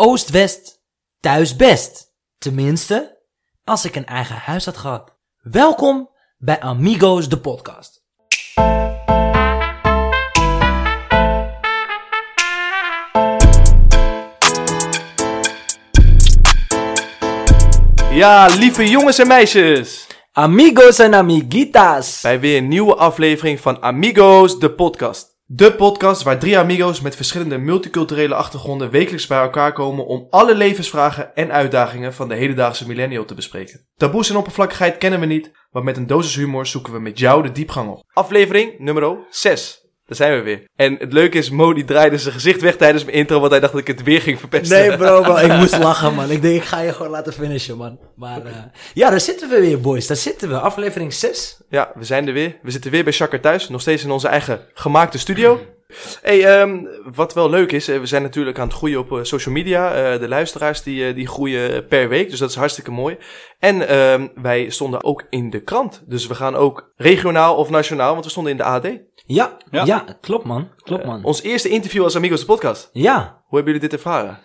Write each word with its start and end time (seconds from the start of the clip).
Oost-West, 0.00 0.82
thuis 1.20 1.56
best. 1.56 2.14
Tenminste, 2.38 3.18
als 3.64 3.84
ik 3.84 3.96
een 3.96 4.06
eigen 4.06 4.36
huis 4.36 4.64
had 4.64 4.76
gehad. 4.76 5.16
Welkom 5.38 6.10
bij 6.36 6.60
Amigos, 6.60 7.28
de 7.28 7.38
podcast. 7.38 8.04
Ja, 18.10 18.46
lieve 18.46 18.88
jongens 18.88 19.18
en 19.18 19.26
meisjes. 19.26 20.06
Amigos 20.32 20.98
en 20.98 21.14
amiguitas. 21.14 22.20
Bij 22.20 22.40
weer 22.40 22.56
een 22.56 22.68
nieuwe 22.68 22.94
aflevering 22.94 23.60
van 23.60 23.82
Amigos, 23.82 24.58
de 24.58 24.70
podcast. 24.70 25.37
De 25.50 25.74
podcast 25.74 26.22
waar 26.22 26.38
drie 26.38 26.58
amigos 26.58 27.00
met 27.00 27.16
verschillende 27.16 27.58
multiculturele 27.58 28.34
achtergronden 28.34 28.90
wekelijks 28.90 29.26
bij 29.26 29.40
elkaar 29.40 29.72
komen 29.72 30.06
om 30.06 30.26
alle 30.30 30.54
levensvragen 30.54 31.34
en 31.34 31.52
uitdagingen 31.52 32.14
van 32.14 32.28
de 32.28 32.34
hedendaagse 32.34 32.86
millennial 32.86 33.24
te 33.24 33.34
bespreken. 33.34 33.86
Taboes 33.96 34.30
en 34.30 34.36
oppervlakkigheid 34.36 34.98
kennen 34.98 35.20
we 35.20 35.26
niet, 35.26 35.52
maar 35.70 35.84
met 35.84 35.96
een 35.96 36.06
dosis 36.06 36.34
humor 36.34 36.66
zoeken 36.66 36.92
we 36.92 36.98
met 36.98 37.18
jou 37.18 37.42
de 37.42 37.52
diepgang 37.52 37.90
op. 37.90 38.04
Aflevering 38.12 38.78
nummer 38.78 39.26
6. 39.30 39.87
Daar 40.08 40.16
zijn 40.16 40.36
we 40.36 40.42
weer. 40.42 40.64
En 40.76 40.96
het 40.98 41.12
leuke 41.12 41.38
is, 41.38 41.50
Mo 41.50 41.72
die 41.72 41.84
draaide 41.84 42.18
zijn 42.18 42.34
gezicht 42.34 42.60
weg 42.60 42.76
tijdens 42.76 43.04
mijn 43.04 43.16
intro, 43.16 43.38
want 43.38 43.50
hij 43.50 43.60
dacht 43.60 43.72
dat 43.72 43.80
ik 43.80 43.86
het 43.86 44.02
weer 44.02 44.20
ging 44.20 44.38
verpesten. 44.38 44.78
Nee 44.78 44.96
bro, 44.96 45.20
bro, 45.22 45.36
ik 45.36 45.52
moest 45.52 45.78
lachen 45.78 46.14
man. 46.14 46.30
Ik 46.30 46.42
denk, 46.42 46.54
ik 46.54 46.62
ga 46.62 46.80
je 46.80 46.92
gewoon 46.92 47.10
laten 47.10 47.32
finishen 47.32 47.76
man. 47.76 47.98
Maar 48.16 48.46
eh, 48.46 48.52
ja, 48.94 49.10
daar 49.10 49.20
zitten 49.20 49.48
we 49.48 49.60
weer 49.60 49.80
boys. 49.80 50.06
Daar 50.06 50.16
zitten 50.16 50.48
we. 50.48 50.58
Aflevering 50.58 51.12
6. 51.12 51.60
Ja, 51.68 51.92
we 51.94 52.04
zijn 52.04 52.26
er 52.26 52.32
weer. 52.32 52.56
We 52.62 52.70
zitten 52.70 52.90
weer 52.90 53.04
bij 53.04 53.12
Shakker 53.12 53.40
thuis. 53.40 53.68
Nog 53.68 53.80
steeds 53.80 54.04
in 54.04 54.10
onze 54.10 54.28
eigen 54.28 54.60
gemaakte 54.74 55.18
studio. 55.18 55.60
Hey, 56.22 56.44
ehm, 56.44 56.84
wat 57.14 57.34
wel 57.34 57.50
leuk 57.50 57.72
is, 57.72 57.88
eh, 57.88 58.00
we 58.00 58.06
zijn 58.06 58.22
natuurlijk 58.22 58.58
aan 58.58 58.66
het 58.66 58.76
groeien 58.76 58.98
op 58.98 59.12
eh, 59.12 59.18
social 59.22 59.54
media. 59.54 60.18
De 60.18 60.28
luisteraars 60.28 60.82
die, 60.82 61.14
die 61.14 61.28
groeien 61.28 61.86
per 61.86 62.08
week, 62.08 62.30
dus 62.30 62.38
dat 62.38 62.50
is 62.50 62.56
hartstikke 62.56 62.90
mooi. 62.90 63.16
En 63.58 63.88
ehm, 63.88 64.26
wij 64.34 64.70
stonden 64.70 65.04
ook 65.04 65.24
in 65.30 65.50
de 65.50 65.60
krant. 65.60 66.02
Dus 66.06 66.26
we 66.26 66.34
gaan 66.34 66.56
ook 66.56 66.92
regionaal 66.96 67.56
of 67.56 67.70
nationaal, 67.70 68.12
want 68.12 68.24
we 68.24 68.30
stonden 68.30 68.52
in 68.52 68.58
de 68.58 68.64
AD. 68.64 68.86
Ja, 69.30 69.56
ja, 69.70 69.84
Ja. 69.84 70.04
klopt 70.20 70.44
man. 70.46 70.68
Klopt 70.76 71.04
man. 71.04 71.24
Ons 71.24 71.42
eerste 71.42 71.68
interview 71.68 72.02
als 72.02 72.16
Amigos 72.16 72.40
de 72.40 72.46
podcast. 72.46 72.90
ja, 72.92 73.42
Hoe 73.46 73.56
hebben 73.58 73.74
jullie 73.74 73.88
dit 73.88 73.92
ervaren? 73.98 74.38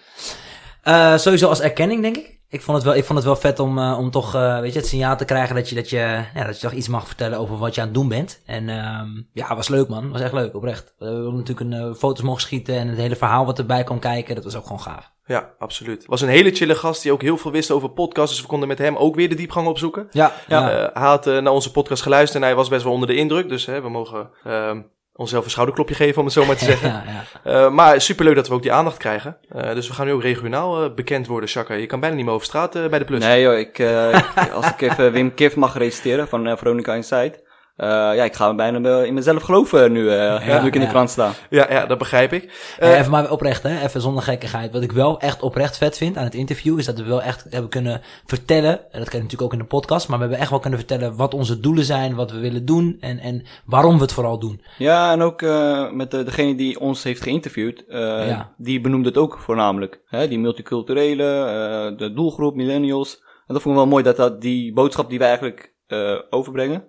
Eh, 0.83 1.17
sowieso 1.17 1.47
als 1.47 1.59
erkenning, 1.61 2.01
denk 2.01 2.17
ik. 2.17 2.39
Ik 2.53 2.61
vond 2.61 2.77
het 2.77 2.85
wel, 2.85 2.95
ik 2.95 3.03
vond 3.03 3.17
het 3.17 3.27
wel 3.27 3.35
vet 3.35 3.59
om, 3.59 3.77
eh, 3.77 3.97
om 3.99 4.11
toch 4.11 4.35
eh, 4.35 4.59
weet 4.59 4.73
je, 4.73 4.79
het 4.79 4.87
signaal 4.87 5.17
te 5.17 5.25
krijgen 5.25 5.55
dat 5.55 5.69
je, 5.69 5.75
dat, 5.75 5.89
je, 5.89 6.23
ja, 6.33 6.43
dat 6.45 6.55
je 6.55 6.67
toch 6.67 6.77
iets 6.77 6.87
mag 6.87 7.07
vertellen 7.07 7.39
over 7.39 7.57
wat 7.57 7.75
je 7.75 7.81
aan 7.81 7.87
het 7.87 7.95
doen 7.95 8.07
bent. 8.07 8.41
En 8.45 8.69
ehm 8.69 9.07
ja, 9.33 9.55
was 9.55 9.67
leuk 9.67 9.87
man. 9.87 10.11
was 10.11 10.21
echt 10.21 10.33
leuk, 10.33 10.55
oprecht. 10.55 10.93
We 10.97 11.05
hebben 11.05 11.35
natuurlijk 11.35 11.59
een, 11.59 11.73
eh, 11.73 11.93
foto's 11.93 12.23
mogen 12.23 12.41
schieten 12.41 12.75
en 12.75 12.87
het 12.87 12.97
hele 12.97 13.15
verhaal 13.15 13.45
wat 13.45 13.59
erbij 13.59 13.83
kwam 13.83 13.99
kijken. 13.99 14.35
Dat 14.35 14.43
was 14.43 14.55
ook 14.55 14.63
gewoon 14.63 14.81
gaaf. 14.81 15.11
Ja, 15.25 15.49
absoluut. 15.59 16.05
Was 16.05 16.21
een 16.21 16.29
hele 16.29 16.51
chille 16.51 16.75
gast 16.75 17.01
die 17.01 17.11
ook 17.11 17.21
heel 17.21 17.37
veel 17.37 17.51
wist 17.51 17.71
over 17.71 17.89
podcasts. 17.89 18.31
Dus 18.31 18.41
we 18.41 18.47
konden 18.47 18.67
met 18.67 18.77
hem 18.77 18.95
ook 18.95 19.15
weer 19.15 19.29
de 19.29 19.35
diepgang 19.35 19.67
opzoeken. 19.67 20.07
Ja, 20.11 20.31
Ja. 20.47 20.89
hij 20.93 21.07
had 21.07 21.25
naar 21.25 21.49
onze 21.49 21.71
podcast 21.71 22.01
geluisterd 22.03 22.41
en 22.41 22.47
hij 22.49 22.57
was 22.57 22.69
best 22.69 22.83
wel 22.83 22.93
onder 22.93 23.07
de 23.07 23.15
indruk. 23.15 23.49
Dus 23.49 23.65
hè, 23.65 23.81
we 23.81 23.89
mogen 23.89 24.29
ehm, 24.43 24.81
onszelf 25.15 25.43
een 25.43 25.51
schouderklopje 25.51 25.95
geven, 25.95 26.17
om 26.19 26.25
het 26.25 26.33
zo 26.33 26.45
maar 26.45 26.55
te 26.55 26.65
zeggen. 26.73 26.89
ja, 26.89 27.03
ja. 27.43 27.65
Eh, 27.65 27.71
maar 27.71 28.01
superleuk 28.01 28.35
dat 28.35 28.47
we 28.47 28.53
ook 28.53 28.61
die 28.61 28.71
aandacht 28.71 28.97
krijgen. 28.97 29.37
Eh, 29.49 29.73
dus 29.73 29.87
we 29.87 29.93
gaan 29.93 30.05
nu 30.05 30.11
ook 30.11 30.21
regionaal 30.21 30.83
eh, 30.83 30.93
bekend 30.93 31.27
worden, 31.27 31.49
Shaka. 31.49 31.73
Je 31.73 31.85
kan 31.85 31.99
bijna 31.99 32.15
niet 32.15 32.25
meer 32.25 32.33
over 32.33 32.45
straat 32.47 32.75
eh, 32.75 32.85
bij 32.87 32.99
de 32.99 33.05
plus. 33.05 33.19
Nee 33.19 33.41
joh, 33.41 33.57
ik, 33.57 33.79
eh, 33.79 34.53
als 34.53 34.67
ik 34.69 34.81
even 34.81 35.11
Wim 35.11 35.33
Kif 35.33 35.55
mag 35.55 35.77
reciteren 35.77 36.27
van 36.27 36.57
Veronica 36.57 36.93
Inside. 36.93 37.41
Eh, 37.75 37.87
ja, 37.89 38.23
ik 38.23 38.33
ga 38.33 38.55
bijna 38.55 39.01
in 39.03 39.13
mezelf 39.13 39.43
geloven 39.43 39.91
nu, 39.91 40.09
eh, 40.09 40.47
Ja, 40.47 40.61
nu 40.61 40.67
ik 40.67 40.75
in 40.75 40.81
de 40.81 40.87
krant 40.87 41.09
sta. 41.09 41.31
Ja, 41.49 41.65
ja, 41.69 41.85
dat 41.85 41.97
begrijp 41.97 42.33
ik. 42.33 42.75
Eh, 42.79 42.99
even 42.99 43.11
maar 43.11 43.31
oprecht, 43.31 43.63
hè? 43.63 43.83
even 43.83 44.01
zonder 44.01 44.23
gekkigheid. 44.23 44.71
Wat 44.73 44.81
ik 44.81 44.91
wel 44.91 45.19
echt 45.19 45.41
oprecht 45.41 45.77
vet 45.77 45.97
vind 45.97 46.17
aan 46.17 46.23
het 46.23 46.33
interview, 46.33 46.79
is 46.79 46.85
dat 46.85 46.97
we 46.97 47.03
wel 47.03 47.21
echt 47.21 47.45
hebben 47.49 47.69
kunnen 47.69 48.01
vertellen, 48.25 48.71
en 48.91 48.99
dat 48.99 49.09
kan 49.09 49.17
je 49.19 49.23
natuurlijk 49.23 49.41
ook 49.41 49.53
in 49.53 49.59
de 49.59 49.65
podcast, 49.65 50.07
maar 50.07 50.17
we 50.17 50.23
hebben 50.23 50.41
echt 50.41 50.49
wel 50.49 50.59
kunnen 50.59 50.79
vertellen 50.79 51.15
wat 51.15 51.33
onze 51.33 51.59
doelen 51.59 51.83
zijn, 51.83 52.15
wat 52.15 52.31
we 52.31 52.39
willen 52.39 52.65
doen 52.65 52.97
en, 52.99 53.19
en 53.19 53.45
waarom 53.65 53.95
we 53.95 54.01
het 54.01 54.13
vooral 54.13 54.39
doen. 54.39 54.61
Ja, 54.77 55.11
en 55.11 55.21
ook 55.21 55.41
eh, 55.41 55.91
met 55.91 56.11
de, 56.11 56.23
degene 56.23 56.55
die 56.55 56.79
ons 56.79 57.03
heeft 57.03 57.21
geïnterviewd, 57.21 57.83
eh, 57.87 57.99
Ja. 58.27 58.53
die 58.57 58.81
benoemde 58.81 59.07
het 59.07 59.17
ook 59.17 59.37
voornamelijk. 59.39 60.01
Hè? 60.05 60.27
Die 60.27 60.39
multiculturele, 60.39 61.23
eh, 61.23 61.97
de 61.97 62.13
doelgroep, 62.13 62.55
millennials. 62.55 63.21
En 63.47 63.53
dat 63.53 63.61
vond 63.61 63.75
ik 63.75 63.81
wel 63.81 63.89
mooi 63.91 64.03
dat, 64.03 64.15
dat 64.15 64.41
die 64.41 64.73
boodschap 64.73 65.09
die 65.09 65.19
wij 65.19 65.27
eigenlijk 65.27 65.71
eh, 65.87 66.15
overbrengen, 66.29 66.83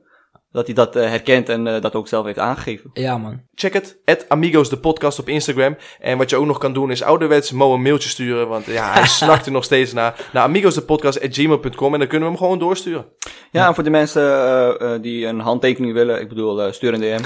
dat 0.55 0.67
hij 0.67 0.75
dat 0.75 0.97
eh, 0.97 1.09
herkent 1.09 1.49
en 1.49 1.67
eh, 1.67 1.81
dat 1.81 1.95
ook 1.95 2.09
zelf 2.09 2.25
heeft 2.25 2.39
aangegeven. 2.39 2.91
Ja, 2.93 3.19
man. 3.19 3.41
check 3.55 3.73
het. 3.73 3.97
Het 4.05 4.25
Amigos 4.29 4.69
de 4.69 4.77
podcast 4.77 5.19
op 5.19 5.29
Instagram. 5.29 5.77
En 6.01 6.19
wat 6.19 6.31
je 6.31 6.37
ook 6.37 6.47
nog 6.47 6.59
kan 6.59 6.73
doen 6.73 6.91
is 6.91 7.03
ouderwets 7.03 7.53
Mo 7.53 7.75
een 7.75 7.83
mailtje 7.83 8.09
sturen. 8.09 8.49
Want 8.49 8.67
ja, 8.67 8.93
hij 8.93 9.07
snakt 9.21 9.47
er 9.47 9.53
nog 9.53 9.65
steeds 9.65 9.93
naar. 9.93 10.29
Naar 10.33 10.43
amigosdepodcast.gmail.com 10.43 11.93
en 11.93 11.99
dan 11.99 12.09
kunnen 12.09 12.29
we 12.29 12.35
hem 12.35 12.43
gewoon 12.45 12.59
doorsturen. 12.59 13.05
Ja, 13.51 13.67
en 13.69 13.75
voor 13.75 13.85
de 13.85 13.91
mensen 13.91 14.23
eh, 14.23 14.95
eh, 14.95 15.03
die 15.03 15.27
een 15.27 15.41
handtekening 15.41 15.93
willen, 15.93 16.21
ik 16.21 16.29
bedoel, 16.29 16.73
stuur 16.73 16.95
een 16.95 17.01
DM. 17.01 17.23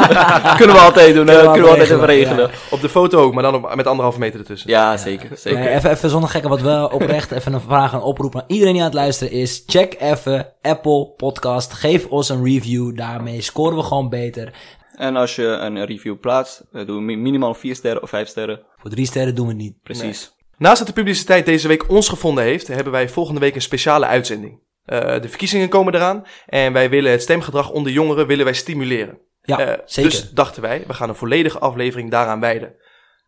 kunnen 0.58 0.76
we 0.76 0.82
altijd 0.82 1.14
doen, 1.14 1.24
Kunnen 1.24 1.44
we 1.44 1.50
kunnen 1.50 1.62
we 1.62 1.68
altijd 1.68 1.78
regelen, 1.78 1.82
even 1.82 2.06
regelen. 2.06 2.50
Op 2.70 2.80
de 2.80 2.88
foto 2.88 3.20
ook, 3.20 3.34
maar 3.34 3.42
dan 3.42 3.54
op- 3.54 3.74
met 3.74 3.86
anderhalve 3.86 4.18
meter 4.18 4.40
ertussen. 4.40 4.70
Ja, 4.70 4.96
zeker. 4.96 5.28
zeker. 5.34 5.58
Nee, 5.58 5.68
even, 5.68 5.90
even 5.90 6.10
zonder 6.10 6.30
gekken, 6.30 6.50
wat 6.50 6.60
wel 6.60 6.86
oprecht 6.98 7.30
even 7.30 7.52
een 7.52 7.60
vraag 7.60 7.92
en 7.92 8.00
oproep 8.00 8.36
aan 8.36 8.44
iedereen 8.46 8.72
die 8.72 8.82
aan 8.82 8.88
het 8.88 8.96
luisteren 8.96 9.32
is. 9.32 9.62
Check 9.66 9.96
even 10.00 10.52
Apple 10.62 11.06
Podcast, 11.16 11.72
geef 11.72 12.06
ons 12.06 12.28
een 12.28 12.44
review, 12.44 12.64
daarmee 12.94 13.40
scoren 13.40 13.76
we 13.76 13.82
gewoon 13.82 14.08
beter. 14.08 14.52
En 14.96 15.16
als 15.16 15.36
je 15.36 15.44
een 15.46 15.84
review 15.84 16.20
plaatst, 16.20 16.64
eh, 16.72 16.86
doe 16.86 17.00
mi- 17.00 17.16
minimaal 17.16 17.54
4 17.54 17.74
sterren 17.74 18.02
of 18.02 18.08
5 18.08 18.28
sterren. 18.28 18.62
Voor 18.76 18.90
drie 18.90 19.06
sterren 19.06 19.34
doen 19.34 19.46
we 19.46 19.52
het 19.52 19.62
niet. 19.62 19.82
Precies. 19.82 20.34
Naast 20.58 20.78
dat 20.78 20.86
de 20.86 20.92
publiciteit 20.92 21.46
deze 21.46 21.68
week 21.68 21.90
ons 21.90 22.08
gevonden 22.08 22.44
heeft, 22.44 22.66
hebben 22.68 22.92
wij 22.92 23.08
volgende 23.08 23.40
week 23.40 23.54
een 23.54 23.62
speciale 23.62 24.06
uitzending. 24.06 24.60
Eh, 24.84 25.20
de 25.20 25.28
verkiezingen 25.28 25.68
komen 25.68 25.94
eraan 25.94 26.24
en 26.46 26.72
wij 26.72 26.90
willen 26.90 27.10
het 27.10 27.22
stemgedrag 27.22 27.70
onder 27.70 27.92
jongeren 27.92 28.26
willen 28.26 28.44
wij 28.44 28.54
stimuleren. 28.54 29.18
Ja, 29.42 29.58
Eh, 29.60 29.78
zeker. 29.84 30.10
Dus 30.10 30.30
dachten 30.30 30.62
wij, 30.62 30.84
we 30.86 30.94
gaan 30.94 31.08
een 31.08 31.14
volledige 31.14 31.58
aflevering 31.58 32.10
daaraan 32.10 32.40
wijden. 32.40 32.74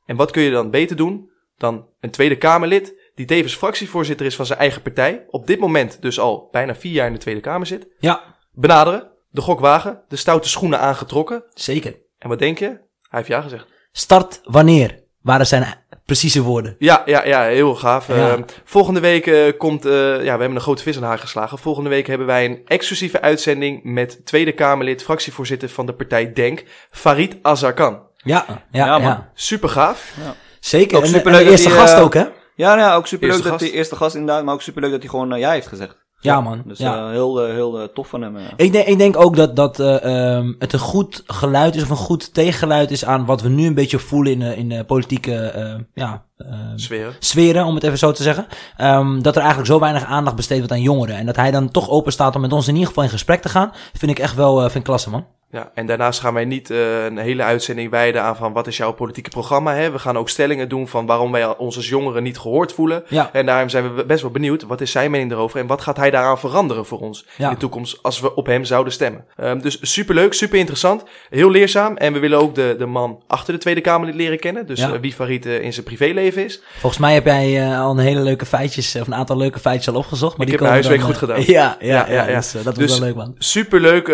En 0.07 0.17
wat 0.17 0.31
kun 0.31 0.43
je 0.43 0.51
dan 0.51 0.71
beter 0.71 0.97
doen 0.97 1.31
dan 1.57 1.87
een 2.01 2.11
Tweede 2.11 2.37
Kamerlid 2.39 2.95
die 3.15 3.27
tevens 3.27 3.55
fractievoorzitter 3.57 4.27
is 4.27 4.37
van 4.37 4.47
zijn 4.47 4.59
eigen 4.59 4.83
partij, 4.83 5.25
op 5.31 5.47
dit 5.47 5.59
moment 5.61 6.03
dus 6.03 6.19
al 6.21 6.49
bijna 6.51 6.75
vier 6.75 6.93
jaar 6.93 7.07
in 7.07 7.13
de 7.13 7.19
Tweede 7.19 7.41
Kamer 7.41 7.67
zit, 7.67 7.87
Ja, 7.99 8.37
benaderen, 8.53 9.11
de 9.39 9.45
gok 9.45 9.61
wagen, 9.61 10.01
de 10.09 10.17
stoute 10.17 10.49
schoenen 10.49 10.81
aangetrokken. 10.81 11.45
zeker. 11.55 11.97
En 12.19 12.29
wat 12.29 12.39
denk 12.39 12.59
je? 12.59 12.67
Hij 12.67 12.79
heeft 13.11 13.29
ja 13.29 13.41
gezegd. 13.41 13.67
Start 13.93 14.41
wanneer? 14.45 15.07
Waren 15.23 15.47
zijn 15.47 15.75
precieze 16.05 16.43
woorden. 16.43 16.77
Ja, 16.79 17.03
ja, 17.07 17.25
ja, 17.25 17.43
heel 17.43 17.75
gaaf. 17.75 18.09
Ja. 18.09 18.15
Eh, 18.15 18.43
volgende 18.65 19.01
week 19.01 19.27
eh, 19.27 19.59
komt, 19.59 19.85
eh, 19.85 19.93
ja, 19.93 20.19
we 20.19 20.29
hebben 20.29 20.55
een 20.55 20.61
grote 20.61 20.83
vis 20.83 20.97
in 20.97 21.03
haar 21.03 21.19
geslagen. 21.19 21.59
Volgende 21.59 21.91
week 21.91 22.07
hebben 22.07 22.27
wij 22.27 22.45
een 22.45 22.61
exclusieve 22.67 23.21
uitzending 23.21 23.85
met 23.85 24.27
Tweede 24.27 24.53
Kamerlid, 24.53 25.03
fractievoorzitter 25.03 25.69
van 25.69 25.87
de 25.87 25.95
partij 25.95 26.33
Denk, 26.33 26.65
Farid 26.91 27.37
Azarkan. 27.43 28.03
Ja, 28.17 28.45
ja, 28.71 28.87
ja. 28.87 28.99
Ja. 28.99 29.31
Super 29.35 29.69
gaaf. 29.69 30.15
Zeker. 30.61 30.97
Ook 30.97 31.03
en, 31.03 31.09
superleuk 31.09 31.41
en 31.41 31.45
de 31.45 31.51
eerste 31.51 31.71
gast 31.71 31.95
eh, 31.95 32.03
ook, 32.03 32.15
hè? 32.15 32.25
Ja, 32.55 32.75
nou 32.75 32.79
ja, 32.79 32.95
ook 32.95 33.07
superleuk 33.07 33.43
dat 33.43 33.47
gast. 33.47 33.61
hij 33.61 33.71
eerste 33.71 33.97
gast 33.97 34.15
inderdaad, 34.15 34.45
maar 34.45 34.55
ook 34.55 34.63
superleuk 34.63 34.91
dat 34.91 35.01
hij 35.01 35.11
gewoon 35.11 35.39
ja 35.39 35.51
heeft 35.51 35.67
gezegd. 35.67 36.07
Ja, 36.21 36.41
man. 36.41 36.63
Dus 36.67 36.79
ja. 36.79 37.05
eh, 37.07 37.11
heel, 37.11 37.41
eh, 37.43 37.53
heel 37.53 37.79
eh, 37.81 37.89
tof 37.95 38.09
van 38.09 38.23
hem. 38.23 38.37
eh. 38.37 38.43
Ik 38.57 38.73
denk, 38.73 38.87
ik 38.87 38.99
denk 38.99 39.17
ook 39.17 39.37
dat, 39.37 39.57
dat 39.57 39.81
eh, 39.81 40.35
ehm, 40.37 40.53
het 40.59 40.73
een 40.73 40.79
goed 40.79 41.23
geluid 41.27 41.75
is, 41.75 41.83
of 41.83 41.91
een 41.91 41.97
goed 41.97 42.35
tegengeluid 42.35 42.91
is 42.91 43.05
aan 43.05 43.25
wat 43.25 43.43
we 43.43 43.49
nu 43.49 43.67
een 43.67 43.75
beetje 43.75 43.99
voelen 43.99 44.33
in 44.33 44.39
de, 44.39 44.57
in 44.57 44.69
de 44.69 44.85
politieke 44.85 45.35
eh, 45.37 45.75
ja, 45.95 46.25
ehm, 46.37 46.77
Sferen. 46.79 47.13
sferen, 47.19 47.65
om 47.65 47.75
het 47.75 47.85
even 47.85 47.99
zo 47.99 48.13
te 48.13 48.23
zeggen. 48.23 48.47
Ehm, 48.77 49.21
dat 49.21 49.35
er 49.35 49.41
eigenlijk 49.41 49.71
zo 49.71 49.79
weinig 49.81 50.05
aandacht 50.05 50.37
besteed 50.37 50.59
wordt 50.59 50.73
aan 50.73 50.83
jongeren. 50.83 51.17
En 51.17 51.27
dat 51.27 51.37
hij 51.37 51.51
dan 51.51 51.71
toch 51.71 51.89
open 51.91 52.13
staat 52.13 52.35
om 52.35 52.41
met 52.41 52.53
ons 52.53 52.67
in 52.67 52.73
ieder 52.73 52.89
geval 52.89 53.05
in 53.05 53.11
gesprek 53.11 53.43
te 53.43 53.49
gaan, 53.49 53.73
vind 53.93 54.11
ik 54.11 54.19
echt 54.19 54.35
wel 54.35 54.57
eh, 54.57 54.63
vind 54.63 54.75
ik 54.75 54.85
klasse, 54.85 55.11
man. 55.11 55.27
Ja, 55.51 55.71
en 55.75 55.87
daarnaast 55.87 56.21
gaan 56.21 56.35
wij 56.35 56.45
niet 56.45 56.71
eh, 56.71 57.05
een 57.05 57.19
hele 57.19 57.43
uitzending 57.43 57.91
wijden 57.91 58.23
aan 58.23 58.37
van 58.37 58.53
wat 58.53 58.67
is 58.67 58.77
jouw 58.77 58.93
politieke 58.93 59.31
programma. 59.31 59.75
Hè? 59.75 59.91
We 59.91 59.99
gaan 59.99 60.19
ook 60.19 60.29
stellingen 60.29 60.69
doen 60.69 60.89
van 60.89 61.07
waarom 61.07 61.33
wij 61.33 61.57
ons 61.57 61.77
als 61.77 61.89
jongeren 61.89 62.23
niet 62.23 62.39
gehoord 62.39 62.73
voelen. 62.73 63.03
Ja, 63.09 63.31
En 63.33 63.47
daarom 63.47 63.69
zijn 63.69 63.95
we 63.95 64.05
best 64.05 64.23
wel 64.23 64.31
benieuwd, 64.31 64.63
wat 64.63 64.81
is 64.81 64.91
zijn 64.91 65.11
mening 65.11 65.33
erover 65.33 65.61
en 65.61 65.67
wat 65.67 65.81
gaat 65.81 65.97
hij 65.97 66.11
daaraan 66.11 66.39
veranderen 66.39 66.87
voor 66.87 66.99
ons 67.01 67.27
Ja. 67.37 67.45
in 67.49 67.55
de 67.55 67.61
toekomst 67.61 67.99
als 68.03 68.21
we 68.21 68.35
op 68.35 68.47
hem 68.47 68.65
zouden 68.65 68.93
stemmen. 68.93 69.25
Ehm, 69.37 69.59
dus 69.61 69.79
superleuk, 69.81 70.33
super 70.33 70.59
interessant, 70.59 71.03
heel 71.31 71.51
leerzaam 71.51 71.97
en 71.97 72.13
we 72.13 72.19
willen 72.19 72.39
ook 72.39 72.55
de, 72.55 72.75
de 72.79 72.87
man 72.87 73.23
achter 73.27 73.53
de 73.55 73.61
Tweede 73.61 73.81
Kamer 73.81 74.15
leren 74.15 74.39
kennen. 74.39 74.67
Dus 74.67 74.79
Ja. 74.81 74.93
eh, 74.93 75.01
wie 75.01 75.13
Farid 75.13 75.47
eh, 75.47 75.61
in 75.63 75.73
zijn 75.73 75.85
privéleven 75.85 76.45
is. 76.45 76.63
volgens 76.79 77.01
mij 77.01 77.15
heb 77.15 77.25
jij 77.25 77.77
al 77.79 77.91
een 77.91 77.99
hele 77.99 78.21
leuke 78.21 78.47
feitjes, 78.47 78.97
of 78.97 79.07
een 79.07 79.15
aantal 79.15 79.37
leuke 79.37 79.59
feitjes 79.59 79.89
al 79.95 80.01
opgezocht. 80.01 80.37
Maar 80.37 80.47
Ik 80.47 80.53
die 80.59 80.67
heb 80.67 80.73
mijn 80.73 80.73
huiswerk 80.73 81.01
dan, 81.01 81.09
goed 81.09 81.19
gedaan. 81.19 81.43
Ja, 81.59 81.77
ja, 81.81 81.87
Ja, 81.95 82.07
ja, 82.09 82.23
ja, 82.25 82.29
ja. 82.31 82.37
Dus, 82.37 82.53
dat 82.63 82.75
Dus- 82.75 82.89
was 82.91 82.99
wel 82.99 83.09
leuk, 83.09 83.17
man. 83.17 83.35
Superleuk, 83.39 84.07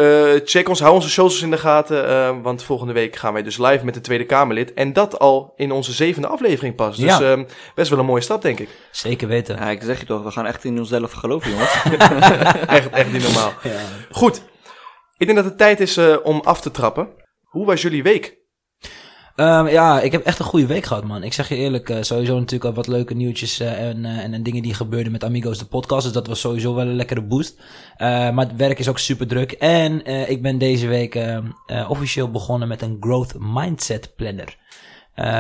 check 0.45 0.69
ons, 0.69 0.81
hou 0.81 0.95
onze 0.95 1.11
socials 1.25 1.43
in 1.45 1.51
de 1.51 1.59
gaten, 1.69 2.09
eh, 2.09 2.37
want 2.43 2.63
volgende 2.63 2.93
week 2.93 3.17
gaan 3.17 3.33
wij 3.33 3.43
dus 3.43 3.59
live 3.59 3.85
met 3.85 3.95
de 3.95 4.01
Tweede 4.01 4.25
Kamerlid. 4.25 4.75
En 4.75 4.93
dat 4.93 5.19
al 5.19 5.53
in 5.57 5.73
onze 5.73 5.93
zevende 5.93 6.29
aflevering 6.29 6.75
pas. 6.75 6.97
Dus 6.97 7.19
Ja. 7.19 7.31
ehm, 7.33 7.45
best 7.75 7.91
wel 7.91 7.99
een 7.99 8.05
mooie 8.05 8.21
stap, 8.23 8.43
denk 8.43 8.61
ik. 8.61 8.69
Zeker 8.91 9.29
weten. 9.29 9.57
Ja, 9.57 9.71
ik 9.71 9.83
zeg 9.83 10.01
je 10.01 10.07
toch, 10.07 10.23
we 10.23 10.31
gaan 10.31 10.47
echt 10.47 10.65
in 10.65 10.79
onszelf 10.79 11.13
geloven, 11.13 11.51
jongens. 11.51 11.83
echt, 12.67 12.91
echt 12.91 13.13
niet 13.13 13.23
normaal. 13.23 13.53
Ja. 13.63 13.71
Goed, 14.11 14.43
ik 15.17 15.27
denk 15.27 15.37
dat 15.37 15.45
het 15.45 15.59
tijd 15.59 15.81
is 15.81 15.97
eh, 15.97 16.17
om 16.23 16.41
af 16.45 16.61
te 16.61 16.71
trappen. 16.71 17.09
Hoe 17.43 17.67
was 17.67 17.83
jullie 17.83 18.03
week? 18.03 18.37
Ehm, 19.35 19.67
ja, 19.67 20.01
ik 20.01 20.13
heb 20.13 20.25
echt 20.25 20.39
een 20.39 20.45
goede 20.45 20.67
week 20.67 20.85
gehad, 20.85 21.05
man. 21.05 21.23
Ik 21.23 21.33
zeg 21.33 21.49
je 21.49 21.55
eerlijk, 21.57 21.91
eh, 21.91 22.03
sowieso 22.03 22.35
natuurlijk 22.35 22.65
al 22.65 22.75
wat 22.75 22.87
leuke 22.87 23.15
nieuwtjes 23.15 23.61
eh, 23.61 23.89
en, 23.89 24.05
eh, 24.05 24.19
en, 24.19 24.35
en 24.35 24.43
dingen 24.43 24.63
die 24.63 24.75
gebeurden 24.75 25.13
met 25.13 25.25
Amigos 25.25 25.59
de 25.59 25.65
podcast. 25.65 26.05
Dus 26.05 26.13
dat 26.13 26.27
was 26.27 26.41
sowieso 26.41 26.75
wel 26.75 26.87
een 26.87 26.97
lekkere 26.97 27.23
boost. 27.23 27.61
Maar 27.99 28.47
het 28.47 28.57
werk 28.57 28.79
is 28.79 28.89
ook 28.89 28.99
super 28.99 29.27
druk. 29.27 29.53
En 29.53 30.07
ik 30.31 30.43
ben 30.43 30.59
deze 30.59 30.87
week 30.87 31.15
ehm, 31.15 31.47
eh, 31.67 31.91
officieel 31.91 32.31
begonnen 32.31 32.69
met 32.69 32.83
een 32.83 32.97
growth 33.01 33.35
mindset 33.39 34.13
planner. 34.17 34.57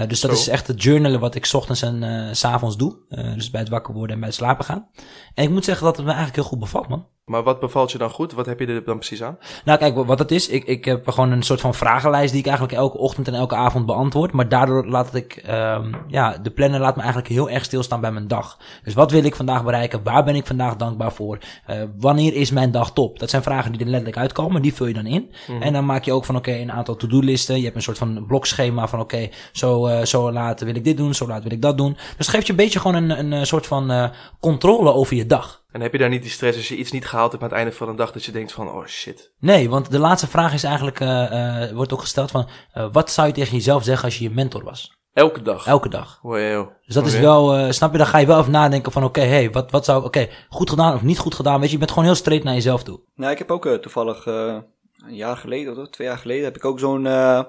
Dus 0.08 0.20
dat 0.20 0.31
Zo. 0.31 0.37
is 0.37 0.49
echt 0.49 0.67
het 0.67 0.82
journalen 0.82 1.20
wat 1.20 1.35
ik 1.35 1.44
's 1.44 1.55
ochtends 1.55 1.82
en 1.82 2.29
s 2.37 2.38
s'avonds 2.38 2.76
doe. 2.76 2.96
Dus 3.35 3.50
bij 3.50 3.61
het 3.61 3.69
wakker 3.69 3.94
worden 3.94 4.14
en 4.14 4.19
bij 4.19 4.29
het 4.29 4.38
slapen 4.38 4.64
gaan. 4.64 4.88
En 5.35 5.44
ik 5.44 5.50
moet 5.50 5.64
zeggen 5.64 5.85
dat 5.85 5.96
het 5.96 6.05
me 6.05 6.12
eigenlijk 6.12 6.41
heel 6.41 6.50
goed 6.50 6.58
bevalt, 6.58 6.88
man. 6.88 7.06
Maar 7.24 7.42
wat 7.42 7.60
bevalt 7.60 7.92
je 7.92 7.98
dan 7.98 8.10
goed? 8.10 8.32
Wat 8.32 8.46
heb 8.46 8.60
je 8.60 8.66
er 8.66 8.84
dan 8.84 8.96
precies 8.98 9.22
aan? 9.22 9.38
Nou, 9.64 9.78
kijk, 9.78 10.06
wat 10.06 10.18
het 10.18 10.30
is, 10.30 10.48
ik, 10.48 10.64
ik 10.64 10.84
heb 10.84 11.08
gewoon 11.08 11.30
een 11.30 11.42
soort 11.42 11.60
van 11.60 11.74
vragenlijst 11.74 12.30
die 12.30 12.40
ik 12.40 12.46
eigenlijk 12.46 12.78
elke 12.78 12.98
ochtend 12.98 13.28
en 13.28 13.34
elke 13.34 13.54
avond 13.54 13.86
beantwoord. 13.86 14.32
Maar 14.32 14.48
daardoor 14.48 14.86
laat 14.86 15.14
ik, 15.14 15.36
ehm, 15.36 15.92
ja, 16.08 16.38
de 16.38 16.50
planner 16.50 16.80
laat 16.80 16.96
me 16.96 17.02
eigenlijk 17.02 17.32
heel 17.32 17.50
erg 17.50 17.64
stilstaan 17.64 18.00
bij 18.00 18.12
mijn 18.12 18.28
dag. 18.28 18.58
Dus 18.82 18.94
wat 18.94 19.10
wil 19.10 19.24
ik 19.24 19.36
vandaag 19.36 19.64
bereiken? 19.64 20.02
Waar 20.02 20.24
ben 20.24 20.34
ik 20.34 20.46
vandaag 20.46 20.76
dankbaar 20.76 21.12
voor? 21.12 21.38
Eh, 21.66 21.82
wanneer 21.98 22.34
is 22.34 22.50
mijn 22.50 22.70
dag 22.70 22.92
top? 22.92 23.18
Dat 23.18 23.30
zijn 23.30 23.42
vragen 23.42 23.72
die 23.72 23.80
er 23.80 23.86
letterlijk 23.86 24.18
uitkomen, 24.18 24.62
die 24.62 24.74
vul 24.74 24.86
je 24.86 24.94
dan 24.94 25.06
in. 25.06 25.32
En 25.60 25.72
dan 25.72 25.84
maak 25.86 26.04
je 26.04 26.12
ook 26.12 26.24
van, 26.24 26.36
oké, 26.36 26.52
een 26.52 26.72
aantal 26.72 26.96
to-do-listen. 26.96 27.56
Je 27.56 27.64
hebt 27.64 27.76
een 27.76 27.82
soort 27.82 27.98
van 27.98 28.24
blokschema 28.26 28.88
van, 28.88 29.00
oké, 29.00 29.28
zo, 29.52 29.86
eh, 29.86 30.04
zo 30.04 30.32
laat 30.32 30.60
wil 30.60 30.74
ik 30.74 30.84
dit 30.84 30.96
doen, 30.96 31.14
zo 31.14 31.26
laat 31.26 31.42
wil 31.42 31.52
ik 31.52 31.62
dat 31.62 31.78
doen. 31.78 31.96
Dus 32.16 32.28
geeft 32.28 32.46
je 32.46 32.52
een 32.52 32.58
beetje 32.58 32.80
gewoon 32.80 32.96
een, 33.02 33.18
een, 33.18 33.32
eh, 33.32 33.42
soort 33.42 33.66
van 33.66 33.90
eh, 33.90 34.10
controle 34.40 34.92
over 34.92 35.16
je 35.16 35.26
dag. 35.26 35.63
En 35.74 35.80
heb 35.80 35.92
je 35.92 35.98
daar 35.98 36.08
niet 36.08 36.22
die 36.22 36.30
stress 36.30 36.56
als 36.56 36.68
je 36.68 36.76
iets 36.76 36.90
niet 36.90 37.06
gehaald 37.06 37.30
hebt 37.30 37.42
aan 37.42 37.48
het 37.48 37.58
einde 37.58 37.72
van 37.72 37.88
een 37.88 37.96
dag 37.96 38.12
dat 38.12 38.24
je 38.24 38.32
denkt 38.32 38.52
van, 38.52 38.68
oh 38.68 38.86
shit. 38.86 39.32
Nee, 39.38 39.70
want 39.70 39.90
de 39.90 39.98
laatste 39.98 40.26
vraag 40.26 40.52
is 40.52 40.64
eigenlijk, 40.64 41.00
eh, 41.00 41.62
eh, 41.62 41.74
wordt 41.74 41.92
ook 41.92 42.00
gesteld 42.00 42.30
van, 42.30 42.48
eh, 42.72 42.86
wat 42.92 43.10
zou 43.10 43.26
je 43.26 43.32
tegen 43.32 43.56
jezelf 43.56 43.84
zeggen 43.84 44.04
als 44.04 44.18
je 44.18 44.24
je 44.24 44.30
mentor 44.30 44.64
was? 44.64 44.92
Elke 45.14 45.42
dag. 45.42 45.66
Elke 45.66 45.88
dag. 45.88 46.18
Wow. 46.22 46.68
Dus 46.86 46.94
dat 46.94 47.06
is 47.06 47.18
wel, 47.18 47.54
eh, 47.54 47.70
snap 47.70 47.92
je, 47.92 47.98
dan 47.98 48.06
ga 48.06 48.18
je 48.18 48.26
wel 48.26 48.38
even 48.38 48.52
nadenken 48.52 48.92
van, 48.92 49.04
oké, 49.04 49.20
hey, 49.20 49.50
wat, 49.50 49.70
wat 49.70 49.84
zou, 49.84 50.04
oké, 50.04 50.28
goed 50.48 50.70
gedaan 50.70 50.94
of 50.94 51.02
niet 51.02 51.18
goed 51.18 51.34
gedaan, 51.34 51.58
weet 51.60 51.66
je, 51.66 51.72
je 51.72 51.78
bent 51.78 51.90
gewoon 51.90 52.04
heel 52.04 52.14
straight 52.14 52.44
naar 52.44 52.54
jezelf 52.54 52.82
toe. 52.82 53.00
Nou, 53.14 53.32
ik 53.32 53.38
heb 53.38 53.50
ook 53.50 53.68
toevallig 53.68 54.26
eh, 54.26 54.56
een 55.06 55.14
jaar 55.14 55.36
geleden, 55.36 55.78
of 55.78 55.88
twee 55.88 56.06
jaar 56.06 56.18
geleden, 56.18 56.44
heb 56.44 56.56
ik 56.56 56.64
ook 56.64 56.78
zo'n 56.78 57.06
eh, 57.06 57.42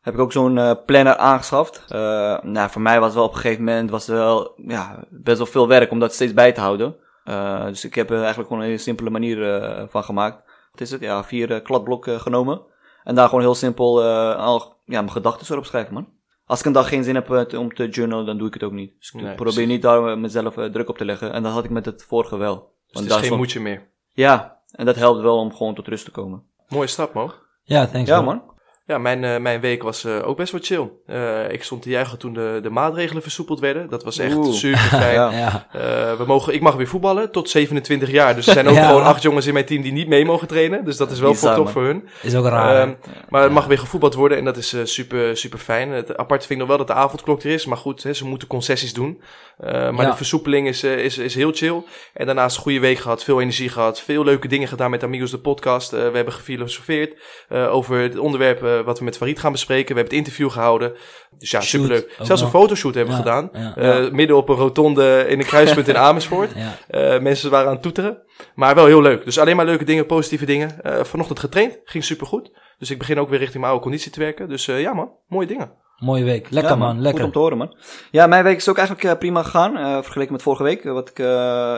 heb 0.00 0.14
ik 0.14 0.20
ook 0.20 0.32
zo'n 0.32 0.78
planner 0.86 1.16
aangeschaft. 1.16 1.84
Eh, 1.88 1.98
nou, 2.42 2.70
voor 2.70 2.82
mij 2.82 2.98
was 2.98 3.06
het 3.06 3.16
wel 3.16 3.24
op 3.24 3.34
een 3.34 3.40
gegeven 3.40 3.64
moment 3.64 3.90
was 3.90 4.06
het 4.06 4.16
wel 4.16 4.52
ja, 4.66 5.04
best 5.10 5.38
wel 5.38 5.46
veel 5.46 5.68
werk 5.68 5.90
om 5.90 5.98
dat 5.98 6.14
steeds 6.14 6.32
bij 6.34 6.52
te 6.52 6.60
houden. 6.60 6.96
Eh, 7.30 7.64
dus 7.66 7.84
ik 7.84 7.94
heb 7.94 8.10
er 8.10 8.16
eigenlijk 8.18 8.46
gewoon 8.48 8.62
een 8.62 8.68
hele 8.68 8.80
simpele 8.80 9.10
manier 9.10 9.54
eh, 9.54 9.84
van 9.88 10.04
gemaakt. 10.04 10.42
Wat 10.72 10.80
is 10.80 10.90
het? 10.90 11.00
Ja, 11.00 11.24
vier 11.24 11.52
eh, 11.52 11.62
kladblokken 11.62 12.20
genomen. 12.20 12.60
En 13.04 13.14
daar 13.14 13.26
gewoon 13.28 13.40
heel 13.44 13.54
simpel 13.54 14.02
eh, 14.02 14.36
al 14.36 14.58
ja, 14.84 15.00
mijn 15.00 15.10
gedachten 15.10 15.46
erop 15.52 15.64
schrijven, 15.66 15.94
man. 15.94 16.08
Als 16.46 16.60
ik 16.60 16.66
een 16.66 16.72
dag 16.72 16.88
geen 16.88 17.04
zin 17.04 17.14
heb 17.14 17.30
eh, 17.30 17.58
om 17.60 17.74
te 17.74 17.88
journalen, 17.88 18.26
dan 18.26 18.38
doe 18.38 18.46
ik 18.46 18.54
het 18.54 18.62
ook 18.62 18.72
niet. 18.72 18.92
Dus 18.98 19.08
ik 19.08 19.14
Nee, 19.14 19.34
probeer 19.34 19.52
precies. 19.52 19.66
niet 19.70 19.82
daar 19.82 20.06
eh, 20.06 20.16
mezelf 20.16 20.56
eh, 20.56 20.64
druk 20.64 20.88
op 20.88 20.98
te 20.98 21.04
leggen. 21.04 21.32
En 21.32 21.42
dat 21.42 21.52
had 21.52 21.64
ik 21.64 21.70
met 21.70 21.84
het 21.84 22.02
vorige 22.02 22.36
wel. 22.36 22.54
Dus 22.54 22.64
Want 22.64 22.94
het 22.94 23.02
is 23.04 23.08
daar 23.08 23.16
geen 23.18 23.24
stond- 23.26 23.40
moedje 23.40 23.60
meer. 23.60 23.88
Ja, 24.12 24.60
en 24.72 24.86
dat 24.86 24.96
helpt 24.96 25.20
wel 25.20 25.38
om 25.38 25.54
gewoon 25.54 25.74
tot 25.74 25.88
rust 25.88 26.04
te 26.04 26.10
komen. 26.10 26.42
Mooie 26.68 26.86
stap, 26.86 27.14
Mo. 27.14 27.32
Ja, 27.62 27.86
thanks. 27.86 28.08
Ja, 28.08 28.20
man. 28.20 28.42
Ja, 28.90 28.98
mijn, 28.98 29.24
eh, 29.24 29.36
mijn 29.38 29.60
week 29.60 29.82
was 29.82 30.04
eh, 30.04 30.28
ook 30.28 30.36
best 30.36 30.52
wel 30.52 30.60
chill. 30.64 30.90
Eh, 31.06 31.52
ik 31.52 31.62
stond 31.62 31.82
te 31.82 31.88
juichen 31.90 32.18
toen 32.18 32.32
de, 32.32 32.58
de 32.62 32.70
maatregelen 32.70 33.22
versoepeld 33.22 33.60
werden. 33.60 33.88
Dat 33.90 34.04
was 34.04 34.18
echt 34.18 34.34
Oeh. 34.36 34.52
super 34.54 34.78
fijn. 35.02 35.14
Ja. 35.14 35.66
Eh, 35.72 35.80
we 36.16 36.24
mogen, 36.26 36.54
ik 36.54 36.60
mag 36.60 36.74
weer 36.74 36.86
voetballen 36.86 37.30
tot 37.30 37.50
27 37.50 38.10
jaar. 38.10 38.34
Dus 38.34 38.46
er 38.46 38.52
zijn 38.52 38.68
ook 38.68 38.74
Ja. 38.74 38.86
gewoon 38.86 39.02
acht 39.02 39.22
jongens 39.22 39.46
in 39.46 39.52
mijn 39.52 39.64
team 39.64 39.82
die 39.82 39.92
niet 39.92 40.08
mee 40.08 40.24
mogen 40.24 40.48
trainen. 40.48 40.84
Dus 40.84 40.96
dat 40.96 41.10
is 41.10 41.20
wel 41.20 41.30
Bizar, 41.30 41.54
top 41.54 41.68
voor 41.68 41.84
hun. 41.84 42.08
is 42.22 42.34
ook 42.34 42.44
raar. 42.46 42.80
Ehm, 42.80 42.94
maar 43.28 43.42
het 43.42 43.52
mag 43.52 43.66
weer 43.66 43.78
gevoetbald 43.78 44.14
worden 44.14 44.38
en 44.38 44.44
dat 44.44 44.56
is 44.56 44.72
eh, 44.72 44.80
super, 44.84 45.36
super 45.36 45.58
fijn. 45.58 45.90
Het 45.90 46.16
apart 46.16 46.40
vind 46.46 46.52
ik 46.52 46.58
nog 46.58 46.68
wel 46.76 46.86
dat 46.86 46.96
de 46.96 47.02
avondklok 47.02 47.42
er 47.42 47.50
is. 47.50 47.66
Maar 47.66 47.76
goed, 47.78 48.02
hè, 48.02 48.12
ze 48.12 48.26
moeten 48.26 48.48
concessies 48.48 48.92
doen. 48.92 49.22
Eh, 49.58 49.72
maar 49.90 50.04
Ja. 50.04 50.10
de 50.10 50.16
versoepeling 50.16 50.68
is, 50.68 50.84
is, 50.84 51.18
is 51.18 51.34
heel 51.34 51.52
chill. 51.52 51.82
En 52.14 52.26
daarnaast 52.26 52.56
een 52.56 52.62
goede 52.62 52.80
week 52.80 52.98
gehad, 52.98 53.24
veel 53.24 53.40
energie 53.40 53.68
gehad. 53.68 54.00
Veel 54.00 54.24
leuke 54.24 54.48
dingen 54.48 54.68
gedaan 54.68 54.90
met 54.90 55.02
Amigos 55.04 55.30
de 55.30 55.38
podcast. 55.38 55.92
Eh, 55.92 55.98
we 56.08 56.16
hebben 56.16 56.34
gefilosofeerd 56.34 57.14
eh, 57.48 57.74
over 57.74 57.98
het 57.98 58.18
onderwerp 58.18 58.79
eh, 58.80 58.84
wat 58.86 58.98
we 58.98 59.04
met 59.04 59.16
Farid 59.16 59.38
gaan 59.38 59.52
bespreken. 59.52 59.94
We 59.94 60.00
hebben 60.00 60.16
het 60.18 60.26
interview 60.26 60.50
gehouden. 60.50 60.92
Dus 61.38 61.50
ja, 61.50 61.60
Shoot, 61.60 61.82
superleuk. 61.82 62.16
Zelfs 62.20 62.42
een 62.42 62.48
fotoshoot 62.48 62.94
hebben 62.94 63.16
we 63.16 63.22
Ja, 63.22 63.26
gedaan. 63.40 63.74
ja. 63.74 63.76
Eh, 64.04 64.10
Midden 64.10 64.36
op 64.36 64.48
een 64.48 64.56
rotonde 64.56 65.24
in 65.28 65.38
een 65.38 65.46
kruispunt 65.46 65.88
in 65.88 65.96
Amersfoort. 66.08 66.50
ja. 66.54 66.76
Eh, 66.88 67.20
mensen 67.20 67.50
waren 67.50 67.66
aan 67.66 67.72
het 67.72 67.82
toeteren. 67.82 68.22
Maar 68.54 68.74
wel 68.74 68.86
heel 68.86 69.02
leuk. 69.02 69.24
Dus 69.24 69.38
alleen 69.38 69.56
maar 69.56 69.64
leuke 69.64 69.84
dingen, 69.84 70.06
positieve 70.06 70.44
dingen. 70.46 70.82
Eh, 70.82 71.04
vanochtend 71.04 71.38
getraind. 71.38 71.78
Ging 71.84 72.04
supergoed. 72.04 72.50
Dus 72.78 72.90
ik 72.90 72.98
begin 72.98 73.18
ook 73.18 73.28
weer 73.28 73.38
richting 73.38 73.58
mijn 73.60 73.70
oude 73.72 73.82
conditie 73.84 74.10
te 74.12 74.20
werken. 74.20 74.48
Dus 74.48 74.68
eh, 74.68 74.80
ja 74.80 74.92
man, 74.94 75.10
mooie 75.28 75.46
dingen. 75.46 75.72
Mooie 75.98 76.24
week. 76.24 76.46
Lekker 76.50 76.72
Ja, 76.72 76.78
man, 76.78 76.94
Goed 76.94 77.02
lekker. 77.02 77.24
om 77.24 77.32
te 77.32 77.38
horen, 77.38 77.58
man. 77.58 77.76
Ja, 78.10 78.26
mijn 78.26 78.44
week 78.44 78.56
is 78.56 78.68
ook 78.68 78.78
eigenlijk 78.78 79.18
prima 79.18 79.42
gegaan. 79.42 79.76
eh, 79.76 80.02
vergeleken 80.02 80.32
met 80.32 80.42
vorige 80.42 80.62
week, 80.62 80.84
wat, 80.84 81.08
ik, 81.08 81.18
eh, 81.18 81.26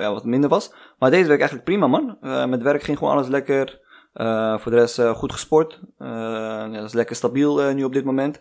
ja, 0.01 0.13
wat 0.13 0.25
minder 0.25 0.51
was. 0.51 0.73
Maar 0.99 1.11
deze 1.11 1.29
week 1.29 1.39
eigenlijk 1.39 1.65
prima, 1.65 1.87
man. 1.87 2.17
Eh, 2.23 2.45
met 2.47 2.63
werk 2.63 2.83
ging 2.83 2.99
gewoon 2.99 3.13
alles 3.13 3.29
lekker. 3.29 3.81
Eh, 4.13 4.59
voor 4.59 4.71
de 4.73 4.79
rest 4.79 4.99
eh, 4.99 5.11
goed 5.15 5.33
gesport. 5.33 5.81
Eh, 5.99 6.09
ja, 6.09 6.69
dat 6.69 6.85
is 6.85 6.93
lekker 6.93 7.17
stabiel 7.17 7.73
nu 7.73 7.85
op 7.85 7.93
dit 7.93 8.05
moment. 8.05 8.41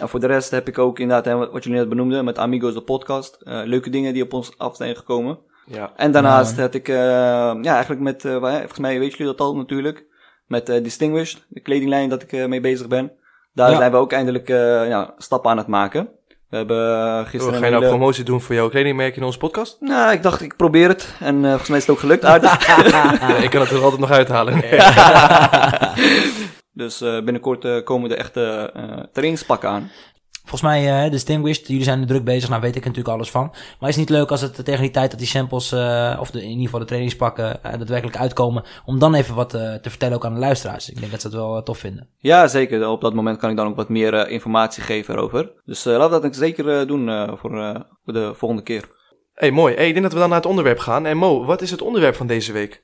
En 0.00 0.08
voor 0.08 0.20
de 0.20 0.26
rest 0.26 0.50
heb 0.50 0.68
ik 0.68 0.78
ook 0.78 0.98
inderdaad, 0.98 1.24
hè, 1.24 1.50
wat 1.50 1.64
jullie 1.64 1.78
net 1.78 1.88
benoemden, 1.88 2.24
met 2.24 2.38
Amigos 2.38 2.74
de 2.74 2.82
podcast. 2.82 3.36
leuke 3.44 3.90
dingen 3.90 4.12
die 4.14 4.22
op 4.22 4.32
ons 4.32 4.58
af 4.58 4.76
zijn 4.76 4.96
gekomen. 4.96 5.38
Ja. 5.66 5.92
En 5.96 6.12
daarnaast 6.12 6.56
Ja, 6.56 6.62
heb 6.62 6.74
ik, 6.74 6.86
ja, 6.86 7.62
eigenlijk 7.74 8.00
met, 8.00 8.22
volgens 8.22 8.78
mij 8.78 8.98
weten 8.98 9.18
jullie 9.18 9.32
dat 9.36 9.46
al 9.46 9.56
natuurlijk, 9.56 10.06
met 10.46 10.66
Distinguished, 10.66 11.46
de 11.48 11.60
kledinglijn 11.60 12.08
dat 12.08 12.22
ik 12.22 12.48
mee 12.48 12.60
bezig 12.60 12.88
ben. 12.88 13.12
Daar 13.54 13.70
Ja. 13.70 13.76
zijn 13.76 13.90
we 13.90 13.96
ook 13.96 14.12
eindelijk 14.12 14.48
ja, 14.88 15.14
stappen 15.18 15.50
aan 15.50 15.56
het 15.58 15.66
maken. 15.66 16.08
We 16.52 16.58
hebben 16.58 16.96
eh, 16.96 17.02
Ga 17.02 17.24
gisteren 17.24 17.58
je 17.58 17.64
een 17.64 17.70
nou 17.70 17.82
hele- 17.84 17.96
promotie 17.96 18.24
doen 18.24 18.40
voor 18.40 18.54
jouw 18.54 18.68
kledingmerk 18.68 19.16
in 19.16 19.22
onze 19.22 19.38
podcast? 19.38 19.76
Nou, 19.80 20.12
ik 20.12 20.22
dacht, 20.22 20.40
ik 20.40 20.56
probeer 20.56 20.88
het. 20.88 21.14
En 21.20 21.36
eh, 21.44 21.48
volgens 21.48 21.68
mij 21.68 21.78
is 21.78 21.86
het 21.86 21.94
ook 21.94 22.00
gelukt 22.00 22.24
aardig. 22.24 22.66
Ja, 22.90 23.36
ik 23.36 23.50
kan 23.50 23.60
het 23.60 23.70
er 23.70 23.82
altijd 23.82 24.00
nog 24.00 24.10
uithalen. 24.10 24.54
dus 26.82 27.00
eh, 27.00 27.20
binnenkort 27.22 27.82
komen 27.84 28.10
er 28.10 28.16
echte 28.16 28.72
trainingspakken 29.12 29.68
aan. 29.68 29.90
Volgens 30.42 30.62
mij, 30.62 31.04
eh 31.04 31.10
Distinguished, 31.10 31.66
jullie 31.68 31.82
zijn 31.84 32.00
er 32.00 32.06
druk 32.06 32.24
bezig, 32.24 32.48
nou 32.48 32.60
weet 32.60 32.76
ik 32.76 32.80
er 32.82 32.88
natuurlijk 32.88 33.14
alles 33.14 33.30
van. 33.30 33.48
Maar 33.80 33.88
is 33.88 33.96
het 33.96 34.08
niet 34.08 34.18
leuk 34.18 34.30
als 34.30 34.40
het 34.40 34.64
tegen 34.64 34.80
die 34.80 34.90
tijd 34.90 35.10
dat 35.10 35.18
die 35.18 35.28
samples, 35.28 35.72
eh, 35.72 36.16
of 36.20 36.30
de, 36.30 36.42
in 36.42 36.48
ieder 36.48 36.64
geval 36.64 36.78
de 36.80 36.86
trainingspakken, 36.86 37.62
eh, 37.64 37.72
daadwerkelijk 37.78 38.16
uitkomen, 38.18 38.64
om 38.84 38.98
dan 38.98 39.14
even 39.14 39.34
wat 39.34 39.54
eh, 39.54 39.74
te 39.74 39.90
vertellen 39.90 40.16
ook 40.16 40.24
aan 40.24 40.34
de 40.34 40.40
luisteraars. 40.40 40.90
Ik 40.90 40.98
denk 41.00 41.10
dat 41.12 41.20
ze 41.20 41.26
het 41.26 41.36
wel 41.36 41.62
tof 41.62 41.78
vinden. 41.78 42.08
Ja, 42.18 42.46
zeker. 42.48 42.88
Op 42.88 43.00
dat 43.00 43.14
moment 43.14 43.38
kan 43.38 43.50
ik 43.50 43.56
dan 43.56 43.66
ook 43.66 43.76
wat 43.76 43.88
meer 43.88 44.14
eh, 44.14 44.32
informatie 44.32 44.82
geven 44.82 45.14
erover. 45.14 45.52
Dus 45.64 45.86
eh, 45.86 45.96
laten 45.96 46.20
we 46.20 46.26
dat 46.26 46.36
zeker 46.36 46.80
eh, 46.80 46.86
doen 46.86 47.08
eh, 47.08 47.32
voor, 47.36 47.62
eh, 47.62 47.80
voor 48.04 48.12
de 48.12 48.32
volgende 48.34 48.62
keer. 48.62 48.84
hey, 49.34 49.50
mooi. 49.50 49.74
Hey, 49.74 49.86
ik 49.86 49.92
denk 49.92 50.04
dat 50.04 50.12
we 50.12 50.18
dan 50.18 50.28
naar 50.28 50.38
het 50.38 50.46
onderwerp 50.48 50.78
gaan. 50.78 51.06
En 51.06 51.16
Mo, 51.16 51.44
wat 51.44 51.62
is 51.62 51.70
het 51.70 51.82
onderwerp 51.82 52.14
van 52.14 52.26
deze 52.26 52.52
week? 52.52 52.82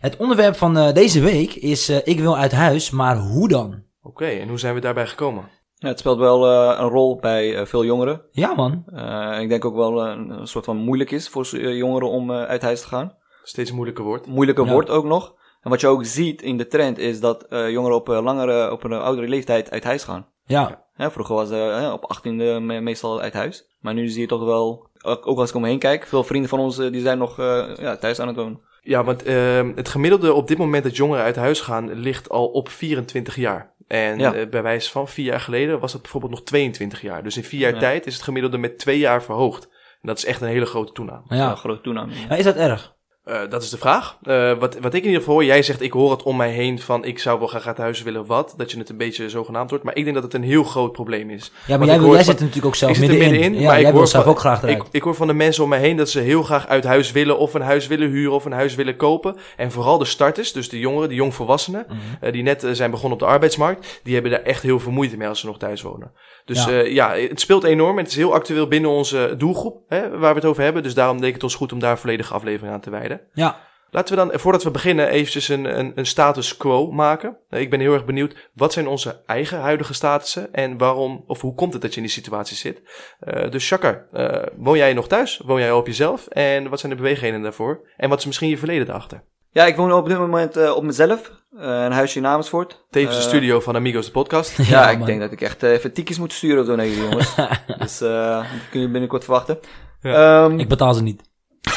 Het 0.00 0.16
onderwerp 0.16 0.56
van 0.56 0.76
eh, 0.76 0.92
deze 0.92 1.20
week 1.20 1.54
is 1.54 1.88
eh, 1.88 1.96
Ik 2.04 2.20
wil 2.20 2.36
uit 2.36 2.52
huis, 2.52 2.90
maar 2.90 3.16
hoe 3.16 3.48
dan? 3.48 3.82
Oké, 4.02 4.26
en 4.26 4.48
hoe 4.48 4.58
zijn 4.58 4.74
we 4.74 4.80
daarbij 4.80 5.06
gekomen? 5.06 5.44
Ja, 5.82 5.88
het 5.88 5.98
speelt 5.98 6.18
wel 6.18 6.46
eh, 6.46 6.78
een 6.80 6.88
rol 6.88 7.16
bij 7.20 7.56
eh, 7.56 7.64
veel 7.66 7.84
jongeren. 7.84 8.22
Ja 8.30 8.54
man, 8.54 8.84
Eh, 8.94 9.36
ik 9.40 9.48
denk 9.48 9.64
ook 9.64 9.74
wel 9.74 10.06
een, 10.06 10.30
een 10.30 10.46
soort 10.46 10.64
van 10.64 10.76
moeilijk 10.76 11.10
is 11.10 11.28
voor 11.28 11.46
jongeren 11.56 12.08
om 12.08 12.30
eh, 12.30 12.42
uit 12.42 12.62
huis 12.62 12.80
te 12.80 12.88
gaan. 12.88 13.14
Steeds 13.42 13.68
een 13.70 13.74
moeilijker 13.76 14.04
woord. 14.04 14.26
Moeilijker 14.26 14.64
Ja. 14.64 14.72
wordt 14.72 14.90
ook 14.90 15.04
nog. 15.04 15.34
En 15.62 15.70
wat 15.70 15.80
je 15.80 15.86
ook 15.86 16.04
ziet 16.04 16.42
in 16.42 16.56
de 16.56 16.66
trend 16.66 16.98
is 16.98 17.20
dat 17.20 17.42
eh, 17.42 17.70
jongeren 17.70 17.96
op, 17.96 18.08
een 18.08 18.22
langere, 18.22 18.72
op 18.72 18.84
een 18.84 18.92
oudere 18.92 19.28
leeftijd 19.28 19.70
uit 19.70 19.84
huis 19.84 20.04
gaan. 20.04 20.26
ja. 20.44 20.80
Hè, 20.92 21.10
vroeger 21.10 21.34
was 21.34 21.50
uh, 21.50 21.92
op 21.92 22.16
18e 22.18 22.22
me- 22.60 22.80
meestal 22.80 23.20
uit 23.20 23.32
huis. 23.32 23.68
Maar 23.80 23.94
nu 23.94 24.08
zie 24.08 24.20
je 24.20 24.26
toch 24.26 24.44
wel, 24.44 24.86
ook 25.02 25.38
als 25.38 25.48
ik 25.48 25.54
om 25.56 25.62
me 25.62 25.68
heen 25.68 25.78
kijk, 25.78 26.06
veel 26.06 26.24
vrienden 26.24 26.50
van 26.50 26.58
ons 26.58 26.76
die 26.76 27.00
zijn 27.00 27.18
nog 27.18 27.38
eh, 27.38 27.64
ja, 27.76 27.96
thuis 27.96 28.20
aan 28.20 28.26
het 28.26 28.36
wonen. 28.36 28.60
Ja, 28.82 29.04
want 29.04 29.22
ehm, 29.22 29.72
het 29.74 29.88
gemiddelde 29.88 30.32
op 30.34 30.48
dit 30.48 30.58
moment 30.58 30.82
dat 30.84 30.96
jongeren 30.96 31.24
uit 31.24 31.36
huis 31.36 31.60
gaan 31.60 31.92
ligt 31.92 32.28
al 32.28 32.46
op 32.46 32.68
24 32.68 33.36
jaar. 33.36 33.74
En 33.92 34.18
Ja. 34.18 34.34
eh, 34.34 34.48
bij 34.48 34.62
wijze 34.62 34.90
van 34.90 35.08
vier 35.08 35.24
jaar 35.24 35.40
geleden 35.40 35.80
was 35.80 35.92
het 35.92 36.02
bijvoorbeeld 36.02 36.32
nog 36.32 36.42
22 36.42 37.00
jaar. 37.00 37.22
Dus 37.22 37.36
in 37.36 37.44
vier 37.44 37.60
jaar 37.60 37.72
Ja. 37.74 37.78
tijd 37.78 38.06
is 38.06 38.14
het 38.14 38.22
gemiddelde 38.22 38.58
met 38.58 38.78
twee 38.78 38.98
jaar 38.98 39.22
verhoogd. 39.22 39.64
En 40.00 40.08
dat 40.08 40.18
is 40.18 40.24
echt 40.24 40.40
een 40.40 40.48
hele 40.48 40.66
grote 40.66 40.92
toename. 40.92 41.22
Maar 41.26 41.38
Ja, 41.38 41.44
ja. 41.44 41.54
grote 41.54 41.80
toename. 41.80 42.12
Ja, 42.28 42.34
is 42.36 42.44
dat 42.44 42.56
erg? 42.56 42.94
Eh, 43.24 43.40
dat 43.48 43.62
is 43.62 43.70
de 43.70 43.78
vraag. 43.78 44.16
Eh, 44.22 44.52
wat, 44.58 44.78
wat 44.80 44.94
ik 44.94 45.00
in 45.00 45.06
ieder 45.06 45.18
geval 45.20 45.34
hoor, 45.34 45.44
jij 45.44 45.62
zegt 45.62 45.80
ik 45.82 45.92
hoor 45.92 46.10
het 46.10 46.22
om 46.22 46.36
mij 46.36 46.50
heen 46.50 46.80
van 46.80 47.04
ik 47.04 47.18
zou 47.18 47.38
wel 47.38 47.48
graag 47.48 47.66
uit 47.66 47.76
huis 47.78 48.02
willen 48.02 48.26
wat. 48.26 48.54
Dat 48.56 48.70
je 48.70 48.78
het 48.78 48.88
een 48.88 48.96
beetje 48.96 49.28
zogenaamd 49.28 49.70
wordt. 49.70 49.84
Maar 49.84 49.96
ik 49.96 50.02
denk 50.02 50.14
dat 50.14 50.24
het 50.24 50.34
een 50.34 50.42
heel 50.42 50.64
groot 50.64 50.92
probleem 50.92 51.30
is. 51.30 51.52
Ja, 51.66 51.76
maar 51.76 51.86
jij, 51.86 51.96
ik 51.96 52.02
hoor 52.02 52.14
jij 52.14 52.22
zit 52.24 52.34
er 52.34 52.40
natuurlijk 52.40 52.66
ook 52.66 52.74
zelf 52.74 52.90
ik 52.90 52.96
zit 52.96 53.08
er 53.08 53.12
middenin. 53.12 53.40
middenin, 53.40 53.60
ja, 53.60 53.66
maar 53.66 53.76
ik 53.76 53.82
jij 53.82 53.90
wil 53.90 54.00
hoor 54.00 54.08
zelf 54.08 54.24
van- 54.24 54.32
ook 54.32 54.38
graag. 54.38 54.62
Ik, 54.62 54.82
ik 54.90 55.02
hoor 55.02 55.14
van 55.14 55.26
de 55.26 55.32
mensen 55.32 55.62
om 55.62 55.68
mij 55.68 55.78
heen 55.78 55.96
dat 55.96 56.10
ze 56.10 56.20
heel 56.20 56.42
graag 56.42 56.68
uit 56.68 56.84
huis 56.84 57.12
willen 57.12 57.38
of 57.38 57.54
een 57.54 57.60
huis 57.62 57.86
willen 57.86 58.10
huren 58.10 58.32
of 58.32 58.44
een 58.44 58.52
huis 58.52 58.74
willen 58.74 58.96
kopen. 58.96 59.36
En 59.56 59.70
vooral 59.72 59.98
de 59.98 60.04
starters, 60.04 60.52
dus 60.52 60.68
de 60.68 60.78
jongeren, 60.78 61.08
de 61.08 61.14
jongvolwassenen, 61.14 61.86
eh, 62.20 62.32
die 62.32 62.42
net 62.42 62.66
zijn 62.72 62.90
begonnen 62.90 63.12
op 63.18 63.24
de 63.24 63.30
arbeidsmarkt, 63.32 64.00
die 64.02 64.12
hebben 64.14 64.32
daar 64.32 64.42
echt 64.42 64.62
heel 64.62 64.80
veel 64.80 64.92
moeite 64.92 65.16
mee 65.16 65.28
als 65.28 65.40
ze 65.40 65.46
nog 65.46 65.58
thuis 65.58 65.82
wonen. 65.82 66.12
Dus 66.44 66.64
Ja. 66.64 66.70
ja, 66.80 67.14
het 67.16 67.40
speelt 67.40 67.64
enorm 67.64 67.96
en 67.98 68.02
het 68.02 68.12
is 68.12 68.18
heel 68.18 68.34
actueel 68.34 68.66
binnen 68.68 68.90
onze 68.90 69.34
doelgroep 69.38 69.82
hè, 69.88 70.10
waar 70.18 70.34
we 70.34 70.40
het 70.40 70.48
over 70.48 70.62
hebben. 70.62 70.82
Dus 70.82 70.94
daarom 70.94 71.16
denk 71.16 71.28
ik 71.28 71.34
het 71.34 71.42
ons 71.42 71.54
goed 71.54 71.72
om 71.72 71.78
daar 71.78 71.90
een 71.90 71.98
volledige 71.98 72.34
aflevering 72.34 72.74
aan 72.74 72.80
te 72.80 72.90
wijden. 72.90 73.11
Ja, 73.32 73.56
Laten 73.94 74.16
we 74.16 74.24
dan, 74.24 74.40
voordat 74.40 74.62
we 74.62 74.70
beginnen, 74.70 75.08
eventjes 75.08 75.48
een, 75.48 75.78
een, 75.78 75.92
een 75.94 76.06
status 76.06 76.56
quo 76.56 76.90
maken. 76.90 77.36
Ik 77.50 77.70
ben 77.70 77.80
heel 77.80 77.92
erg 77.92 78.04
benieuwd, 78.04 78.50
wat 78.54 78.72
zijn 78.72 78.86
onze 78.86 79.22
eigen 79.26 79.58
huidige 79.60 79.94
statussen 79.94 80.54
en 80.54 80.78
waarom, 80.78 81.24
of 81.26 81.40
hoe 81.40 81.54
komt 81.54 81.72
het 81.72 81.82
dat 81.82 81.90
je 81.90 81.96
in 81.96 82.02
die 82.02 82.12
situatie 82.12 82.56
zit? 82.56 82.82
Eh, 83.20 83.50
dus 83.50 83.64
Shakar, 83.64 84.06
eh, 84.12 84.42
woon 84.56 84.76
jij 84.76 84.92
nog 84.92 85.08
thuis? 85.08 85.40
Woon 85.44 85.60
jij 85.60 85.72
op 85.72 85.86
jezelf? 85.86 86.26
En 86.26 86.68
wat 86.68 86.80
zijn 86.80 86.92
de 86.92 86.98
beweegredenen 86.98 87.42
daarvoor? 87.42 87.80
En 87.96 88.08
wat 88.08 88.18
is 88.18 88.26
misschien 88.26 88.48
je 88.48 88.58
verleden 88.58 88.86
daarachter? 88.86 89.22
Ja, 89.50 89.64
ik 89.64 89.76
woon 89.76 89.92
op 89.92 90.08
dit 90.08 90.18
moment 90.18 90.56
eh, 90.56 90.76
op 90.76 90.82
mezelf. 90.82 91.32
Eh, 91.58 91.84
een 91.84 91.92
huisje 91.92 92.18
in 92.18 92.26
Amersfoort. 92.26 92.86
Tevens 92.90 93.16
de 93.16 93.22
studio 93.22 93.60
van 93.60 93.76
Amigos 93.76 94.06
de 94.06 94.12
podcast. 94.12 94.56
Ja, 94.56 94.64
Ja, 94.64 94.90
ik 94.90 95.04
denk 95.04 95.20
dat 95.20 95.32
ik 95.32 95.40
echt 95.40 95.62
even 95.62 95.92
tikjes 95.92 96.18
moet 96.18 96.32
sturen 96.32 96.60
of 96.60 96.66
zo 96.66 96.76
naar 96.76 96.86
jullie 96.86 97.02
jongens. 97.02 97.34
dus 97.78 98.00
eh 98.00 98.36
dat 98.36 98.68
kun 98.70 98.80
je 98.80 98.88
binnenkort 98.88 99.24
verwachten. 99.24 99.58
Ja. 100.00 100.44
Ehm, 100.44 100.58
Ik 100.58 100.68
betaal 100.68 100.94
ze 100.94 101.02
niet. 101.02 101.30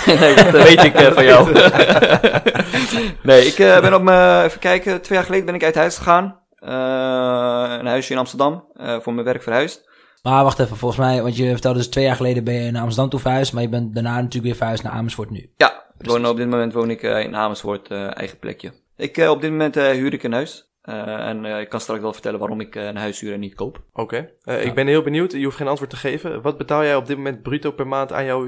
Nee, 0.05 0.35
dat 0.35 0.63
weet 0.63 0.83
ik 0.83 0.93
eh, 0.93 1.11
van 1.11 1.25
jou. 1.25 1.51
nee, 3.23 3.45
ik 3.45 3.59
eh, 3.59 3.81
ben 3.81 3.93
op 3.93 4.01
mijn, 4.01 4.45
even 4.45 4.59
kijken, 4.59 5.01
twee 5.01 5.17
jaar 5.17 5.27
geleden 5.27 5.45
ben 5.45 5.55
ik 5.55 5.63
uit 5.63 5.75
huis 5.75 5.97
gegaan. 5.97 6.39
Eh, 6.59 7.77
een 7.79 7.85
huisje 7.85 8.11
in 8.13 8.19
Amsterdam, 8.19 8.65
eh, 8.73 8.99
voor 8.99 9.13
mijn 9.13 9.25
werk 9.25 9.43
verhuisd. 9.43 9.89
Maar 10.23 10.43
wacht 10.43 10.59
even, 10.59 10.77
volgens 10.77 10.99
mij, 10.99 11.21
want 11.21 11.37
je 11.37 11.49
vertelde 11.51 11.77
dus 11.77 11.87
twee 11.87 12.03
jaar 12.05 12.15
geleden 12.15 12.43
ben 12.43 12.53
je 12.53 12.71
naar 12.71 12.81
Amsterdam 12.81 13.09
toe 13.09 13.19
verhuisd, 13.19 13.53
maar 13.53 13.61
je 13.61 13.69
bent 13.69 13.93
daarna 13.93 14.15
natuurlijk 14.15 14.43
weer 14.43 14.55
verhuisd 14.55 14.83
naar 14.83 14.91
Amersfoort 14.91 15.29
nu. 15.29 15.49
Ja, 15.57 15.83
ik 15.99 16.05
woon, 16.07 16.27
op 16.27 16.37
dit 16.37 16.47
moment 16.49 16.73
woon 16.73 16.89
ik 16.89 17.03
eh, 17.03 17.19
in 17.23 17.35
Amersfoort, 17.35 17.87
eh, 17.87 18.17
eigen 18.17 18.39
plekje. 18.39 18.71
Ik, 18.97 19.17
eh, 19.17 19.29
op 19.29 19.41
dit 19.41 19.51
moment 19.51 19.77
eh, 19.77 19.89
huur 19.89 20.13
ik 20.13 20.23
een 20.23 20.33
huis. 20.33 20.69
Eh, 20.81 21.27
en 21.27 21.45
eh, 21.45 21.59
ik 21.59 21.69
kan 21.69 21.79
straks 21.79 22.01
wel 22.01 22.13
vertellen 22.13 22.39
waarom 22.39 22.59
ik 22.59 22.75
eh, 22.75 22.85
een 22.85 22.95
huis 22.97 23.19
huur 23.19 23.33
en 23.33 23.39
niet 23.39 23.55
koop. 23.55 23.81
Oké, 23.93 24.29
Eh, 24.43 24.65
ik 24.65 24.73
ben 24.75 24.87
heel 24.87 25.01
benieuwd, 25.01 25.31
je 25.31 25.43
hoeft 25.43 25.57
geen 25.57 25.67
antwoord 25.67 25.89
te 25.89 25.95
geven. 25.95 26.41
Wat 26.41 26.57
betaal 26.57 26.83
jij 26.83 26.95
op 26.95 27.05
dit 27.05 27.17
moment 27.17 27.41
bruto 27.41 27.71
per 27.71 27.87
maand 27.87 28.11
aan 28.13 28.25
jouw 28.25 28.45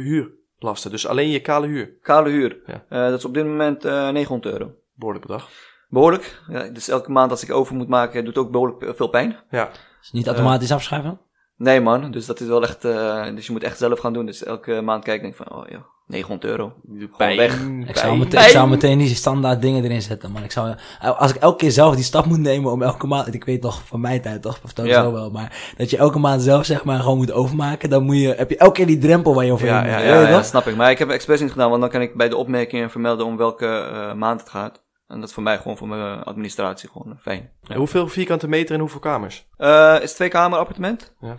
huurlasten? 0.60 0.92
Dus 0.92 1.08
alleen 1.08 1.30
je 1.30 1.40
kale 1.40 1.68
huur. 1.68 1.98
Kale 2.02 2.30
huur, 2.30 2.58
Ja. 2.66 2.84
Eh, 2.90 3.10
dat 3.10 3.18
is 3.20 3.26
op 3.26 3.34
dit 3.34 3.46
moment 3.46 3.86
eh 3.86 4.10
900 4.10 4.54
euro. 4.54 4.72
Behoorlijk 4.94 5.26
bedrag. 5.26 5.50
Behoorlijk. 5.90 6.42
Ja, 6.48 6.64
dus 6.70 6.88
elke 6.88 7.12
maand 7.12 7.32
als 7.32 7.44
ik 7.44 7.52
over 7.52 7.76
moet 7.76 7.88
maken, 7.88 8.26
doet 8.26 8.38
ook 8.38 8.52
behoorlijk 8.52 8.96
veel 8.96 9.08
pijn. 9.08 9.38
Ja, 9.50 9.70
Is 10.02 10.12
niet 10.12 10.28
automatisch 10.28 10.72
afschrijven? 10.72 11.20
Nee 11.58 11.82
man, 11.82 12.12
dus 12.12 12.26
dat 12.26 12.40
is 12.40 12.48
wel 12.48 12.64
echt, 12.64 12.86
eh, 12.86 13.26
dus 13.36 13.46
je 13.46 13.52
moet 13.52 13.64
echt 13.64 13.78
zelf 13.78 14.00
gaan 14.00 14.14
doen. 14.14 14.26
Dus 14.26 14.44
elke 14.44 14.82
maand 14.82 15.04
kijk 15.04 15.24
ik 15.24 15.36
van, 15.36 15.52
oh 15.52 15.64
ja, 15.70 15.86
900 16.08 16.52
euro. 16.52 16.74
Weg. 17.18 17.62
Ik 17.88 17.98
zou, 17.98 18.18
meteen, 18.18 18.42
ik 18.42 18.48
zou 18.48 18.70
meteen 18.70 18.98
die 18.98 19.16
standaard 19.16 19.62
dingen 19.62 19.84
erin 19.84 20.02
zetten, 20.02 20.32
man. 20.32 20.44
Ik 20.44 20.52
zou, 20.52 20.76
als 21.18 21.32
ik 21.34 21.42
elke 21.42 21.58
keer 21.58 21.72
zelf 21.72 21.96
die 21.96 22.04
stap 22.04 22.26
moet 22.26 22.40
nemen 22.40 22.72
om 22.72 22.82
elke 22.82 23.08
maand, 23.08 23.34
ik 23.34 23.44
weet 23.46 23.62
nog 23.62 23.82
van 23.86 24.02
mijn 24.02 24.22
tijd 24.22 24.42
toch, 24.42 24.60
of 24.64 24.74
dat 24.74 24.86
Ja. 24.86 25.02
zo 25.04 25.12
wel, 25.12 25.30
maar 25.32 25.74
dat 25.78 25.90
je 25.90 25.98
elke 25.98 26.20
maand 26.20 26.42
zelf 26.42 26.66
zeg 26.66 26.84
maar 26.84 27.00
gewoon 27.00 27.18
moet 27.18 27.32
overmaken, 27.32 27.90
dan 27.90 28.04
moet 28.04 28.18
je, 28.18 28.34
heb 28.38 28.50
je 28.50 28.58
elke 28.58 28.74
keer 28.74 28.88
die 28.88 28.98
drempel 28.98 29.36
waar 29.36 29.46
je 29.46 29.52
over 29.52 29.68
Ja, 29.68 29.80
moet. 29.82 29.90
ja, 29.90 30.00
Ja, 30.00 30.22
ja, 30.22 30.36
toch? 30.36 30.46
snap 30.46 30.68
ik. 30.68 30.76
Maar 30.76 30.92
ik 30.92 31.00
heb 31.00 31.10
expres 31.10 31.42
niet 31.42 31.52
gedaan, 31.52 31.70
want 31.70 31.82
dan 31.82 31.90
kan 31.90 32.02
ik 32.02 32.16
bij 32.16 32.30
de 32.30 32.36
opmerkingen 32.36 32.90
vermelden 32.90 33.26
om 33.26 33.38
welke 33.38 33.66
eh, 33.68 34.14
maand 34.14 34.40
het 34.40 34.50
gaat. 34.50 34.86
En 35.08 35.20
dat 35.20 35.30
is 35.30 35.34
voor 35.34 35.44
mij 35.44 35.58
gewoon 35.58 35.78
voor 35.78 35.88
mijn 35.88 36.24
administratie 36.24 36.90
gewoon 36.90 37.12
eh, 37.12 37.20
fijn. 37.20 37.52
En 37.68 37.78
Hoeveel 37.78 38.08
vierkante 38.08 38.48
meter 38.48 38.76
en 38.76 38.82
hoeveel 38.82 39.00
kamers? 39.00 39.48
Eh 39.58 39.98
is 40.02 40.14
twee 40.14 40.30
kamer 40.30 40.60
appartement. 40.60 41.16
Ja. 41.20 41.36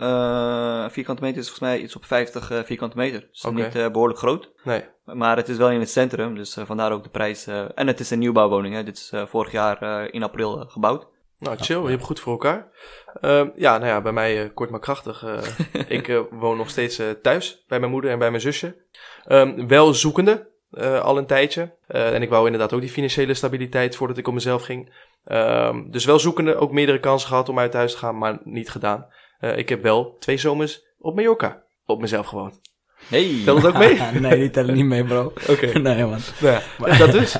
Eh, 0.85 0.91
vierkante 0.91 1.21
meter 1.21 1.37
is 1.37 1.49
volgens 1.49 1.69
mij 1.69 1.79
iets 1.79 1.95
op 1.95 2.05
50 2.05 2.51
eh, 2.51 2.59
vierkante 2.63 2.97
meter. 2.97 3.27
Dus 3.31 3.45
Oké. 3.45 3.55
niet 3.55 3.75
eh, 3.75 3.91
behoorlijk 3.91 4.19
groot. 4.19 4.51
Nee. 4.63 4.83
Maar 5.03 5.37
het 5.37 5.49
is 5.49 5.57
wel 5.57 5.69
in 5.71 5.79
het 5.79 5.89
centrum, 5.89 6.35
dus 6.35 6.57
vandaar 6.65 6.91
ook 6.91 7.03
de 7.03 7.09
prijs. 7.09 7.47
en 7.47 7.87
het 7.87 7.99
is 7.99 8.09
een 8.09 8.19
nieuwbouwwoning, 8.19 8.75
hè. 8.75 8.83
Dit 8.83 8.97
is 8.97 9.13
vorig 9.25 9.51
jaar 9.51 10.09
in 10.13 10.23
april 10.23 10.65
gebouwd. 10.67 11.07
Nou, 11.39 11.57
chill, 11.57 11.81
je 11.81 11.89
hebt 11.89 12.03
goed 12.03 12.19
voor 12.19 12.31
elkaar. 12.31 12.67
Ehm, 13.21 13.49
ja, 13.55 13.77
nou 13.77 13.89
ja, 13.89 14.01
bij 14.01 14.11
mij 14.11 14.51
kort 14.53 14.69
maar 14.69 14.79
krachtig. 14.79 15.25
ik 15.87 16.23
woon 16.31 16.57
nog 16.57 16.69
steeds 16.69 17.01
thuis 17.21 17.63
bij 17.67 17.79
mijn 17.79 17.91
moeder 17.91 18.11
en 18.11 18.19
bij 18.19 18.29
mijn 18.29 18.41
zusje. 18.41 18.75
Ehm, 19.25 19.67
wel 19.67 19.93
zoekende, 19.93 20.49
eh, 20.71 20.99
al 21.01 21.17
een 21.17 21.25
tijdje. 21.25 21.71
Eh, 21.87 22.13
en 22.13 22.21
ik 22.21 22.29
wou 22.29 22.45
inderdaad 22.45 22.73
ook 22.73 22.81
die 22.81 22.89
financiële 22.89 23.33
stabiliteit 23.33 23.95
voordat 23.95 24.17
ik 24.17 24.27
op 24.27 24.33
mezelf 24.33 24.63
ging. 24.63 24.93
Ehm, 25.25 25.89
dus 25.89 26.05
wel 26.05 26.19
zoekende, 26.19 26.55
ook 26.55 26.71
meerdere 26.71 26.99
kansen 26.99 27.29
gehad 27.29 27.49
om 27.49 27.59
uit 27.59 27.73
huis 27.73 27.91
te 27.91 27.97
gaan, 27.97 28.17
maar 28.17 28.39
niet 28.43 28.69
gedaan. 28.69 29.05
Eh, 29.39 29.57
ik 29.57 29.69
heb 29.69 29.83
wel 29.83 30.15
twee 30.19 30.37
zomers 30.37 30.81
op 30.99 31.15
Mallorca 31.15 31.61
op 31.85 32.01
mezelf 32.01 32.25
gewoond. 32.25 32.59
Hey! 33.07 33.41
Telt 33.45 33.57
het 33.57 33.67
ook 33.67 33.77
mee? 33.77 33.99
nee, 34.21 34.39
die 34.39 34.49
tellen 34.49 34.75
niet 34.75 34.85
mee, 34.85 35.03
bro. 35.03 35.23
Oké. 35.49 35.79
Nee, 35.79 36.05
man. 36.05 36.19
Nou 36.39 36.61
ja, 36.85 36.97
dat 36.97 37.11
dus. 37.11 37.37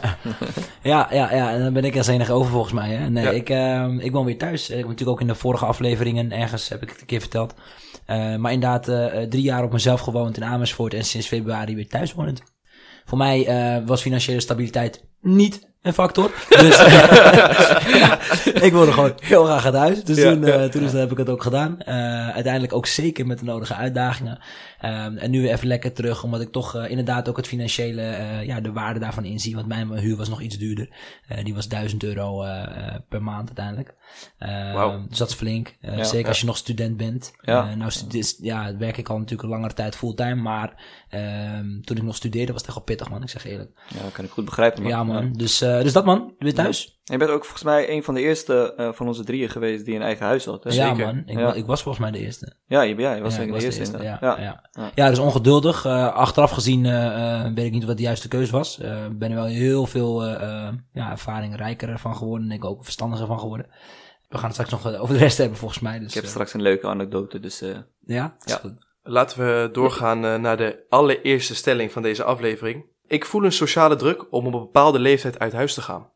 Ja, 0.83 1.07
ja, 1.11 1.33
ja, 1.33 1.51
en 1.51 1.63
dan 1.63 1.73
ben 1.73 1.83
ik 1.83 1.97
als 1.97 2.07
enige 2.07 2.33
over 2.33 2.51
volgens 2.51 2.73
mij. 2.73 2.89
Hè? 2.89 3.09
Nee, 3.09 3.23
Ja. 3.23 3.29
ik, 3.31 3.49
ehm, 3.49 3.99
ik 3.99 4.11
woon 4.11 4.25
weer 4.25 4.37
thuis. 4.37 4.69
Ik 4.69 4.77
heb 4.77 4.87
natuurlijk 4.87 5.09
ook 5.09 5.21
in 5.21 5.27
de 5.27 5.35
vorige 5.35 5.65
afleveringen 5.65 6.31
ergens, 6.31 6.69
heb 6.69 6.81
ik 6.81 6.89
het 6.89 7.01
een 7.01 7.07
keer 7.07 7.19
verteld. 7.19 7.53
Eh, 8.05 8.35
maar 8.35 8.51
inderdaad, 8.51 8.83
drie 9.29 9.43
jaar 9.43 9.63
op 9.63 9.71
mezelf 9.71 10.01
gewoond 10.01 10.37
in 10.37 10.43
Amersfoort 10.43 10.93
en 10.93 11.03
sinds 11.03 11.27
februari 11.27 11.75
weer 11.75 11.87
thuis 11.87 12.13
wonend. 12.13 12.43
Voor 13.09 13.17
mij 13.17 13.47
eh, 13.47 13.81
was 13.85 14.01
financiële 14.01 14.39
stabiliteit 14.39 15.03
niet 15.21 15.67
een 15.81 15.93
factor. 15.93 16.31
Dus 16.61 16.77
ja, 17.97 18.19
ik 18.65 18.71
wilde 18.71 18.91
gewoon 18.91 19.13
heel 19.19 19.45
graag 19.45 19.65
uit 19.65 19.73
huis. 19.73 20.03
Dus 20.03 20.17
Ja, 20.17 20.31
toen, 20.31 20.43
eh, 20.43 20.63
toen 20.63 20.83
heb 20.83 21.11
ik 21.11 21.17
het 21.17 21.29
ook 21.29 21.43
gedaan. 21.43 21.81
Eh, 21.81 22.29
uiteindelijk 22.29 22.73
ook 22.73 22.85
zeker 22.85 23.25
met 23.25 23.39
de 23.39 23.45
nodige 23.45 23.73
uitdagingen. 23.73 24.39
Ehm, 24.79 25.17
en 25.17 25.31
nu 25.31 25.41
weer 25.41 25.51
even 25.51 25.67
lekker 25.67 25.93
terug, 25.93 26.23
omdat 26.23 26.41
ik 26.41 26.51
toch 26.51 26.75
eh, 26.75 26.89
inderdaad 26.89 27.29
ook 27.29 27.37
het 27.37 27.47
financiële, 27.47 28.01
eh, 28.01 28.43
ja, 28.45 28.61
de 28.61 28.71
waarde 28.71 28.99
daarvan 28.99 29.25
inzie. 29.25 29.55
Want 29.55 29.67
mijn 29.67 29.91
huur 29.97 30.15
was 30.17 30.29
nog 30.29 30.41
iets 30.41 30.57
duurder. 30.57 30.89
Eh, 31.27 31.43
die 31.43 31.53
was 31.53 31.67
1000 31.67 32.03
euro 32.03 32.43
per 33.09 33.23
maand 33.23 33.47
uiteindelijk. 33.47 33.95
Ehm, 34.37 34.73
Wauw. 34.73 35.07
Dus 35.07 35.17
dat 35.17 35.29
is 35.29 35.35
flink. 35.35 35.75
Ja, 35.79 36.03
zeker 36.03 36.19
ja. 36.19 36.27
als 36.27 36.39
je 36.39 36.45
nog 36.45 36.57
student 36.57 36.97
bent. 36.97 37.31
Ja. 37.41 37.75
Nou, 37.75 37.91
stu- 37.91 38.45
ja, 38.45 38.77
werk 38.77 38.97
ik 38.97 39.09
al 39.09 39.15
natuurlijk 39.17 39.43
een 39.43 39.49
langere 39.49 39.73
tijd 39.73 39.95
fulltime. 39.95 40.35
Maar 40.35 40.83
ehm, 41.09 41.81
toen 41.81 41.97
ik 41.97 42.03
nog 42.03 42.15
studeerde 42.15 42.51
was 42.51 42.61
het 42.61 42.69
echt 42.69 42.77
wel 42.77 42.85
pittig, 42.85 43.09
man. 43.09 43.21
Ik 43.23 43.29
zeg 43.29 43.45
eerlijk. 43.45 43.71
Ja, 43.95 44.01
dat 44.01 44.11
kan 44.11 44.25
ik 44.25 44.31
goed 44.31 44.45
begrijpen. 44.45 44.87
Ja, 44.87 45.03
man. 45.03 45.33
Dus, 45.33 45.57
dus 45.57 45.93
dat, 45.93 46.05
man. 46.05 46.33
Weer 46.37 46.53
thuis. 46.53 46.98
En 47.09 47.17
je 47.19 47.25
bent 47.25 47.29
ook 47.37 47.43
volgens 47.43 47.63
mij 47.63 47.89
een 47.89 48.03
van 48.03 48.13
de 48.13 48.21
eerste 48.21 48.73
eh, 48.77 48.89
van 48.93 49.07
onze 49.07 49.23
drieën 49.23 49.49
geweest 49.49 49.85
die 49.85 49.95
een 49.95 50.01
eigen 50.01 50.25
huis 50.25 50.45
had. 50.45 50.63
Hè? 50.63 50.69
Ja, 50.73 50.87
Zeker. 50.89 51.05
man. 51.05 51.23
Ik, 51.25 51.37
Ja. 51.37 51.43
wa- 51.43 51.53
ik 51.53 51.65
was 51.65 51.81
volgens 51.83 52.03
mij 52.03 52.19
de 52.19 52.25
eerste. 52.25 52.53
Ja, 52.65 52.81
je, 52.81 52.95
ja, 52.95 53.13
je 53.13 53.21
was 53.21 53.31
Ja, 53.35 53.39
zeker 53.39 53.55
ik 53.55 53.59
de 53.61 53.67
was 53.67 53.77
eerste. 53.77 53.97
ja. 54.03 54.17
Ja, 54.21 54.39
ja. 54.39 54.69
Ja. 54.71 54.91
Ja, 54.95 55.09
dus 55.09 55.19
ongeduldig. 55.19 55.85
Eh, 55.85 56.13
achteraf 56.13 56.51
gezien 56.51 56.85
eh, 56.85 57.41
eh, 57.45 57.53
weet 57.53 57.65
ik 57.65 57.71
niet 57.71 57.85
wat 57.85 57.97
de 57.97 58.03
juiste 58.03 58.27
keuze 58.27 58.51
was. 58.51 58.79
Eh 58.79 59.05
ben 59.11 59.29
er 59.29 59.35
wel 59.35 59.45
heel 59.45 59.85
veel 59.85 60.23
eh, 60.23 60.67
eh, 60.67 60.73
ja, 60.93 61.11
ervaring 61.11 61.55
rijker 61.55 61.99
van 61.99 62.15
geworden. 62.15 62.49
En 62.49 62.55
ik 62.55 62.65
ook 62.65 62.83
verstandiger 62.83 63.27
van 63.27 63.39
geworden. 63.39 63.67
We 64.27 64.35
gaan 64.37 64.45
het 64.51 64.53
straks 64.65 64.71
nog 64.83 64.95
over 64.99 65.13
de 65.13 65.19
rest 65.19 65.37
hebben 65.37 65.57
volgens 65.57 65.79
mij. 65.79 65.99
Dus, 65.99 66.07
Ik 66.07 66.13
heb 66.21 66.25
straks 66.25 66.53
een 66.53 66.61
leuke 66.61 66.87
anekdote, 66.87 67.39
dus 67.39 67.61
eh, 67.61 67.69
ja? 68.05 68.35
Ja. 68.45 68.55
goed. 68.55 68.73
Laten 69.03 69.37
we 69.39 69.69
doorgaan 69.71 70.25
eh, 70.25 70.35
naar 70.35 70.57
de 70.57 70.85
allereerste 70.89 71.55
stelling 71.55 71.91
van 71.91 72.01
deze 72.01 72.23
aflevering. 72.23 72.85
Ik 73.07 73.25
voel 73.25 73.43
een 73.43 73.51
sociale 73.51 73.95
druk 73.95 74.25
om 74.33 74.45
op 74.47 74.53
een 74.53 74.59
bepaalde 74.59 74.99
leeftijd 74.99 75.39
uit 75.39 75.53
huis 75.53 75.73
te 75.73 75.81
gaan. 75.81 76.09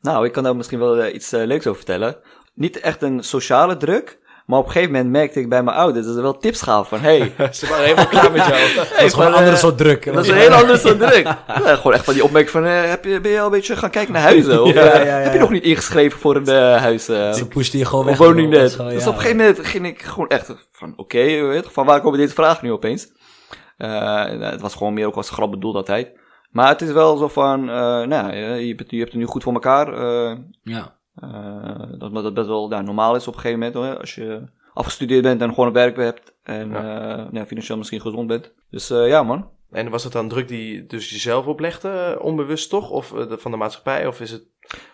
Nou, 0.00 0.26
ik 0.26 0.32
kan 0.32 0.42
daar 0.42 0.56
misschien 0.56 0.78
wel 0.78 1.02
eh, 1.02 1.14
iets 1.14 1.32
eh, 1.32 1.44
leuks 1.46 1.66
over 1.66 1.76
vertellen. 1.84 2.16
Niet 2.54 2.80
echt 2.80 3.02
een 3.02 3.24
sociale 3.24 3.76
druk, 3.76 4.18
maar 4.46 4.58
op 4.58 4.64
een 4.66 4.70
gegeven 4.72 4.92
moment 4.94 5.10
merkte 5.12 5.40
ik 5.40 5.48
bij 5.48 5.62
mijn 5.62 5.76
ouders 5.76 6.06
dat 6.06 6.14
ze 6.14 6.20
wel 6.22 6.38
tips 6.38 6.62
gaven 6.62 6.86
van, 6.86 7.00
hey, 7.00 7.32
Ze 7.52 7.66
waren 7.66 7.84
helemaal 7.84 8.06
klaar 8.06 8.32
met 8.32 8.46
jou. 8.46 8.60
Dat 8.76 9.00
is 9.02 9.12
gewoon 9.12 9.26
een 9.28 9.34
andere 9.34 9.56
soort 9.56 9.78
druk. 9.78 10.04
Dat 10.12 10.24
is 10.24 10.30
een 10.30 10.36
heel 10.36 10.52
ander 10.52 10.78
soort 10.78 10.98
druk. 11.08 11.24
Ja, 11.24 11.76
gewoon 11.76 11.92
echt 11.92 12.04
van 12.04 12.14
die 12.14 12.24
opmerking 12.24 12.52
van, 12.52 12.64
eh, 12.64 12.88
heb 12.88 13.04
je, 13.04 13.20
ben 13.20 13.30
je 13.30 13.38
al 13.40 13.44
een 13.46 13.50
beetje 13.50 13.76
gaan 13.76 13.90
kijken 13.90 14.12
naar 14.12 14.22
huizen? 14.22 14.62
Of 14.62 14.72
Ja, 14.72 14.80
eh, 14.82 15.04
ja, 15.04 15.06
ja, 15.06 15.16
heb 15.16 15.26
je 15.32 15.34
ja. 15.38 15.40
nog 15.40 15.50
niet 15.50 15.64
ingeschreven 15.64 16.18
voor 16.20 16.36
een 16.36 16.46
eh, 16.46 16.76
huis? 16.76 17.08
eh, 17.08 17.32
Ze 17.32 17.48
pushten 17.48 17.78
je 17.78 17.84
gewoon 17.84 18.04
weg. 18.04 18.16
woning 18.18 18.50
net. 18.50 18.60
Dus 18.76 19.06
op 19.06 19.14
een 19.14 19.20
gegeven 19.20 19.36
moment 19.36 19.58
ging 19.66 19.86
ik 19.86 20.02
gewoon 20.02 20.28
echt 20.28 20.54
van, 20.72 20.92
oké, 20.96 21.18
weet 21.46 21.64
je, 21.64 21.70
van 21.70 21.86
waar 21.86 22.00
komen 22.00 22.18
deze 22.18 22.34
vragen 22.34 22.64
nu 22.64 22.72
opeens? 22.72 23.08
Eh, 23.76 24.24
het 24.40 24.60
was 24.60 24.74
gewoon 24.74 24.94
meer 24.94 25.06
ook 25.06 25.16
als 25.16 25.30
grap 25.30 25.50
bedoeld 25.50 25.74
altijd. 25.76 26.08
Maar 26.56 26.68
het 26.68 26.80
is 26.82 26.92
wel 26.92 27.16
zo 27.16 27.28
van, 27.28 27.60
eh, 27.68 28.02
nou, 28.02 28.32
je, 28.34 28.66
je, 28.66 28.74
bent- 28.74 28.90
je 28.90 28.98
hebt 28.98 29.10
het 29.12 29.20
nu 29.20 29.26
goed 29.26 29.42
voor 29.42 29.52
elkaar. 29.52 29.92
eh, 29.92 30.38
Ja. 30.62 30.98
eh, 31.14 31.98
dat, 31.98 32.12
dat 32.14 32.34
best 32.34 32.46
wel 32.46 32.70
ja, 32.70 32.80
normaal 32.80 33.14
is 33.16 33.28
op 33.28 33.34
een 33.34 33.40
gegeven 33.40 33.58
moment. 33.58 33.76
Hoor, 33.76 33.98
als 34.00 34.14
je 34.14 34.42
afgestudeerd 34.74 35.22
bent 35.22 35.40
en 35.40 35.48
gewoon 35.48 35.66
een 35.66 35.72
werk 35.72 35.96
hebt. 35.96 36.34
En 36.42 36.70
ja. 36.70 37.28
ja, 37.32 37.46
financieel 37.46 37.76
misschien 37.78 38.00
gezond 38.00 38.26
bent. 38.26 38.52
Dus 38.70 38.90
eh, 38.90 39.08
ja, 39.08 39.22
man. 39.22 39.48
En 39.70 39.90
was 39.90 40.02
dat 40.02 40.12
dan 40.12 40.28
druk 40.28 40.48
die 40.48 40.86
dus 40.86 41.10
jezelf 41.10 41.46
oplegde, 41.46 42.18
onbewust 42.22 42.70
toch? 42.70 42.90
Of 42.90 43.08
de- 43.08 43.38
van 43.38 43.50
de 43.50 43.56
maatschappij? 43.56 44.06
Of 44.06 44.20
is 44.20 44.30
het... 44.30 44.44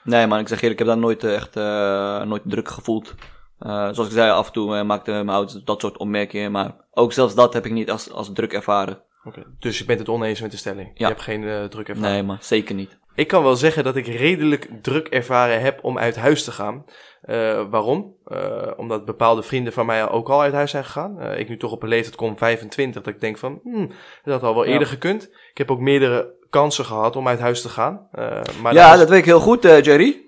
Nee, 0.05 0.27
man, 0.27 0.39
ik 0.39 0.49
zeg 0.49 0.61
eerlijk, 0.63 0.81
ik 0.81 0.87
heb 0.87 0.95
daar 0.95 1.05
nooit 1.05 1.25
echt 1.25 1.57
eh, 1.57 2.23
nooit 2.23 2.43
druk 2.45 2.69
gevoeld. 2.69 3.15
Eh, 3.59 3.69
zoals 3.93 4.07
ik 4.07 4.13
zei, 4.13 4.31
af 4.31 4.47
en 4.47 4.53
toe 4.53 4.75
uh, 4.77 4.83
maakte 4.83 5.11
mijn 5.11 5.29
ouders 5.29 5.65
dat 5.65 5.81
soort 5.81 5.97
opmerkingen. 5.99 6.53
Maar 6.53 6.75
ook 6.91 7.13
zelfs 7.13 7.35
dat 7.35 7.53
heb 7.55 7.67
ik 7.67 7.73
niet 7.73 7.91
als, 7.91 8.11
als 8.13 8.33
druk 8.33 8.53
ervaren. 8.53 9.03
Oké. 9.25 9.43
Dus 9.59 9.79
je 9.79 9.85
bent 9.85 9.99
het 9.99 10.09
oneens 10.09 10.41
met 10.41 10.51
de 10.51 10.57
stelling? 10.57 10.91
Je 10.95 11.03
Ja. 11.03 11.09
hebt 11.09 11.23
geen 11.23 11.49
eh, 11.49 11.65
druk 11.65 11.89
ervaren? 11.89 12.11
Nee, 12.13 12.23
man, 12.23 12.37
zeker 12.41 12.75
niet. 12.75 13.01
Ik 13.15 13.29
kan 13.29 13.43
wel 13.43 13.57
zeggen 13.57 13.85
dat 13.85 13.97
ik 13.97 14.07
redelijk 14.07 14.69
druk 14.83 15.07
ervaren 15.09 15.61
heb 15.61 15.85
om 15.85 15.99
uit 15.99 16.17
huis 16.17 16.45
te 16.45 16.53
gaan. 16.53 16.85
Eh, 17.23 17.65
waarom? 17.71 18.15
Eh, 18.27 18.71
omdat 18.77 19.05
bepaalde 19.05 19.43
vrienden 19.43 19.73
van 19.73 19.87
mij 19.87 20.09
ook 20.09 20.29
al 20.31 20.41
uit 20.41 20.53
huis 20.53 20.71
zijn 20.71 20.85
gegaan. 20.85 21.21
Eh, 21.21 21.39
ik 21.39 21.49
nu 21.49 21.57
toch 21.57 21.73
op 21.73 21.83
een 21.83 21.89
leeftijd 21.89 22.17
kom, 22.17 22.39
25, 22.39 23.03
dat 23.03 23.15
ik 23.15 23.21
denk 23.21 23.39
van, 23.39 23.61
hmm, 23.63 23.91
dat 24.25 24.35
had 24.35 24.43
al 24.43 24.55
wel 24.55 24.65
Ja. 24.65 24.73
eerder 24.73 24.89
gekund. 24.89 25.23
Ik 25.51 25.59
heb 25.59 25.71
ook 25.71 25.81
meerdere 25.81 26.35
kansen 26.51 26.85
gehad 26.85 27.17
om 27.17 27.29
uit 27.29 27.39
huis 27.41 27.63
te 27.63 27.69
gaan. 27.69 28.09
Eh, 28.13 28.41
maar 28.63 28.75
ja, 28.75 28.89
was- 28.91 28.99
dat 28.99 29.09
weet 29.09 29.19
ik 29.19 29.25
heel 29.25 29.41
goed, 29.41 29.65
eh, 29.65 29.83
Jerry. 29.83 30.21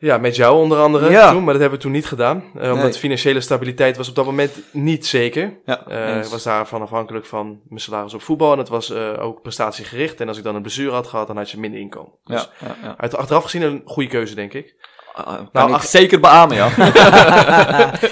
Ja, 0.00 0.18
met 0.18 0.36
jou 0.36 0.56
onder 0.62 0.78
andere 0.78 1.10
Ja. 1.10 1.30
toen, 1.32 1.44
maar 1.44 1.52
dat 1.52 1.60
hebben 1.60 1.78
we 1.78 1.84
toen 1.84 1.94
niet 1.94 2.06
gedaan. 2.06 2.44
Eh, 2.58 2.72
omdat 2.72 2.98
financiële 2.98 3.40
stabiliteit 3.40 3.96
was 3.96 4.08
op 4.08 4.14
dat 4.14 4.24
moment 4.24 4.60
niet 4.72 5.06
zeker. 5.06 5.58
Ja, 5.64 5.86
Eh, 5.86 6.16
eens. 6.16 6.26
ik 6.26 6.32
was 6.32 6.42
daarvan 6.42 6.82
afhankelijk 6.82 7.26
van 7.26 7.60
mijn 7.68 7.80
salaris 7.80 8.14
op 8.14 8.22
voetbal. 8.22 8.52
En 8.52 8.58
het 8.58 8.68
was 8.68 8.90
eh, 8.90 9.12
ook 9.20 9.42
prestatiegericht. 9.42 10.20
En 10.20 10.28
als 10.28 10.38
ik 10.38 10.44
dan 10.44 10.54
een 10.54 10.62
blessure 10.62 10.90
had 10.92 11.06
gehad, 11.06 11.26
dan 11.26 11.36
had 11.36 11.50
je 11.50 11.58
minder 11.58 11.80
inkomen. 11.80 12.12
Dus 12.24 12.48
ja. 12.82 12.94
uit, 12.96 13.16
achteraf 13.16 13.42
gezien 13.44 13.62
een 13.62 13.82
goede 13.84 14.08
keuze, 14.08 14.34
denk 14.34 14.52
ik. 14.52 14.74
Kan 15.24 15.48
Nou, 15.52 15.74
ik 15.74 15.80
zeker 15.80 16.20
beamen, 16.20 16.56
ja. 16.62 16.68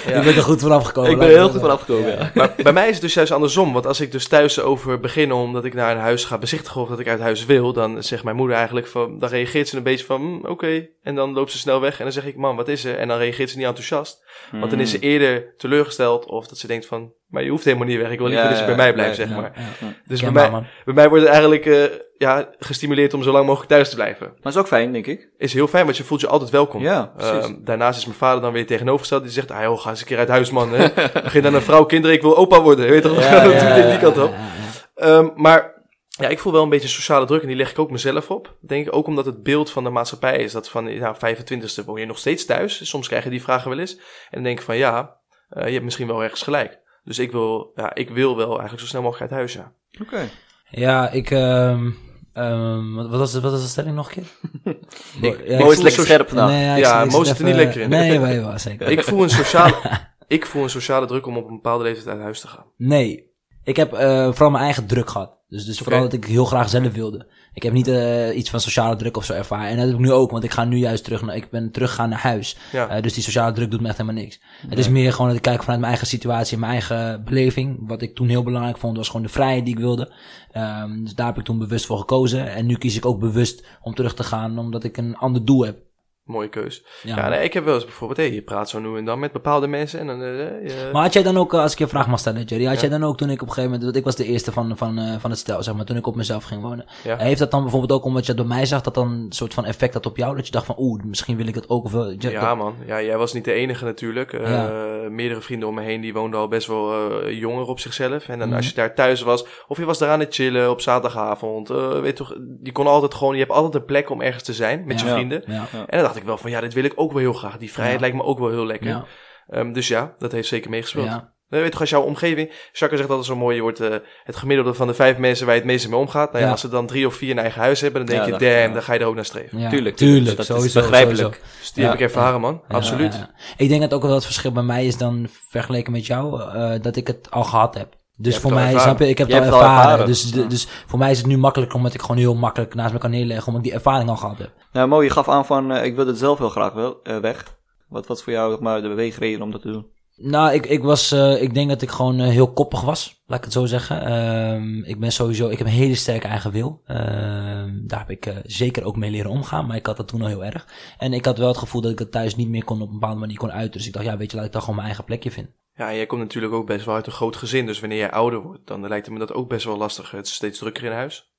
Je 0.05 0.21
bent 0.23 0.35
er 0.35 0.43
goed 0.43 0.61
vanaf 0.61 0.85
gekomen. 0.85 1.11
ik 1.11 1.17
ben 1.17 1.27
er 1.27 1.33
heel 1.33 1.49
goed 1.49 1.59
vanaf 1.59 1.79
gekomen, 1.79 2.11
ja. 2.17 2.31
Maar 2.33 2.53
bij 2.63 2.73
mij 2.73 2.87
is 2.87 2.93
het 2.93 3.01
dus 3.01 3.13
juist 3.13 3.31
andersom. 3.31 3.73
Want 3.73 3.85
als 3.85 3.99
ik 3.99 4.11
dus 4.11 4.27
thuis 4.27 4.59
over 4.61 4.99
begin 4.99 5.31
omdat 5.31 5.65
ik 5.65 5.73
naar 5.73 5.91
een 5.91 6.01
huis 6.01 6.25
ga 6.25 6.37
bezichtigen 6.37 6.81
of 6.81 6.89
dat 6.89 6.99
ik 6.99 7.07
uit 7.07 7.19
huis 7.19 7.45
wil, 7.45 7.73
dan 7.73 8.03
zegt 8.03 8.23
mijn 8.23 8.35
moeder 8.35 8.55
eigenlijk 8.55 8.87
van, 8.87 9.19
dan 9.19 9.29
reageert 9.29 9.67
ze 9.67 9.77
een 9.77 9.83
beetje 9.83 10.05
van, 10.05 10.21
"Hm, 10.21 10.47
oké. 10.47 10.87
En 11.01 11.15
dan 11.15 11.33
loopt 11.33 11.51
ze 11.51 11.57
snel 11.57 11.81
weg 11.81 11.97
en 11.97 12.03
dan 12.03 12.13
zeg 12.13 12.25
ik, 12.25 12.35
man, 12.35 12.55
wat 12.55 12.67
is 12.67 12.85
er? 12.85 12.97
En 12.97 13.07
dan 13.07 13.17
reageert 13.17 13.49
ze 13.49 13.57
niet 13.57 13.65
enthousiast. 13.65 14.25
Want 14.51 14.71
dan 14.71 14.79
is 14.79 14.91
ze 14.91 14.99
eerder 14.99 15.55
teleurgesteld 15.57 16.25
of 16.25 16.47
dat 16.47 16.57
ze 16.57 16.67
denkt 16.67 16.85
van, 16.85 17.11
maar 17.27 17.43
je 17.43 17.49
hoeft 17.49 17.65
helemaal 17.65 17.87
niet 17.87 17.97
weg. 17.97 18.11
Ik 18.11 18.17
wil 18.17 18.27
liever 18.27 18.45
Ja, 18.45 18.49
dat 18.49 18.59
je 18.59 18.65
bij 18.65 18.75
ja, 18.75 18.81
mij 18.81 18.93
blijft, 18.93 19.17
ja, 19.17 19.25
zeg 19.25 19.35
Ja, 19.35 19.41
maar. 19.41 19.51
ja. 19.79 19.87
Dus 20.05 20.21
bij 20.21 20.31
mij, 20.31 20.51
man. 20.51 20.65
bij 20.85 20.93
mij 20.93 21.09
wordt 21.09 21.23
het 21.23 21.33
eigenlijk 21.33 21.65
eh, 21.65 21.83
ja, 22.17 22.49
gestimuleerd 22.59 23.13
om 23.13 23.23
zo 23.23 23.31
lang 23.31 23.45
mogelijk 23.45 23.69
thuis 23.69 23.89
te 23.89 23.95
blijven. 23.95 24.33
Maar 24.41 24.53
is 24.53 24.59
ook 24.59 24.67
fijn, 24.67 24.91
denk 24.91 25.05
ik. 25.05 25.29
Is 25.37 25.53
heel 25.53 25.67
fijn, 25.67 25.85
want 25.85 25.97
je 25.97 26.03
voelt 26.03 26.21
je 26.21 26.27
altijd 26.27 26.49
welkom. 26.49 26.81
Ja, 26.81 27.11
precies. 27.17 27.45
Ehm, 27.45 27.63
daarnaast 27.63 27.99
is 27.99 28.05
mijn 28.05 28.17
vader 28.17 28.41
dan 28.41 28.53
weer 28.53 28.65
tegenovergesteld. 28.65 29.23
Die 29.23 29.31
zegt, 29.31 29.51
ah 29.51 29.61
joh, 29.61 29.79
ga 29.79 29.89
eens 29.89 29.99
een 29.99 30.05
keer 30.05 30.17
uit 30.17 30.27
huis, 30.27 30.51
man. 30.51 30.73
Hè. 30.73 30.87
Begin 31.23 31.41
dan 31.41 31.53
een 31.53 31.61
vrouw, 31.61 31.83
kinderen, 31.85 32.15
ik 32.15 32.21
wil 32.21 32.37
opa 32.37 32.61
worden. 32.61 32.85
Je 32.85 32.91
weet 32.91 33.01
toch? 33.01 33.19
Ja, 33.21 33.43
dat 33.43 33.53
ja, 33.53 33.75
doet 33.75 33.83
in 33.83 33.89
die 33.89 33.99
kant 33.99 34.15
ja, 34.15 34.23
op. 34.23 34.31
ja, 34.31 34.37
ja. 34.37 35.17
Ehm, 35.17 35.29
maar 35.35 35.75
ja, 36.07 36.27
ik 36.27 36.39
voel 36.39 36.53
wel 36.53 36.63
een 36.63 36.69
beetje 36.69 36.87
sociale 36.87 37.25
druk 37.25 37.41
en 37.41 37.47
die 37.47 37.55
leg 37.57 37.71
ik 37.71 37.79
ook 37.79 37.91
mezelf 37.91 38.31
op. 38.31 38.55
Denk 38.61 38.87
ik 38.87 38.95
ook 38.95 39.07
omdat 39.07 39.25
het 39.25 39.43
beeld 39.43 39.71
van 39.71 39.83
de 39.83 39.89
maatschappij 39.89 40.37
is 40.37 40.51
dat 40.51 40.69
van, 40.69 40.99
nou, 40.99 41.15
25ste 41.15 41.85
woon 41.85 41.99
je 41.99 42.05
nog 42.05 42.17
steeds 42.17 42.45
thuis. 42.45 42.89
Soms 42.89 43.07
krijg 43.07 43.23
je 43.23 43.29
die 43.29 43.41
vragen 43.41 43.69
wel 43.69 43.79
eens. 43.79 43.95
En 43.95 44.01
dan 44.31 44.43
denk 44.43 44.59
ik 44.59 44.65
van, 44.65 44.77
ja, 44.77 45.17
eh, 45.49 45.65
je 45.65 45.71
hebt 45.71 45.83
misschien 45.83 46.07
wel 46.07 46.23
ergens 46.23 46.41
gelijk. 46.41 46.79
Dus 47.07 47.19
ik 47.19 47.31
wil, 47.31 47.71
ja, 47.75 47.93
ik 47.95 48.09
wil 48.09 48.35
wel 48.37 48.49
eigenlijk 48.49 48.79
zo 48.79 48.85
snel 48.85 49.01
mogelijk 49.01 49.31
uit 49.31 49.39
huis, 49.39 49.53
ja. 49.53 49.71
Oké. 50.01 50.29
Ja, 50.69 51.09
ik... 51.09 51.31
ehm, 51.31 51.89
ehm, 52.33 52.93
wat, 52.93 53.09
was 53.09 53.31
de, 53.31 53.41
wat 53.41 53.51
was 53.51 53.61
de 53.61 53.67
stelling 53.67 53.95
nog 53.95 54.07
een 54.07 54.13
keer? 54.13 54.73
Ik- 55.31 55.47
Ja, 55.47 55.57
Mooi 55.59 55.71
is 55.77 55.81
lekker 55.81 56.03
scherp 56.03 56.27
vandaag. 56.27 56.49
Nee, 56.49 56.63
ja, 56.65 56.75
ik 56.75 56.83
Ja, 56.83 56.97
zit- 56.99 57.05
ik 57.05 57.11
Mo 57.11 57.23
zit 57.23 57.27
zit 57.27 57.39
er 57.39 57.45
niet 57.45 57.55
lekker 57.55 57.81
in. 57.81 57.89
Nee, 57.89 58.19
wij 58.27 58.41
wel, 58.41 58.59
zeker. 58.59 58.87
Ik 58.89 59.03
voel 59.03 59.23
een 59.23 59.29
sociale, 59.29 59.75
ik 60.27 60.45
voel 60.45 60.63
een 60.63 60.69
sociale 60.69 61.05
druk 61.05 61.25
om 61.25 61.37
op 61.37 61.47
een 61.47 61.55
bepaalde 61.55 61.83
leeftijd 61.83 62.07
uit 62.07 62.21
huis 62.21 62.39
te 62.39 62.47
gaan. 62.47 62.65
Nee. 62.77 63.25
Ik 63.63 63.75
heb 63.75 63.93
eh, 63.93 64.25
vooral 64.31 64.49
mijn 64.49 64.63
eigen 64.63 64.87
druk 64.87 65.09
gehad. 65.09 65.36
Dus, 65.49 65.65
dus 65.65 65.79
vooral 65.79 66.01
dat 66.01 66.13
ik 66.13 66.25
heel 66.25 66.45
graag 66.45 66.69
zelf 66.69 66.93
wilde. 66.93 67.27
Ik 67.53 67.63
heb 67.63 67.73
niet 67.73 67.87
eh, 67.87 68.37
iets 68.37 68.49
van 68.49 68.59
sociale 68.59 68.95
druk 68.95 69.17
of 69.17 69.25
zo 69.25 69.33
ervaren. 69.33 69.69
En 69.69 69.77
dat 69.77 69.85
heb 69.85 69.95
ik 69.95 70.01
nu 70.01 70.11
ook, 70.11 70.31
want 70.31 70.43
ik 70.43 70.51
ga 70.51 70.63
nu 70.63 70.77
juist 70.77 71.03
terug 71.03 71.21
naar, 71.21 71.35
ik 71.35 71.49
ben 71.49 71.71
teruggegaan 71.71 72.09
naar 72.09 72.19
huis. 72.19 72.57
Ja. 72.71 72.87
Eh, 72.87 73.01
dus 73.01 73.13
die 73.13 73.23
sociale 73.23 73.51
druk 73.51 73.71
doet 73.71 73.81
me 73.81 73.87
echt 73.87 73.97
helemaal 73.97 74.21
niks. 74.21 74.39
Het 74.67 74.79
is 74.79 74.89
meer 74.89 75.11
gewoon 75.11 75.27
dat 75.27 75.35
ik 75.35 75.41
kijk 75.41 75.59
vanuit 75.59 75.79
mijn 75.79 75.91
eigen 75.91 76.07
situatie 76.07 76.57
mijn 76.57 76.71
eigen 76.71 77.23
beleving. 77.23 77.87
Wat 77.87 78.01
ik 78.01 78.15
toen 78.15 78.27
heel 78.27 78.43
belangrijk 78.43 78.77
vond, 78.77 78.97
was 78.97 79.07
gewoon 79.07 79.25
de 79.25 79.31
vrijheid 79.31 79.65
die 79.65 79.73
ik 79.73 79.79
wilde. 79.79 80.13
Ehm, 80.51 81.03
dus 81.03 81.15
daar 81.15 81.27
heb 81.27 81.37
ik 81.37 81.43
toen 81.43 81.57
bewust 81.57 81.85
voor 81.85 81.97
gekozen. 81.97 82.51
En 82.51 82.65
nu 82.65 82.77
kies 82.77 82.95
ik 82.95 83.05
ook 83.05 83.19
bewust 83.19 83.65
om 83.81 83.95
terug 83.95 84.13
te 84.13 84.23
gaan, 84.23 84.59
omdat 84.59 84.83
ik 84.83 84.97
een 84.97 85.15
ander 85.15 85.45
doel 85.45 85.65
heb. 85.65 85.86
Mooie 86.27 86.49
keus. 86.49 86.83
Ja. 87.03 87.15
Ja, 87.15 87.29
nee, 87.29 87.43
ik 87.43 87.53
heb 87.53 87.65
wel 87.65 87.73
eens 87.73 87.83
bijvoorbeeld, 87.83 88.19
hey, 88.19 88.31
je 88.33 88.41
praat 88.41 88.69
zo 88.69 88.79
nu 88.79 88.97
en 88.97 89.05
dan 89.05 89.19
met 89.19 89.31
bepaalde 89.31 89.67
mensen 89.67 89.99
en 89.99 90.07
dan, 90.07 90.21
eh, 90.21 90.27
je- 90.27 90.89
Maar 90.93 91.01
had 91.01 91.13
jij 91.13 91.23
dan 91.23 91.37
ook, 91.37 91.53
eh, 91.53 91.59
als 91.61 91.71
ik 91.71 91.77
je 91.77 91.83
een 91.83 91.89
vraag 91.89 92.07
mag 92.07 92.19
stellen, 92.19 92.43
Jerry, 92.43 92.65
had 92.65 92.73
Ja. 92.75 92.79
jij 92.81 92.89
dan 92.89 93.03
ook 93.03 93.17
toen 93.17 93.29
ik 93.29 93.41
op 93.41 93.47
een 93.47 93.53
gegeven 93.53 93.63
moment, 93.69 93.83
want 93.83 93.95
ik 93.95 94.03
was 94.03 94.15
de 94.15 94.25
eerste 94.25 94.51
van, 94.51 94.77
van, 94.77 94.97
eh, 94.97 95.15
van 95.19 95.29
het 95.29 95.39
stel, 95.39 95.63
zeg 95.63 95.75
maar, 95.75 95.85
toen 95.85 95.97
ik 95.97 96.07
op 96.07 96.15
mezelf 96.15 96.43
ging 96.43 96.61
wonen. 96.61 96.85
Ja. 97.03 97.17
Heeft 97.17 97.39
dat 97.39 97.51
dan 97.51 97.61
bijvoorbeeld 97.61 97.91
ook, 97.91 98.05
omdat 98.05 98.25
je 98.25 98.33
dat 98.33 98.47
bij 98.47 98.55
mij 98.55 98.65
zag, 98.65 98.81
dat 98.81 98.93
dan 98.93 99.11
een 99.11 99.25
soort 99.31 99.53
van 99.53 99.65
effect 99.65 99.93
had 99.93 100.05
op 100.05 100.17
jou? 100.17 100.35
Dat 100.35 100.45
je 100.45 100.51
dacht 100.51 100.65
van, 100.65 100.75
oeh, 100.77 101.03
misschien 101.03 101.37
wil 101.37 101.47
ik 101.47 101.55
het 101.55 101.69
ook 101.69 101.83
of 101.85 101.91
wel. 101.91 102.09
je- 102.09 102.29
Ja, 102.29 102.55
man. 102.55 102.75
Ja, 102.85 103.01
jij 103.01 103.17
was 103.17 103.33
niet 103.33 103.45
de 103.45 103.51
enige 103.53 103.85
natuurlijk. 103.85 104.33
Eh, 104.33 104.49
Ja. 104.51 104.85
Meerdere 105.09 105.41
vrienden 105.41 105.67
om 105.67 105.75
me 105.75 105.81
heen 105.81 106.01
die 106.01 106.13
woonden 106.13 106.39
al 106.39 106.47
best 106.47 106.67
wel 106.67 107.11
eh, 107.21 107.39
jonger 107.39 107.65
op 107.67 107.79
zichzelf. 107.79 108.27
En 108.29 108.39
dan 108.39 108.47
Mhm. 108.47 108.57
als 108.57 108.67
je 108.67 108.73
daar 108.75 108.95
thuis 108.95 109.21
was, 109.21 109.45
of 109.67 109.77
je 109.77 109.85
was 109.85 109.97
daar 109.97 110.09
aan 110.09 110.19
het 110.19 110.33
chillen 110.33 110.69
op 110.69 110.81
zaterdagavond. 110.81 111.69
eh, 111.69 111.99
weet 111.99 112.15
toch, 112.15 112.35
je 112.63 112.71
kon 112.71 112.87
altijd 112.87 113.13
gewoon, 113.13 113.33
je 113.33 113.39
hebt 113.39 113.51
altijd 113.51 113.75
een 113.75 113.85
plek 113.85 114.09
om 114.09 114.21
ergens 114.21 114.43
te 114.43 114.53
zijn 114.53 114.83
met 114.85 114.99
je 114.99 115.05
Ja. 115.05 115.13
vrienden. 115.13 115.43
Ja. 115.47 115.65
En 115.71 115.85
dan 115.89 116.01
dacht 116.01 116.16
ik 116.17 116.23
wel 116.23 116.37
van, 116.37 116.51
ja, 116.51 116.61
dit 116.61 116.73
wil 116.73 116.83
ik 116.83 116.93
ook 116.95 117.11
wel 117.11 117.21
heel 117.21 117.33
graag. 117.33 117.57
Die 117.57 117.71
vrijheid 117.71 117.95
Ja. 117.99 118.01
lijkt 118.01 118.15
me 118.17 118.23
ook 118.23 118.39
wel 118.39 118.49
heel 118.49 118.65
lekker. 118.65 118.87
Ja. 118.87 119.05
Ehm, 119.47 119.71
dus 119.73 119.87
ja, 119.87 120.15
dat 120.17 120.31
heeft 120.31 120.47
zeker 120.47 120.69
meegespeeld. 120.69 121.05
Ja. 121.05 121.35
Je 121.49 121.57
weet 121.57 121.71
toch, 121.71 121.79
als 121.81 121.89
jouw 121.89 122.01
omgeving, 122.01 122.47
Jacques 122.71 122.99
zegt 122.99 123.09
altijd 123.09 123.25
zo 123.27 123.35
mooi, 123.35 123.55
je 123.55 123.61
wordt 123.61 123.79
eh, 123.79 123.95
het 124.23 124.35
gemiddelde 124.35 124.73
van 124.73 124.87
de 124.87 124.93
vijf 124.93 125.17
mensen 125.17 125.45
waar 125.45 125.55
je 125.55 125.61
het 125.61 125.69
meeste 125.69 125.89
mee 125.89 125.99
omgaat. 125.99 126.27
Nou 126.27 126.37
ja, 126.39 126.45
Ja. 126.45 126.51
als 126.51 126.61
ze 126.61 126.69
dan 126.69 126.85
drie 126.87 127.07
of 127.07 127.15
vier 127.15 127.31
een 127.31 127.39
eigen 127.39 127.61
huis 127.61 127.81
hebben, 127.81 128.05
dan 128.05 128.15
denk 128.15 128.27
Ja, 128.27 128.33
je, 128.33 128.51
damn, 128.53 128.67
ja. 128.67 128.73
dan 128.73 128.81
ga 128.83 128.93
je 128.93 128.99
er 128.99 129.05
ook 129.05 129.15
naar 129.15 129.25
streven. 129.25 129.59
Ja. 129.59 129.69
Tuurlijk, 129.69 129.95
tuurlijk, 129.95 130.25
tuurlijk. 130.25 130.47
Dat 130.47 130.63
is 130.63 130.73
begrijpelijk. 130.73 131.17
sowieso. 131.19 131.41
Dus 131.59 131.71
die 131.73 131.83
Ja. 131.83 131.89
heb 131.89 131.99
ik 131.99 132.05
ervaren, 132.05 132.41
man. 132.41 132.61
Ja, 132.67 132.75
Absoluut. 132.75 133.13
ja, 133.13 133.19
ja. 133.19 133.29
Ik 133.57 133.69
denk 133.69 133.81
dat 133.81 133.93
ook 133.93 134.01
wel 134.01 134.13
het 134.13 134.25
verschil 134.25 134.51
bij 134.51 134.63
mij 134.63 134.85
is 134.85 134.97
dan 134.97 135.27
vergeleken 135.49 135.91
met 135.91 136.05
jou, 136.05 136.41
eh, 136.41 136.73
dat 136.81 136.95
ik 136.95 137.07
het 137.07 137.31
al 137.31 137.43
gehad 137.43 137.73
heb. 137.73 137.96
Dus 138.19 138.37
voor 138.37 138.53
mij, 138.53 138.79
snap 138.79 138.99
je, 138.99 139.07
ik 139.07 139.17
heb 139.17 139.27
het 139.27 139.37
al 139.37 139.43
ervaren. 139.43 139.81
ervaren. 139.81 140.05
Dus, 140.05 140.31
dus 140.31 140.67
voor 140.87 140.99
mij 140.99 141.11
is 141.11 141.17
het 141.17 141.27
nu 141.27 141.37
makkelijker 141.37 141.77
omdat 141.77 141.93
ik 141.93 142.01
gewoon 142.01 142.17
heel 142.17 142.35
makkelijk 142.35 142.73
naast 142.73 142.93
me 142.93 142.99
kan 142.99 143.09
neerleggen, 143.09 143.47
omdat 143.47 143.65
ik 143.65 143.69
die 143.71 143.77
ervaring 143.77 144.09
al 144.09 144.17
gehad 144.17 144.37
heb. 144.37 144.51
Nou, 144.71 144.87
Mo, 144.87 145.03
je 145.03 145.09
gaf 145.09 145.29
aan 145.29 145.45
van, 145.45 145.71
eh, 145.71 145.85
ik 145.85 145.95
wil 145.95 146.07
het 146.07 146.17
zelf 146.17 146.37
heel 146.37 146.49
graag 146.49 146.73
wel, 146.73 146.99
eh, 147.03 147.17
weg. 147.17 147.57
Wat 147.89 148.07
was 148.07 148.23
voor 148.23 148.33
jou 148.33 148.51
zeg 148.51 148.59
maar, 148.59 148.81
de 148.81 148.87
beweegreden 148.87 149.41
om 149.41 149.51
dat 149.51 149.61
te 149.61 149.71
doen? 149.71 149.85
Nou, 150.15 150.53
ik, 150.53 150.65
ik 150.65 150.83
was, 150.83 151.11
eh, 151.11 151.41
ik 151.41 151.53
denk 151.53 151.69
dat 151.69 151.81
ik 151.81 151.89
gewoon 151.89 152.19
heel 152.19 152.53
koppig 152.53 152.81
was, 152.81 153.23
laat 153.25 153.37
ik 153.37 153.43
het 153.43 153.53
zo 153.53 153.65
zeggen. 153.65 154.05
Ehm, 154.05 154.83
ik 154.83 154.99
ben 154.99 155.11
sowieso, 155.11 155.49
ik 155.49 155.57
heb 155.57 155.67
een 155.67 155.73
hele 155.73 155.95
sterke 155.95 156.27
eigen 156.27 156.51
wil. 156.51 156.81
Ehm, 156.85 157.87
daar 157.87 157.99
heb 157.99 158.09
ik 158.09 158.33
zeker 158.43 158.83
ook 158.83 158.95
mee 158.95 159.11
leren 159.11 159.31
omgaan, 159.31 159.65
maar 159.65 159.75
ik 159.75 159.85
had 159.85 159.97
dat 159.97 160.07
toen 160.07 160.21
al 160.21 160.27
heel 160.27 160.45
erg. 160.45 160.67
En 160.97 161.13
ik 161.13 161.25
had 161.25 161.37
wel 161.37 161.47
het 161.47 161.57
gevoel 161.57 161.81
dat 161.81 161.91
ik 161.91 161.99
het 161.99 162.11
thuis 162.11 162.35
niet 162.35 162.49
meer 162.49 162.63
kon 162.63 162.81
op 162.81 162.87
een 162.87 162.99
bepaalde 162.99 163.19
manier 163.19 163.37
kon 163.37 163.51
uiten. 163.51 163.77
Dus 163.77 163.87
ik 163.87 163.93
dacht, 163.93 164.05
ja, 164.05 164.17
weet 164.17 164.31
je, 164.31 164.37
laat 164.37 164.45
ik 164.45 164.51
dan 164.51 164.61
gewoon 164.61 164.75
mijn 164.75 164.87
eigen 164.87 165.05
plekje 165.05 165.31
vinden. 165.31 165.53
Ja, 165.77 165.89
en 165.89 165.95
jij 165.95 166.05
komt 166.05 166.21
natuurlijk 166.21 166.53
ook 166.53 166.67
best 166.67 166.85
wel 166.85 166.95
uit 166.95 167.05
een 167.05 167.11
groot 167.11 167.35
gezin. 167.35 167.65
Dus 167.65 167.79
wanneer 167.79 167.97
jij 167.97 168.11
ouder 168.11 168.39
wordt, 168.39 168.67
dan 168.67 168.87
lijkt 168.87 169.05
het 169.05 169.13
me 169.13 169.19
dat 169.19 169.33
ook 169.33 169.49
best 169.49 169.65
wel 169.65 169.77
lastig. 169.77 170.11
Het 170.11 170.25
is 170.27 170.33
steeds 170.33 170.59
drukker 170.59 170.83
in 170.83 170.91
huis. 170.91 171.31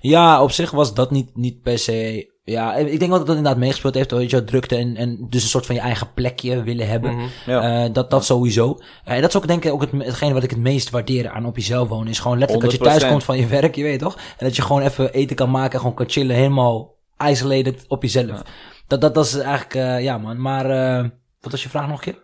Ja, 0.00 0.42
op 0.42 0.50
zich 0.50 0.70
was 0.70 0.94
dat 0.94 1.10
niet, 1.10 1.36
niet 1.36 1.62
per 1.62 1.78
se. 1.78 2.34
Ja, 2.44 2.74
ik 2.74 2.98
denk 2.98 3.10
wel 3.10 3.18
dat 3.18 3.26
dat 3.26 3.36
inderdaad 3.36 3.60
meegespeeld 3.60 3.94
heeft. 3.94 4.10
Weet 4.10 4.30
je, 4.30 4.44
drukte 4.44 4.76
en, 4.76 4.96
en 4.96 5.26
dus 5.30 5.42
een 5.42 5.48
soort 5.48 5.66
van 5.66 5.74
je 5.74 5.80
eigen 5.80 6.12
plekje 6.14 6.62
willen 6.62 6.88
hebben. 6.88 7.14
Mhm. 7.14 7.26
Ja. 7.46 7.84
Eh, 7.84 7.92
dat, 7.92 8.10
dat 8.10 8.24
sowieso. 8.24 8.78
Eh, 9.04 9.14
En 9.14 9.20
dat 9.20 9.30
is 9.30 9.36
ook 9.36 9.46
denk 9.46 9.64
ik 9.64 9.72
ook 9.72 9.80
het, 9.80 9.90
hetgene 9.92 10.32
wat 10.32 10.42
ik 10.42 10.50
het 10.50 10.58
meest 10.58 10.90
waardeer 10.90 11.28
aan 11.30 11.46
op 11.46 11.56
jezelf 11.56 11.88
wonen. 11.88 12.08
Is 12.08 12.18
gewoon 12.18 12.38
letterlijk 12.38 12.70
dat 12.70 12.78
je 12.78 12.86
thuis 12.86 13.02
100%. 13.02 13.06
komt 13.08 13.24
van 13.24 13.38
je 13.38 13.46
werk, 13.46 13.74
je 13.74 13.82
weet 13.82 13.98
toch? 13.98 14.14
En 14.14 14.46
dat 14.46 14.56
je 14.56 14.62
gewoon 14.62 14.82
even 14.82 15.12
eten 15.12 15.36
kan 15.36 15.50
maken 15.50 15.72
en 15.72 15.78
gewoon 15.78 15.94
kan 15.94 16.08
chillen. 16.10 16.36
Helemaal 16.36 16.94
isolated 17.28 17.84
op 17.88 18.02
jezelf. 18.02 18.42
Dat, 18.86 19.00
dat, 19.00 19.14
dat 19.14 19.24
is 19.26 19.36
eigenlijk, 19.38 19.74
eh, 19.74 20.02
ja 20.02 20.18
man. 20.18 20.40
Maar, 20.40 20.70
eh, 20.70 21.08
wat 21.40 21.52
was 21.52 21.62
je 21.62 21.68
vraag 21.68 21.88
nog 21.88 22.04
een 22.06 22.12
keer? 22.12 22.22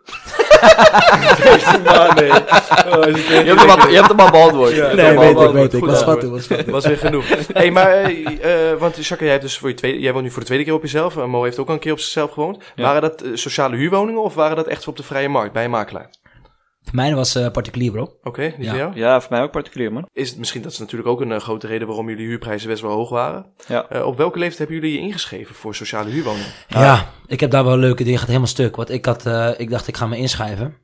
Oh, 2.86 3.04
Je 3.04 3.42
hebt 3.44 3.60
hem 3.60 3.70
al, 3.70 3.88
je 3.88 3.96
hebt 3.96 4.08
hem 4.08 4.20
al 4.20 4.30
beantwoord. 4.30 4.74
Ja, 4.74 4.94
nee, 4.94 5.18
weet 5.18 5.40
ik, 5.40 5.50
weet 5.50 5.72
ik. 5.74 5.84
Was 5.84 5.98
schattig, 5.98 6.30
was 6.30 6.44
schattig. 6.44 6.70
was 6.70 6.86
weer 6.86 6.98
genoeg. 6.98 7.24
hey, 7.52 7.70
maar, 7.70 7.90
eh, 7.90 8.70
eh, 8.70 8.78
want 8.78 8.94
Jacques, 8.96 9.18
jij, 9.18 9.30
hebt 9.30 9.42
dus 9.42 9.58
voor 9.58 9.68
je 9.68 9.74
tweede, 9.74 10.00
jij 10.00 10.12
woont 10.12 10.24
nu 10.24 10.30
voor 10.30 10.40
de 10.40 10.46
tweede 10.46 10.64
keer 10.64 10.74
op 10.74 10.82
jezelf. 10.82 11.16
Eh, 11.16 11.24
Mo 11.24 11.42
heeft 11.42 11.58
ook 11.58 11.68
al 11.68 11.74
een 11.74 11.80
keer 11.80 11.92
op 11.92 11.98
zichzelf 11.98 12.30
gewoond. 12.30 12.64
Ja. 12.74 12.82
Waren 12.82 13.00
dat 13.00 13.24
sociale 13.34 13.76
huurwoningen 13.76 14.22
of 14.22 14.34
waren 14.34 14.56
dat 14.56 14.66
echt 14.66 14.88
op 14.88 14.96
de 14.96 15.02
vrije 15.02 15.28
markt 15.28 15.52
bij 15.52 15.64
een 15.64 15.70
makelaar? 15.70 16.10
Voor 16.84 16.94
mij 16.94 17.14
was 17.14 17.34
eh 17.34 17.50
particulier, 17.50 17.90
bro. 17.92 18.18
Oké, 18.22 18.42
niet 18.42 18.54
Ja. 18.58 18.68
voor 18.68 18.78
jou? 18.78 18.94
Ja, 18.96 19.20
voor 19.20 19.30
mij 19.30 19.42
ook 19.42 19.50
particulier, 19.50 19.92
man. 19.92 20.08
Is 20.12 20.28
het 20.28 20.38
misschien, 20.38 20.62
dat 20.62 20.72
is 20.72 20.78
natuurlijk 20.78 21.08
ook 21.08 21.20
een 21.20 21.32
eh, 21.32 21.40
grote 21.40 21.66
reden 21.66 21.86
waarom 21.86 22.08
jullie 22.08 22.26
huurprijzen 22.26 22.68
best 22.68 22.82
wel 22.82 22.90
hoog 22.90 23.08
waren. 23.10 23.46
Ja. 23.68 23.88
Eh, 23.88 24.06
op 24.06 24.16
welke 24.16 24.38
leeftijd 24.38 24.58
hebben 24.58 24.76
jullie 24.76 25.00
je 25.00 25.06
ingeschreven 25.06 25.54
voor 25.54 25.74
sociale 25.74 26.10
huurwoningen? 26.10 26.46
Ja, 26.68 27.06
ik 27.26 27.40
heb 27.40 27.50
daar 27.50 27.64
wel 27.64 27.76
leuke 27.76 28.02
dingen. 28.04 28.18
gaat 28.18 28.26
helemaal 28.28 28.48
stuk. 28.48 28.76
Want 28.76 28.90
ik 28.90 29.04
had, 29.04 29.26
eh, 29.26 29.50
ik 29.56 29.70
dacht 29.70 29.88
ik 29.88 29.96
ga 29.96 30.06
me 30.06 30.16
inschrijven. 30.16 30.74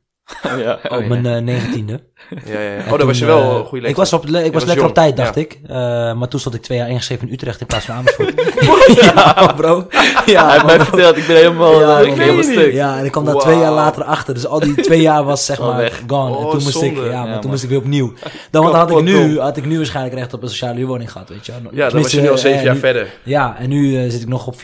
ja. 0.42 0.78
op 0.88 1.06
mijn 1.06 1.44
negentiende. 1.44 2.04
Ja, 2.44 2.52
ja, 2.52 2.60
ja. 2.60 2.76
En 2.76 2.92
Oh, 2.92 2.98
dan 2.98 3.06
was 3.06 3.18
je 3.18 3.24
wel 3.24 3.38
eh, 3.38 3.44
een 3.46 3.52
goede 3.64 3.64
leeftijd. 3.70 3.90
Ik 3.90 3.96
was, 3.96 4.12
op, 4.12 4.26
ik 4.26 4.30
was, 4.32 4.42
was 4.52 4.64
lekker 4.64 4.76
jong, 4.76 4.88
op 4.88 4.94
tijd, 4.94 5.16
dacht 5.16 5.34
ja. 5.34 5.40
ik. 5.40 5.58
Eh, 5.68 5.76
maar 6.18 6.28
toen 6.28 6.40
stond 6.40 6.54
ik 6.54 6.62
twee 6.62 6.78
jaar 6.78 6.88
ingeschreven 6.88 7.26
in 7.26 7.32
Utrecht 7.34 7.60
in 7.60 7.66
plaats 7.66 7.84
van 7.84 7.94
Amersfoort. 7.94 8.32
ja, 9.14 9.32
bro. 9.56 9.86
Ja, 10.26 10.44
Hij 10.44 10.52
heeft 10.52 10.64
mij 10.66 10.80
verteld, 10.80 11.16
ik 11.16 11.26
ben 11.26 11.36
helemaal, 11.36 11.80
Ja, 11.80 11.98
eh, 12.00 12.06
ik 12.06 12.14
ben 12.14 12.20
helemaal 12.24 12.42
stuk. 12.42 12.72
Ja, 12.72 12.98
en 12.98 13.04
ik 13.04 13.10
kwam 13.12 13.24
daar 13.24 13.34
twee 13.36 13.58
jaar 13.58 13.72
later 13.72 14.04
achter. 14.04 14.34
Dus 14.34 14.46
al 14.46 14.60
die 14.60 14.74
twee 14.74 15.00
jaar 15.00 15.24
was 15.24 15.44
zeg 15.44 15.58
maar 15.60 15.76
weg. 15.76 16.02
gone. 16.06 16.36
en 16.36 16.44
Oh, 16.44 16.50
toen 16.50 16.62
moest 16.62 16.82
ik, 16.82 16.94
zonde. 16.94 17.00
ja, 17.00 17.10
Ja, 17.10 17.24
maar 17.24 17.40
toen 17.40 17.50
moest 17.50 17.62
ik 17.62 17.68
weer 17.68 17.78
opnieuw. 17.78 18.12
Dan 18.50 18.62
want 18.62 18.74
had 18.74 18.90
ik, 18.90 19.02
nu, 19.02 19.38
had 19.40 19.56
ik 19.56 19.64
nu 19.66 19.76
waarschijnlijk 19.76 20.14
recht 20.16 20.32
op 20.34 20.42
een 20.42 20.48
sociale 20.48 20.74
huurwoning 20.78 21.12
gehad, 21.12 21.28
weet 21.28 21.46
je. 21.46 21.52
wel. 21.62 21.70
Ja, 21.74 21.88
dan 21.88 22.02
was 22.02 22.12
je 22.12 22.20
nu 22.20 22.30
al 22.30 22.38
zeven 22.38 22.62
jaar 22.64 22.74
nu- 22.74 22.80
verder. 22.80 23.06
Ja, 23.22 23.56
en 23.58 23.68
nu 23.68 24.10
zit 24.10 24.20
ik 24.22 24.28
nog 24.28 24.46
op 24.46 24.54
4,5, 24.54 24.60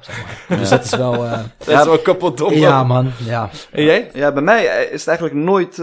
zeg 0.00 0.22
maar. 0.48 0.58
Dus 0.58 0.68
dat 0.68 0.84
is 0.84 0.90
wel, 0.96 1.14
eh, 1.24 1.30
Dat 1.64 1.78
is 1.80 1.84
wel 1.84 1.98
kapot 1.98 2.38
dom. 2.38 2.52
ja 2.52 2.84
man, 2.84 3.12
ja. 3.24 3.50
En 3.70 3.84
jij? 3.84 4.10
Ja, 4.14 4.32
bij 4.32 4.42
mij 4.42 4.64
is 4.92 4.98
het 5.00 5.08
eigenlijk 5.08 5.36
nooit... 5.38 5.78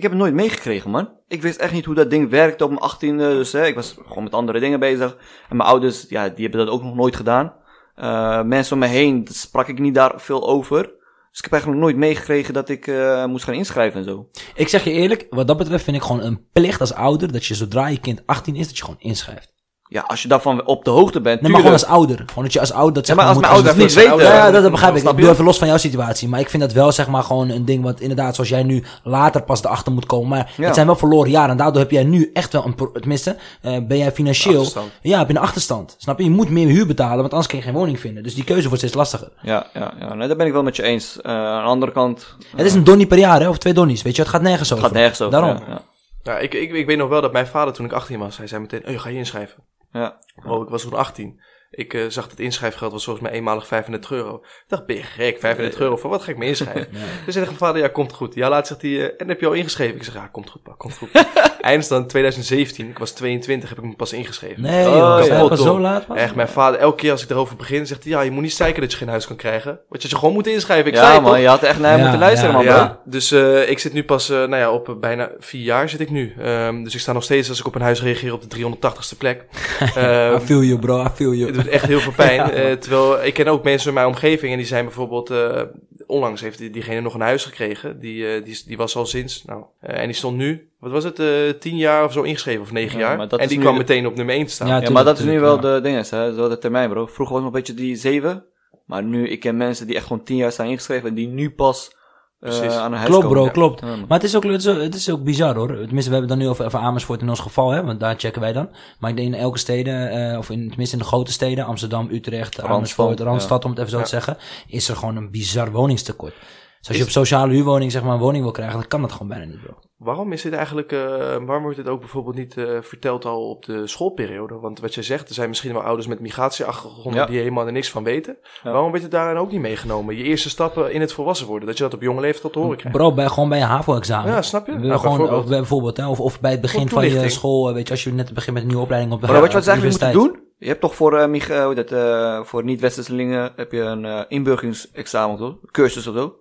ik 0.00 0.06
heb 0.06 0.18
het 0.18 0.24
nooit 0.24 0.34
meegekregen, 0.34 0.90
man. 0.90 1.08
Ik 1.28 1.42
wist 1.42 1.58
echt 1.58 1.72
niet 1.72 1.84
hoe 1.84 1.94
dat 1.94 2.10
ding 2.10 2.30
werkte 2.30 2.64
op 2.64 2.70
mijn 2.70 2.82
achttiende. 2.82 3.28
Dus 3.28 3.52
hè, 3.52 3.66
ik 3.66 3.74
was 3.74 3.96
gewoon 4.06 4.22
met 4.22 4.34
andere 4.34 4.60
dingen 4.60 4.80
bezig. 4.80 5.16
En 5.48 5.56
mijn 5.56 5.68
ouders, 5.68 6.06
ja, 6.08 6.28
die 6.28 6.42
hebben 6.46 6.66
dat 6.66 6.74
ook 6.74 6.82
nog 6.82 6.94
nooit 6.94 7.16
gedaan. 7.16 7.52
Eh, 7.94 8.42
mensen 8.42 8.72
om 8.74 8.78
me 8.78 8.86
heen, 8.86 9.26
sprak 9.30 9.68
ik 9.68 9.78
niet 9.78 9.94
daar 9.94 10.12
veel 10.16 10.48
over. 10.48 10.82
Dus 11.30 11.38
ik 11.38 11.44
heb 11.44 11.52
eigenlijk 11.52 11.82
nooit 11.82 11.96
meegekregen 11.96 12.54
dat 12.54 12.68
ik 12.68 12.86
eh, 12.86 13.26
moest 13.26 13.44
gaan 13.44 13.54
inschrijven 13.54 14.00
en 14.00 14.06
zo. 14.06 14.28
Ik 14.54 14.68
zeg 14.68 14.84
je 14.84 14.90
eerlijk, 14.90 15.26
wat 15.30 15.46
dat 15.46 15.56
betreft 15.56 15.84
vind 15.84 15.96
ik 15.96 16.02
gewoon 16.02 16.22
een 16.22 16.46
plicht 16.52 16.80
als 16.80 16.94
ouder, 16.94 17.32
dat 17.32 17.44
je 17.44 17.54
zodra 17.54 17.88
je 17.88 18.00
kind 18.00 18.22
18 18.26 18.56
is, 18.56 18.66
dat 18.66 18.76
je 18.76 18.84
gewoon 18.84 19.00
inschrijft. 19.00 19.52
Ja, 19.92 20.04
als 20.06 20.22
je 20.22 20.28
daarvan 20.28 20.66
op 20.66 20.84
de 20.84 20.90
hoogte 20.90 21.20
bent, 21.20 21.40
Nee, 21.40 21.50
maar 21.50 21.60
gewoon 21.60 21.74
als 21.74 21.84
ouder. 21.86 22.22
Gewoon 22.26 22.44
dat 22.44 22.52
je 22.52 22.60
als 22.60 22.72
ouder 22.72 22.94
dat 22.94 23.06
Ja, 23.06 23.14
zeg 23.14 23.16
maar 23.16 23.24
als 23.26 23.34
moet 23.34 23.42
mijn 23.44 23.54
ouders 23.54 23.76
niet 23.76 23.94
weten, 23.94 24.16
Ja, 24.16 24.36
ja, 24.46 24.50
dat, 24.50 24.62
dan 24.62 24.70
begrijp 24.70 24.96
ik. 24.96 25.02
Ik 25.02 25.08
je? 25.10 25.16
doe 25.16 25.30
even 25.30 25.44
los 25.44 25.58
van 25.58 25.68
jouw 25.68 25.76
situatie. 25.76 26.28
Maar 26.28 26.40
ik 26.40 26.50
vind 26.50 26.62
dat 26.62 26.72
wel 26.72 26.92
zeg 26.92 27.08
maar 27.08 27.22
gewoon 27.22 27.48
een 27.48 27.64
ding 27.64 27.82
wat 27.84 28.00
inderdaad, 28.00 28.34
zoals 28.34 28.50
jij 28.50 28.62
nu 28.62 28.84
later 29.02 29.42
pas 29.42 29.64
erachter 29.64 29.92
moet 29.92 30.06
komen. 30.06 30.28
Maar 30.28 30.52
Ja. 30.56 30.64
het 30.64 30.74
zijn 30.74 30.86
wel 30.86 30.96
verloren 30.96 31.30
jaren. 31.30 31.50
En 31.50 31.56
daardoor 31.56 31.80
heb 31.80 31.90
jij 31.90 32.04
nu 32.04 32.30
echt 32.32 32.52
wel 32.52 32.64
een, 32.64 32.74
pro- 32.74 32.92
tenminste, 32.92 33.36
eh, 33.62 33.76
ben 33.88 33.98
jij 33.98 34.12
financieel, 34.12 34.54
Achterstand. 34.56 34.90
ja, 35.02 35.18
heb 35.18 35.28
je 35.28 35.34
een 35.34 35.40
achterstand. 35.42 35.94
Snap 35.98 36.18
je? 36.18 36.24
Je 36.24 36.30
moet 36.30 36.50
meer 36.50 36.68
huur 36.68 36.86
betalen, 36.86 37.16
want 37.18 37.30
anders 37.30 37.46
kun 37.48 37.58
je 37.58 37.64
geen 37.64 37.74
woning 37.74 38.00
vinden. 38.00 38.22
Dus 38.22 38.34
die 38.34 38.44
keuze 38.44 38.62
wordt 38.66 38.78
steeds 38.78 38.94
lastiger. 38.96 39.28
Ja, 39.42 39.66
ja, 39.74 39.92
ja. 40.00 40.14
Nee, 40.14 40.28
daar 40.28 40.36
ben 40.36 40.46
ik 40.46 40.52
wel 40.52 40.62
met 40.62 40.76
je 40.76 40.82
eens. 40.82 41.20
Eh, 41.20 41.32
aan 41.32 41.62
de 41.62 41.68
andere 41.68 41.92
kant, 41.92 42.36
Het 42.56 42.66
is 42.66 42.74
een 42.74 42.84
donnie 42.84 43.06
per 43.06 43.18
jaar, 43.18 43.40
hè? 43.40 43.48
Of 43.48 43.58
twee 43.58 43.72
donnies. 43.72 44.02
Weet 44.02 44.16
je, 44.16 44.22
het 44.22 44.30
gaat 44.30 44.42
nergens 44.42 44.68
het 44.68 44.78
over. 44.78 44.90
gaat 44.90 44.98
nergens 44.98 45.20
over. 45.20 45.40
Daarom. 45.40 45.58
Ja, 45.58 45.72
ja. 45.72 45.80
Ja, 46.22 46.38
ik, 46.38 46.54
ik, 46.54 46.72
ik 46.72 46.86
weet 46.86 46.98
nog 46.98 47.08
wel 47.08 47.20
dat 47.20 47.32
mijn 47.32 47.46
vader 47.46 47.74
toen 47.74 47.84
ik 47.86 47.92
18 47.92 48.18
was, 48.18 48.36
hij 48.36 48.46
zei 48.46 48.60
meteen, 48.60 48.82
oh, 48.86 48.90
je 48.90 48.98
ga 48.98 49.08
je 49.08 49.16
inschrijven. 49.16 49.56
Ja. 49.92 50.18
Oh, 50.44 50.62
ik 50.62 50.68
was 50.68 50.82
toen 50.82 50.94
18. 50.94 51.40
Ik 51.70 51.94
eh, 51.94 52.00
zag 52.00 52.22
dat 52.22 52.30
het 52.30 52.40
inschrijfgeld 52.40 52.92
was 52.92 53.04
volgens 53.04 53.26
mij 53.28 53.34
eenmalig 53.34 53.66
35 53.66 54.10
euro. 54.10 54.34
Ik 54.34 54.64
dacht, 54.66 54.86
ben 54.86 54.96
je 54.96 55.02
gek? 55.02 55.40
35 55.40 55.80
euro, 55.80 55.96
voor 55.96 56.10
wat 56.10 56.22
ga 56.22 56.30
ik 56.30 56.38
me 56.38 56.46
inschrijven? 56.46 56.92
Dus 57.24 57.34
zei 57.34 57.44
mijn 57.44 57.56
vader, 57.56 57.82
ja, 57.82 57.88
komt 57.88 58.12
goed. 58.12 58.34
Ja, 58.34 58.48
later 58.48 58.66
zegt 58.66 58.82
hij, 58.82 59.10
eh, 59.10 59.14
en 59.18 59.28
heb 59.28 59.40
je 59.40 59.46
al 59.46 59.52
ingeschreven? 59.52 59.96
Ik 59.96 60.04
zeg, 60.04 60.14
ja, 60.14 60.26
komt 60.26 60.50
goed, 60.50 60.62
pa, 60.62 60.74
komt 60.76 60.96
goed. 60.96 61.10
Eindens 61.60 61.88
dan 61.88 62.06
2017, 62.06 62.88
ik 62.88 62.98
was 62.98 63.10
22, 63.10 63.68
heb 63.68 63.78
ik 63.78 63.84
me 63.84 63.94
pas 63.94 64.12
ingeschreven. 64.12 64.62
Nee, 64.62 64.86
Oh, 64.86 64.94
joh. 64.94 65.48
ja. 65.48 65.56
Zo 65.56 65.80
laat? 65.80 66.06
was? 66.06 66.18
Echt, 66.18 66.34
mijn 66.34 66.48
vader, 66.48 66.80
elke 66.80 66.96
keer 66.96 67.10
als 67.10 67.22
ik 67.22 67.30
erover 67.30 67.56
begin, 67.56 67.86
zegt 67.86 68.02
hij, 68.02 68.12
ja, 68.12 68.20
je 68.20 68.30
moet 68.30 68.42
niet 68.42 68.52
zeiken 68.52 68.80
dat 68.80 68.90
je 68.90 68.96
geen 68.96 69.08
huis 69.08 69.26
kan 69.26 69.36
krijgen. 69.36 69.70
Want 69.70 69.82
je 69.88 69.98
had 70.00 70.10
je 70.10 70.16
gewoon 70.16 70.34
moet 70.34 70.46
inschrijven. 70.46 70.86
Ik 70.86 70.96
zei 70.96 71.06
ja, 71.06 71.12
het 71.14 71.22
toch? 71.22 71.32
man, 71.32 71.40
je 71.40 71.48
had 71.48 71.62
echt 71.62 71.78
naar 71.78 71.96
Ja, 71.96 72.02
moeten 72.02 72.18
luisteren, 72.18 72.50
ja, 72.50 72.56
man. 72.56 72.66
Ja, 72.66 72.98
dus 73.04 73.30
eh, 73.32 73.70
ik 73.70 73.78
zit 73.78 73.92
nu 73.92 74.04
pas, 74.04 74.30
eh, 74.30 74.36
nou 74.36 74.56
ja, 74.56 74.70
op 74.70 74.88
eh, 74.88 74.94
bijna 74.94 75.30
vier 75.38 75.62
jaar 75.62 75.88
zit 75.88 76.00
ik 76.00 76.10
nu. 76.10 76.34
Ehm, 76.38 76.82
dus 76.82 76.94
ik 76.94 77.00
sta 77.00 77.12
nog 77.12 77.22
steeds, 77.22 77.48
als 77.48 77.58
ik 77.60 77.66
op 77.66 77.74
een 77.74 77.80
huis 77.80 78.02
reageer, 78.02 78.32
op 78.32 78.50
de 78.50 78.56
380ste 78.56 79.16
plek. 79.18 79.44
Ehm, 79.94 80.34
I 80.36 80.38
feel 80.38 80.62
you, 80.62 80.78
bro. 80.78 81.04
I 81.04 81.08
feel 81.14 81.32
you. 81.32 81.46
het 81.46 81.54
doet 81.54 81.68
echt 81.68 81.86
heel 81.86 82.00
veel 82.00 82.12
pijn. 82.16 82.40
eh, 82.52 82.72
terwijl 82.72 83.24
ik 83.24 83.34
ken 83.34 83.48
ook 83.48 83.64
mensen 83.64 83.88
in 83.88 83.94
mijn 83.94 84.06
omgeving 84.06 84.52
en 84.52 84.58
die 84.58 84.66
zijn 84.66 84.84
bijvoorbeeld, 84.84 85.30
eh, 85.30 85.62
onlangs 86.10 86.40
heeft 86.40 86.58
die- 86.58 86.70
diegene 86.70 87.00
nog 87.00 87.14
een 87.14 87.20
huis 87.20 87.44
gekregen. 87.44 88.00
Die, 88.00 88.26
eh, 88.34 88.44
die, 88.44 88.62
die 88.66 88.76
was 88.76 88.96
al 88.96 89.06
sinds, 89.06 89.44
nou, 89.44 89.64
eh, 89.80 89.98
en 90.00 90.06
die 90.06 90.14
stond 90.14 90.36
nu, 90.36 90.68
wat 90.80 90.90
was 90.90 91.04
het, 91.04 91.18
eh, 91.18 91.26
tien 91.58 91.76
jaar 91.76 92.04
of 92.04 92.12
zo 92.12 92.22
ingeschreven 92.22 92.62
of 92.62 92.72
negen 92.72 92.98
Ja, 92.98 93.16
jaar. 93.16 93.28
En 93.30 93.48
die 93.48 93.58
kwam 93.58 93.72
de- 93.72 93.78
meteen 93.78 94.06
op 94.06 94.14
nummer 94.16 94.34
1 94.34 94.46
te 94.46 94.52
staan. 94.52 94.82
Ja, 94.82 94.90
maar 94.90 95.04
dat 95.04 95.18
is 95.18 95.24
nu 95.24 95.40
wel 95.40 95.54
ja. 95.54 95.60
de 95.74 95.80
ding, 95.82 95.96
hè, 96.10 96.34
zo 96.34 96.48
de 96.48 96.58
termijn, 96.58 96.90
bro. 96.90 97.06
Vroeger 97.06 97.34
was 97.34 97.44
het 97.44 97.52
nog 97.52 97.60
een 97.62 97.66
beetje 97.74 97.74
die 97.86 97.96
zeven. 97.96 98.44
Maar 98.86 99.02
nu, 99.02 99.28
ik 99.28 99.40
ken 99.40 99.56
mensen 99.56 99.86
die 99.86 99.96
echt 99.96 100.06
gewoon 100.06 100.22
tien 100.24 100.36
jaar 100.36 100.52
zijn 100.52 100.68
ingeschreven 100.70 101.08
en 101.08 101.14
die 101.14 101.28
nu 101.28 101.50
pas 101.50 101.96
Precies. 102.40 102.72
aan 102.72 102.92
een 102.92 102.98
huis 102.98 103.10
Klopt, 103.10 103.28
bro, 103.28 103.44
ja. 103.44 103.50
klopt. 103.50 103.80
Maar 103.80 104.18
het 104.18 104.22
is, 104.22 104.36
ook, 104.36 104.42
het, 104.44 104.60
is 104.60 104.68
ook, 104.68 104.80
het 104.80 104.94
is 104.94 105.10
ook 105.10 105.24
bizar 105.24 105.54
hoor. 105.54 105.66
Tenminste, 105.66 105.94
we 105.94 106.16
hebben 106.16 106.20
het 106.20 106.28
dan 106.28 106.38
nu 106.38 106.48
over, 106.48 106.64
over 106.64 106.78
Amersfoort 106.78 107.20
in 107.20 107.28
ons 107.28 107.40
geval, 107.40 107.70
hè, 107.70 107.84
want 107.84 108.00
daar 108.00 108.14
checken 108.18 108.40
wij 108.40 108.52
dan. 108.52 108.68
Maar 108.98 109.10
ik 109.10 109.16
denk 109.16 109.28
in 109.34 109.40
elke 109.40 109.58
steden, 109.58 110.10
eh, 110.32 110.38
of 110.38 110.50
in, 110.50 110.68
tenminste 110.68 110.96
in 110.96 111.02
de 111.02 111.08
grote 111.08 111.32
steden, 111.32 111.64
Amsterdam, 111.64 112.08
Utrecht, 112.10 112.62
Amersfoort, 112.62 113.20
Randstad, 113.20 113.64
om 113.64 113.70
het 113.70 113.78
even 113.78 113.90
zo 113.90 113.96
Ja. 113.98 114.02
te 114.02 114.08
zeggen, 114.10 114.36
is 114.66 114.88
er 114.88 114.96
gewoon 114.96 115.16
een 115.16 115.30
bizar 115.30 115.70
woningstekort. 115.70 116.34
Dus 116.80 116.88
als 116.88 116.96
je 116.96 117.02
op 117.02 117.10
sociale 117.10 117.52
huurwoning 117.52 117.92
zeg 117.92 118.02
maar 118.02 118.12
een 118.14 118.18
woning 118.20 118.42
wil 118.42 118.52
krijgen, 118.52 118.78
dan 118.78 118.88
kan 118.88 119.00
dat 119.00 119.12
gewoon 119.12 119.28
bijna 119.28 119.44
niet, 119.44 119.62
bro. 119.62 119.74
Waarom 119.96 120.32
is 120.32 120.42
dit 120.42 120.52
eigenlijk, 120.52 120.92
eh, 120.92 120.98
waarom 121.18 121.62
wordt 121.62 121.76
dit 121.76 121.88
ook 121.88 122.00
bijvoorbeeld 122.00 122.36
niet 122.36 122.56
eh, 122.56 122.64
verteld 122.80 123.24
al 123.24 123.48
op 123.48 123.64
de 123.64 123.86
schoolperiode? 123.86 124.54
Want 124.58 124.80
wat 124.80 124.94
je 124.94 125.02
zegt, 125.02 125.28
er 125.28 125.34
zijn 125.34 125.48
misschien 125.48 125.72
wel 125.72 125.82
ouders 125.82 126.06
met 126.06 126.20
migratieachtergronden 126.20 127.20
Ja. 127.20 127.26
die 127.26 127.38
helemaal 127.38 127.66
er 127.66 127.72
niks 127.72 127.90
van 127.90 128.04
weten. 128.04 128.36
Ja. 128.62 128.72
Waarom 128.72 128.90
werd 128.90 129.02
het 129.02 129.12
daarin 129.12 129.36
ook 129.36 129.50
niet 129.50 129.60
meegenomen? 129.60 130.16
Je 130.16 130.22
eerste 130.22 130.48
stappen 130.50 130.92
in 130.92 131.00
het 131.00 131.12
volwassen 131.12 131.46
worden, 131.46 131.68
dat 131.68 131.76
je 131.76 131.82
dat 131.82 131.94
op 131.94 132.02
jonge 132.02 132.20
leeftijd 132.20 132.42
tot 132.42 132.52
te 132.52 132.58
horen 132.58 132.76
krijgt. 132.76 132.96
Bro, 132.98 133.12
bij, 133.12 133.28
gewoon 133.28 133.48
bij 133.48 133.60
een 133.60 133.66
HAVO-examen. 133.66 134.30
Ja, 134.32 134.42
snap 134.42 134.66
je? 134.66 134.72
We 134.72 134.78
Nou, 134.78 134.98
gewoon, 135.00 135.16
bijvoorbeeld. 135.16 135.42
of 135.42 135.48
bij, 135.48 135.58
bijvoorbeeld, 135.58 135.96
hè, 135.96 136.08
of, 136.08 136.20
of 136.20 136.40
bij 136.40 136.50
het 136.50 136.60
begin 136.60 136.88
van 136.88 137.08
je 137.10 137.28
school, 137.28 137.68
eh, 137.68 137.74
weet 137.74 137.86
je, 137.86 137.92
als 137.92 138.04
je 138.04 138.12
net 138.12 138.34
begint 138.34 138.52
met 138.52 138.62
een 138.62 138.68
nieuwe 138.68 138.82
opleiding 138.82 139.12
op 139.14 139.20
de 139.20 139.26
Maar 139.26 139.40
weet 139.40 139.48
je 139.48 139.54
wat 139.56 139.64
ze 139.64 139.70
eigenlijk 139.70 140.02
moeten 140.02 140.22
doen? 140.32 140.48
Je 140.58 140.66
hebt 140.68 140.80
toch 140.80 140.94
voor, 140.94 141.28
mig- 141.30 141.62
hoe 141.64 141.74
dat, 141.74 141.92
eh, 141.92 142.42
voor 142.44 142.64
niet-westerselingen 142.64 143.52
heb 143.56 143.72
je 143.72 143.80
een 143.80 144.04
eh 144.04 144.20
inburgeringsexamen 144.28 145.38
zo, 145.38 145.58
cursus 145.70 146.06
of 146.06 146.14
zo. 146.14 146.34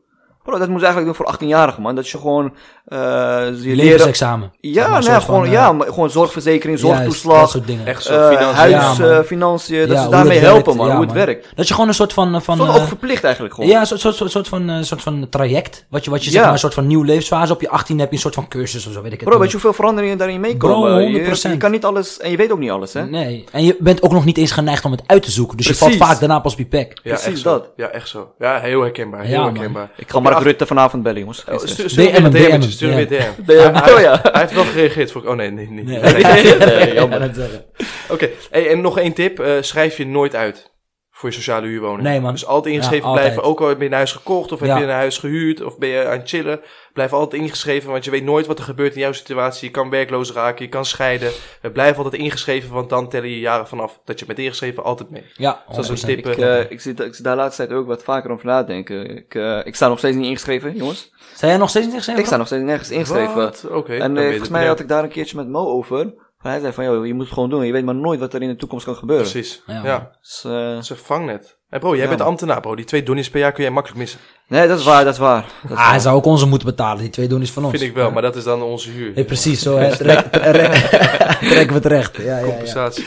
Bro, 0.43 0.57
dat 0.57 0.67
moet 0.69 0.79
je 0.79 0.85
eigenlijk 0.85 1.17
doen 1.17 1.25
voor 1.27 1.35
18-jarigen, 1.35 1.81
man. 1.81 1.95
Dat 1.95 2.09
je 2.09 2.17
gewoon 2.17 2.53
eh 2.85 2.97
je 2.97 3.51
leren... 3.61 3.75
Levensexamen. 3.75 4.51
Zeg 4.61 4.73
Ja, 4.73 4.87
maar, 4.87 4.97
een 4.97 5.03
nee, 5.03 5.11
soort 5.13 5.23
gewoon, 5.23 5.41
van, 5.41 5.49
ja, 5.51 5.67
eh, 5.69 5.73
maar 5.77 5.87
gewoon 5.87 6.09
zorgverzekering, 6.09 6.79
juist, 6.79 6.95
zorgtoeslag, 6.97 7.39
dat 7.39 7.49
soort 7.49 7.67
dingen. 7.67 7.85
Echt 7.85 8.03
zo, 8.03 8.13
eh, 8.13 8.27
financiën. 8.27 8.55
huis, 8.55 8.71
Ja, 8.71 8.93
man. 9.05 9.09
eh, 9.11 9.19
financiën, 9.23 9.87
dat 9.87 9.97
Ja, 9.97 10.03
ze 10.03 10.09
daarmee 10.09 10.37
helpen, 10.39 10.63
werkt, 10.63 10.77
man, 10.77 10.87
ja, 10.87 10.91
hoe 10.95 11.05
het 11.05 11.13
man. 11.15 11.25
werkt. 11.25 11.47
Dat 11.55 11.67
je 11.67 11.73
gewoon 11.73 11.87
een 11.89 11.95
soort 11.95 12.13
van... 12.13 12.41
van 12.41 12.59
eh, 12.59 12.75
ook 12.75 12.87
verplicht 12.87 13.23
eigenlijk 13.23 13.53
gewoon. 13.53 13.69
Ja, 13.69 13.79
een 13.79 13.85
soort, 13.87 13.99
soort, 13.99 14.15
soort, 14.15 14.31
soort 14.31 14.47
van, 14.47 14.69
eh, 14.69 14.81
soort 14.81 15.01
van 15.01 15.27
traject. 15.29 15.85
Wat 15.89 16.03
je, 16.05 16.11
wat 16.11 16.19
je 16.23 16.25
Ja. 16.25 16.31
zeg 16.35 16.43
maar, 16.43 16.51
een 16.53 16.59
soort 16.59 16.73
van 16.73 16.87
nieuwe 16.87 17.05
levensfase. 17.05 17.53
Op 17.53 17.61
je 17.61 17.69
18 17.69 17.99
heb 17.99 18.09
je 18.09 18.15
een 18.15 18.21
soort 18.21 18.33
van 18.35 18.47
cursus 18.47 18.87
of 18.87 18.93
zo, 18.93 19.01
weet 19.01 19.13
ik 19.13 19.19
het 19.19 19.29
Bro, 19.29 19.37
weet 19.39 19.47
je 19.47 19.53
hoeveel 19.53 19.73
veranderingen 19.73 20.17
daarin 20.17 20.39
meekomen? 20.39 20.79
Bro, 20.89 20.99
Je- 20.99 21.23
100%. 21.35 21.51
Je, 21.53 21.57
kan 21.57 21.71
niet 21.71 21.85
alles, 21.85 22.19
en 22.19 22.31
je 22.31 22.37
weet 22.37 22.51
ook 22.51 22.59
niet 22.59 22.71
alles, 22.71 22.93
hè? 22.93 23.05
Nee. 23.05 23.45
En 23.51 23.63
je 23.65 23.75
bent 23.79 24.01
ook 24.01 24.11
nog 24.11 24.25
niet 24.25 24.37
eens 24.37 24.51
geneigd 24.51 24.85
om 24.85 24.91
het 24.91 25.01
uit 25.05 25.23
te 25.23 25.31
zoeken. 25.31 25.57
Dus 25.57 25.67
je 25.67 25.75
valt 25.75 25.95
vaak 25.95 26.19
daarna 26.19 26.39
pas 26.39 26.53
op 26.53 26.59
je 26.59 26.65
pek. 26.65 26.99
Ja, 27.03 27.09
Precies 27.13 27.25
echt 27.27 27.39
zo. 27.39 27.49
dat. 27.51 27.69
Ja, 27.75 27.87
echt 27.87 28.07
zo. 28.07 28.31
Ja, 28.39 28.59
heel 28.59 28.81
herkenbaar. 28.81 29.21
Heel 29.21 29.31
Ja, 29.33 29.43
man. 29.43 29.53
herkenbaar. 29.53 29.89
Ik 29.95 30.09
ga 30.11 30.19
Mark 30.31 30.43
Rutte 30.43 30.65
vanavond 30.65 31.03
bellen, 31.03 31.19
jongens. 31.19 31.43
Oh. 31.51 31.57
Stuur, 31.63 31.87
DM 31.87 32.25
een 32.25 32.31
DM 32.31 32.61
stuur 32.61 32.91
hem. 32.91 33.07
DM. 33.45 33.91
Oh 33.93 33.99
ja. 33.99 34.19
Hij 34.21 34.41
heeft 34.41 34.53
wel 34.53 34.63
gereageerd. 34.63 35.11
Voor, 35.11 35.25
oh 35.25 35.35
nee, 35.35 35.51
nee, 35.51 35.69
nee. 35.69 35.83
Nee. 35.83 36.13
Nee, 36.57 36.93
jammer. 36.93 37.19
net 37.19 37.35
zeggen. 37.35 37.65
Oké, 38.09 38.29
hey, 38.49 38.69
en 38.69 38.81
nog 38.81 38.99
één 38.99 39.13
tip. 39.13 39.39
eh, 39.39 39.51
schrijf 39.61 39.97
je 39.97 40.05
nooit 40.07 40.35
uit 40.35 40.71
voor 41.19 41.29
je 41.29 41.35
sociale 41.35 41.67
huurwoning. 41.67 42.01
Nee, 42.01 42.19
man. 42.21 42.31
Dus 42.31 42.45
altijd 42.45 42.73
ingeschreven 42.73 43.03
Ja, 43.05 43.09
altijd. 43.11 43.33
blijven. 43.33 43.51
Ook 43.51 43.61
al 43.61 43.67
heb 43.67 43.79
je 43.79 43.85
een 43.85 43.93
huis 43.93 44.11
gekocht 44.11 44.51
of 44.51 44.59
heb 44.59 44.77
je 44.77 44.83
een 44.83 44.89
huis 44.89 45.17
gehuurd 45.17 45.61
of 45.63 45.77
ben 45.77 45.89
je 45.89 46.05
aan 46.05 46.17
het 46.19 46.29
chillen. 46.29 46.59
Blijf 46.93 47.13
altijd 47.13 47.41
ingeschreven, 47.41 47.91
want 47.91 48.05
je 48.05 48.11
weet 48.11 48.23
nooit 48.23 48.45
wat 48.45 48.57
er 48.57 48.63
gebeurt 48.63 48.93
in 48.93 48.99
jouw 48.99 49.11
situatie. 49.11 49.67
Je 49.67 49.73
kan 49.73 49.89
werkloos 49.89 50.31
raken, 50.31 50.65
je 50.65 50.71
kan 50.71 50.85
scheiden. 50.85 51.31
Blijf 51.73 51.97
altijd 51.97 52.21
ingeschreven, 52.21 52.73
want 52.73 52.89
dan 52.89 53.09
tellen 53.09 53.29
je 53.29 53.39
jaren 53.39 53.67
vanaf 53.67 53.99
dat 54.05 54.19
je 54.19 54.25
bent 54.25 54.39
ingeschreven 54.39 54.83
altijd 54.83 55.09
mee. 55.09 55.23
Ja, 55.35 55.63
Dat 55.69 55.77
is 55.77 55.87
een 55.89 55.95
100%. 55.97 56.05
tip. 56.05 56.27
Ik, 56.27 56.37
eh, 56.37 56.59
eh, 56.59 56.71
ik, 56.71 56.81
zit, 56.81 56.99
ik 56.99 57.13
zit 57.15 57.23
daar 57.23 57.35
de 57.35 57.41
laatste 57.41 57.65
tijd 57.67 57.79
ook 57.79 57.87
wat 57.87 58.03
vaker 58.03 58.31
over 58.31 58.45
nadenken. 58.45 59.17
Ik, 59.17 59.35
eh, 59.35 59.59
ik 59.63 59.75
sta 59.75 59.87
nog 59.87 59.97
steeds 59.97 60.15
niet 60.17 60.25
ingeschreven, 60.25 60.75
jongens. 60.75 61.11
Zijn 61.35 61.51
jij 61.51 61.59
nog 61.59 61.69
steeds 61.69 61.85
niet 61.85 61.95
gezegd? 61.95 62.19
Ik 62.19 62.25
sta 62.25 62.37
nog 62.37 62.47
steeds 62.47 62.63
nergens 62.63 62.89
ingeschreven. 62.91 63.53
Oké. 63.71 63.93
en 63.97 64.13
ben 64.13 64.23
je 64.23 64.29
volgens 64.29 64.49
mij 64.49 64.61
er- 64.61 64.67
had 64.67 64.79
ik 64.79 64.87
daar 64.87 65.03
een 65.03 65.09
keertje 65.09 65.35
met 65.35 65.47
Mo 65.49 65.65
over. 65.67 66.13
Hij 66.39 66.59
zei 66.59 66.73
van, 66.73 66.83
joh, 66.83 67.05
je 67.05 67.13
moet 67.13 67.23
het 67.25 67.33
gewoon 67.33 67.49
doen. 67.49 67.65
Je 67.65 67.71
weet 67.71 67.85
maar 67.85 67.95
nooit 67.95 68.19
wat 68.19 68.33
er 68.33 68.41
in 68.41 68.47
de 68.47 68.55
toekomst 68.55 68.85
kan 68.85 68.95
gebeuren. 68.95 69.29
Precies. 69.31 69.61
Ja, 69.65 69.73
Ja, 69.83 69.97
man. 69.97 70.07
Dus, 70.21 70.43
eh, 70.45 70.51
dat 70.73 70.83
is 70.83 70.89
een 70.89 70.95
vangnet. 70.95 71.57
Hey 71.69 71.79
bro, 71.79 71.89
jij 71.91 72.01
Ja, 72.01 72.07
bent 72.07 72.19
man. 72.19 72.27
ambtenaar 72.27 72.61
bro. 72.61 72.75
Die 72.75 72.85
twee 72.85 73.03
donnies 73.03 73.29
per 73.29 73.39
jaar 73.39 73.51
kun 73.51 73.63
jij 73.63 73.71
makkelijk 73.71 73.99
missen. 74.01 74.19
nee, 74.47 74.67
dat 74.67 74.79
is 74.79 74.85
waar, 74.85 75.03
dat 75.03 75.13
is 75.13 75.19
waar. 75.19 75.45
Dat 75.61 75.71
is 75.71 75.77
Ah, 75.77 75.89
hij 75.89 75.99
zou 75.99 76.15
ook 76.15 76.25
onze 76.25 76.47
moeten 76.47 76.67
betalen. 76.67 77.01
Die 77.01 77.09
twee 77.09 77.27
doen 77.27 77.41
is 77.41 77.51
van 77.51 77.63
ons. 77.65 77.71
Vind 77.77 77.89
ik 77.89 77.95
wel, 77.95 78.11
maar 78.11 78.21
dat 78.21 78.35
is 78.35 78.43
dan 78.43 78.61
onze 78.61 78.89
huur. 78.89 79.13
Hey, 79.13 79.25
precies, 79.25 79.61
zo. 79.61 79.77
hè. 79.77 79.95
Trek, 79.97 80.25
we 81.69 81.73
het 81.73 81.85
recht. 81.85 82.17
Ja, 82.17 82.23
ja, 82.23 82.37
ja. 82.37 82.43
Compensatie. 82.45 83.05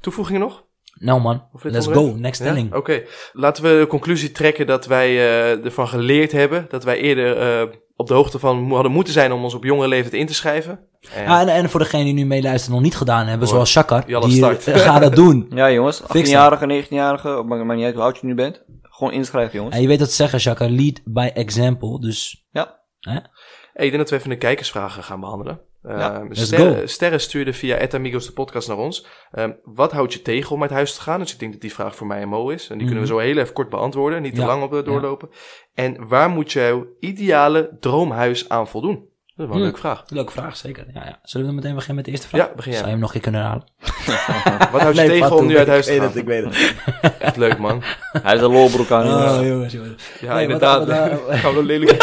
Toevoegingen 0.00 0.40
nog? 0.40 0.64
Nou 0.94 1.20
man, 1.20 1.42
let's 1.62 1.86
go. 1.86 2.14
Next 2.16 2.40
Ja? 2.42 2.46
stelling. 2.46 2.74
Oké, 2.74 3.02
laten 3.32 3.62
we 3.62 3.78
de 3.80 3.86
conclusie 3.86 4.32
trekken 4.32 4.66
dat 4.66 4.86
wij 4.86 5.08
eh, 5.08 5.64
ervan 5.64 5.88
geleerd 5.88 6.32
hebben. 6.32 6.66
Dat 6.68 6.84
wij 6.84 6.98
eerder 6.98 7.36
eh, 7.36 7.68
op 8.00 8.06
de 8.08 8.14
hoogte 8.14 8.38
van 8.38 8.70
hadden 8.72 8.92
moeten 8.92 9.12
zijn 9.12 9.32
om 9.32 9.44
ons 9.44 9.54
op 9.54 9.64
jonge 9.64 9.88
leeftijd 9.88 10.14
in 10.14 10.26
te 10.26 10.34
schrijven. 10.34 10.80
En, 11.14 11.26
Ah, 11.26 11.40
en, 11.40 11.48
en 11.48 11.70
voor 11.70 11.80
degenen 11.80 12.04
die 12.04 12.14
nu 12.14 12.24
meeluisteren 12.26 12.74
nog 12.74 12.84
niet 12.84 12.96
gedaan 12.96 13.26
hebben, 13.26 13.38
Hoor, 13.46 13.48
zoals 13.54 13.70
Shakar, 13.70 14.06
die 14.06 14.30
start. 14.36 14.66
eh, 14.66 14.76
ga 14.76 14.98
dat 14.98 15.14
doen. 15.16 15.46
Ja, 15.54 15.70
jongens. 15.70 16.02
Fix 16.08 16.28
18-jarige, 16.28 16.84
19-jarige, 16.84 17.42
maakt 17.46 17.74
niet 17.76 17.84
uit 17.84 17.94
hoe 17.94 18.02
oud 18.02 18.18
je 18.20 18.26
nu 18.26 18.34
bent. 18.34 18.62
Gewoon 18.82 19.12
inschrijven, 19.12 19.54
jongens. 19.56 19.76
En 19.76 19.82
je 19.82 19.88
weet 19.88 19.98
dat 19.98 20.12
zeggen, 20.12 20.40
Shakar, 20.40 20.68
lead 20.68 21.00
by 21.04 21.30
example. 21.34 22.00
Dus, 22.00 22.46
Ja. 22.50 22.80
hè? 23.00 23.12
Hey, 23.72 23.84
ik 23.86 23.90
denk 23.92 23.96
dat 23.98 24.10
we 24.10 24.16
even 24.16 24.30
de 24.30 24.36
kijkersvragen 24.36 25.02
gaan 25.02 25.20
behandelen. 25.20 25.60
Eh, 25.82 25.98
Ja, 25.98 26.26
sterren, 26.86 27.20
stuurde 27.20 27.52
via 27.52 27.76
Ed 27.76 27.94
Amigos 27.94 28.26
de 28.26 28.32
podcast 28.32 28.68
naar 28.68 28.76
ons. 28.76 29.06
Ehm, 29.32 29.52
wat 29.64 29.92
houdt 29.92 30.12
je 30.12 30.22
tegen 30.22 30.54
om 30.54 30.62
uit 30.62 30.70
huis 30.70 30.94
te 30.94 31.00
gaan? 31.00 31.20
Dus 31.20 31.32
ik 31.32 31.38
denk 31.38 31.52
dat 31.52 31.60
die 31.60 31.72
vraag 31.72 31.96
voor 31.96 32.06
mij 32.06 32.20
en 32.20 32.28
Mo 32.28 32.48
is. 32.48 32.68
En 32.70 32.76
die 32.78 32.86
kunnen 32.86 33.02
we 33.04 33.10
zo 33.10 33.18
heel 33.18 33.36
even 33.36 33.54
kort 33.54 33.68
beantwoorden. 33.68 34.22
Niet 34.22 34.34
te 34.34 34.40
Mhm. 34.40 34.48
Ja, 34.48 34.52
lang 34.58 34.72
op 34.72 34.78
eh, 34.78 34.84
doorlopen. 34.84 35.28
En 35.74 36.08
waar 36.08 36.28
moet 36.28 36.52
jouw 36.52 36.86
ideale 36.98 37.76
droomhuis 37.80 38.48
aan 38.48 38.68
voldoen? 38.68 39.08
Dat 39.40 39.48
is 39.48 39.54
wel 39.54 39.64
een 39.64 39.70
leuke 39.70 39.86
vraag. 39.86 40.04
Leuke 40.08 40.32
vraag, 40.32 40.56
zeker. 40.56 40.84
Ja, 40.94 41.04
ja. 41.04 41.18
Zullen 41.22 41.46
we 41.46 41.52
dan 41.52 41.54
meteen 41.62 41.74
beginnen 41.74 41.96
met 41.96 42.04
de 42.04 42.10
eerste 42.10 42.28
vraag? 42.28 42.40
Ja, 42.40 42.52
begin 42.56 42.72
jij. 42.72 42.80
Zou 42.80 42.86
je 42.86 42.90
hem 42.90 43.00
nog 43.00 43.14
een 43.14 43.20
keer 43.20 43.30
kunnen 43.30 43.48
halen? 43.48 43.64
Wat 44.72 44.80
houdt 44.80 44.96
je 44.96 45.02
Nee, 45.02 45.20
tegen 45.20 45.36
om 45.36 45.46
nu 45.46 45.58
uit 45.58 45.66
ik 45.66 45.72
huis 45.72 45.84
te 45.86 45.90
weet 45.90 46.00
gaan? 46.00 46.08
het, 46.08 46.16
ik 46.16 46.26
weet 46.26 46.44
het. 46.44 46.74
Echt 47.18 47.36
leuk, 47.36 47.58
man. 47.58 47.82
Hij 48.22 48.34
is 48.34 48.40
een 48.40 48.50
lolbroek 48.50 48.90
aan. 48.90 49.06
Oh, 49.06 49.46
jongens, 49.46 49.72
jongens. 49.72 50.02
Ja, 50.20 50.34
Nee, 50.34 50.42
inderdaad. 50.42 50.88
Gaan 51.42 51.52
we 51.54 51.58
een 51.58 51.64
lelijke... 51.66 51.96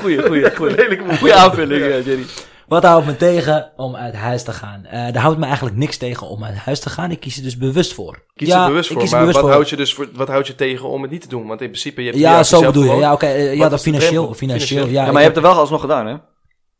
Goeie, 0.00 0.22
goeie, 0.22 0.56
goeie. 0.56 0.74
lelijke 0.74 1.16
Goeie 1.16 1.34
aanvulling, 1.34 1.82
eh, 1.82 2.06
Jerry. 2.06 2.24
Wat 2.68 2.82
houdt 2.84 3.06
me 3.06 3.16
tegen 3.16 3.72
om 3.76 3.96
uit 3.96 4.14
huis 4.14 4.42
te 4.42 4.52
gaan? 4.52 4.84
Eh 4.84 5.12
daar 5.12 5.22
houdt 5.22 5.38
me 5.38 5.44
eigenlijk 5.46 5.76
niks 5.76 5.96
tegen 5.96 6.28
om 6.28 6.44
uit 6.44 6.56
huis 6.56 6.80
te 6.80 6.90
gaan. 6.90 7.10
Ik 7.10 7.20
kies 7.20 7.36
er 7.36 7.42
dus 7.42 7.56
bewust 7.56 7.92
voor. 7.94 8.24
Kies 8.34 8.48
ja, 8.48 8.62
er 8.62 8.68
bewust 8.68 8.84
ik 8.90 8.92
voor, 8.92 9.02
kies 9.02 9.10
er 9.10 9.16
maar 9.16 9.26
bewust 9.26 9.40
wat 9.42 9.50
voor. 9.50 9.58
houd 9.60 9.70
je 9.70 9.76
dus 9.76 9.94
voor, 9.94 10.08
wat 10.14 10.28
houdt 10.28 10.46
je 10.46 10.54
tegen 10.54 10.88
om 10.88 11.02
het 11.02 11.10
niet 11.10 11.22
te 11.22 11.28
doen? 11.28 11.46
Want 11.46 11.60
in 11.60 11.68
principe, 11.68 12.00
je 12.00 12.06
hebt 12.08 12.18
Ja, 12.20 12.42
zo 12.42 12.60
bedoel 12.60 12.82
je. 12.82 12.88
gewoon- 12.88 13.02
Ja, 13.02 13.12
oké. 13.12 13.26
eh, 13.26 13.54
ja, 13.54 13.68
dat 13.68 13.80
financieel. 13.80 14.34
Financieel, 14.34 14.66
Financieel. 14.66 14.86
ja. 14.86 15.04
Ja, 15.06 15.12
maar 15.12 15.20
je 15.20 15.26
hebt 15.26 15.36
er 15.36 15.42
wel 15.42 15.52
alsnog 15.52 15.80
gedaan, 15.80 16.06
hè? 16.06 16.14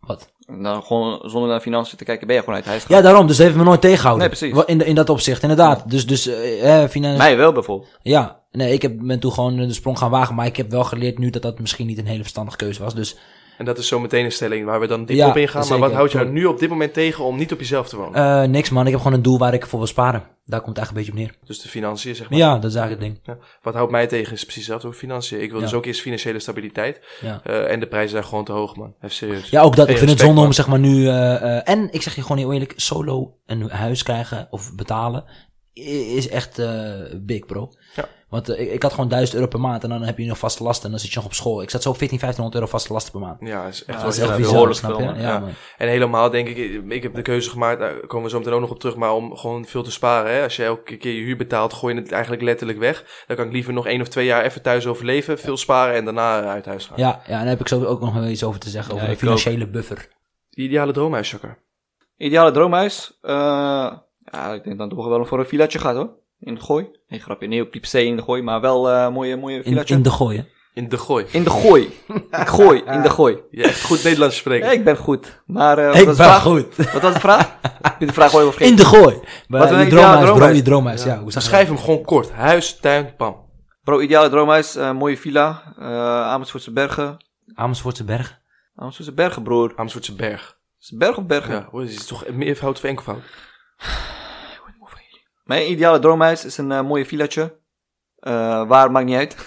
Wat? 0.01 0.33
Nou, 0.47 0.83
gewoon 0.83 1.20
zonder 1.31 1.51
naar 1.51 1.61
financiën 1.61 1.99
te 1.99 2.05
kijken 2.05 2.27
ben 2.27 2.37
je 2.37 2.42
gewoon 2.42 2.57
uit 2.57 2.64
huis 2.66 2.83
gegaan. 2.83 2.97
Ja, 2.97 3.03
daarom. 3.03 3.27
Dus 3.27 3.37
dat 3.37 3.47
heeft 3.47 3.59
me 3.59 3.64
nooit 3.64 3.81
tegengehouden. 3.81 4.29
Nee, 4.29 4.37
precies. 4.38 4.64
In, 4.66 4.87
in 4.87 4.94
dat 4.94 5.09
opzicht, 5.11 5.42
inderdaad. 5.42 5.90
Dus, 5.90 6.07
dus 6.07 6.27
eh, 6.27 6.83
eh, 6.83 6.90
finan- 6.90 7.16
Mij 7.16 7.37
wel 7.37 7.53
bijvoorbeeld. 7.53 7.90
Ja, 8.03 8.40
nee, 8.51 8.73
ik 8.73 8.83
heb, 8.83 8.92
ben 8.99 9.20
toen 9.20 9.33
gewoon 9.33 9.57
de 9.57 9.73
sprong 9.73 9.99
gaan 9.99 10.11
wagen. 10.11 10.35
Maar 10.35 10.47
ik 10.47 10.57
heb 10.57 10.70
wel 10.70 10.85
geleerd 10.85 11.18
nu 11.18 11.31
dat 11.31 11.42
dat 11.42 11.59
misschien 11.59 11.87
niet 11.87 11.99
een 11.99 12.07
hele 12.07 12.20
verstandige 12.23 12.57
keuze 12.57 12.83
was. 12.83 12.94
Dus 12.94 13.16
En 13.59 13.64
dat 13.64 13.79
is 13.79 13.88
zo 13.88 14.01
meteen 14.01 14.25
een 14.25 14.33
stelling 14.33 14.64
waar 14.64 14.81
we 14.81 14.87
dan 14.87 15.05
diep 15.05 15.17
Ja, 15.17 15.29
op 15.29 15.37
ingaan. 15.37 15.69
Maar 15.69 15.79
wat 15.79 15.93
houdt 15.93 16.12
jou 16.12 16.29
nu 16.29 16.45
op 16.45 16.59
dit 16.59 16.69
moment 16.69 16.93
tegen 16.93 17.25
om 17.25 17.37
niet 17.37 17.53
op 17.53 17.59
jezelf 17.59 17.88
te 17.88 17.97
wonen? 17.97 18.43
Eh, 18.43 18.49
niks 18.49 18.71
man, 18.71 18.85
ik 18.87 18.90
heb 18.93 19.01
gewoon 19.01 19.17
een 19.17 19.23
doel 19.23 19.38
waar 19.38 19.55
ik 19.55 19.67
voor 19.67 19.79
wil 19.79 19.88
sparen. 19.88 20.23
Daar 20.47 20.61
komt 20.61 20.77
het 20.77 20.87
eigenlijk 20.87 20.88
een 20.90 21.14
beetje 21.14 21.31
op 21.33 21.38
neer. 21.40 21.47
dus 21.49 21.61
de 21.62 21.69
financiën, 21.69 22.14
zeg 22.14 22.31
maar. 22.31 22.38
Ja, 22.38 22.59
dat 22.59 22.71
is 22.71 22.77
eigenlijk 22.77 23.07
het 23.07 23.25
ding. 23.25 23.38
Ja. 23.38 23.47
Wat 23.62 23.75
houdt 23.75 23.90
mij 23.90 24.07
tegen 24.07 24.33
is 24.33 24.43
precies 24.43 24.57
hetzelfde 24.62 24.87
over 24.87 24.99
financiën. 24.99 25.43
Ik 25.43 25.51
wil 25.51 25.59
Ja. 25.59 25.64
dus 25.64 25.75
ook 25.75 25.87
eerst 25.87 26.01
financiële 26.01 26.38
stabiliteit. 26.38 27.01
Eh, 27.45 27.71
en 27.71 27.81
de 27.81 27.87
prijzen 27.87 28.11
zijn 28.11 28.25
gewoon 28.25 28.45
te 28.45 28.53
hoog, 28.53 28.77
man. 28.77 28.95
Even 28.97 29.17
serieus. 29.17 29.51
Ja, 29.51 29.62
ook 29.62 29.77
dat. 29.77 29.88
Ik 29.88 29.99
vind 29.99 30.11
het 30.11 30.21
zonde 30.21 30.40
om 30.40 30.53
zeg 30.53 30.67
maar 30.67 30.79
nu... 30.79 31.09
eh, 31.09 31.69
en 31.69 31.88
ik 31.93 32.03
zeg 32.03 32.14
je 32.14 32.23
gewoon 32.23 32.38
heel 32.38 32.53
eerlijk, 32.53 32.73
solo 32.77 33.35
een 33.47 33.71
huis 33.71 34.03
krijgen 34.03 34.47
of 34.51 34.75
betalen 34.75 35.25
is 36.14 36.29
echt 36.29 36.61
big, 37.21 37.47
bro. 37.47 37.71
Ja. 37.95 38.09
Want 38.35 38.49
eh, 38.49 38.61
ik, 38.61 38.73
ik 38.73 38.83
had 38.83 38.92
gewoon 38.92 39.09
1000 39.09 39.37
euro 39.37 39.49
per 39.49 39.61
maand 39.61 39.83
en 39.83 39.88
dan 39.88 40.03
heb 40.03 40.18
je 40.18 40.27
nog 40.27 40.38
vaste 40.38 40.62
lasten 40.62 40.85
en 40.85 40.90
dan 40.90 41.01
zit 41.01 41.11
je 41.11 41.16
nog 41.16 41.25
op 41.25 41.35
school. 41.35 41.62
Ik 41.62 41.70
zat 41.70 41.83
zo 41.83 41.92
14, 41.92 42.18
1500 42.18 42.55
euro 42.55 42.66
vaste 42.66 42.92
lasten 42.92 43.12
per 43.12 43.20
maand. 43.20 43.40
Ja, 43.40 43.64
dat 43.64 43.73
is 43.73 43.85
echt 43.85 43.87
Ja, 43.87 43.94
wel 43.94 44.05
Dat 44.05 44.12
is 44.12 44.18
heel 44.18 44.31
echt 44.31 44.40
behoorlijk 44.51 44.79
snap 44.79 44.97
veel. 44.97 45.14
Ja. 45.14 45.42
En 45.79 45.88
helemaal 45.88 46.31
denk 46.31 46.49
ik, 46.49 46.57
ik 46.88 47.03
heb 47.03 47.14
de 47.14 47.23
keuze 47.23 47.51
gemaakt, 47.51 47.79
daar 47.79 48.07
komen 48.07 48.25
we 48.25 48.31
zo 48.31 48.38
meteen 48.38 48.53
ook 48.53 48.61
nog 48.61 48.70
op 48.70 48.81
terug, 48.81 48.97
maar 48.97 49.12
om 49.12 49.37
gewoon 49.37 49.64
veel 49.64 49.83
te 49.83 49.90
sparen. 49.90 50.35
Hè? 50.35 50.42
Als 50.42 50.57
je 50.57 50.64
elke 50.64 50.97
keer 50.97 51.12
je 51.12 51.23
huur 51.23 51.37
betaalt, 51.37 51.73
gooi 51.73 51.94
je 51.94 52.01
het 52.01 52.12
eigenlijk 52.12 52.42
letterlijk 52.42 52.79
weg. 52.79 53.25
Dan 53.27 53.37
kan 53.37 53.47
ik 53.47 53.53
liever 53.53 53.73
nog 53.73 53.87
één 53.87 54.01
of 54.01 54.09
twee 54.09 54.27
jaar 54.27 54.44
even 54.44 54.62
thuis 54.62 54.87
overleven, 54.87 55.38
veel 55.38 55.57
sparen 55.57 55.94
en 55.94 56.05
daarna 56.05 56.42
uit 56.42 56.66
huis 56.66 56.87
gaan. 56.87 56.99
Ja, 56.99 57.23
ja, 57.27 57.33
en 57.33 57.38
daar 57.38 57.49
heb 57.49 57.61
ik 57.61 57.68
zo 57.68 57.85
ook 57.85 58.01
nog 58.01 58.14
wel 58.14 58.27
iets 58.27 58.44
over 58.44 58.61
te 58.61 58.68
zeggen, 58.68 58.94
Ja, 58.94 59.01
over 59.01 59.12
de 59.12 59.18
financiële 59.18 59.68
buffer. 59.68 60.09
De 60.51 60.62
ideale 60.62 60.92
droomhuis, 60.92 61.31
Chakar. 61.31 61.59
Ideale 62.16 62.51
droomhuis? 62.51 63.18
eh 63.23 63.92
ja, 64.33 64.53
ik 64.53 64.64
denk 64.64 64.79
dan 64.79 64.88
toch 64.88 65.07
wel 65.07 65.25
voor 65.25 65.38
een 65.38 65.47
villaatje 65.47 65.79
gaat 65.79 65.97
hoor. 65.97 66.23
In 66.44 66.54
het 66.54 66.62
gooi. 66.62 66.87
Nee, 67.09 67.20
grapje. 67.20 67.46
Nee, 67.48 67.62
op 67.62 67.72
diep 67.72 67.87
zee 67.87 68.07
in 68.07 68.16
de 68.16 68.22
gooi. 68.22 68.42
Maar 68.42 68.61
wel 68.61 68.90
eh 68.90 69.09
mooie, 69.09 69.37
mooie 69.37 69.62
In, 69.62 69.85
in 69.87 70.02
de 70.02 70.11
gooien. 70.11 70.48
In 70.74 70.88
de 70.88 70.98
gooi. 70.98 71.26
In 71.30 71.44
de 71.44 71.50
gooi. 71.50 71.83
ik 72.42 72.46
gooi, 72.48 72.83
in 72.87 73.02
de 73.02 73.11
gooi. 73.11 73.38
Je 73.50 73.62
echt 73.62 73.85
goed 73.85 74.02
Nederlands 74.02 74.37
spreken. 74.37 74.66
Ja, 74.66 74.72
ik 74.72 74.85
ben 74.85 74.96
goed. 74.96 75.42
Maar 75.46 75.78
eh, 75.78 75.87
wat 75.87 75.96
Ik 75.96 76.07
was 76.07 76.16
ben 76.16 76.26
de 76.26 76.33
vraag? 76.33 76.42
goed. 76.42 76.76
Wat 76.92 77.02
was 77.02 77.14
de 77.14 77.20
vraag? 77.20 77.57
Heb 77.83 77.96
je 78.00 78.07
de 78.07 78.12
vraag 78.12 78.35
ooit 78.35 78.46
In 78.46 78.52
vergeten? 78.52 78.76
de 78.76 78.85
gooi. 78.85 79.20
Bij 79.48 79.61
Wat 79.61 79.70
een 79.70 79.87
ideale 79.87 80.24
droomhuis, 80.24 80.52
bro. 80.54 80.62
droomhuis, 80.62 81.04
ja. 81.04 81.18
hoe 81.18 81.33
Beschrijf 81.33 81.68
hem 81.68 81.78
gewoon 81.78 82.02
kort. 82.04 82.30
Huis, 82.33 82.76
tuin, 82.80 83.16
pam. 83.16 83.37
Bro, 83.85 84.00
ideale 84.00 84.28
droomhuis. 84.28 84.76
eh, 84.76 84.92
mooie 84.92 85.16
villa. 85.18 85.74
eh 85.78 85.87
Amersfoortse 86.33 86.72
bergen. 86.72 87.16
Amersfoortse 87.54 88.04
berg. 88.04 88.38
Amersfoortse 88.76 89.14
bergen, 89.14 89.42
broer. 89.42 89.72
Amersfoortse 89.76 90.14
berg. 90.14 90.57
Is 90.80 90.88
het 90.90 90.98
berg 90.98 91.16
of 91.16 91.26
bergen? 91.26 91.54
Ja, 91.54 91.68
hoor, 91.70 91.83
is 91.85 91.94
het 91.94 92.07
toch 92.07 92.24
meervoud 92.33 92.76
of 92.76 92.85
enkelvoud? 92.85 93.22
Mijn 95.44 95.70
ideale 95.70 95.98
droomhuis 95.98 96.44
is 96.44 96.59
een 96.59 96.72
eh, 96.72 96.83
mooie 96.83 97.07
villaatje. 97.07 97.59
Eh, 98.18 98.68
waar, 98.68 98.90
maakt 98.90 99.07
niet 99.07 99.16
uit. 99.16 99.37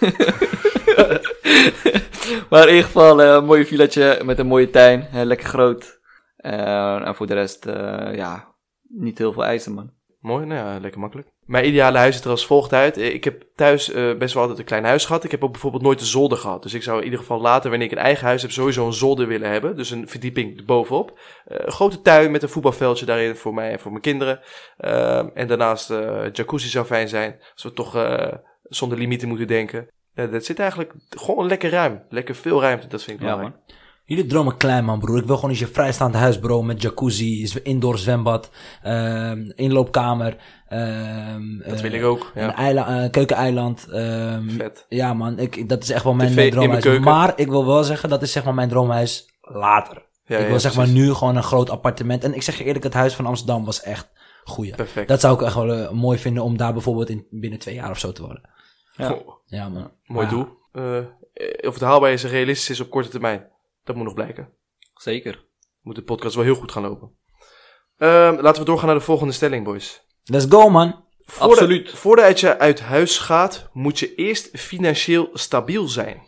maar 2.50 2.68
in 2.68 2.74
ieder 2.74 2.84
geval 2.84 3.22
eh, 3.22 3.34
een 3.34 3.46
mooie 3.46 3.66
villaatje 3.66 4.22
met 4.24 4.40
een 4.40 4.48
mooie 4.48 4.70
tuin. 4.70 5.08
lekker 5.12 5.48
groot. 5.48 6.00
En 6.38 7.16
voor 7.16 7.28
de 7.28 7.34
rest, 7.34 7.66
ja, 8.16 8.56
niet 8.82 9.18
heel 9.18 9.34
veel 9.34 9.46
eisen, 9.46 9.74
man. 9.74 9.92
Mooi, 10.20 10.46
nou 10.46 10.70
ja, 10.70 10.80
lekker 10.80 11.00
makkelijk. 11.00 11.28
Mijn 11.48 11.68
ideale 11.68 11.98
huis 11.98 12.16
ziet 12.16 12.24
er 12.24 12.30
als 12.30 12.46
volgt 12.46 12.74
uit. 12.74 12.98
Eh, 12.98 13.14
Ik 13.14 13.24
heb 13.24 13.44
thuis 13.56 13.92
eh, 13.92 14.14
best 14.18 14.34
wel 14.34 14.42
altijd 14.42 14.60
een 14.60 14.66
klein 14.66 14.84
huis 14.86 15.06
gehad. 15.06 15.24
Ik 15.24 15.32
heb 15.32 15.44
ook 15.44 15.52
bijvoorbeeld 15.52 15.84
nooit 15.84 16.00
een 16.00 16.06
zolder 16.06 16.38
gehad. 16.38 16.64
Dus 16.64 16.74
ik 16.74 16.84
zou 16.84 16.98
in 16.98 17.04
ieder 17.04 17.20
geval 17.20 17.42
later, 17.42 17.70
wanneer 17.70 17.88
ik 17.88 17.94
een 17.98 18.04
eigen 18.04 18.26
huis 18.26 18.42
heb, 18.42 18.52
sowieso 18.52 18.86
een 18.86 18.94
zolder 18.94 19.28
willen 19.28 19.50
hebben. 19.50 19.76
Dus 19.76 19.90
een 19.92 20.08
verdieping 20.08 20.58
erbovenop. 20.58 21.20
Eh, 21.46 21.58
een 21.60 21.72
grote 21.72 22.02
tuin 22.02 22.32
met 22.32 22.44
een 22.44 22.50
voetbalveldje 22.50 23.06
daarin 23.06 23.36
voor 23.36 23.54
mij 23.54 23.72
en 23.72 23.80
voor 23.80 23.92
mijn 23.92 24.04
kinderen. 24.04 24.40
En 25.34 25.48
daarnaast 25.48 25.90
eh 25.90 26.24
jacuzzi 26.34 26.70
zou 26.70 26.86
fijn 26.86 27.08
zijn. 27.08 27.36
Als 27.54 27.64
we 27.64 27.74
toch 27.74 27.92
zonder 28.64 28.98
limieten 28.98 29.28
moeten 29.28 29.48
denken. 29.48 29.88
Dat 30.14 30.46
zit 30.46 30.60
eigenlijk 30.60 30.94
gewoon 31.10 31.48
lekker 31.48 31.70
ruim. 31.70 32.04
Lekker 32.10 32.36
veel 32.36 32.62
ruimte, 32.62 32.88
dat 32.88 33.04
vind 33.04 33.20
ik 33.20 33.26
Ja, 33.26 33.32
belangrijk. 33.36 33.56
man. 33.68 33.76
Jullie 34.08 34.26
dromen 34.26 34.58
klein, 34.58 34.86
man, 34.86 35.00
broer. 35.00 35.18
Ik 35.18 35.26
wil 35.26 35.36
gewoon 35.36 35.50
eens 35.50 35.60
je 35.60 35.68
vrijstaand 35.68 36.14
huis, 36.16 36.40
bro. 36.40 36.64
Met 36.64 36.82
jacuzzi, 36.82 37.52
indoor 37.64 37.98
zwembad, 37.98 38.50
ehm, 38.84 39.52
inloopkamer. 39.56 40.38
ehm, 40.68 41.58
Dat 41.58 41.74
eh, 41.74 41.80
wil 41.82 41.92
ik 41.92 42.04
ook. 42.04 42.32
Een 42.36 42.44
Ja, 42.44 42.56
eila- 42.56 43.04
eh, 43.04 43.10
keukeneiland. 43.12 43.88
ehm, 43.92 44.50
vet. 44.50 44.86
ja, 44.90 45.14
man. 45.14 45.40
Ik, 45.40 45.70
dat 45.70 45.84
is 45.84 45.90
echt 45.90 46.04
wel 46.04 46.14
mijn, 46.14 46.32
TV 46.32 46.52
droomhuis. 46.52 47.00
Maar 47.00 47.34
ik 47.36 47.48
wil 47.48 47.66
wel 47.66 47.84
zeggen, 47.84 48.10
dat 48.10 48.22
is 48.22 48.32
zeg 48.32 48.44
maar 48.44 48.54
mijn 48.54 48.70
droomhuis 48.70 49.38
later. 49.42 50.06
Ja, 50.26 50.38
ik 50.38 50.44
ja, 50.44 50.50
wil 50.50 50.60
zeg 50.60 50.76
maar 50.76 50.88
nu 50.88 51.14
gewoon 51.14 51.36
een 51.36 51.44
groot 51.44 51.70
appartement. 51.70 52.24
En 52.24 52.34
ik 52.34 52.42
zeg 52.42 52.58
je 52.58 52.64
eerlijk, 52.64 52.84
het 52.84 52.94
huis 52.94 53.14
van 53.16 53.26
Amsterdam 53.26 53.66
was 53.66 53.82
echt 53.82 54.10
goeie. 54.44 54.76
Perfect. 54.76 55.08
Dat 55.08 55.20
zou 55.20 55.34
ik 55.36 55.42
echt 55.42 55.56
wel 55.56 55.74
eh, 55.74 55.92
mooi 55.92 56.18
vinden 56.18 56.44
om 56.44 56.58
daar 56.58 56.74
bijvoorbeeld 56.74 57.10
in, 57.10 57.26
binnen 57.30 57.60
twee 57.60 57.76
jaar 57.76 57.90
of 57.90 58.00
zo 58.00 58.12
te 58.12 58.22
wonen. 58.22 58.50
Ja. 58.96 59.08
Goh, 59.08 59.30
Ja, 59.46 59.70
man. 59.70 59.92
mooi 60.06 60.28
doel. 60.28 60.48
Eh, 60.72 60.98
of 61.68 61.74
het 61.74 61.82
haalbaar 61.84 62.12
is 62.12 62.24
en 62.24 62.30
realistisch 62.30 62.70
is 62.70 62.80
op 62.80 62.90
korte 62.90 63.10
termijn. 63.10 63.48
Dat 63.88 63.96
moet 63.96 64.06
nog 64.06 64.14
blijken. 64.14 64.50
Zeker. 64.94 65.46
moet 65.82 65.96
de 65.96 66.04
podcast 66.04 66.36
wel 66.36 66.44
heel 66.44 66.56
goed 66.56 66.72
gaan 66.72 66.82
lopen. 66.84 67.12
Ehm, 67.98 68.40
laten 68.42 68.62
we 68.62 68.68
doorgaan 68.68 68.88
naar 68.88 68.98
de 68.98 69.04
volgende 69.04 69.34
stelling, 69.34 69.64
boys. 69.64 70.02
Let's 70.24 70.46
go, 70.50 70.70
man. 70.70 71.06
Absoluut. 71.38 71.90
Voordat 71.90 72.40
je 72.40 72.58
uit 72.58 72.80
huis 72.80 73.18
gaat, 73.18 73.70
moet 73.74 74.00
je 74.00 74.16
eerst 74.16 74.50
financieel 74.60 75.30
stabiel 75.34 75.88
zijn. 75.88 76.22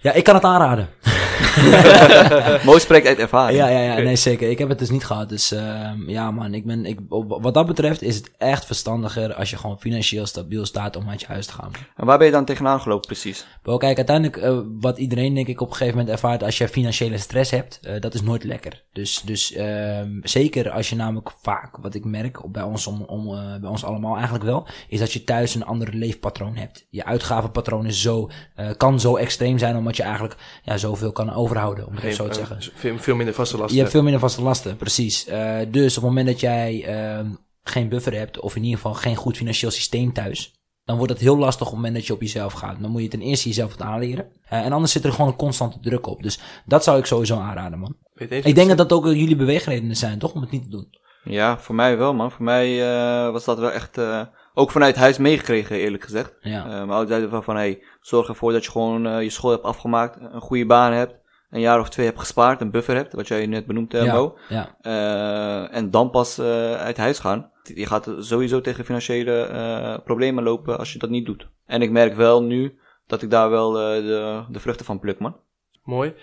Ja, 0.00 0.12
ik 0.12 0.24
kan 0.24 0.34
het 0.34 0.44
aanraden. 0.44 0.88
Mooi 2.64 2.80
spreekt 2.80 3.06
uit 3.06 3.18
ervaring. 3.18 3.58
Ja, 3.58 3.68
ja, 3.68 3.80
ja, 3.80 3.98
nee, 4.02 4.16
zeker. 4.16 4.50
Ik 4.50 4.58
heb 4.58 4.68
het 4.68 4.78
dus 4.78 4.90
niet 4.90 5.04
gehad. 5.04 5.28
Dus 5.28 5.52
ehm, 5.52 6.08
ja, 6.08 6.30
man, 6.30 6.54
ik 6.54 6.66
ben, 6.66 6.84
ik, 6.86 6.98
wat 7.08 7.54
dat 7.54 7.66
betreft 7.66 8.02
is 8.02 8.16
het 8.16 8.30
echt 8.38 8.64
verstandiger 8.64 9.34
als 9.34 9.50
je 9.50 9.56
gewoon 9.56 9.80
financieel 9.80 10.26
stabiel 10.26 10.66
staat 10.66 10.96
om 10.96 11.08
uit 11.08 11.20
je 11.20 11.26
huis 11.26 11.46
te 11.46 11.52
gaan. 11.52 11.70
En 11.96 12.06
waar 12.06 12.18
ben 12.18 12.26
je 12.26 12.32
dan 12.32 12.44
tegenaan 12.44 12.80
gelopen, 12.80 13.06
precies? 13.06 13.46
Bro, 13.62 13.76
kijk, 13.76 13.96
uiteindelijk, 13.96 14.36
eh, 14.36 14.58
wat 14.80 14.98
iedereen 14.98 15.34
denk 15.34 15.46
ik 15.46 15.60
op 15.60 15.68
een 15.70 15.76
gegeven 15.76 15.98
moment 15.98 16.14
ervaart 16.14 16.42
als 16.42 16.58
je 16.58 16.68
financiële 16.68 17.18
stress 17.18 17.50
hebt, 17.50 17.78
eh, 17.82 18.00
dat 18.00 18.14
is 18.14 18.22
nooit 18.22 18.44
lekker. 18.44 18.82
Dus, 18.92 19.22
dus 19.24 19.52
ehm, 19.52 20.10
zeker 20.22 20.70
als 20.70 20.88
je 20.88 20.96
namelijk 20.96 21.30
vaak, 21.42 21.76
wat 21.76 21.94
ik 21.94 22.04
merk, 22.04 22.44
op- 22.44 22.52
bij 22.52 22.62
ons, 22.62 22.86
om, 22.86 23.02
om, 23.02 23.34
eh, 23.34 23.56
bij 23.60 23.70
ons 23.70 23.84
allemaal 23.84 24.14
eigenlijk 24.14 24.44
wel, 24.44 24.66
is 24.88 24.98
dat 24.98 25.12
je 25.12 25.24
thuis 25.24 25.54
een 25.54 25.64
ander 25.64 25.94
leefpatroon 25.94 26.56
hebt. 26.56 26.86
Je 26.90 27.04
uitgavenpatroon 27.04 27.86
is 27.86 28.00
zo, 28.02 28.30
eh, 28.54 28.66
kan 28.76 29.00
zo 29.00 29.16
extreem 29.16 29.58
zijn 29.58 29.76
omdat 29.76 29.96
je 29.96 30.02
eigenlijk 30.02 30.36
ja, 30.62 30.76
zoveel 30.76 31.12
kan 31.12 31.30
overhouden, 31.46 31.86
om 31.86 31.94
het 31.94 32.04
even 32.04 32.16
zo 32.16 32.24
te 32.28 32.40
eh, 32.40 32.46
zeggen. 32.46 32.72
veel, 32.74 32.98
veel 32.98 33.16
minder 33.16 33.34
vaste 33.34 33.56
lasten. 33.56 33.74
Je 33.74 33.80
hebt 33.80 33.92
veel 33.92 34.02
minder 34.02 34.20
vaste 34.20 34.42
lasten, 34.42 34.76
precies. 34.76 35.26
Eh, 35.26 35.58
dus 35.68 35.96
op 35.96 36.02
het 36.02 36.12
moment 36.12 36.26
dat 36.26 36.40
jij 36.40 36.84
ehm, 36.86 37.26
geen 37.62 37.88
buffer 37.88 38.14
hebt, 38.14 38.40
of 38.40 38.56
in 38.56 38.62
ieder 38.62 38.76
geval 38.76 38.94
geen 38.94 39.16
goed 39.16 39.36
financieel 39.36 39.70
systeem 39.70 40.12
thuis, 40.12 40.54
dan 40.84 40.96
wordt 40.96 41.12
het 41.12 41.20
heel 41.20 41.38
lastig 41.38 41.66
op 41.66 41.72
het 41.72 41.76
moment 41.76 41.94
dat 41.94 42.06
je 42.06 42.12
op 42.12 42.20
jezelf 42.20 42.52
gaat. 42.52 42.80
Dan 42.80 42.90
moet 42.90 43.02
je 43.02 43.08
ten 43.08 43.20
eerste 43.20 43.48
jezelf 43.48 43.70
wat 43.70 43.86
aanleren. 43.86 44.26
Eh, 44.48 44.64
en 44.64 44.72
anders 44.72 44.92
zit 44.92 45.04
er 45.04 45.12
gewoon 45.12 45.28
een 45.30 45.36
constante 45.36 45.80
druk 45.80 46.06
op. 46.06 46.22
Dus 46.22 46.38
dat 46.64 46.84
zou 46.84 46.98
ik 46.98 47.06
sowieso 47.06 47.38
aanraden, 47.38 47.78
man. 47.78 47.96
Ik 48.28 48.54
denk 48.54 48.68
dat 48.68 48.78
dat 48.78 48.92
ook 48.92 49.06
eh, 49.06 49.12
jullie 49.18 49.36
beweegredenen 49.36 49.96
zijn, 49.96 50.18
toch? 50.18 50.32
Om 50.32 50.40
het 50.40 50.50
niet 50.50 50.62
te 50.62 50.68
doen. 50.68 50.88
Ja, 51.24 51.58
voor 51.58 51.74
mij 51.74 51.96
wel, 51.98 52.14
man. 52.14 52.30
Voor 52.32 52.44
mij 52.44 52.88
eh, 52.88 53.32
was 53.32 53.44
dat 53.44 53.58
wel 53.58 53.72
echt... 53.72 53.98
eh, 53.98 54.20
ook 54.58 54.70
vanuit 54.70 54.96
huis 54.96 55.18
meegekregen, 55.18 55.76
eerlijk 55.76 56.02
gezegd. 56.02 56.36
Ja. 56.40 56.62
Eh, 56.64 56.68
mijn 56.68 56.90
ouders 56.90 57.08
zeiden 57.08 57.30
wel 57.30 57.42
van, 57.42 57.56
hey, 57.56 57.82
zorg 58.00 58.28
ervoor 58.28 58.52
dat 58.52 58.64
je 58.64 58.70
gewoon 58.70 59.06
eh, 59.06 59.22
je 59.22 59.30
school 59.30 59.50
hebt 59.50 59.62
afgemaakt, 59.62 60.16
een 60.20 60.40
goede 60.40 60.66
baan 60.66 60.92
hebt, 60.92 61.14
een 61.50 61.60
jaar 61.60 61.80
of 61.80 61.88
twee 61.88 62.06
hebt 62.06 62.18
gespaard, 62.18 62.60
een 62.60 62.70
buffer 62.70 62.94
hebt, 62.94 63.12
wat 63.12 63.28
jij 63.28 63.46
net 63.46 63.66
benoemd, 63.66 63.94
eh, 63.94 64.04
ja, 64.04 64.14
Mo. 64.14 64.38
ja. 64.48 64.76
Eh, 64.80 65.76
en 65.76 65.90
dan 65.90 66.10
pas 66.10 66.38
eh, 66.38 66.74
uit 66.74 66.96
huis 66.96 67.18
gaan. 67.18 67.50
Je 67.62 67.86
gaat 67.86 68.10
sowieso 68.18 68.60
tegen 68.60 68.84
financiële 68.84 69.40
eh, 69.40 70.04
problemen 70.04 70.44
lopen 70.44 70.78
als 70.78 70.92
je 70.92 70.98
dat 70.98 71.10
niet 71.10 71.26
doet. 71.26 71.48
En 71.66 71.82
ik 71.82 71.90
merk 71.90 72.14
wel 72.14 72.42
nu 72.42 72.78
dat 73.06 73.22
ik 73.22 73.30
daar 73.30 73.50
wel 73.50 73.78
eh, 73.80 74.02
de, 74.02 74.44
de 74.50 74.60
vruchten 74.60 74.86
van 74.86 74.98
pluk, 74.98 75.18
man. 75.18 75.36
Mooi. 75.84 76.14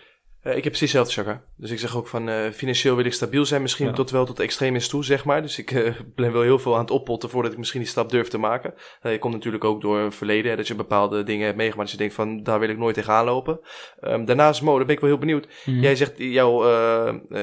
Eh, 0.43 0.55
ik 0.57 0.63
heb 0.63 0.73
precies 0.73 0.93
hetzelfde, 0.93 1.31
Chaka. 1.31 1.43
Dus 1.57 1.71
ik 1.71 1.79
zeg 1.79 1.97
ook 1.97 2.07
van 2.07 2.29
eh, 2.29 2.51
financieel 2.51 2.95
wil 2.95 3.05
ik 3.05 3.13
stabiel 3.13 3.45
zijn. 3.45 3.61
Misschien 3.61 3.85
Ja. 3.87 3.93
tot 3.93 4.11
wel 4.11 4.25
tot 4.25 4.39
extreem 4.39 4.77
toe, 4.77 5.03
zeg 5.03 5.25
maar. 5.25 5.41
Dus 5.41 5.57
ik 5.57 5.71
eh, 5.71 5.93
ben 6.15 6.31
wel 6.31 6.41
heel 6.41 6.59
veel 6.59 6.73
aan 6.73 6.81
het 6.81 6.91
oppotten 6.91 7.29
voordat 7.29 7.51
ik 7.51 7.57
misschien 7.57 7.79
die 7.79 7.89
stap 7.89 8.09
durf 8.09 8.27
te 8.27 8.37
maken. 8.37 8.73
Je 9.01 9.19
komt 9.19 9.33
natuurlijk 9.33 9.63
ook 9.63 9.81
door 9.81 9.99
het 9.99 10.15
verleden. 10.15 10.51
Hè, 10.51 10.57
dat 10.57 10.67
je 10.67 10.75
bepaalde 10.75 11.23
dingen 11.23 11.45
hebt 11.45 11.57
meegemaakt. 11.57 11.89
Dat 11.89 11.97
je 11.97 12.03
denkt 12.03 12.13
van, 12.15 12.43
daar 12.43 12.59
wil 12.59 12.69
ik 12.69 12.77
nooit 12.77 12.95
tegenaan 12.95 13.25
lopen. 13.25 13.59
Ehm, 13.99 14.25
daarnaast, 14.25 14.61
Mo, 14.61 14.75
daar 14.77 14.85
ben 14.85 14.95
ik 14.95 15.01
wel 15.01 15.09
heel 15.09 15.19
benieuwd. 15.19 15.47
Mhm. 15.65 15.79
Jij 15.79 15.95
zegt, 15.95 16.13
jouw, 16.17 16.63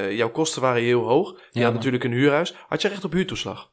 jouw 0.09 0.29
kosten 0.31 0.61
waren 0.61 0.81
heel 0.81 1.01
hoog. 1.07 1.29
Je 1.29 1.35
Ja, 1.35 1.49
had 1.51 1.63
man. 1.63 1.73
natuurlijk 1.73 2.03
een 2.03 2.11
huurhuis. 2.11 2.55
Had 2.67 2.81
je 2.81 2.87
recht 2.87 3.03
op 3.03 3.11
huurtoeslag? 3.11 3.71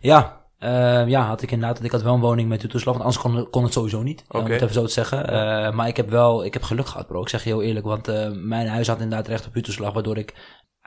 Ja, 0.00 0.46
eh, 0.58 1.08
ja, 1.08 1.26
had 1.26 1.42
ik 1.42 1.50
inderdaad. 1.50 1.84
Ik 1.84 1.90
had 1.90 2.02
wel 2.02 2.14
een 2.14 2.20
woning 2.20 2.48
met 2.48 2.70
toeslag, 2.70 2.96
want 2.96 3.04
anders 3.04 3.18
kon, 3.18 3.50
kon 3.50 3.62
het 3.62 3.72
sowieso 3.72 4.02
niet. 4.02 4.24
Om 4.28 4.44
het 4.44 4.62
even 4.62 4.74
zo 4.74 4.84
te 4.84 4.92
zeggen. 4.92 5.28
Eh, 5.28 5.72
maar 5.72 5.88
ik 5.88 5.96
heb 5.96 6.10
wel, 6.10 6.44
ik 6.44 6.52
heb 6.52 6.62
geluk 6.62 6.86
gehad, 6.86 7.06
bro. 7.06 7.20
Ik 7.20 7.28
zeg 7.28 7.44
je 7.44 7.48
heel 7.48 7.62
eerlijk, 7.62 7.86
want 7.86 8.08
eh, 8.08 8.30
mijn 8.30 8.68
huis 8.68 8.88
had 8.88 9.00
inderdaad 9.00 9.28
recht 9.28 9.46
op 9.46 9.54
huurtoeslag, 9.54 9.92
waardoor 9.92 10.16
ik 10.16 10.34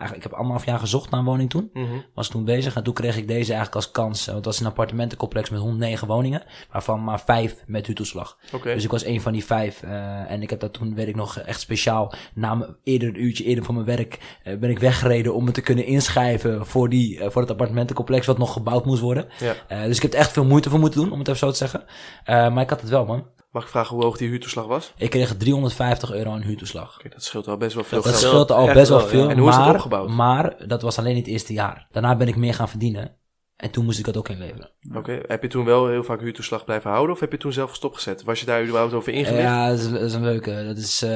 eigenlijk, 0.02 0.26
ik 0.26 0.32
heb 0.32 0.40
anderhalf 0.40 0.66
jaar 0.66 0.80
gezocht 0.80 1.10
naar 1.10 1.20
een 1.20 1.26
woning 1.26 1.50
toen. 1.50 1.70
Mhm. 1.74 1.86
Was 2.14 2.28
toen 2.28 2.46
bezig 2.46 2.76
en 2.76 2.84
toen 2.84 2.94
kreeg 2.94 3.18
ik 3.18 3.28
deze 3.28 3.54
eigenlijk 3.54 3.76
als 3.76 3.92
kans. 3.92 4.26
Want 4.26 4.38
het 4.38 4.46
was 4.46 4.60
een 4.60 4.66
appartementencomplex 4.66 5.50
met 5.50 5.60
109 5.60 6.08
woningen, 6.08 6.44
waarvan 6.72 7.04
maar 7.04 7.20
vijf 7.22 7.64
met 7.66 7.86
huurtoeslag. 7.86 8.38
Oké. 8.54 8.74
Dus 8.74 8.84
ik 8.84 8.92
was 8.92 9.06
een 9.06 9.22
van 9.22 9.32
die 9.32 9.46
vijf. 9.46 9.84
eh, 9.84 10.32
en 10.32 10.42
ik 10.42 10.50
heb 10.50 10.60
dat 10.60 10.74
toen, 10.74 10.96
weet 10.96 11.08
ik 11.08 11.16
nog, 11.16 11.38
echt 11.38 11.60
speciaal. 11.60 12.14
Na 12.34 12.56
mijn, 12.56 12.76
eerder 12.84 13.08
een 13.10 13.24
uurtje 13.24 13.44
eerder 13.44 13.64
van 13.64 13.74
mijn 13.74 13.86
werk 13.86 14.20
eh, 14.44 14.58
ben 14.58 14.70
ik 14.70 14.80
weggereden 14.80 15.36
om 15.36 15.44
me 15.44 15.52
te 15.52 15.62
kunnen 15.62 15.86
inschrijven 15.86 16.66
voor, 16.66 16.90
die, 16.90 17.20
eh, 17.20 17.30
voor 17.30 17.42
het 17.42 17.52
appartementencomplex 17.52 18.26
wat 18.26 18.38
nog 18.38 18.54
gebouwd 18.54 18.86
moest 18.86 19.02
worden. 19.02 19.28
Ja. 19.40 19.86
Dus 19.86 19.96
ik 19.96 20.02
heb 20.02 20.14
er 20.14 20.20
echt 20.20 20.32
veel 20.32 20.46
moeite 20.46 20.70
voor 20.70 20.80
moeten 20.80 21.02
doen, 21.02 21.12
om 21.12 21.20
het 21.20 21.28
even 21.28 21.40
zo 21.40 21.52
te 21.52 21.58
zeggen. 21.58 21.84
Maar 22.26 22.62
ik 22.62 22.70
had 22.70 22.82
het 22.82 22.90
wel, 22.90 23.06
man. 23.06 23.26
Mag 23.52 23.64
ik 23.64 23.70
vragen 23.70 23.96
hoe 23.96 24.04
hoog 24.06 24.18
die 24.18 24.28
huurtoeslag 24.30 24.66
was? 24.66 24.94
Ik 24.98 25.10
kreeg 25.10 25.38
350 25.38 26.12
euro 26.12 26.32
aan 26.32 26.42
huurtoeslag. 26.42 26.98
Kijk, 26.98 27.14
dat 27.14 27.24
scheelt 27.24 27.46
wel 27.46 27.58
best 27.58 27.76
wel 27.76 27.84
veel 27.84 28.02
Dat 28.02 28.12
geld. 28.12 28.24
scheelt 28.24 28.52
al 28.52 28.66
Echt 28.66 28.74
best 28.74 28.90
wel 28.90 29.00
ja. 29.00 29.06
veel. 29.08 29.30
En 29.30 29.38
hoe 29.38 29.50
is 29.50 29.56
dat 29.56 29.66
maar, 29.66 29.74
opgebouwd? 29.76 30.10
Maar 30.10 30.68
dat 30.68 30.82
was 30.82 30.98
alleen 30.98 31.16
het 31.16 31.28
eerste 31.28 31.54
jaar. 31.54 31.88
Daarna 31.92 32.16
ben 32.16 32.28
ik 32.28 32.36
meer 32.36 32.54
gaan 32.54 32.70
verdienen. 32.70 33.16
En 33.62 33.72
toen 33.72 33.86
moest 33.86 34.00
ik 34.00 34.06
dat 34.06 34.18
ook 34.18 34.30
inleveren. 34.30 34.70
Oké, 34.96 35.20
heb 35.28 35.42
je 35.42 35.48
toen 35.48 35.66
wel 35.66 35.88
heel 35.88 36.04
vaak 36.04 36.20
huurtoeslag 36.20 36.66
blijven 36.66 36.90
houden 36.90 37.16
of 37.16 37.20
heb 37.20 37.32
je 37.32 37.38
toen 37.38 37.54
zelf 37.54 37.76
stopgezet? 37.76 38.24
Was 38.24 38.40
je 38.40 38.46
daar 38.46 38.64
überhaupt 38.64 38.94
over 38.94 39.14
ingelicht? 39.14 39.42
Ja, 39.42 39.70
dat 39.70 39.80
is, 39.80 39.90
dat 39.90 40.02
is 40.02 40.14
een 40.14 40.24
leuke. 40.24 40.64
Dat 40.66 40.78
is, 40.78 41.02
eh, 41.02 41.10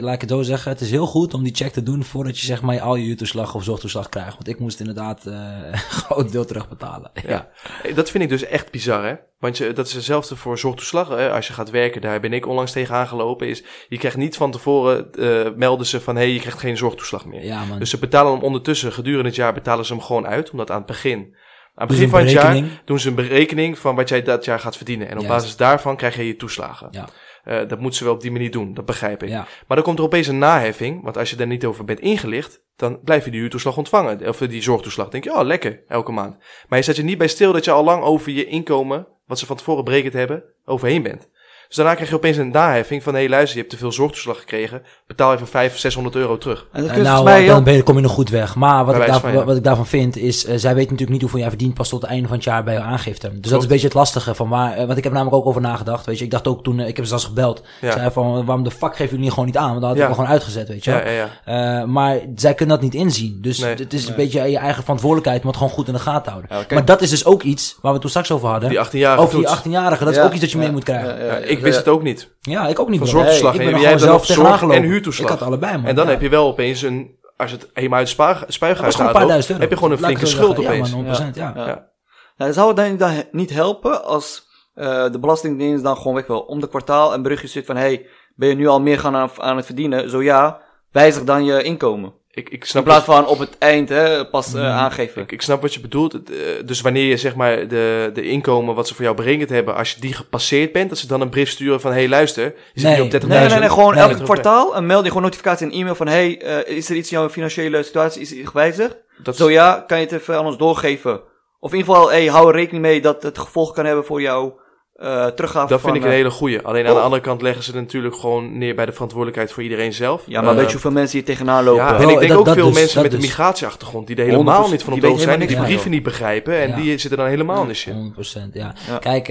laat 0.00 0.14
ik 0.14 0.20
het 0.20 0.30
zo 0.30 0.42
zeggen. 0.42 0.70
Het 0.70 0.80
is 0.80 0.90
heel 0.90 1.06
goed 1.06 1.34
om 1.34 1.42
die 1.42 1.54
check 1.54 1.72
te 1.72 1.82
doen 1.82 2.04
voordat 2.04 2.38
je 2.38 2.46
zeg 2.46 2.62
maar 2.62 2.80
al 2.80 2.96
je 2.96 3.04
huurtoeslag 3.04 3.54
of 3.54 3.64
zorgtoeslag 3.64 4.08
krijgt. 4.08 4.34
Want 4.34 4.48
ik 4.48 4.58
moest 4.58 4.80
inderdaad 4.80 5.26
eh, 5.26 5.34
een 5.72 5.78
groot 5.78 6.32
deel 6.32 6.44
terugbetalen. 6.44 7.10
Ja. 7.14 7.50
Ja. 7.82 7.94
Dat 7.94 8.10
vind 8.10 8.24
ik 8.24 8.28
dus 8.28 8.44
echt 8.44 8.70
bizar, 8.70 9.04
hè? 9.04 9.14
Want 9.38 9.56
je, 9.58 9.72
dat 9.72 9.86
is 9.86 9.92
hetzelfde 9.92 10.36
voor 10.36 10.58
zorgtoeslag. 10.58 11.08
Hè? 11.08 11.30
Als 11.30 11.46
je 11.46 11.52
gaat 11.52 11.70
werken, 11.70 12.00
daar 12.00 12.20
ben 12.20 12.32
ik 12.32 12.46
onlangs 12.46 12.72
tegen 12.72 12.94
aangelopen. 12.94 13.48
Is, 13.48 13.64
je 13.88 13.98
krijgt 13.98 14.16
niet 14.16 14.36
van 14.36 14.50
tevoren, 14.50 15.12
eh, 15.12 15.52
melden 15.56 15.86
ze 15.86 16.00
van, 16.00 16.16
hé, 16.16 16.22
hey, 16.22 16.32
je 16.32 16.40
krijgt 16.40 16.58
geen 16.58 16.76
zorgtoeslag 16.76 17.26
meer. 17.26 17.44
Ja, 17.44 17.64
man. 17.64 17.78
Dus 17.78 17.90
ze 17.90 17.98
betalen 17.98 18.32
hem 18.32 18.42
ondertussen, 18.42 18.92
gedurende 18.92 19.26
het 19.26 19.36
jaar 19.36 19.54
betalen 19.54 19.84
ze 19.84 19.92
hem 19.92 20.02
gewoon 20.02 20.26
uit. 20.26 20.50
Omdat 20.50 20.70
aan 20.70 20.76
het 20.76 20.86
begin, 20.86 21.36
aan 21.76 21.86
het 21.86 21.96
begin 21.96 22.08
van 22.08 22.20
het 22.20 22.30
jaar, 22.30 22.62
doen 22.84 22.98
ze 22.98 23.08
een 23.08 23.14
berekening 23.14 23.78
van 23.78 23.94
wat 23.94 24.08
jij 24.08 24.22
dat 24.22 24.44
jaar 24.44 24.60
gaat 24.60 24.76
verdienen. 24.76 25.08
En 25.08 25.18
op 25.18 25.22
Juist. 25.22 25.36
basis 25.36 25.56
daarvan 25.56 25.96
krijg 25.96 26.16
je 26.16 26.26
je 26.26 26.36
toeslagen. 26.36 26.88
Ja. 26.90 27.08
Eh, 27.44 27.68
dat 27.68 27.78
moeten 27.80 27.98
ze 27.98 28.04
wel 28.04 28.12
op 28.12 28.20
die 28.20 28.30
manier 28.30 28.50
doen, 28.50 28.74
dat 28.74 28.84
begrijp 28.84 29.22
ik. 29.22 29.28
Ja. 29.28 29.46
Maar 29.66 29.76
dan 29.76 29.82
komt 29.82 29.98
er 29.98 30.04
opeens 30.04 30.26
een 30.26 30.38
naheffing, 30.38 31.02
want 31.02 31.16
als 31.18 31.30
je 31.30 31.36
daar 31.36 31.46
niet 31.46 31.64
over 31.64 31.84
bent 31.84 32.00
ingelicht, 32.00 32.62
dan 32.76 33.00
blijf 33.04 33.24
je 33.24 33.30
die 33.30 33.40
huurtoeslag 33.40 33.76
ontvangen. 33.76 34.28
Of 34.28 34.38
die 34.38 34.62
zorgtoeslag. 34.62 35.08
denk 35.08 35.24
je, 35.24 35.32
oh 35.32 35.44
lekker, 35.44 35.82
elke 35.88 36.12
maand. 36.12 36.36
Maar 36.68 36.78
je 36.78 36.84
zet 36.84 36.96
je 36.96 37.02
niet 37.02 37.18
bij 37.18 37.28
stil 37.28 37.52
dat 37.52 37.64
je 37.64 37.70
al 37.70 37.84
lang 37.84 38.02
over 38.02 38.32
je 38.32 38.46
inkomen, 38.46 39.06
wat 39.26 39.38
ze 39.38 39.46
van 39.46 39.56
tevoren 39.56 39.84
berekend 39.84 40.12
hebben, 40.12 40.44
overheen 40.64 41.02
bent. 41.02 41.28
Dus 41.68 41.76
daarna 41.76 41.94
krijg 41.94 42.08
je 42.10 42.16
opeens 42.16 42.36
een 42.36 42.50
naheffing 42.50 43.02
van, 43.02 43.12
hé 43.14 43.18
hey, 43.20 43.28
luister, 43.28 43.54
je 43.54 43.60
hebt 43.60 43.72
te 43.72 43.78
veel 43.78 43.92
zorgtoeslag 43.92 44.38
gekregen, 44.38 44.82
betaal 45.06 45.32
even 45.34 45.46
500, 45.46 45.80
600 45.80 46.14
euro 46.16 46.38
terug. 46.38 46.66
En 46.72 46.86
dat 46.86 46.96
nou, 46.96 47.24
mij 47.24 47.34
dan 47.46 47.54
heel... 47.54 47.62
ben 47.62 47.74
je, 47.74 47.82
kom 47.82 47.94
je 47.96 48.00
nog 48.02 48.12
goed 48.12 48.28
weg. 48.30 48.54
Maar 48.54 48.84
wat, 48.84 48.94
ik, 48.94 49.00
wijze 49.00 49.12
daar, 49.12 49.20
van, 49.20 49.32
ja. 49.32 49.44
wat 49.44 49.56
ik 49.56 49.64
daarvan 49.64 49.86
vind, 49.86 50.16
is... 50.16 50.44
eh, 50.44 50.56
zij 50.56 50.74
weten 50.74 50.90
natuurlijk 50.90 51.10
niet 51.10 51.20
hoeveel 51.20 51.38
jij 51.40 51.48
verdient 51.48 51.74
pas 51.74 51.88
tot 51.88 52.00
het 52.02 52.10
einde 52.10 52.26
van 52.28 52.36
het 52.36 52.44
jaar 52.44 52.64
bij 52.64 52.74
je 52.74 52.80
aangifte. 52.80 53.28
Dus 53.40 53.50
dat 53.50 53.58
is 53.58 53.64
een 53.64 53.70
beetje 53.70 53.86
het 53.86 53.94
lastige. 53.96 54.34
Van 54.34 54.48
waar, 54.48 54.72
eh, 54.76 54.86
want 54.86 54.98
ik 54.98 55.04
heb 55.04 55.12
namelijk 55.12 55.36
ook 55.36 55.46
over 55.46 55.60
nagedacht. 55.60 56.06
Weet 56.06 56.18
je, 56.18 56.24
ik 56.24 56.30
dacht 56.30 56.46
ook 56.48 56.62
toen... 56.62 56.78
eh, 56.80 56.88
ik 56.88 56.96
heb 56.96 57.04
ze 57.04 57.10
zelfs 57.10 57.24
gebeld. 57.24 57.62
Ja. 57.80 57.92
Zei 57.92 58.10
van, 58.10 58.44
waarom 58.44 58.64
de 58.64 58.70
fuck 58.70 58.90
geven 58.90 59.04
jullie 59.04 59.20
niet 59.20 59.30
gewoon 59.30 59.46
niet 59.46 59.56
aan? 59.56 59.68
Want 59.68 59.80
dan 59.80 59.88
had 59.88 59.96
ik 59.96 60.02
Ja. 60.02 60.08
me 60.08 60.14
gewoon 60.14 60.30
uitgezet, 60.30 60.68
weet 60.68 60.84
je 60.84 60.90
wel. 60.90 61.00
Ja, 61.00 61.06
ja, 61.10 61.28
ja. 61.44 61.80
Eh, 61.80 61.86
maar 61.86 62.18
zij 62.36 62.54
kunnen 62.54 62.74
dat 62.74 62.84
niet 62.84 62.94
inzien. 62.94 63.38
Dus 63.42 63.58
Nee. 63.58 63.74
het 63.74 63.92
is 63.92 64.08
een 64.08 64.14
beetje 64.16 64.42
je 64.50 64.58
eigen 64.58 64.82
verantwoordelijkheid 64.82 65.40
om 65.42 65.46
het 65.48 65.56
gewoon 65.56 65.72
goed 65.72 65.86
in 65.86 65.92
de 65.92 65.98
gaten 65.98 66.32
houden. 66.32 66.66
Maar 66.74 66.84
dat 66.84 67.00
is 67.02 67.10
dus 67.10 67.24
ook 67.24 67.42
iets 67.42 67.72
waar 67.72 67.80
we 67.82 67.88
het 67.90 68.00
toen 68.00 68.10
straks 68.10 68.30
over 68.30 68.48
hadden. 68.48 68.68
Die 68.68 68.78
18-jarige 68.86 69.22
over 69.22 69.36
die 69.38 69.46
toets. 69.46 69.58
18-jarigen. 69.60 69.98
Dat 70.04 70.08
is 70.08 70.16
Ja, 70.16 70.24
ook 70.24 70.32
iets 70.32 70.40
dat 70.40 70.50
je 70.50 70.58
mee 70.58 70.70
moet 70.72 70.84
krijgen. 70.84 71.08
ja, 71.18 71.24
Ja, 71.24 71.32
ja, 71.32 71.36
ik 71.36 71.58
ja, 71.58 71.64
wist 71.66 71.78
ja. 71.78 71.84
het 71.84 71.92
ook 71.94 72.02
niet. 72.02 72.34
Ja, 72.40 72.66
ik 72.66 72.78
ook 72.78 72.88
niet. 72.88 72.98
Van 72.98 73.08
zorgtoeslag. 73.08 73.54
ik 73.54 73.58
ben 73.64 73.74
En 73.74 73.80
jij 73.80 73.88
hebt 73.88 74.00
zelf 74.00 74.26
zorg 74.26 74.62
en 74.62 74.82
huurtoeslag. 74.82 75.30
Ik 75.32 75.38
had 75.38 75.48
allebei, 75.48 75.72
man. 75.76 75.84
En 75.86 75.94
dan 75.94 76.04
Ja. 76.04 76.10
heb 76.10 76.20
je 76.20 76.28
wel 76.28 76.46
opeens 76.46 76.82
een, 76.82 77.16
als 77.36 77.50
het 77.52 77.70
helemaal 77.72 77.98
uit 77.98 78.06
het 78.08 78.16
spaar- 78.16 78.40
Dat 78.40 78.52
spuigaat 78.52 78.84
was 78.84 78.94
gewoon 78.94 79.10
een 79.10 79.16
paar 79.16 79.26
duizend 79.26 79.48
euro. 79.50 79.60
heb 79.62 79.70
je 79.70 79.76
gewoon 79.76 79.92
een 79.92 79.98
flinke 80.04 80.26
schuld 80.26 80.56
zeggen. 80.56 80.74
opeens. 80.74 80.90
Ja, 80.90 80.96
man, 80.96 81.04
100%. 81.04 81.34
Ja. 81.36 81.52
Ja. 81.56 81.66
Ja. 81.66 81.88
Nou, 82.36 82.52
zou 82.52 82.68
het 82.68 82.76
dan 82.76 82.96
dan 82.96 83.22
niet 83.30 83.50
helpen 83.50 84.04
als 84.04 84.44
eh, 84.74 85.10
de 85.12 85.18
Belastingdienst 85.18 85.84
dan 85.84 85.96
gewoon 85.96 86.14
weg 86.14 86.26
wel 86.26 86.40
om 86.40 86.60
de 86.60 86.68
kwartaal 86.68 87.14
een 87.14 87.22
berichtje 87.22 87.48
stuurt 87.48 87.66
van 87.66 87.76
hey, 87.76 88.06
ben 88.34 88.48
je 88.48 88.54
nu 88.54 88.66
al 88.66 88.80
meer 88.80 88.98
gaan 88.98 89.16
aan, 89.16 89.30
aan 89.38 89.56
het 89.56 89.66
verdienen? 89.66 90.10
Zo 90.10 90.22
ja, 90.22 90.60
wijzig 90.92 91.24
dan 91.24 91.44
je 91.44 91.62
inkomen. 91.62 92.12
Ik, 92.36 92.48
ik, 92.50 92.60
In 92.60 92.66
snap 92.66 92.84
plaats 92.84 93.04
van 93.04 93.26
op 93.26 93.38
het 93.38 93.58
eind 93.58 93.88
hè, 93.88 94.26
pas 94.26 94.54
eh, 94.54 94.60
Mm. 94.60 94.66
aangeven. 94.66 95.22
Ik, 95.22 95.32
ik 95.32 95.42
snap 95.42 95.62
wat 95.62 95.74
je 95.74 95.80
bedoelt. 95.80 96.14
Eh, 96.14 96.36
dus 96.64 96.80
wanneer 96.80 97.04
je 97.04 97.16
zeg 97.16 97.34
maar 97.34 97.68
de, 97.68 98.10
de 98.14 98.22
inkomen 98.28 98.74
wat 98.74 98.88
ze 98.88 98.94
voor 98.94 99.04
jou 99.04 99.16
berekend 99.16 99.50
hebben, 99.50 99.74
als 99.76 99.92
je 99.92 100.00
die 100.00 100.12
gepasseerd 100.14 100.72
bent, 100.72 100.88
dat 100.88 100.98
ze 100.98 101.06
dan 101.06 101.20
een 101.20 101.28
brief 101.28 101.50
sturen 101.50 101.80
van, 101.80 101.90
hé 101.92 101.98
hey, 101.98 102.08
luister, 102.08 102.44
je 102.44 102.80
zit 102.80 102.82
Nee, 102.90 102.96
nu 102.96 103.02
op 103.02 103.10
30.000. 103.22 103.26
Nee, 103.28 103.48
nee, 103.48 103.58
nee, 103.58 103.68
gewoon 103.68 103.94
Nee. 103.94 104.02
elk 104.02 104.24
kwartaal 104.24 104.76
een 104.76 104.86
meld 104.86 105.02
je 105.02 105.08
gewoon 105.08 105.22
notificatie 105.22 105.66
en 105.66 105.72
e-mail 105.72 105.94
van 105.94 106.08
hey, 106.08 106.40
eh, 106.40 106.76
is 106.76 106.88
er 106.90 106.96
iets 106.96 107.12
in 107.12 107.18
jouw 107.18 107.28
financiële 107.28 107.82
situatie 107.82 108.20
is 108.20 108.38
er 108.38 108.46
gewijzigd? 108.46 108.96
Dat 109.22 109.36
Zo 109.36 109.50
ja, 109.50 109.84
kan 109.86 109.98
je 109.98 110.04
het 110.04 110.12
even 110.14 110.36
aan 110.36 110.46
ons 110.46 110.56
doorgeven. 110.58 111.20
Of 111.60 111.72
in 111.72 111.78
ieder 111.78 111.94
geval, 111.94 112.10
hey, 112.10 112.26
hou 112.26 112.48
er 112.48 112.54
rekening 112.54 112.84
mee 112.84 113.00
dat 113.00 113.22
het 113.22 113.38
gevolg 113.38 113.72
kan 113.72 113.84
hebben 113.84 114.04
voor 114.04 114.20
jouw 114.20 114.58
eh 114.96 115.26
dat 115.36 115.40
van... 115.50 115.78
vind 115.80 115.96
ik 115.96 116.02
een 116.02 116.08
eh, 116.08 116.14
hele 116.14 116.30
goeie. 116.30 116.60
Alleen 116.62 116.86
aan 116.86 116.94
de 116.94 117.00
andere 117.00 117.22
kant 117.22 117.42
leggen 117.42 117.62
ze 117.62 117.70
het 117.70 117.80
natuurlijk 117.80 118.16
gewoon 118.16 118.58
neer 118.58 118.74
bij 118.74 118.86
de 118.86 118.92
verantwoordelijkheid 118.92 119.52
voor 119.52 119.62
iedereen 119.62 119.92
zelf. 119.92 120.22
Ja, 120.26 120.40
maar 120.40 120.50
Eh, 120.50 120.56
weet 120.56 120.66
je 120.66 120.72
hoeveel 120.72 120.90
mensen 120.90 121.16
hier 121.18 121.26
tegenaan 121.26 121.64
lopen? 121.64 121.84
Ja, 121.84 121.92
Bro, 121.94 122.02
en 122.02 122.08
ik 122.08 122.18
denk 122.18 122.30
dat- 122.30 122.38
ook 122.38 122.44
dat 122.44 122.54
veel 122.54 122.66
dus, 122.66 122.74
mensen 122.78 123.02
met 123.02 123.12
een 123.12 123.20
migratieachtergrond 123.20 124.06
die 124.06 124.16
er 124.16 124.24
helemaal 124.24 124.62
100% 124.62 124.70
niet 124.72 124.82
van 124.82 124.92
op 124.92 125.00
de 125.00 125.22
zijn, 125.22 125.38
die 125.38 125.48
die 125.48 125.56
brieven 125.56 125.90
niet 125.90 126.02
begrijpen 126.02 126.60
en 126.60 126.68
Ja. 126.68 126.76
die 126.76 126.98
zitten 126.98 127.18
dan 127.18 127.28
helemaal 127.28 127.62
in 127.62 127.68
de 127.68 127.74
shit. 127.74 127.92
100%, 127.94 128.54
ja. 128.54 128.74
Ja. 128.88 128.98
Kijk, 128.98 129.28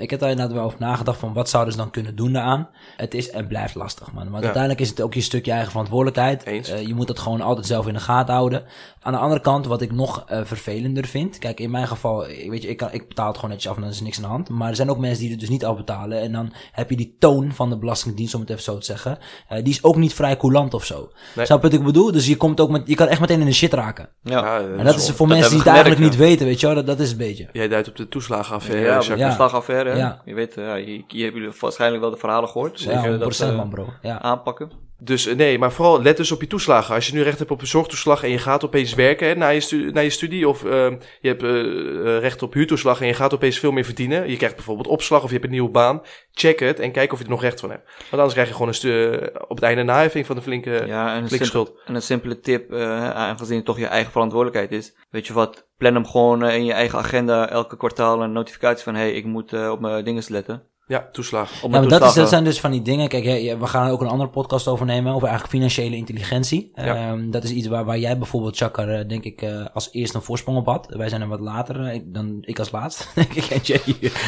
ik 0.00 0.10
heb 0.10 0.20
daar 0.20 0.30
inderdaad 0.30 0.52
wel 0.52 0.64
over 0.64 0.78
nagedacht 0.80 1.18
van 1.18 1.32
wat 1.32 1.48
zouden 1.48 1.72
ze 1.72 1.78
dan 1.78 1.90
kunnen 1.90 2.16
doen 2.16 2.32
daaraan. 2.32 2.68
Het 2.96 3.14
is 3.14 3.30
en 3.30 3.46
blijft 3.46 3.74
lastig, 3.74 4.12
man. 4.12 4.22
Want 4.24 4.36
Ja. 4.38 4.42
uiteindelijk 4.42 4.80
is 4.80 4.88
het 4.88 5.00
ook 5.00 5.14
je 5.14 5.20
stukje 5.20 5.50
eigen 5.52 5.70
verantwoordelijkheid. 5.70 6.44
Eens. 6.46 6.68
Eh, 6.70 6.86
je 6.86 6.94
moet 6.94 7.06
dat 7.06 7.18
gewoon 7.18 7.40
altijd 7.40 7.66
zelf 7.66 7.86
in 7.86 7.94
de 7.94 8.00
gaten 8.00 8.34
houden. 8.34 8.62
Aan 9.08 9.14
de 9.14 9.20
andere 9.20 9.40
kant, 9.40 9.66
wat 9.66 9.80
ik 9.82 9.92
nog 9.92 10.24
eh, 10.26 10.40
vervelender 10.44 11.06
vind. 11.06 11.38
Kijk, 11.38 11.60
in 11.60 11.70
mijn 11.70 11.86
geval, 11.88 12.28
ik, 12.28 12.50
weet 12.50 12.62
je, 12.62 12.68
ik, 12.68 12.76
kan, 12.76 12.88
ik 12.92 13.08
betaal 13.08 13.26
het 13.26 13.34
gewoon 13.34 13.50
netjes 13.50 13.70
af 13.70 13.76
en 13.76 13.82
dan 13.82 13.90
is 13.90 13.98
er 13.98 14.04
niks 14.04 14.16
aan 14.16 14.22
de 14.22 14.28
hand. 14.28 14.48
Maar 14.48 14.68
er 14.68 14.76
zijn 14.76 14.90
ook 14.90 14.98
mensen 14.98 15.20
die 15.20 15.30
het 15.30 15.40
dus 15.40 15.48
niet 15.48 15.64
afbetalen. 15.64 16.20
En 16.20 16.32
dan 16.32 16.52
heb 16.72 16.90
je 16.90 16.96
die 16.96 17.16
toon 17.18 17.52
van 17.52 17.70
de 17.70 17.78
Belastingdienst, 17.78 18.34
om 18.34 18.40
het 18.40 18.50
even 18.50 18.62
zo 18.62 18.78
te 18.78 18.84
zeggen. 18.84 19.18
eh, 19.48 19.64
die 19.64 19.72
is 19.72 19.82
ook 19.82 19.96
niet 19.96 20.14
vrij 20.14 20.36
coulant 20.36 20.74
of 20.74 20.84
zo. 20.84 21.10
Nee. 21.34 21.46
Snap 21.46 21.62
je 21.62 21.68
wat 21.68 21.78
ik 21.78 21.84
bedoel? 21.84 22.12
Dus 22.12 22.26
je, 22.26 22.36
komt 22.36 22.60
ook 22.60 22.70
met, 22.70 22.82
je 22.86 22.94
kan 22.94 23.06
echt 23.06 23.20
meteen 23.20 23.40
in 23.40 23.46
de 23.46 23.52
shit 23.52 23.72
raken. 23.72 24.08
Ja. 24.22 24.58
Ja, 24.58 24.60
En 24.78 24.84
dat 24.84 24.94
is 24.96 25.10
voor 25.10 25.16
dat 25.18 25.36
mensen 25.36 25.48
die 25.50 25.58
het 25.58 25.68
eigenlijk 25.68 26.00
niet 26.00 26.16
weten, 26.16 26.46
weet 26.46 26.60
je 26.60 26.66
wel. 26.66 26.74
Dat, 26.74 26.86
dat 26.86 27.00
is 27.00 27.08
het 27.08 27.18
beetje. 27.18 27.48
Jij 27.52 27.68
duidt 27.68 27.88
op 27.88 27.96
de 27.96 28.08
toeslagenaffaire. 28.08 28.86
Ja, 28.86 28.98
op 28.98 29.18
Ja. 29.18 29.28
de 29.28 29.34
slagaffaire. 29.34 29.90
hè. 29.90 29.96
Ja. 29.96 30.22
Je 30.24 30.34
weet, 30.34 30.56
eh, 30.56 30.64
ja, 30.64 30.74
hier, 30.76 31.04
hier 31.08 31.22
hebben 31.24 31.40
jullie 31.42 31.56
waarschijnlijk 31.60 32.02
wel 32.02 32.10
de 32.10 32.16
verhalen 32.16 32.48
gehoord. 32.48 32.80
Ja, 32.80 32.92
Zeker 33.02 33.10
100% 33.18 33.18
dat, 33.18 33.40
eh, 33.40 33.56
man, 33.56 33.68
bro. 33.70 33.86
Ja. 34.02 34.20
aanpakken. 34.20 34.70
Dus 35.00 35.26
eh, 35.26 35.36
nee, 35.36 35.58
maar 35.58 35.72
vooral 35.72 36.02
let 36.02 36.16
dus 36.16 36.32
op 36.32 36.40
je 36.40 36.46
toeslagen. 36.46 36.94
Als 36.94 37.06
je 37.06 37.14
nu 37.14 37.22
recht 37.22 37.38
hebt 37.38 37.50
op 37.50 37.60
een 37.60 37.66
zorgtoeslag 37.66 38.22
en 38.22 38.30
je 38.30 38.38
gaat 38.38 38.64
opeens 38.64 38.94
werken 38.94 39.28
hè, 39.28 39.34
na, 39.34 39.48
je 39.48 39.60
stu- 39.60 39.90
na 39.90 40.00
je 40.00 40.10
studie, 40.10 40.48
of 40.48 40.64
eh, 40.64 40.90
je 41.20 41.28
hebt 41.28 41.42
eh, 41.42 42.18
recht 42.18 42.42
op 42.42 42.52
huurtoeslag 42.52 43.00
en 43.00 43.06
je 43.06 43.14
gaat 43.14 43.34
opeens 43.34 43.58
veel 43.58 43.70
meer 43.72 43.84
verdienen. 43.84 44.30
Je 44.30 44.36
krijgt 44.36 44.54
bijvoorbeeld 44.56 44.86
opslag 44.88 45.20
of 45.22 45.26
je 45.26 45.32
hebt 45.32 45.44
een 45.44 45.50
nieuwe 45.50 45.70
baan. 45.70 46.02
Check 46.32 46.58
het 46.60 46.80
en 46.80 46.92
kijk 46.92 47.12
of 47.12 47.18
je 47.18 47.24
er 47.24 47.30
nog 47.30 47.42
recht 47.42 47.60
van 47.60 47.70
hebt. 47.70 47.84
Want 47.98 48.10
anders 48.12 48.32
krijg 48.32 48.46
je 48.48 48.52
gewoon 48.52 48.68
een 48.68 48.74
stu- 48.74 49.30
op 49.48 49.56
het 49.56 49.62
einde 49.62 49.80
een 49.80 49.86
naheffing 49.86 50.26
van 50.26 50.36
de 50.36 50.42
flinke, 50.42 50.82
Ja, 50.86 51.14
en 51.14 51.22
een, 51.22 51.28
flinke 51.28 51.46
schuld. 51.46 51.72
en 51.86 51.94
een 51.94 52.02
simpele 52.02 52.40
tip, 52.40 52.72
aangezien 52.72 53.56
het 53.56 53.64
toch 53.64 53.78
je 53.78 53.86
eigen 53.86 54.12
verantwoordelijkheid 54.12 54.72
is. 54.72 54.96
Weet 55.10 55.26
je 55.26 55.32
wat, 55.32 55.68
plan 55.76 55.94
hem 55.94 56.06
gewoon 56.06 56.46
in 56.48 56.64
je 56.64 56.72
eigen 56.72 56.98
agenda 56.98 57.48
elke 57.50 57.76
kwartaal 57.76 58.22
een 58.22 58.32
notificatie 58.32 58.84
van... 58.84 58.94
hey, 58.94 59.12
ik 59.12 59.24
moet 59.24 59.52
op 59.70 59.80
mijn 59.80 60.04
dinges 60.04 60.28
letten. 60.28 60.62
Ja, 60.88 61.08
toeslag. 61.12 61.50
Ja, 61.62 61.68
maar 61.68 61.88
dat, 61.88 62.02
is, 62.04 62.14
dat 62.14 62.28
zijn 62.28 62.44
dus 62.44 62.60
van 62.60 62.70
die 62.70 62.82
dingen. 62.82 63.08
Kijk, 63.08 63.24
we 63.58 63.66
gaan 63.66 63.86
er 63.86 63.92
ook 63.92 64.00
een 64.00 64.06
andere 64.08 64.30
podcast 64.30 64.66
over 64.68 64.86
nemen. 64.86 65.12
Over 65.12 65.28
eigenlijk 65.28 65.56
financiële 65.56 65.96
intelligentie. 65.96 66.70
Ja. 66.74 66.94
Ehm, 66.94 67.30
dat 67.30 67.44
is 67.44 67.50
iets 67.50 67.66
waar, 67.66 67.84
waar 67.84 67.98
jij 67.98 68.18
bijvoorbeeld, 68.18 68.56
Chakar, 68.56 68.88
eh, 68.88 69.08
denk 69.08 69.24
ik, 69.24 69.42
eh, 69.42 69.66
als 69.74 69.88
eerste 69.92 70.16
een 70.16 70.22
voorsprong 70.22 70.58
op 70.58 70.66
had. 70.66 70.86
Wij 70.88 71.08
zijn 71.08 71.20
er 71.20 71.28
wat 71.28 71.40
later 71.40 71.80
eh, 71.86 71.94
ik- 71.94 72.14
dan 72.14 72.38
ik 72.40 72.58
als 72.58 72.70
laatst. 72.70 73.08
denk 73.14 73.32
ik. 73.34 73.44
En 73.44 73.58
jij 73.62 73.80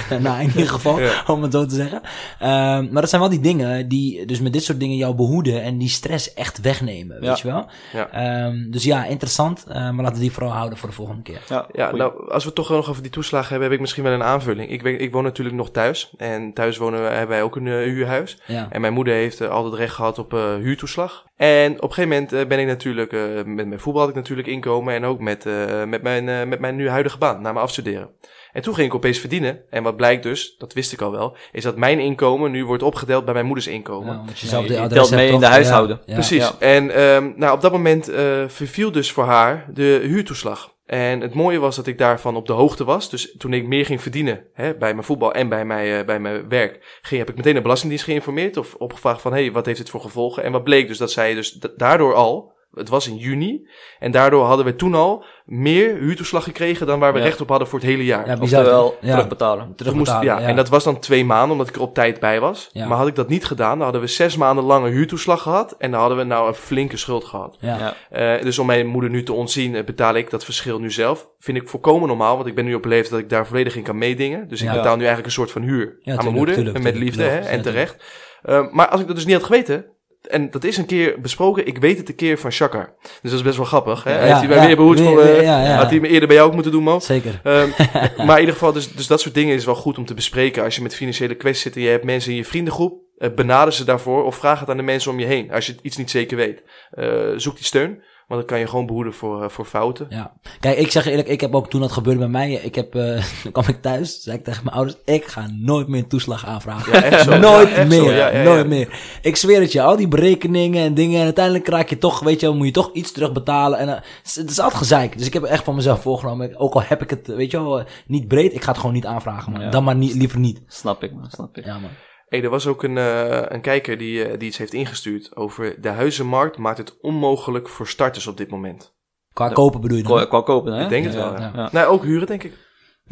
daarna 0.09 0.39
in 0.39 0.47
ieder 0.49 0.69
geval, 0.69 1.01
Ja. 1.01 1.23
om 1.35 1.43
het 1.43 1.53
zo 1.53 1.67
te 1.67 1.75
zeggen. 1.75 2.01
Ehm, 2.39 2.93
maar 2.93 3.01
dat 3.01 3.09
zijn 3.09 3.21
wel 3.21 3.31
die 3.31 3.41
dingen 3.41 3.89
die 3.89 4.27
dus 4.27 4.41
met 4.41 4.53
dit 4.53 4.65
soort 4.65 4.81
dingen 4.81 4.97
jou 4.97 5.15
behoeden. 5.15 5.63
En 5.63 5.79
die 5.79 5.89
stress 5.89 6.35
echt 6.35 6.61
wegnemen, 6.61 7.17
Ja. 7.21 7.29
weet 7.29 7.41
je 7.41 7.49
wel. 7.49 7.67
Ja. 7.93 8.11
Ehm, 8.11 8.71
dus 8.71 8.85
ja, 8.85 9.05
interessant. 9.05 9.65
maar 9.69 9.95
laten 9.95 10.15
we 10.15 10.21
die 10.21 10.33
vooral 10.33 10.53
houden 10.53 10.79
voor 10.79 10.89
de 10.89 10.95
volgende 10.95 11.23
keer. 11.23 11.41
Ja, 11.73 11.91
nou, 11.93 12.31
als 12.31 12.43
we 12.43 12.49
het 12.49 12.55
toch 12.59 12.69
nog 12.69 12.89
over 12.89 13.03
die 13.03 13.11
toeslagen 13.11 13.49
hebben, 13.49 13.65
heb 13.65 13.73
ik 13.73 13.81
misschien 13.81 14.03
wel 14.03 14.13
een 14.13 14.23
aanvulling. 14.23 14.71
Ik, 14.71 14.83
ben, 14.83 15.01
ik 15.01 15.13
woon 15.13 15.23
natuurlijk 15.23 15.57
nog 15.57 15.71
thuis. 15.71 16.11
En 16.17 16.50
thuis 16.53 16.77
wonen 16.77 17.01
we, 17.03 17.07
hebben 17.09 17.29
wij 17.29 17.43
ook 17.43 17.57
een 17.57 17.67
eh, 17.67 17.73
huurhuis. 17.75 18.39
Ja. 18.47 18.67
En 18.71 18.81
mijn 18.81 18.93
moeder 18.93 19.15
heeft 19.15 19.41
eh, 19.41 19.49
altijd 19.49 19.75
recht 19.75 19.95
gehad 19.95 20.19
op 20.19 20.35
eh, 20.35 20.55
huurtoeslag. 20.55 21.25
En 21.37 21.73
op 21.77 21.83
een 21.83 21.93
gegeven 21.93 22.09
moment 22.11 22.33
eh, 22.33 22.47
ben 22.47 22.59
ik 22.59 22.67
natuurlijk, 22.67 23.13
eh, 23.13 23.21
met 23.45 23.67
mijn 23.67 23.81
voetbal 23.81 24.01
had 24.01 24.11
ik 24.11 24.17
natuurlijk 24.17 24.49
inkomen. 24.49 24.95
En 24.95 25.05
ook 25.05 25.21
met, 25.21 25.47
eh, 25.47 25.85
met, 25.85 26.03
mijn, 26.03 26.29
eh, 26.29 26.45
met 26.47 26.61
mijn 26.61 26.77
nu 26.77 26.89
huidige 26.89 27.19
baan, 27.19 27.35
na 27.43 27.53
mijn 27.53 27.65
afstuderen. 27.65 28.09
En 28.53 28.63
toen 28.63 28.75
ging 28.75 28.87
ik 28.89 28.95
opeens 28.95 29.19
verdienen. 29.19 29.61
En 29.71 29.83
wat 29.83 29.97
blijkt 29.97 30.23
dus, 30.23 30.55
dat 30.59 30.73
wist 30.73 30.93
ik 30.93 31.01
al 31.01 31.11
wel, 31.11 31.37
is 31.53 31.63
dat 31.63 31.77
mijn 31.77 31.99
inkomen 31.99 32.51
nu 32.51 32.65
wordt 32.65 32.83
opgedeeld 32.83 33.25
bij 33.25 33.35
mijn 33.35 33.47
moeders 33.47 33.67
inkomen. 33.67 34.15
Ja, 34.15 34.21
omdat 34.21 34.39
je 34.39 34.47
zelf 34.47 34.67
je- 34.67 34.69
de 34.89 34.95
telt 34.95 35.11
mee 35.11 35.31
in 35.31 35.41
de 35.41 35.47
huishouden. 35.47 35.97
Ja, 35.97 36.03
ja. 36.07 36.15
Precies. 36.15 36.49
Ja. 36.49 36.53
En 36.59 36.91
ehm, 36.91 37.33
nou, 37.37 37.55
op 37.55 37.61
dat 37.61 37.73
moment 37.73 38.09
eh, 38.09 38.25
verviel 38.47 38.93
dus 38.93 39.13
voor 39.13 39.25
haar 39.25 39.67
de 39.73 40.01
huurtoeslag. 40.03 40.79
En 40.91 41.21
het 41.21 41.35
mooie 41.35 41.59
was 41.59 41.77
dat 41.77 41.87
ik 41.87 41.99
daarvan 41.99 42.37
op 42.37 42.47
de 42.47 42.53
hoogte 42.53 42.85
was. 42.85 43.11
Dus 43.11 43.35
toen 43.39 43.53
ik 43.53 43.67
meer 43.67 43.87
ging 43.87 44.03
verdienen 44.03 44.47
hè, 44.53 44.77
bij 44.77 44.93
mijn 44.93 45.05
voetbal 45.05 45.33
en 45.33 45.49
bij 45.49 45.65
mijn, 45.65 45.99
eh, 45.99 46.07
bij 46.07 46.21
mijn 46.21 46.49
werk, 46.49 46.99
ging, 47.03 47.21
heb 47.21 47.31
ik 47.31 47.37
meteen 47.37 47.55
de 47.55 47.61
Belastingdienst 47.61 48.05
geïnformeerd 48.05 48.57
of 48.57 48.75
opgevraagd 48.75 49.21
van, 49.21 49.33
hé, 49.33 49.43
hey, 49.43 49.53
wat 49.53 49.67
heeft 49.67 49.79
dit 49.79 49.91
voor 49.91 50.01
gevolgen? 50.01 50.43
En 50.43 50.53
wat 50.53 50.65
bleek 50.65 50.89
dus 50.89 50.99
dat 50.99 51.11
zij 51.11 51.35
dus 51.35 51.53
daardoor 51.77 52.15
al 52.15 52.53
Het 52.75 52.89
was 52.89 53.09
in 53.09 53.17
juni. 53.17 53.69
En 53.99 54.11
daardoor 54.11 54.45
hadden 54.45 54.67
we 54.67 54.77
toen 54.77 54.95
al 54.95 55.25
meer 55.45 55.95
huurtoeslag 55.97 56.45
gekregen 56.45 56.87
dan 56.87 56.99
waar 56.99 57.13
we 57.13 57.19
Ja. 57.19 57.25
recht 57.25 57.41
op 57.41 57.49
hadden 57.49 57.69
voor 57.69 57.79
het 57.79 57.89
hele 57.89 58.05
jaar. 58.05 58.27
Ja, 58.27 58.37
bizar. 58.39 58.59
Oftewel, 58.61 58.97
Ja. 59.01 59.11
terugbetalen. 59.15 59.73
Terugbetalen, 59.77 60.25
ja, 60.25 60.41
ja. 60.41 60.47
En 60.47 60.57
dat 60.57 60.69
was 60.69 60.85
dan 60.85 60.99
twee 60.99 61.25
maanden, 61.25 61.51
omdat 61.51 61.69
ik 61.69 61.75
er 61.75 61.81
op 61.81 61.95
tijd 61.95 62.21
bij 62.21 62.41
was. 62.41 62.69
Ja. 62.73 62.87
Maar 62.87 62.99
had 62.99 63.07
ik 63.07 63.15
dat 63.15 63.29
niet 63.29 63.45
gedaan, 63.45 63.73
dan 63.75 63.83
hadden 63.83 64.01
we 64.01 64.07
zes 64.07 64.37
maanden 64.37 64.65
lange 64.65 64.89
huurtoeslag 64.91 65.43
gehad. 65.43 65.75
En 65.79 65.91
dan 65.91 66.01
hadden 66.01 66.19
we 66.19 66.25
nou 66.25 66.49
een 66.49 66.55
flinke 66.55 66.97
schuld 66.97 67.25
gehad. 67.25 67.57
Ja. 67.61 67.95
Ja. 68.11 68.37
Eh, 68.37 68.43
dus 68.45 68.59
om 68.59 68.67
mijn 68.67 68.87
moeder 68.87 69.11
nu 69.11 69.23
te 69.23 69.33
ontzien, 69.33 69.75
eh, 69.75 69.85
betaal 69.85 70.15
ik 70.15 70.31
dat 70.31 70.45
verschil 70.45 70.79
nu 70.81 70.91
zelf. 70.91 71.29
Vind 71.39 71.57
ik 71.57 71.69
volkomen 71.69 72.09
normaal, 72.09 72.35
want 72.37 72.49
ik 72.49 72.55
ben 72.55 72.65
nu 72.65 72.75
op 72.75 72.85
een 72.85 72.91
leeftijd 72.91 73.11
dat 73.13 73.21
ik 73.21 73.29
daar 73.29 73.47
volledig 73.47 73.77
in 73.77 73.83
kan 73.83 73.99
meedingen. 73.99 74.49
Dus 74.49 74.63
ik 74.63 74.69
betaal 74.69 74.95
nu 74.97 75.05
eigenlijk 75.05 75.27
een 75.27 75.33
soort 75.33 75.51
van 75.51 75.63
huur 75.63 75.99
aan 76.05 76.15
mijn 76.17 76.33
moeder. 76.35 76.55
tuurlijk, 76.55 76.77
en 76.77 76.83
met 76.83 76.93
tuurlijk. 76.93 77.17
liefde, 77.17 77.31
hè, 77.31 77.39
en 77.39 77.63
terecht. 77.63 78.05
Eh, 78.43 78.67
maar 78.71 78.89
als 78.89 79.01
ik 79.01 79.07
dat 79.07 79.17
dus 79.17 79.25
niet 79.25 79.35
had 79.35 79.45
geweten, 79.45 79.85
en 80.29 80.51
dat 80.51 80.65
is 80.65 80.77
een 80.77 80.87
keer 80.87 81.21
besproken, 81.21 81.67
ik 81.67 81.79
weet 81.79 81.99
het 81.99 82.09
een 82.09 82.15
keer 82.15 82.39
van 82.39 82.53
Shakar. 82.53 82.95
Dus 83.03 83.31
dat 83.31 83.33
is 83.33 83.43
best 83.43 83.57
wel 83.57 83.67
grappig. 83.67 84.05
Hè? 84.05 84.13
Ja, 84.13 84.21
Heeft 84.21 84.49
hij 84.49 84.61
ja, 84.61 84.67
weer 84.67 84.77
behoed 84.77 85.01
eh, 85.01 85.43
ja, 85.43 85.63
ja. 85.63 85.77
Had 85.77 85.91
hij 85.91 86.01
me 86.01 86.09
eerder 86.09 86.27
bij 86.27 86.37
jou 86.37 86.49
ook 86.49 86.55
moeten 86.55 86.73
doen, 86.73 86.83
Mo? 86.83 86.99
Zeker. 86.99 87.41
Ehm, 87.45 87.69
maar 88.27 88.35
in 88.35 88.41
ieder 88.41 88.55
geval, 88.55 88.73
dus, 88.73 88.93
dus 88.93 89.07
dat 89.07 89.21
soort 89.21 89.35
dingen 89.35 89.55
is 89.55 89.65
wel 89.65 89.75
goed 89.75 89.99
om 89.99 90.05
te 90.05 90.15
bespreken. 90.15 90.65
Als 90.65 90.77
je 90.77 90.83
met 90.83 90.95
financiële 90.95 91.35
kwesties 91.35 91.63
zit 91.63 91.77
en 91.77 91.83
je 91.83 91.89
hebt 91.89 92.05
mensen 92.05 92.31
in 92.31 92.37
je 92.37 92.45
vriendengroep, 92.45 93.01
eh, 93.19 93.31
benader 93.35 93.73
ze 93.73 93.85
daarvoor 93.85 94.25
of 94.25 94.37
vraag 94.37 94.61
het 94.61 94.69
aan 94.71 94.77
de 94.77 94.83
mensen 94.83 95.11
om 95.11 95.19
je 95.19 95.27
heen. 95.27 95.53
Als 95.53 95.67
je 95.67 95.75
iets 95.83 95.97
niet 95.97 96.11
zeker 96.11 96.37
weet. 96.37 96.63
Eh, 96.91 97.29
zoek 97.37 97.57
die 97.57 97.65
steun, 97.65 98.03
want 98.31 98.43
dan 98.43 98.51
kan 98.51 98.59
je 98.59 98.67
gewoon 98.67 98.87
behoeden 98.87 99.13
voor, 99.13 99.43
eh, 99.43 99.49
voor 99.49 99.65
fouten. 99.65 100.07
Ja. 100.11 100.33
Kijk, 100.61 100.79
ik 100.79 100.91
zeg 100.91 101.07
eerlijk, 101.07 101.29
ik 101.29 101.41
heb 101.41 101.55
ook 101.55 101.71
toen 101.71 101.81
dat 101.81 101.93
gebeurde 101.93 102.19
bij 102.19 102.29
mij, 102.29 102.53
ik 102.53 102.75
heb, 102.75 102.95
eh, 102.95 103.25
toen 103.43 103.53
kwam 103.53 103.65
ik 103.69 103.83
thuis, 103.83 104.23
zei 104.23 104.37
ik 104.37 104.45
tegen 104.45 104.65
mijn 104.65 104.77
ouders, 104.77 104.97
ik 105.05 105.25
ga 105.25 105.47
nooit 105.53 105.89
meer 105.89 106.07
toeslag 106.07 106.47
aanvragen. 106.47 106.93
Ja, 106.93 107.03
echt 107.03 107.23
zo. 107.25 107.39
nooit 107.51 107.69
Ja, 107.69 107.75
echt 107.75 107.89
meer, 107.89 107.99
zo. 108.05 108.11
Ja, 108.11 108.17
ja, 108.17 108.39
ja. 108.39 108.43
nooit 108.43 108.67
meer. 108.67 109.19
Ik 109.23 109.37
zweer 109.37 109.61
het 109.61 109.73
je, 109.73 109.83
al 109.83 109.97
die 109.97 110.09
berekeningen 110.09 110.85
en 110.85 110.95
dingen, 110.95 111.19
en 111.19 111.25
uiteindelijk 111.25 111.69
raak 111.69 111.89
je 111.89 111.99
toch, 111.99 112.21
weet 112.21 112.41
je, 112.41 112.47
wel, 112.47 112.57
moet 112.57 112.67
je 112.67 112.73
toch 112.73 112.91
iets 112.93 113.13
terugbetalen. 113.13 113.79
En 113.79 113.89
eh, 113.89 113.95
het 114.23 114.51
is- 114.51 114.59
altijd 114.61 114.79
gezeik. 114.81 115.19
Dus 115.19 115.27
ik 115.27 115.33
heb 115.33 115.43
echt 115.43 115.65
van 115.65 115.75
mezelf 115.75 116.03
voorgenomen, 116.03 116.57
ook 116.59 116.75
al 116.75 116.83
heb 116.83 117.03
ik 117.03 117.11
het, 117.11 117.27
weet 117.27 117.51
je 117.51 117.63
wel, 117.63 117.83
niet 118.07 118.29
breed, 118.29 118.55
ik 118.55 118.63
ga 118.63 118.71
het 118.71 118.81
gewoon 118.81 118.95
niet 118.95 119.07
aanvragen, 119.07 119.53
man. 119.53 119.61
Ja. 119.61 119.71
Dan 119.71 119.85
maar 119.85 119.97
niet, 119.97 120.15
liever 120.15 120.39
niet. 120.39 120.63
Snap 120.67 121.03
ik, 121.03 121.13
man. 121.13 121.31
Snap 121.31 121.57
ik. 121.57 121.65
Ja, 121.65 121.79
man. 121.79 121.91
Hey, 122.31 122.43
er 122.43 122.51
was 122.51 122.67
ook 122.67 122.83
een, 122.83 122.99
eh, 122.99 123.43
een 123.49 123.61
kijker 123.61 123.99
die, 123.99 124.25
eh, 124.25 124.39
die 124.39 124.49
iets 124.49 124.59
heeft 124.59 124.73
ingestuurd 124.73 125.37
over 125.37 125.81
de 125.81 125.89
huizenmarkt 125.89 126.57
maakt 126.59 126.79
het 126.79 127.01
onmogelijk 127.01 127.69
voor 127.69 127.89
starters 127.89 128.27
op 128.27 128.37
dit 128.37 128.51
moment. 128.51 128.95
Qua 129.33 129.49
kopen 129.49 129.81
bedoel 129.81 129.97
je 129.97 130.03
dan? 130.03 130.13
Qua, 130.13 130.25
qua 130.25 130.41
kopen, 130.41 130.73
hè? 130.73 130.83
Ik 130.83 130.89
denk 130.89 131.05
het 131.05 131.15
wel. 131.15 131.33
ja. 131.39 131.53
Ja. 131.55 131.69
Nou, 131.73 131.87
ook 131.87 132.05
huren 132.05 132.27
denk 132.27 132.43
ik. 132.43 132.53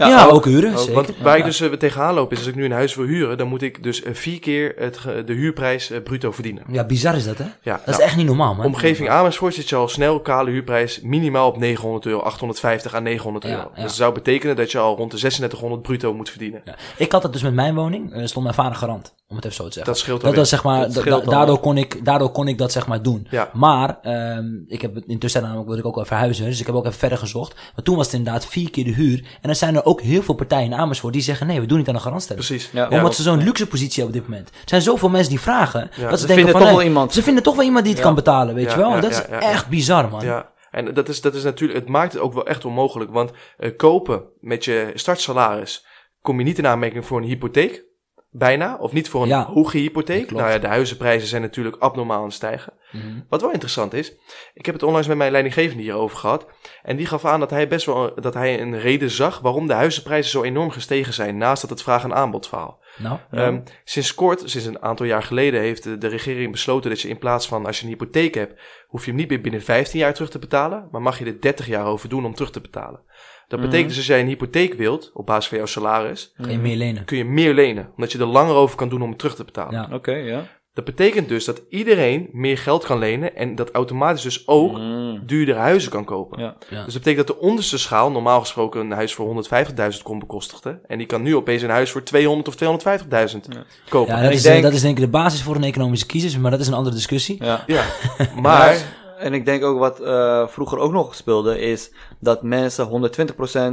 Ja, 0.06 0.26
ook, 0.26 0.44
huren, 0.44 0.72
Ook, 0.72 0.78
zeker. 0.78 0.94
want 0.94 1.16
waar 1.18 1.32
Ja. 1.32 1.38
ik 1.38 1.44
dus 1.44 1.60
eh, 1.60 1.72
tegenaan 1.72 2.14
loop 2.14 2.32
is 2.32 2.38
als 2.38 2.46
ik 2.46 2.54
nu 2.54 2.64
een 2.64 2.72
huis 2.72 2.94
wil 2.94 3.06
huren, 3.06 3.38
dan 3.38 3.48
moet 3.48 3.62
ik 3.62 3.82
dus 3.82 4.02
eh, 4.02 4.14
vier 4.14 4.38
keer 4.40 4.74
het, 4.76 5.00
de 5.26 5.32
huurprijs 5.32 5.90
eh, 5.90 6.02
bruto 6.02 6.32
verdienen. 6.32 6.62
Ja, 6.70 6.84
bizar 6.84 7.16
is 7.16 7.24
dat, 7.24 7.38
hè? 7.38 7.44
Ja, 7.62 7.72
Dat 7.72 7.80
is 7.88 7.92
nou, 7.92 8.02
echt 8.02 8.16
niet 8.16 8.26
normaal, 8.26 8.54
man. 8.54 8.66
Omgeving 8.66 9.08
Amersfoort 9.08 9.54
zit 9.54 9.68
je 9.68 9.76
al 9.76 9.88
snel 9.88 10.20
kale 10.20 10.50
huurprijs 10.50 11.00
minimaal 11.00 11.48
op 11.48 11.56
900 11.58 12.06
euro, 12.06 12.20
850 12.20 12.94
à 12.94 12.98
900 13.00 13.44
Ja, 13.44 13.50
euro. 13.50 13.70
Dus 13.74 13.82
dat 13.82 13.92
zou 13.94 14.12
betekenen 14.14 14.56
dat 14.56 14.70
je 14.72 14.78
al 14.78 14.96
rond 14.96 15.10
de 15.10 15.16
3600 15.16 15.82
bruto 15.82 16.14
moet 16.14 16.30
verdienen. 16.30 16.62
Ik 16.96 17.12
had 17.12 17.22
het 17.22 17.32
dus 17.32 17.42
met 17.42 17.54
mijn 17.54 17.74
woning, 17.74 18.12
stond 18.28 18.44
mijn 18.44 18.56
vader 18.56 18.74
garant, 18.78 19.14
om 19.30 19.36
het 19.36 19.44
even 19.44 19.56
zo 19.56 19.64
te 19.64 19.72
zeggen. 19.72 19.92
Dat 19.92 20.00
scheelt 20.02 20.34
Dat 20.34 20.48
zeg 20.48 20.62
maar, 20.64 20.80
Dat 20.80 20.94
da- 20.94 21.00
scheelt 21.00 21.20
da- 21.24 21.30
al. 21.30 21.36
daardoor, 21.38 21.58
kon 21.60 21.76
ik, 21.76 22.04
daardoor 22.04 22.30
kon 22.30 22.48
ik 22.48 22.58
dat 22.58 22.72
zeg 22.72 22.86
maar 22.86 23.02
doen. 23.02 23.26
Ja. 23.30 23.50
Maar, 23.52 23.98
ehm, 24.02 24.44
ik 24.66 24.82
heb 24.82 24.94
het 24.94 25.04
intussen 25.06 25.42
namelijk 25.42 25.66
wilde 25.66 25.80
ik 25.80 25.86
ook 25.86 25.94
wel 25.94 26.04
verhuizen, 26.04 26.44
dus 26.44 26.60
ik 26.60 26.66
heb 26.66 26.74
ook 26.74 26.86
even 26.86 26.98
verder 26.98 27.18
gezocht. 27.18 27.54
Maar 27.54 27.84
toen 27.84 27.96
was 27.96 28.06
het 28.06 28.14
inderdaad 28.14 28.46
vier 28.46 28.70
keer 28.70 28.84
de 28.84 28.92
huur. 28.92 29.18
En 29.18 29.26
dan 29.42 29.54
zijn 29.54 29.76
er 29.76 29.84
ook 29.84 30.00
heel 30.00 30.22
veel 30.22 30.34
partijen 30.34 30.72
in 30.72 30.78
Amersfoort 30.78 31.12
die 31.12 31.22
zeggen, 31.22 31.46
nee, 31.46 31.60
we 31.60 31.66
doen 31.66 31.78
niet 31.78 31.88
aan 31.88 31.94
de 31.94 32.00
garantstelling. 32.00 32.46
Precies. 32.46 32.70
Ja, 32.72 32.88
Omdat 32.88 33.14
ze 33.14 33.22
zo'n 33.22 33.42
luxe 33.42 33.66
positie 33.66 34.02
hebben 34.02 34.20
op 34.20 34.26
dit 34.26 34.30
moment. 34.30 34.48
Er 34.54 34.62
zijn 34.68 34.82
zoveel 34.82 35.08
mensen 35.08 35.30
die 35.30 35.40
vragen, 35.40 35.80
dat 35.80 35.90
ze, 35.96 36.00
Ze 36.00 36.06
denken 36.08 36.26
vinden 36.26 36.50
van, 36.52 36.60
toch 36.60 36.70
wel 36.70 36.82
iemand. 36.82 37.12
Ze 37.12 37.22
vinden 37.22 37.42
toch 37.42 37.54
wel 37.56 37.64
iemand 37.64 37.82
die 37.84 37.92
het 37.92 38.02
Ja. 38.02 38.06
kan 38.06 38.16
betalen, 38.16 38.54
weet 38.54 38.64
Ja, 38.64 38.70
je 38.70 38.76
wel. 38.78 38.92
En 38.94 39.00
dat 39.00 39.10
ja, 39.10 39.22
is 39.22 39.28
ja, 39.28 39.40
ja. 39.40 39.50
echt 39.50 39.68
bizar, 39.68 40.08
man. 40.08 40.24
Ja, 40.24 40.50
en 40.70 40.94
dat 40.94 41.08
is, 41.08 41.20
dat 41.20 41.34
is 41.34 41.42
natuurlijk, 41.42 41.78
het 41.78 41.88
maakt 41.88 42.12
het 42.12 42.22
ook 42.22 42.34
wel 42.34 42.46
echt 42.46 42.64
onmogelijk. 42.64 43.10
Want 43.10 43.30
eh, 43.56 43.76
kopen 43.76 44.22
met 44.40 44.64
je 44.64 44.90
startsalaris 44.94 45.86
kom 46.22 46.38
je 46.38 46.44
niet 46.44 46.58
in 46.58 46.66
aanmerking 46.66 47.06
voor 47.06 47.18
een 47.18 47.26
hypotheek. 47.26 47.86
Bijna. 48.30 48.76
Of 48.80 48.92
niet 48.92 49.08
voor 49.08 49.22
een 49.22 49.28
Ja, 49.28 49.46
hoge 49.46 49.78
hypotheek. 49.78 50.30
Nou 50.30 50.50
ja, 50.50 50.58
de 50.58 50.66
huizenprijzen 50.66 51.28
zijn 51.28 51.42
natuurlijk 51.42 51.76
abnormaal 51.82 52.18
aan 52.18 52.24
het 52.24 52.32
stijgen. 52.32 52.72
Mhm. 52.92 53.20
Wat 53.28 53.40
wel 53.40 53.50
interessant 53.50 53.92
is, 53.94 54.14
ik 54.54 54.66
heb 54.66 54.74
het 54.74 54.84
onlangs 54.84 55.08
met 55.08 55.16
mijn 55.16 55.30
leidinggevende 55.30 55.82
hierover 55.82 56.16
gehad. 56.18 56.46
En 56.82 56.96
die 56.96 57.06
gaf 57.06 57.24
aan 57.24 57.40
dat 57.40 57.50
hij 57.50 57.68
best 57.68 57.86
wel 57.86 58.14
dat 58.14 58.34
hij 58.34 58.60
een 58.60 58.78
reden 58.78 59.10
zag 59.10 59.38
waarom 59.40 59.66
de 59.66 59.72
huizenprijzen 59.72 60.30
zo 60.30 60.42
enorm 60.42 60.70
gestegen 60.70 61.12
zijn. 61.12 61.36
Naast 61.36 61.60
dat 61.60 61.70
het 61.70 61.82
vraag- 61.82 62.04
en 62.04 62.14
aanbodverhaal. 62.14 62.80
Nou, 62.98 63.18
Ehm, 63.30 63.60
sinds 63.84 64.14
kort, 64.14 64.42
sinds 64.44 64.66
een 64.66 64.82
aantal 64.82 65.06
jaar 65.06 65.22
geleden, 65.22 65.60
heeft 65.60 65.82
de, 65.82 65.98
de 65.98 66.08
regering 66.08 66.52
besloten 66.52 66.90
dat 66.90 67.00
je 67.00 67.08
in 67.08 67.18
plaats 67.18 67.48
van 67.48 67.66
als 67.66 67.78
je 67.78 67.84
een 67.84 67.90
hypotheek 67.90 68.34
hebt, 68.34 68.60
hoef 68.86 69.04
je 69.04 69.10
hem 69.10 69.20
niet 69.20 69.28
meer 69.28 69.40
binnen 69.40 69.62
15 69.62 69.98
jaar 70.00 70.14
terug 70.14 70.30
te 70.30 70.38
betalen, 70.38 70.88
maar 70.90 71.02
mag 71.02 71.18
je 71.18 71.24
er 71.24 71.40
30 71.40 71.66
jaar 71.66 71.86
over 71.86 72.08
doen 72.08 72.24
om 72.24 72.34
terug 72.34 72.50
te 72.50 72.60
betalen. 72.60 73.00
Dat 73.48 73.60
betekent 73.60 73.78
Mhm. 73.78 73.88
dus 73.88 73.96
als 73.96 74.06
jij 74.06 74.20
een 74.20 74.26
hypotheek 74.26 74.74
wilt, 74.74 75.10
op 75.14 75.26
basis 75.26 75.48
van 75.48 75.56
jouw 75.58 75.66
salaris, 75.66 76.32
kan 76.40 76.50
je 76.50 76.58
meer 76.58 76.76
lenen. 76.76 77.04
kun 77.04 77.16
je 77.16 77.24
meer 77.24 77.54
lenen, 77.54 77.88
omdat 77.96 78.12
je 78.12 78.18
er 78.18 78.26
langer 78.26 78.54
over 78.54 78.76
kan 78.76 78.88
doen 78.88 79.02
om 79.02 79.08
het 79.08 79.18
terug 79.18 79.34
te 79.34 79.44
betalen. 79.44 79.72
Ja. 79.72 79.88
Oké, 79.96 80.12
ja. 80.14 80.42
Dat 80.72 80.84
betekent 80.86 81.28
dus 81.28 81.44
dat 81.44 81.62
iedereen 81.68 82.28
meer 82.32 82.58
geld 82.58 82.84
kan 82.84 82.98
lenen 82.98 83.36
en 83.36 83.54
dat 83.54 83.70
automatisch 83.70 84.22
dus 84.22 84.48
ook 84.48 84.78
Mm. 84.78 85.22
duurder 85.26 85.56
huizen 85.56 85.90
kan 85.90 86.04
kopen. 86.04 86.40
Ja. 86.40 86.56
Ja. 86.70 86.84
Dus 86.84 86.92
dat 86.94 87.02
betekent 87.02 87.26
dat 87.26 87.36
de 87.36 87.42
onderste 87.42 87.78
schaal 87.78 88.10
normaal 88.10 88.40
gesproken 88.40 88.80
een 88.80 88.90
huis 88.90 89.14
voor 89.14 89.26
150.000 89.26 90.02
kon 90.02 90.18
bekostigde. 90.18 90.80
En 90.86 90.98
die 90.98 91.06
kan 91.06 91.22
nu 91.22 91.36
opeens 91.36 91.62
een 91.62 91.70
huis 91.70 91.90
voor 91.90 92.02
200 92.02 92.48
of 92.48 92.54
250.000 92.56 93.46
Ja. 93.50 93.62
kopen. 93.88 94.14
Ja, 94.14 94.20
dat 94.20 94.30
ik 94.30 94.36
is, 94.36 94.42
denk- 94.42 94.62
dat 94.62 94.72
is 94.72 94.80
denk 94.82 94.96
ik 94.98 95.04
de 95.04 95.10
basis 95.10 95.42
voor 95.42 95.56
een 95.56 95.64
economische 95.64 96.06
kiezers, 96.06 96.38
maar 96.38 96.50
dat 96.50 96.60
is 96.60 96.66
een 96.66 96.74
andere 96.74 96.94
discussie. 96.94 97.44
Ja. 97.44 97.62
Ja, 97.66 97.84
maar 98.42 98.76
En 99.18 99.32
ik 99.34 99.44
denk 99.44 99.64
ook 99.64 99.78
wat 99.78 100.00
eh, 100.00 100.48
vroeger 100.48 100.78
ook 100.78 100.92
nog 100.92 101.14
speelde, 101.14 101.58
is 101.60 101.92
dat 102.20 102.42
mensen 102.42 103.10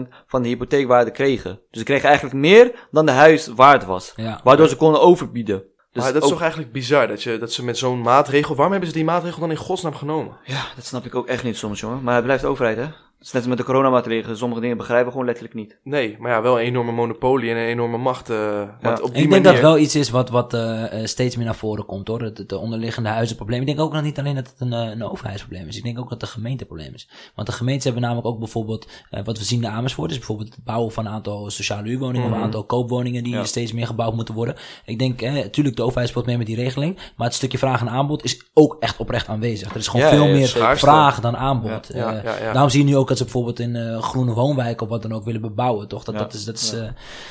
120% 0.07 0.13
van 0.27 0.41
de 0.41 0.47
hypotheekwaarde 0.47 1.11
kregen. 1.11 1.59
Dus 1.69 1.79
ze 1.79 1.83
kregen 1.85 2.07
eigenlijk 2.09 2.37
meer 2.37 2.71
dan 2.91 3.05
de 3.05 3.11
huis 3.11 3.47
waard 3.47 3.85
was. 3.85 4.13
Ja. 4.15 4.39
Waardoor 4.43 4.67
ze 4.67 4.75
konden 4.77 5.01
overbieden. 5.01 5.63
Dus 5.91 6.03
maar 6.03 6.13
dat 6.13 6.21
is 6.21 6.27
ook- 6.27 6.33
toch 6.33 6.41
eigenlijk 6.41 6.71
bizar 6.71 7.07
dat, 7.07 7.23
je, 7.23 7.37
dat 7.37 7.51
ze 7.51 7.63
met 7.63 7.77
zo'n 7.77 8.01
maatregel... 8.01 8.53
Waarom 8.55 8.71
hebben 8.71 8.89
ze 8.89 8.95
die 8.95 9.05
maatregel 9.05 9.39
dan 9.39 9.51
in 9.51 9.57
godsnaam 9.57 9.95
genomen? 9.95 10.37
Ja, 10.43 10.63
dat 10.75 10.85
snap 10.85 11.05
ik 11.05 11.15
ook 11.15 11.27
echt 11.27 11.43
niet 11.43 11.57
soms, 11.57 11.79
jongen. 11.79 12.03
Maar 12.03 12.15
het 12.15 12.23
blijft 12.23 12.41
de 12.43 12.47
overheid, 12.49 12.77
hè? 12.77 12.87
Het 13.25 13.33
is 13.33 13.39
net 13.39 13.49
als 13.49 13.57
met 13.59 13.65
de 13.67 13.73
coronamaatregelen. 13.73 14.37
Sommige 14.37 14.61
dingen 14.61 14.77
begrijpen 14.77 15.05
we 15.05 15.11
gewoon 15.11 15.25
letterlijk 15.25 15.55
niet. 15.55 15.77
Nee, 15.83 16.15
maar 16.19 16.31
ja, 16.31 16.41
wel 16.41 16.59
een 16.59 16.65
enorme 16.65 16.91
monopolie 16.91 17.49
en 17.51 17.57
een 17.57 17.65
enorme 17.67 17.97
macht. 17.97 18.29
eh, 18.29 18.61
want 18.81 19.01
op 19.01 19.13
die 19.13 19.23
Ik 19.23 19.29
denk 19.29 19.43
dat 19.43 19.53
het 19.53 19.61
wel 19.61 19.77
iets 19.77 19.95
is 19.95 20.09
wat, 20.09 20.29
wat 20.29 20.53
eh, 20.53 20.99
eh, 20.99 21.05
steeds 21.05 21.35
meer 21.35 21.45
naar 21.45 21.55
voren 21.55 21.85
komt 21.85 22.07
hoor. 22.07 22.21
Het, 22.21 22.37
het 22.37 22.51
onderliggende 22.51 23.09
huizenprobleem. 23.09 23.59
Ik 23.59 23.65
denk 23.65 23.79
ook 23.79 23.93
nog 23.93 24.01
niet 24.01 24.19
alleen 24.19 24.35
dat 24.35 24.47
het 24.47 24.59
een, 24.59 24.71
een 24.71 25.03
overheidsprobleem 25.03 25.67
is. 25.67 25.77
Ik 25.77 25.83
denk 25.83 25.99
ook 25.99 26.09
dat 26.09 26.21
het 26.21 26.29
een 26.29 26.35
gemeenteprobleem 26.35 26.93
is. 26.93 27.09
Want 27.35 27.47
de 27.47 27.53
gemeentes 27.53 27.83
hebben 27.83 28.01
namelijk 28.01 28.27
ook 28.27 28.39
bijvoorbeeld, 28.39 28.87
eh, 29.09 29.23
wat 29.23 29.37
we 29.37 29.43
zien 29.43 29.63
in 29.63 29.69
Amersfoort, 29.69 30.11
is 30.11 30.17
bijvoorbeeld 30.17 30.55
het 30.55 30.63
bouwen 30.63 30.91
van 30.91 31.05
een 31.05 31.11
aantal 31.11 31.49
sociale 31.49 31.87
huurwoningen 31.87 32.27
of 32.29 32.35
een 32.37 32.43
aantal 32.43 32.63
koopwoningen 32.63 33.23
die 33.23 33.33
Ja. 33.33 33.43
steeds 33.43 33.73
meer 33.73 33.87
gebouwd 33.87 34.15
moeten 34.15 34.35
worden. 34.35 34.55
Ik 34.85 34.99
denk, 34.99 35.21
eh, 35.21 35.33
natuurlijk 35.33 35.75
de 35.75 35.83
overheid 35.83 36.09
speelt 36.09 36.25
mee 36.25 36.37
met 36.37 36.47
die 36.47 36.55
regeling. 36.55 36.95
Maar 37.17 37.27
het 37.27 37.35
stukje 37.35 37.57
vraag 37.57 37.81
en 37.81 37.89
aanbod 37.89 38.23
is 38.23 38.49
ook 38.53 38.77
echt 38.79 38.97
oprecht 38.97 39.27
aanwezig. 39.27 39.69
Er 39.69 39.75
is 39.77 39.87
gewoon 39.87 40.05
Ja, 40.05 40.11
veel 40.11 40.25
ja, 40.25 40.31
meer 40.33 40.47
schaarste. 40.47 40.85
vraag 40.85 41.19
dan 41.21 41.37
aanbod. 41.37 41.89
Ja, 41.93 41.97
ja, 41.97 42.13
Eh, 42.17 42.23
ja, 42.23 42.37
ja. 42.45 42.51
Daarom 42.51 42.69
zie 42.69 42.79
je 42.79 42.85
nu 42.85 42.97
ook 42.97 43.13
dat 43.17 43.27
ze 43.27 43.33
bijvoorbeeld 43.33 43.59
in 43.59 43.75
eh, 43.75 44.01
groene 44.01 44.33
woonwijken 44.33 44.81
of 44.83 44.89
wat 44.89 45.01
dan 45.01 45.13
ook 45.13 45.23
willen 45.25 45.41
bebouwen. 45.41 45.87
Toch? 45.87 46.03
Dat, 46.03 46.13
Ja. 46.15 46.19
dat 46.21 46.33
is, 46.33 46.43
dat 46.45 46.55
is 46.55 46.71
Ja. 46.71 46.77
eh, 46.77 46.89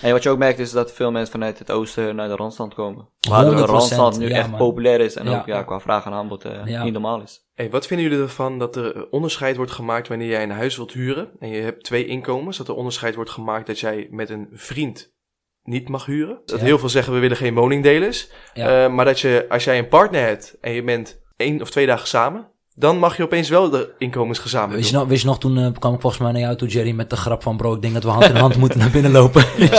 En 0.09 0.12
wat 0.12 0.22
je 0.22 0.28
ook 0.30 0.39
merkt 0.39 0.59
is 0.59 0.70
dat 0.70 0.93
veel 0.93 1.11
mensen 1.11 1.32
vanuit 1.32 1.59
het 1.59 1.70
oosten 1.70 2.16
naar 2.16 2.28
de 2.28 2.37
Randstand 2.37 2.74
komen. 2.74 3.09
Waardoor 3.28 3.51
de 3.55 3.61
100%, 3.61 3.70
Randstand 3.70 4.18
nu 4.18 4.28
ja, 4.28 4.37
echt 4.37 4.49
man. 4.51 4.59
populair 4.59 5.01
is 5.01 5.14
en 5.16 5.24
Ja. 5.30 5.39
ook 5.39 5.47
ja, 5.47 5.62
qua 5.62 5.80
vraag 5.80 6.05
en 6.07 6.12
aanbod 6.12 6.45
eh, 6.45 6.53
Ja. 6.64 6.85
niet 6.85 6.93
normaal 6.93 7.22
is. 7.22 7.47
Hey, 7.55 7.70
wat 7.70 7.87
vinden 7.87 8.07
jullie 8.09 8.22
ervan 8.22 8.59
dat 8.59 8.76
er 8.76 9.09
onderscheid 9.11 9.57
wordt 9.57 9.72
gemaakt 9.72 10.09
wanneer 10.09 10.28
jij 10.28 10.43
een 10.43 10.51
huis 10.51 10.76
wilt 10.76 10.93
huren 10.93 11.30
en 11.39 11.49
je 11.49 11.62
hebt 11.62 11.85
twee 11.85 12.07
inkomens? 12.07 12.57
Dat 12.57 12.68
er 12.68 12.74
onderscheid 12.74 13.14
wordt 13.14 13.30
gemaakt 13.30 13.66
dat 13.66 13.78
jij 13.80 14.09
met 14.11 14.30
een 14.30 14.49
vriend 14.53 15.12
niet 15.62 15.89
mag 15.89 16.07
huren? 16.07 16.39
Dat 16.45 16.59
Ja. 16.59 16.64
heel 16.64 16.78
veel 16.78 16.89
zeggen 16.89 17.12
we 17.12 17.18
willen 17.18 17.37
geen 17.37 17.55
woningdelers. 17.55 18.28
Ja. 18.55 18.85
Eh, 18.85 18.93
maar 18.93 19.05
dat 19.05 19.20
je, 19.20 19.47
als 19.49 19.64
jij 19.64 19.78
een 19.78 19.89
partner 19.89 20.20
hebt 20.26 20.57
en 20.61 20.72
je 20.72 20.82
bent 20.82 21.22
één 21.37 21.61
of 21.61 21.70
twee 21.70 21.87
dagen 21.87 22.09
samen, 22.09 22.53
dan 22.77 22.99
mag 22.99 23.16
je 23.16 23.22
opeens 23.22 23.49
wel 23.49 23.70
de 23.70 23.89
inkomens 23.99 24.39
gezamenlijk 24.39 24.77
Wist 24.79 24.87
je, 24.89 24.93
doen. 24.93 25.01
nog, 25.03 25.11
wist 25.11 25.22
je 25.22 25.29
nog, 25.29 25.39
toen 25.39 25.59
eh, 25.59 25.66
kwam 25.79 25.95
ik 25.95 26.01
volgens 26.01 26.22
mij 26.22 26.33
naar 26.33 26.41
jou 26.41 26.57
toe, 26.57 26.68
Jerry, 26.68 26.93
met 26.93 27.11
de 27.11 27.16
grap 27.16 27.43
van 27.43 27.57
bro, 27.57 27.75
ik 27.75 27.83
denk 27.83 27.95
dat 27.95 28.03
we 28.03 28.09
hand 28.09 28.29
in 28.29 28.37
hand 28.37 28.57
moeten 28.57 28.79
naar 28.79 28.91
binnen 28.91 29.12
lopen. 29.12 29.45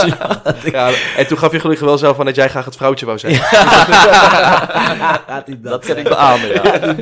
Dat 0.44 0.64
ik- 0.64 0.72
Ja, 0.72 0.90
en 1.16 1.26
toen 1.26 1.38
gaf 1.38 1.52
je 1.52 1.60
gelukkig 1.60 1.86
wel 1.86 1.98
zelf 1.98 2.16
van 2.16 2.24
dat 2.24 2.34
jij 2.34 2.48
graag 2.48 2.64
het 2.64 2.76
vrouwtje 2.76 3.06
wou 3.06 3.18
zijn. 3.18 3.34
Gaat 3.34 5.26
hij 5.46 5.58
Dat 5.62 5.84
kan 5.86 5.96
ik 5.96 6.04
beamen, 6.08 6.48
ja. 6.48 6.94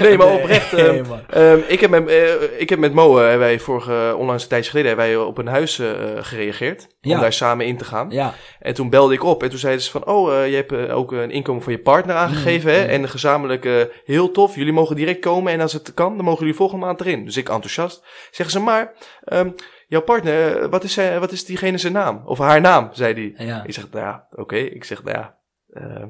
Nee, 0.00 0.16
maar 0.16 0.26
oprecht. 0.26 0.72
ehm, 0.72 0.92
Nee. 0.92 1.02
Ehm, 1.50 1.58
ik, 1.66 1.80
heb 1.80 1.90
met, 1.90 2.08
eh, 2.08 2.30
ik 2.58 2.68
heb 2.68 2.78
met 2.78 2.92
Mo, 2.94 3.14
eh, 3.18 3.22
hebben 3.22 3.38
wij 3.38 3.60
vorige, 3.60 4.14
onlangs 4.18 4.42
een 4.42 4.48
tijdje 4.48 4.70
geleden, 4.70 4.90
hebben 4.96 5.16
wij 5.16 5.24
op 5.26 5.38
een 5.38 5.46
huis 5.46 5.78
eh, 5.78 5.88
gereageerd. 6.20 6.86
Ja. 7.00 7.14
Om 7.14 7.20
daar 7.20 7.32
samen 7.32 7.66
in 7.66 7.76
te 7.76 7.84
gaan. 7.84 8.06
Ja, 8.10 8.34
En 8.60 8.74
toen 8.74 8.90
belde 8.90 9.14
ik 9.14 9.24
op 9.24 9.42
en 9.42 9.50
toen 9.50 9.58
zeiden 9.58 9.82
ze 9.82 9.90
van, 9.90 10.06
oh, 10.06 10.34
eh, 10.34 10.48
je 10.50 10.54
hebt 10.56 10.90
ook 10.90 11.12
een 11.12 11.30
inkomen 11.30 11.62
voor 11.62 11.72
je 11.72 11.78
partner 11.78 12.16
aangegeven, 12.16 12.72
hè? 12.72 12.82
En 12.82 13.08
gezamenlijk 13.08 13.68
heel 14.04 14.30
tof, 14.30 14.54
jullie 14.54 14.72
mogen 14.72 14.96
direct 15.04 15.20
komen 15.20 15.52
en 15.52 15.60
als 15.60 15.72
het 15.72 15.94
kan, 15.94 16.16
dan 16.16 16.24
mogen 16.24 16.40
jullie 16.40 16.54
volgende 16.54 16.84
maand 16.86 17.00
erin. 17.00 17.24
Dus 17.24 17.36
ik 17.36 17.48
enthousiast. 17.48 18.02
Zeggen 18.30 18.50
ze, 18.50 18.60
maar, 18.64 18.92
ehm, 19.24 19.50
jouw 19.88 20.00
partner, 20.02 20.56
eh, 20.62 20.68
wat 20.70 20.84
is, 20.84 20.92
zijn- 20.92 21.20
wat 21.20 21.32
is 21.32 21.44
diegene 21.44 21.78
zijn 21.78 21.92
naam? 21.92 22.22
Of 22.24 22.38
haar 22.38 22.60
naam, 22.60 22.88
zei 22.92 23.14
die. 23.14 23.34
ja. 23.36 23.62
Ik 23.66 23.74
zeg, 23.74 23.86
nou 23.90 24.04
ja, 24.06 24.26
oké. 24.30 24.56
Ik 24.56 24.84
zeg, 24.84 25.02
nou 25.04 25.16
ja, 25.16 25.34
ehm, 25.72 26.06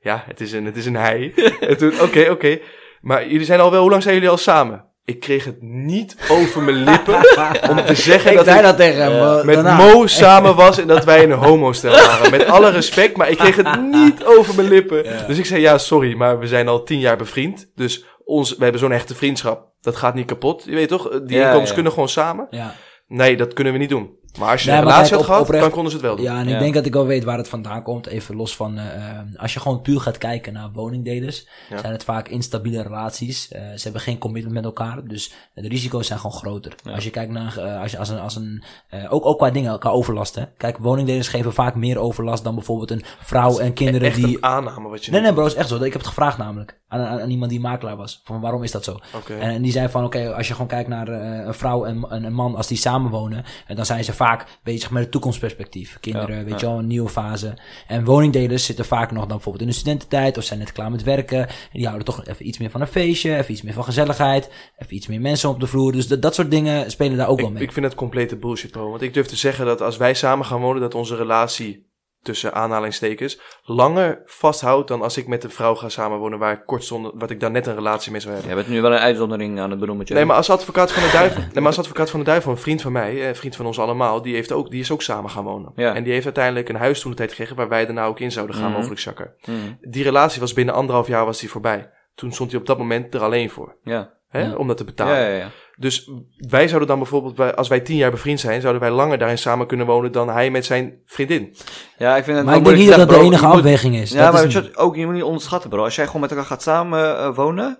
ja, 0.00 0.22
het 0.26 0.40
is 0.40 0.52
een, 0.52 0.64
het 0.64 0.76
is 0.76 0.86
een 0.86 0.96
hij. 0.96 1.32
en 1.60 1.76
toen, 1.76 2.00
oké, 2.00 2.30
oké. 2.30 2.58
Maar 3.00 3.28
jullie 3.28 3.46
zijn 3.46 3.60
al 3.60 3.70
wel, 3.70 3.80
hoe 3.80 3.90
lang 3.90 4.02
zijn 4.02 4.14
jullie 4.14 4.30
al 4.30 4.36
samen? 4.36 4.84
Ik 5.04 5.20
kreeg 5.20 5.44
het 5.44 5.62
niet 5.62 6.16
over 6.30 6.62
mijn 6.62 6.76
lippen 6.76 7.14
om 7.70 7.84
te 7.84 7.94
zeggen 7.94 8.30
Ik 8.30 8.36
dat 8.36 8.46
ik 8.46 8.62
dat 8.62 8.76
tegen 8.76 9.02
hem. 9.02 9.12
eh, 9.12 9.44
met 9.44 9.54
daarna. 9.54 9.76
Mo 9.76 10.06
samen 10.06 10.54
was 10.56 10.78
en 10.78 10.86
dat 10.86 11.04
wij 11.04 11.22
een 11.24 11.32
homostel 11.32 11.90
waren. 11.92 12.30
Met 12.30 12.44
alle 12.46 12.70
respect, 12.70 13.16
maar 13.16 13.30
ik 13.30 13.36
kreeg 13.38 13.56
het 13.56 13.80
niet 13.90 14.24
over 14.24 14.54
mijn 14.54 14.68
lippen. 14.68 15.04
Ja. 15.04 15.22
Dus 15.26 15.38
ik 15.38 15.44
zei, 15.46 15.60
ja, 15.60 15.78
sorry, 15.78 16.14
maar 16.14 16.38
we 16.38 16.46
zijn 16.46 16.68
al 16.68 16.82
tien 16.82 16.98
jaar 16.98 17.16
bevriend. 17.16 17.70
Dus 17.74 18.04
ons, 18.32 18.56
we 18.56 18.62
hebben 18.62 18.80
zo'n 18.80 18.92
echte 18.92 19.14
vriendschap. 19.14 19.70
Dat 19.80 19.96
gaat 19.96 20.14
niet 20.14 20.26
kapot. 20.26 20.64
Je 20.64 20.74
weet 20.74 20.88
toch, 20.88 21.08
die 21.24 21.36
Ja, 21.36 21.44
inkomens 21.44 21.68
ja. 21.68 21.74
kunnen 21.74 21.92
gewoon 21.92 22.08
samen. 22.08 22.46
Ja. 22.50 22.74
Nee, 23.06 23.36
dat 23.36 23.52
kunnen 23.52 23.72
we 23.72 23.78
niet 23.78 23.88
doen. 23.88 24.16
Maar 24.38 24.50
als 24.50 24.62
je 24.62 24.70
Nee, 24.70 24.78
een 24.78 24.84
relatie 24.84 25.10
had 25.10 25.20
op- 25.20 25.26
gehad, 25.26 25.40
oprecht- 25.40 25.62
dan 25.62 25.70
konden 25.72 25.90
ze 25.90 25.96
het 25.96 26.06
wel 26.06 26.16
doen. 26.16 26.24
Ja, 26.24 26.38
en 26.38 26.46
ik 26.46 26.52
Ja. 26.52 26.58
denk 26.58 26.74
dat 26.74 26.86
ik 26.86 26.92
wel 26.92 27.06
weet 27.06 27.24
waar 27.24 27.36
het 27.38 27.48
vandaan 27.48 27.82
komt. 27.82 28.06
Even 28.06 28.36
los 28.36 28.56
van, 28.56 28.78
eh, 28.78 28.84
eh, 29.08 29.18
als 29.36 29.52
je 29.54 29.60
gewoon 29.60 29.80
puur 29.80 30.00
gaat 30.00 30.18
kijken 30.18 30.52
naar 30.52 30.70
woningdelers, 30.72 31.46
Ja. 31.70 31.78
zijn 31.78 31.92
het 31.92 32.04
vaak 32.04 32.28
instabiele 32.28 32.82
relaties. 32.82 33.48
Eh, 33.48 33.60
ze 33.62 33.82
hebben 33.82 34.00
geen 34.00 34.18
commitment 34.18 34.54
met 34.54 34.64
elkaar, 34.64 35.04
dus 35.04 35.32
de 35.54 35.68
risico's 35.68 36.06
zijn 36.06 36.18
gewoon 36.18 36.36
groter. 36.36 36.74
Als 36.94 37.04
je 37.04 37.10
kijkt 37.10 37.32
naar, 37.32 37.60
als 37.60 37.90
je 37.90 37.98
als 37.98 38.08
een, 38.08 38.18
als 38.18 38.36
een 38.36 38.62
eh, 38.88 39.12
ook, 39.12 39.26
ook 39.26 39.38
qua 39.38 39.50
dingen, 39.50 39.78
qua 39.78 39.90
overlast. 39.90 40.34
Hè. 40.34 40.42
Kijk, 40.56 40.78
woningdelers 40.78 41.28
geven 41.28 41.52
vaak 41.52 41.74
meer 41.74 41.98
overlast 41.98 42.44
dan 42.44 42.54
bijvoorbeeld 42.54 42.90
een 42.90 43.04
vrouw 43.20 43.58
en 43.58 43.72
kinderen 43.72 44.06
Echt 44.08 44.16
die... 44.16 44.36
een 44.36 44.44
aanname 44.44 44.88
wat 44.88 45.04
je 45.04 45.10
Nee, 45.10 45.20
nee 45.20 45.32
bro, 45.32 45.46
is 45.46 45.54
echt 45.54 45.68
zo. 45.68 45.74
Ik 45.76 45.82
heb 45.82 45.92
het 45.92 46.06
gevraagd 46.06 46.38
namelijk. 46.38 46.80
Aan, 46.88 47.00
aan, 47.00 47.20
aan 47.20 47.30
iemand 47.30 47.50
die 47.50 47.60
makelaar 47.60 47.96
was. 47.96 48.20
Van 48.24 48.40
waarom 48.40 48.62
is 48.62 48.70
dat 48.70 48.84
zo? 48.84 48.98
En 49.40 49.62
die 49.62 49.72
zei 49.72 49.88
van, 49.88 50.04
oké, 50.04 50.34
als 50.34 50.46
je 50.48 50.52
gewoon 50.52 50.68
kijkt 50.68 50.88
naar 50.88 51.08
eh, 51.08 51.46
een 51.46 51.54
vrouw 51.54 51.84
en 51.84 52.04
en 52.10 52.24
een 52.24 52.32
man, 52.34 52.56
als 52.56 52.66
die 52.66 52.76
samenwonen, 52.76 53.44
en 53.66 53.76
dan 53.76 53.86
zijn 53.86 54.04
ze 54.04 54.12
vaak 54.22 54.46
bezig 54.62 54.90
met 54.90 55.02
het 55.02 55.12
toekomstperspectief. 55.12 55.96
Kinderen, 56.00 56.38
Ja, 56.38 56.44
weet 56.44 56.60
je 56.60 56.66
wel, 56.66 56.78
een 56.78 56.86
nieuwe 56.86 57.08
fase. 57.08 57.58
En 57.86 58.04
woningdelers 58.04 58.64
zitten 58.64 58.84
vaak 58.84 59.10
nog 59.10 59.20
dan 59.20 59.28
bijvoorbeeld 59.28 59.64
in 59.64 59.70
de 59.70 59.76
studententijd, 59.76 60.36
of 60.36 60.44
zijn 60.44 60.58
net 60.58 60.72
klaar 60.72 60.90
met 60.90 61.02
werken. 61.02 61.48
En 61.48 61.54
die 61.72 61.86
houden 61.86 62.06
toch 62.06 62.26
even 62.26 62.46
iets 62.46 62.58
meer 62.58 62.70
van 62.70 62.80
een 62.80 62.86
feestje, 62.86 63.36
even 63.36 63.52
iets 63.52 63.62
meer 63.62 63.72
van 63.72 63.84
gezelligheid, 63.84 64.50
even 64.78 64.94
iets 64.94 65.06
meer 65.06 65.20
mensen 65.20 65.48
op 65.48 65.60
de 65.60 65.66
vloer. 65.66 65.92
Dus 65.92 66.08
dat, 66.08 66.22
dat 66.22 66.34
soort 66.34 66.50
dingen 66.50 66.90
spelen 66.90 67.16
daar 67.16 67.28
ook 67.28 67.40
wel 67.40 67.50
mee. 67.50 67.62
ik 67.62 67.72
vind 67.72 67.86
het 67.86 67.94
complete 67.94 68.36
bullshit, 68.36 68.70
bro. 68.70 68.90
Want 68.90 69.02
ik 69.02 69.14
durf 69.14 69.26
te 69.26 69.36
zeggen 69.36 69.66
dat 69.66 69.80
als 69.80 69.96
wij 69.96 70.14
samen 70.14 70.46
gaan 70.46 70.60
wonen, 70.60 70.80
dat 70.80 70.94
onze 70.94 71.16
relatie 71.16 71.90
tussen 72.22 72.54
aanhalingstekens 72.54 73.40
langer 73.62 74.22
vasthoudt 74.24 74.88
dan 74.88 75.02
als 75.02 75.16
ik 75.16 75.26
met 75.26 75.44
een 75.44 75.50
vrouw 75.50 75.74
ga 75.74 75.88
samenwonen 75.88 76.38
waar 76.38 76.52
ik 76.52 76.62
kort 76.66 76.84
zonder, 76.84 77.12
wat 77.14 77.30
ik 77.30 77.40
daar 77.40 77.50
net 77.50 77.66
een 77.66 77.74
relatie 77.74 78.12
mee 78.12 78.20
zou 78.20 78.32
hebben. 78.34 78.50
Je 78.50 78.56
bent 78.56 78.68
nu 78.68 78.80
wel 78.80 78.92
een 78.92 78.98
uitzondering 78.98 79.60
aan 79.60 79.70
het 79.70 79.80
benoemen. 79.80 80.06
Nee, 80.08 80.24
maar 80.24 80.36
als 80.36 80.50
advocaat 80.50 80.92
van 80.92 81.02
de 81.02 81.10
duivel, 81.12 81.40
nee, 81.42 81.50
maar 81.54 81.66
als 81.66 81.78
advocaat 81.78 82.10
van 82.10 82.18
de 82.20 82.26
duivel, 82.26 82.50
een 82.50 82.58
vriend 82.58 82.82
van 82.82 82.92
mij, 82.92 83.20
eh, 83.20 83.26
een 83.28 83.36
vriend 83.36 83.56
van 83.56 83.66
ons 83.66 83.78
allemaal, 83.78 84.22
die, 84.22 84.34
heeft 84.34 84.52
ook, 84.52 84.70
die 84.70 84.80
is 84.80 84.90
ook 84.90 85.02
samen 85.02 85.30
gaan 85.30 85.44
wonen. 85.44 85.72
Ja. 85.74 85.94
En 85.94 86.02
die 86.02 86.12
heeft 86.12 86.24
uiteindelijk 86.24 86.68
een 86.68 86.76
huis 86.76 87.00
toen 87.00 87.10
de 87.10 87.16
tijd 87.16 87.30
gekregen 87.30 87.56
waar 87.56 87.68
wij 87.68 87.84
daarna 87.84 88.04
ook 88.04 88.20
in 88.20 88.32
zouden 88.32 88.56
gaan, 88.56 88.68
Mhm. 88.68 88.76
mogelijk 88.76 89.00
zakker. 89.00 89.34
Hmm, 89.40 89.78
Die 89.80 90.02
relatie 90.02 90.40
was 90.40 90.52
binnen 90.52 90.74
anderhalf 90.74 91.06
jaar 91.06 91.24
was 91.24 91.40
die 91.40 91.50
voorbij. 91.50 91.90
Toen 92.14 92.32
stond 92.32 92.50
hij 92.50 92.60
op 92.60 92.66
dat 92.66 92.78
moment 92.78 93.14
er 93.14 93.22
alleen 93.22 93.50
voor, 93.50 93.76
ja. 93.82 94.12
hè, 94.28 94.40
Ja. 94.42 94.54
om 94.56 94.66
dat 94.66 94.76
te 94.76 94.84
betalen. 94.84 95.16
Ja, 95.20 95.26
ja, 95.28 95.36
ja. 95.36 95.48
Dus 95.82 96.10
wij 96.36 96.66
zouden 96.68 96.88
dan 96.88 96.98
bijvoorbeeld, 96.98 97.34
bij- 97.34 97.54
als 97.54 97.68
wij 97.68 97.80
tien 97.80 97.96
jaar 97.96 98.10
bevriend 98.10 98.40
zijn, 98.40 98.60
zouden 98.60 98.82
wij 98.82 98.90
langer 98.90 99.18
daarin 99.18 99.38
samen 99.38 99.66
kunnen 99.66 99.86
wonen 99.86 100.12
dan 100.12 100.28
hij 100.28 100.50
met 100.50 100.64
zijn 100.64 100.98
vriendin. 101.06 101.56
Ja, 101.98 102.16
ik 102.16 102.24
vind 102.24 102.36
het 102.36 102.46
maar 102.46 102.56
ik 102.56 102.64
denk 102.64 102.76
niet 102.76 102.88
dat 102.88 102.98
dat 102.98 103.08
de 103.08 103.18
enige 103.24 103.46
afweging 103.46 103.96
is. 103.96 104.10
Ja, 104.10 104.24
Dat 104.30 104.32
maar 104.32 104.50
je, 104.50 104.76
ook, 104.76 104.96
je 104.96 105.04
moet 105.04 105.14
niet 105.14 105.22
onderschatten, 105.22 105.70
bro. 105.70 105.84
Als 105.84 105.94
jij 105.94 106.06
gewoon 106.06 106.20
met 106.20 106.30
elkaar 106.30 106.44
gaat 106.46 106.62
samen 106.62 107.18
eh, 107.18 107.34
wonen, 107.34 107.78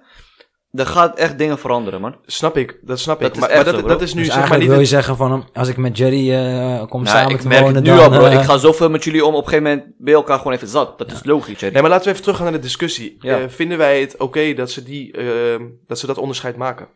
dan 0.70 0.86
gaat 0.86 1.16
echt 1.18 1.38
dingen 1.38 1.58
veranderen, 1.58 2.00
man. 2.00 2.16
Snap 2.26 2.56
ik, 2.56 2.78
dat 2.82 2.98
snap 2.98 3.20
Dat 3.20 3.28
ik. 3.28 3.34
is 3.34 3.40
Maar, 3.40 3.50
echt 3.50 3.64
maar 3.64 3.74
zo, 3.74 3.80
dat, 3.80 3.88
dat 3.88 4.02
is 4.02 4.14
nu 4.14 4.22
dus 4.22 4.32
zeg 4.32 4.40
maar 4.40 4.50
eigenlijk 4.50 4.60
niet... 4.60 4.70
wil 4.70 4.80
je 4.80 4.86
zeggen 5.04 5.16
van, 5.16 5.48
als 5.52 5.68
ik 5.68 5.76
met 5.76 5.96
Jerry 5.96 6.32
eh, 6.32 6.84
kom 6.88 7.02
Nou, 7.02 7.16
samen 7.16 7.30
ik 7.34 7.40
te 7.40 7.48
merk 7.48 7.60
wonen, 7.60 7.74
het 7.76 7.84
nu 7.84 7.90
dan... 7.90 7.98
al, 8.00 8.08
bro. 8.10 8.24
eh, 8.24 8.32
Ik 8.32 8.40
ga 8.40 8.56
zoveel 8.58 8.90
met 8.90 9.04
jullie 9.04 9.24
om. 9.24 9.34
Op 9.34 9.42
een 9.44 9.48
gegeven 9.48 9.70
moment 9.70 9.94
ben 9.98 10.10
je 10.10 10.14
elkaar 10.18 10.38
gewoon 10.38 10.52
even 10.52 10.68
zat. 10.68 10.98
Dat 10.98 11.12
is 11.12 11.24
logisch, 11.24 11.58
Jerry. 11.60 11.72
Nee, 11.72 11.82
maar 11.82 11.90
laten 11.90 12.04
we 12.04 12.10
even 12.10 12.22
teruggaan 12.22 12.46
naar 12.46 12.54
de 12.54 12.60
discussie. 12.66 13.16
Ja. 13.20 13.38
Eh, 13.40 13.44
vinden 13.48 13.78
wij 13.78 14.00
het 14.00 14.16
oké 14.16 14.54
dat, 14.54 14.70
ze 14.70 14.82
die, 14.82 15.12
ehm, 15.12 15.62
dat 15.86 15.98
ze 15.98 16.06
dat 16.06 16.18
onderscheid 16.18 16.56
maken? 16.56 16.88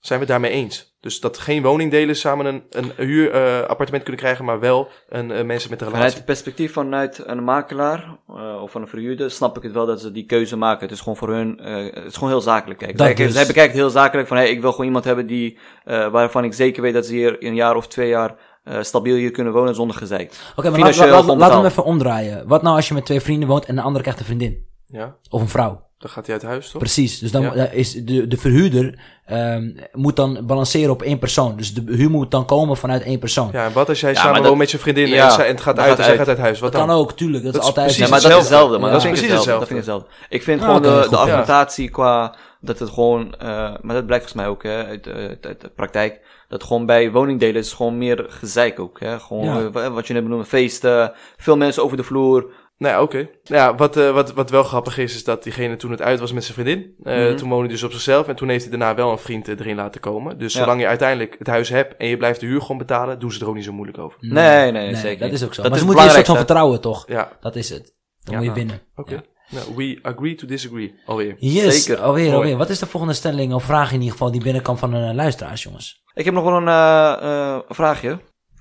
Zijn 0.00 0.18
we 0.18 0.24
het 0.24 0.34
daarmee 0.34 0.60
eens? 0.60 0.96
Dus 1.00 1.20
dat 1.20 1.38
geen 1.38 1.62
woningdelers 1.62 2.20
samen 2.20 2.46
een, 2.46 2.62
een 2.70 2.92
huurappartement 2.96 4.02
kunnen 4.02 4.20
krijgen, 4.20 4.44
maar 4.44 4.60
wel 4.60 4.88
een, 5.08 5.30
eh, 5.30 5.44
mensen 5.44 5.70
met 5.70 5.80
een 5.80 5.86
Vanuit 5.86 5.94
relatie. 5.94 6.16
het 6.16 6.24
perspectief 6.24 6.72
vanuit 6.72 7.22
een 7.26 7.44
makelaar 7.44 8.18
eh, 8.28 8.62
of 8.62 8.70
van 8.70 8.80
een 8.82 8.88
verhuurder 8.88 9.30
snap 9.30 9.56
ik 9.56 9.62
het 9.62 9.72
wel 9.72 9.86
dat 9.86 10.00
ze 10.00 10.12
die 10.12 10.26
keuze 10.26 10.56
maken. 10.56 10.82
Het 10.82 10.90
is 10.90 10.98
gewoon 11.00 11.16
voor 11.16 11.28
hun, 11.32 11.60
eh, 11.60 11.94
het 11.94 12.04
is 12.04 12.14
gewoon 12.14 12.28
heel 12.28 12.40
zakelijk. 12.40 12.78
Kijk. 12.78 12.96
Dat 12.96 13.06
Zij, 13.06 13.14
dus. 13.14 13.32
zij 13.32 13.46
bekijken 13.46 13.72
het 13.72 13.80
heel 13.80 13.90
zakelijk 13.90 14.28
van 14.28 14.36
hey, 14.36 14.50
ik 14.50 14.60
wil 14.60 14.70
gewoon 14.70 14.86
iemand 14.86 15.04
hebben 15.04 15.26
die, 15.26 15.58
eh, 15.84 16.08
waarvan 16.08 16.44
ik 16.44 16.52
zeker 16.54 16.82
weet 16.82 16.94
dat 16.94 17.06
ze 17.06 17.12
hier 17.12 17.40
in 17.40 17.48
een 17.48 17.54
jaar 17.54 17.76
of 17.76 17.86
twee 17.88 18.08
jaar 18.08 18.34
eh, 18.64 18.82
stabiel 18.82 19.16
hier 19.16 19.30
kunnen 19.30 19.52
wonen 19.52 19.74
zonder 19.74 19.96
gezeik. 19.96 20.32
Oké, 20.56 20.70
maar 20.70 20.78
laten 20.80 21.36
we 21.36 21.44
hem 21.44 21.64
even 21.64 21.84
omdraaien. 21.84 22.48
Wat 22.48 22.62
nou 22.62 22.76
als 22.76 22.88
je 22.88 22.94
met 22.94 23.04
twee 23.04 23.20
vrienden 23.20 23.48
woont 23.48 23.64
en 23.64 23.74
de 23.74 23.82
andere 23.82 24.02
krijgt 24.02 24.20
een 24.20 24.26
vriendin? 24.26 24.66
Ja, 24.86 25.16
Of 25.30 25.40
een 25.40 25.48
vrouw? 25.48 25.87
Dan 25.98 26.10
gaat 26.10 26.26
hij 26.26 26.34
uit 26.34 26.44
huis, 26.44 26.70
toch? 26.70 26.78
Precies. 26.80 27.18
Dus 27.18 27.30
dan 27.30 27.42
Ja. 27.42 27.54
eh, 27.54 27.72
is 27.78 27.92
de, 28.04 28.26
de 28.28 28.36
verhuurder 28.36 28.98
ehm, 29.26 29.70
moet 29.92 30.16
dan 30.16 30.46
balanceren 30.46 30.90
op 30.90 31.02
één 31.02 31.18
persoon. 31.18 31.56
Dus 31.56 31.74
de 31.74 31.82
huur 31.86 32.10
moet 32.10 32.30
dan 32.30 32.44
komen 32.46 32.76
vanuit 32.76 33.02
één 33.02 33.18
persoon. 33.18 33.48
Ja, 33.52 33.64
en 33.64 33.72
wat 33.72 33.88
als 33.88 34.00
jij 34.00 34.10
Ja, 34.12 34.16
samen 34.20 34.32
maar 34.32 34.42
woont 34.48 34.58
met 34.58 34.70
je 34.70 34.78
vriendin 34.78 35.08
Ja, 35.08 35.24
en, 35.26 35.32
zij- 35.32 35.44
en 35.46 35.50
het 35.54 35.60
gaat 35.60 35.78
uit 35.78 35.88
gaat 35.88 35.98
en 35.98 36.04
zij 36.04 36.16
gaat 36.16 36.28
uit 36.28 36.38
huis? 36.38 36.60
Wat 36.60 36.72
dat 36.72 36.80
dan? 36.80 36.88
kan 36.90 36.98
ook, 36.98 37.12
tuurlijk. 37.12 37.44
Dat, 37.44 37.52
Dat 37.52 37.62
is 37.62 37.68
is 37.68 37.74
altijd... 37.76 37.86
precies 37.86 38.04
Ja, 38.04 38.10
maar 38.10 38.20
dat 38.22 38.30
is 38.30 38.36
hetzelfde. 38.36 38.78
Ja. 38.78 38.90
Dat 38.90 39.04
ik 39.04 39.08
Precies 39.10 39.20
hetzelfde. 39.32 39.50
Dat 39.50 39.60
hetzelfde. 39.60 39.66
vind 39.66 39.80
ik 39.80 39.86
hetzelfde. 39.86 40.08
Ik 40.28 40.42
vind 40.42 40.60
Ah, 40.60 40.66
gewoon 40.66 40.80
oké, 40.80 40.88
de, 40.94 41.00
goed, 41.02 41.10
de 41.10 41.16
ja. 41.16 41.22
argumentatie 41.22 41.88
qua 41.90 42.34
dat 42.60 42.78
het 42.78 42.88
gewoon, 42.90 43.34
eh, 43.38 43.48
maar 43.80 43.94
dat 43.94 44.06
blijkt 44.06 44.24
volgens 44.30 44.34
mij 44.34 44.46
ook 44.46 44.62
hè, 44.62 44.84
uit, 44.84 45.08
uit, 45.08 45.46
uit 45.46 45.60
de 45.60 45.68
praktijk, 45.68 46.20
dat 46.48 46.62
gewoon 46.64 46.86
bij 46.86 47.10
woningdelen 47.10 47.56
is 47.60 47.72
gewoon 47.72 47.98
meer 47.98 48.24
gezeik 48.28 48.80
ook. 48.80 49.00
Hè? 49.00 49.20
Gewoon 49.20 49.74
eh, 49.74 49.86
wat 49.88 50.06
je 50.06 50.12
net 50.12 50.22
benoemde, 50.22 50.44
feesten, 50.44 51.12
veel 51.36 51.56
mensen 51.56 51.82
over 51.82 51.96
de 51.96 52.02
vloer. 52.02 52.46
Nou 52.78 52.94
ja, 52.94 53.02
oké. 53.02 53.16
Nou 53.16 53.28
ja, 53.62 53.74
wat, 53.74 53.96
eh, 53.96 54.10
wat, 54.10 54.32
wat 54.32 54.50
wel 54.50 54.62
grappig 54.62 54.98
is, 54.98 55.14
is 55.14 55.24
dat 55.24 55.42
diegene 55.42 55.76
toen 55.76 55.90
het 55.90 56.02
uit 56.02 56.20
was 56.20 56.32
met 56.32 56.44
zijn 56.44 56.54
vriendin. 56.58 56.94
eh, 57.02 57.16
Mhm. 57.26 57.36
Toen 57.36 57.48
woonde 57.48 57.64
hij 57.64 57.72
dus 57.74 57.82
op 57.82 57.92
zichzelf 57.92 58.28
en 58.28 58.36
toen 58.36 58.48
heeft 58.48 58.62
hij 58.68 58.78
daarna 58.78 58.94
wel 58.94 59.10
een 59.10 59.18
vriend 59.18 59.48
eh, 59.48 59.58
erin 59.58 59.76
laten 59.76 60.00
komen. 60.00 60.38
Dus 60.38 60.52
Ja. 60.52 60.58
zolang 60.60 60.80
je 60.80 60.86
uiteindelijk 60.86 61.36
het 61.38 61.46
huis 61.46 61.68
hebt 61.68 61.96
en 61.96 62.08
je 62.08 62.16
blijft 62.16 62.40
de 62.40 62.46
huur 62.46 62.60
gewoon 62.60 62.78
betalen, 62.78 63.18
doen 63.18 63.32
ze 63.32 63.40
er 63.40 63.48
ook 63.48 63.54
niet 63.54 63.64
zo 63.64 63.72
moeilijk 63.72 63.98
over. 63.98 64.18
Nee, 64.20 64.70
nee, 64.72 64.94
zeker 64.94 65.18
Dat 65.20 65.32
is 65.32 65.44
ook 65.44 65.54
zo. 65.54 65.62
Dat 65.62 65.70
maar 65.70 65.72
is 65.72 65.78
ze 65.78 65.84
moeten 65.86 66.04
een 66.04 66.10
soort 66.14 66.26
van 66.26 66.36
vertrouwen, 66.36 66.80
toch? 66.80 67.04
Ja, 67.08 67.32
Dat 67.40 67.56
is 67.56 67.70
het. 67.70 67.94
Dan 68.22 68.34
Ja. 68.34 68.40
moet 68.40 68.48
je 68.48 68.54
winnen. 68.54 68.80
oké. 68.96 69.12
Ja. 69.14 69.22
Nou, 69.50 69.74
we 69.76 69.98
agree 70.02 70.34
to 70.34 70.46
disagree 70.46 70.94
alweer. 71.06 71.34
Yes, 71.38 71.84
Zeker. 71.84 72.02
alweer, 72.02 72.24
Mooi. 72.24 72.36
alweer. 72.36 72.56
Wat 72.56 72.68
is 72.70 72.78
de 72.78 72.86
volgende 72.86 73.14
stelling 73.14 73.52
of 73.54 73.64
vraag 73.64 73.88
in 73.88 73.96
ieder 73.98 74.10
geval 74.12 74.30
die 74.30 74.42
binnenkomt 74.42 74.78
van 74.78 74.94
een 74.94 75.14
luisteraars, 75.14 75.62
jongens? 75.62 76.02
Ik 76.14 76.24
heb 76.24 76.34
nog 76.34 76.44
wel 76.44 76.56
een 76.56 76.68
eh, 76.68 77.12
eh, 77.20 77.58
vraagje. 77.68 78.18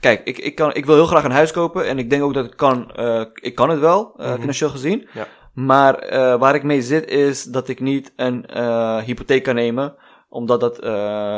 Kijk, 0.07 0.21
ik, 0.23 0.37
ik, 0.37 0.55
kan, 0.55 0.73
ik 0.73 0.85
wil 0.85 0.95
heel 0.95 1.05
graag 1.05 1.23
een 1.23 1.31
huis 1.31 1.51
kopen 1.51 1.87
en 1.87 1.99
ik 1.99 2.09
denk 2.09 2.23
ook 2.23 2.33
dat 2.33 2.45
ik 2.45 2.57
kan, 2.57 2.91
eh, 2.95 3.21
ik 3.33 3.55
kan 3.55 3.69
het 3.69 3.79
wel, 3.79 4.13
eh, 4.17 4.27
Mhm. 4.29 4.39
financieel 4.39 4.69
gezien. 4.69 5.07
Ja. 5.13 5.27
Maar 5.53 5.95
eh, 5.95 6.39
waar 6.39 6.55
ik 6.55 6.63
mee 6.63 6.81
zit 6.81 7.07
is 7.09 7.43
dat 7.43 7.67
ik 7.67 7.79
niet 7.79 8.13
een 8.15 8.45
eh, 8.45 8.97
hypotheek 8.97 9.43
kan 9.43 9.55
nemen, 9.55 9.95
omdat 10.29 10.59
dat 10.59 10.79
eh, 10.79 10.89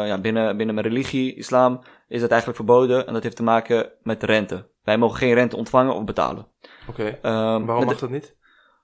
ja, 0.08 0.18
binnen, 0.22 0.58
binnen 0.58 0.76
mijn 0.76 0.88
religie, 0.88 1.36
islam, 1.36 1.80
is 2.08 2.20
dat 2.22 2.30
eigenlijk 2.30 2.60
verboden 2.62 3.08
en 3.08 3.14
dat 3.14 3.24
heeft 3.24 3.36
te 3.36 3.44
maken 3.44 3.90
met 4.04 4.20
de 4.20 4.26
rente. 4.26 4.68
Wij 4.84 4.98
mogen 4.98 5.18
geen 5.18 5.34
rente 5.34 5.56
ontvangen 5.58 5.94
of 5.96 6.04
betalen. 6.04 6.48
Oké. 6.90 7.04
Ehm, 7.22 7.66
Waarom 7.66 7.86
mag 7.86 8.00
dat 8.00 8.10
niet? 8.10 8.36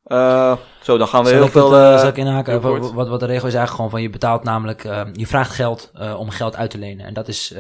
eh, 0.04 0.58
zo, 0.82 0.98
dan 0.98 1.08
gaan 1.08 1.22
we 1.24 1.28
Zal 1.30 1.36
heel 1.38 1.44
het, 1.46 1.52
veel... 1.54 1.70
zal 2.00 2.08
ik 2.08 2.18
inhaken? 2.18 2.62
Wat, 2.62 2.92
wat, 2.94 3.08
wat 3.08 3.20
de 3.20 3.26
regel 3.26 3.48
is 3.48 3.54
eigenlijk 3.54 3.76
gewoon 3.76 3.90
van 3.90 4.02
je 4.02 4.10
betaalt 4.10 4.44
namelijk, 4.44 4.84
eh, 4.84 5.02
je 5.14 5.28
vraagt 5.28 5.52
geld 5.52 5.92
eh, 5.94 6.20
om 6.20 6.30
geld 6.30 6.56
uit 6.56 6.70
te 6.70 6.78
lenen. 6.78 7.06
En 7.06 7.14
dat 7.14 7.28
is, 7.28 7.56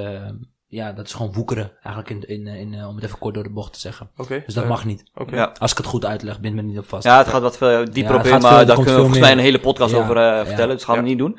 ja, 0.76 0.91
dat 0.91 1.05
is 1.05 1.13
gewoon 1.13 1.34
woekeren 1.34 1.71
eigenlijk 1.84 2.09
in, 2.09 2.23
in, 2.47 2.47
in, 2.47 2.73
eh, 2.73 2.88
om 2.88 2.95
het 2.95 3.03
even 3.03 3.17
kort 3.17 3.34
door 3.34 3.43
de 3.43 3.49
bocht 3.49 3.73
te 3.73 3.80
zeggen. 3.80 4.09
Dus 4.45 4.53
dat 4.53 4.63
eh, 4.63 4.69
mag 4.69 4.86
niet. 4.86 5.03
Oké. 5.15 5.36
ja. 5.36 5.51
Als 5.59 5.71
ik 5.71 5.78
het 5.78 5.86
goed 5.86 6.05
uitleg, 6.05 6.39
bind 6.39 6.55
me 6.55 6.61
niet 6.61 6.78
op 6.78 6.88
vast. 6.88 7.03
Ja, 7.03 7.17
het 7.17 7.28
gaat 7.28 7.41
wat 7.41 7.57
veel 7.57 7.86
dieper 7.91 8.13
Ja, 8.13 8.19
op 8.19 8.26
in, 8.26 8.41
maar 8.41 8.65
daar 8.65 8.76
kunnen 8.76 8.93
we 8.93 8.99
volgens 8.99 9.19
mij 9.19 9.32
een 9.32 9.38
hele 9.38 9.59
podcast 9.59 9.93
Ja, 9.93 9.99
over 9.99 10.17
eh, 10.17 10.23
ja. 10.23 10.45
vertellen, 10.45 10.76
dus 10.76 10.84
gaan 10.86 10.95
we 10.95 11.01
Ja. 11.01 11.07
niet 11.07 11.17
doen. 11.17 11.38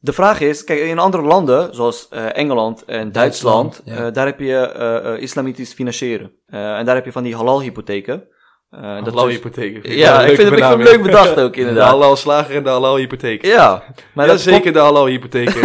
De 0.00 0.12
vraag 0.12 0.40
is, 0.40 0.64
kijk, 0.64 0.80
in 0.80 0.98
andere 0.98 1.22
landen, 1.22 1.74
zoals 1.74 2.08
eh, 2.08 2.36
Engeland 2.36 2.84
en 2.84 3.12
Duitsland, 3.12 3.72
Duitsland, 3.72 3.98
ja. 4.00 4.06
eh, 4.06 4.12
daar 4.12 4.26
heb 4.26 4.38
je 4.40 4.56
eh, 4.56 5.12
eh, 5.14 5.20
islamitisch 5.22 5.72
financieren. 5.72 6.32
Eh, 6.46 6.78
en 6.78 6.84
daar 6.84 6.94
heb 6.94 7.04
je 7.04 7.12
van 7.12 7.22
die 7.22 7.36
halal-hypotheken. 7.36 8.24
Eh, 8.70 8.80
dat 9.04 9.06
Halal 9.06 9.28
is- 9.28 9.34
hypotheek. 9.34 9.86
Ja, 9.86 10.20
ik 10.20 10.36
vind, 10.36 10.50
het, 10.50 10.58
ik 10.58 10.64
vind 10.64 10.78
het 10.80 10.88
leuk 10.90 11.02
bedacht 11.02 11.40
ook, 11.40 11.52
De 11.54 11.60
inderdaad. 11.60 11.88
halal 11.88 12.16
slager 12.16 12.56
en 12.56 12.62
de 12.62 12.68
halal 12.68 12.96
hypotheek. 12.96 13.44
Ja, 13.44 13.82
maar, 14.14 14.26
ja, 14.26 14.32
dat 14.32 14.40
zeker 14.40 14.72
de 14.72 14.78
halal 14.78 15.06
hypotheek. 15.06 15.48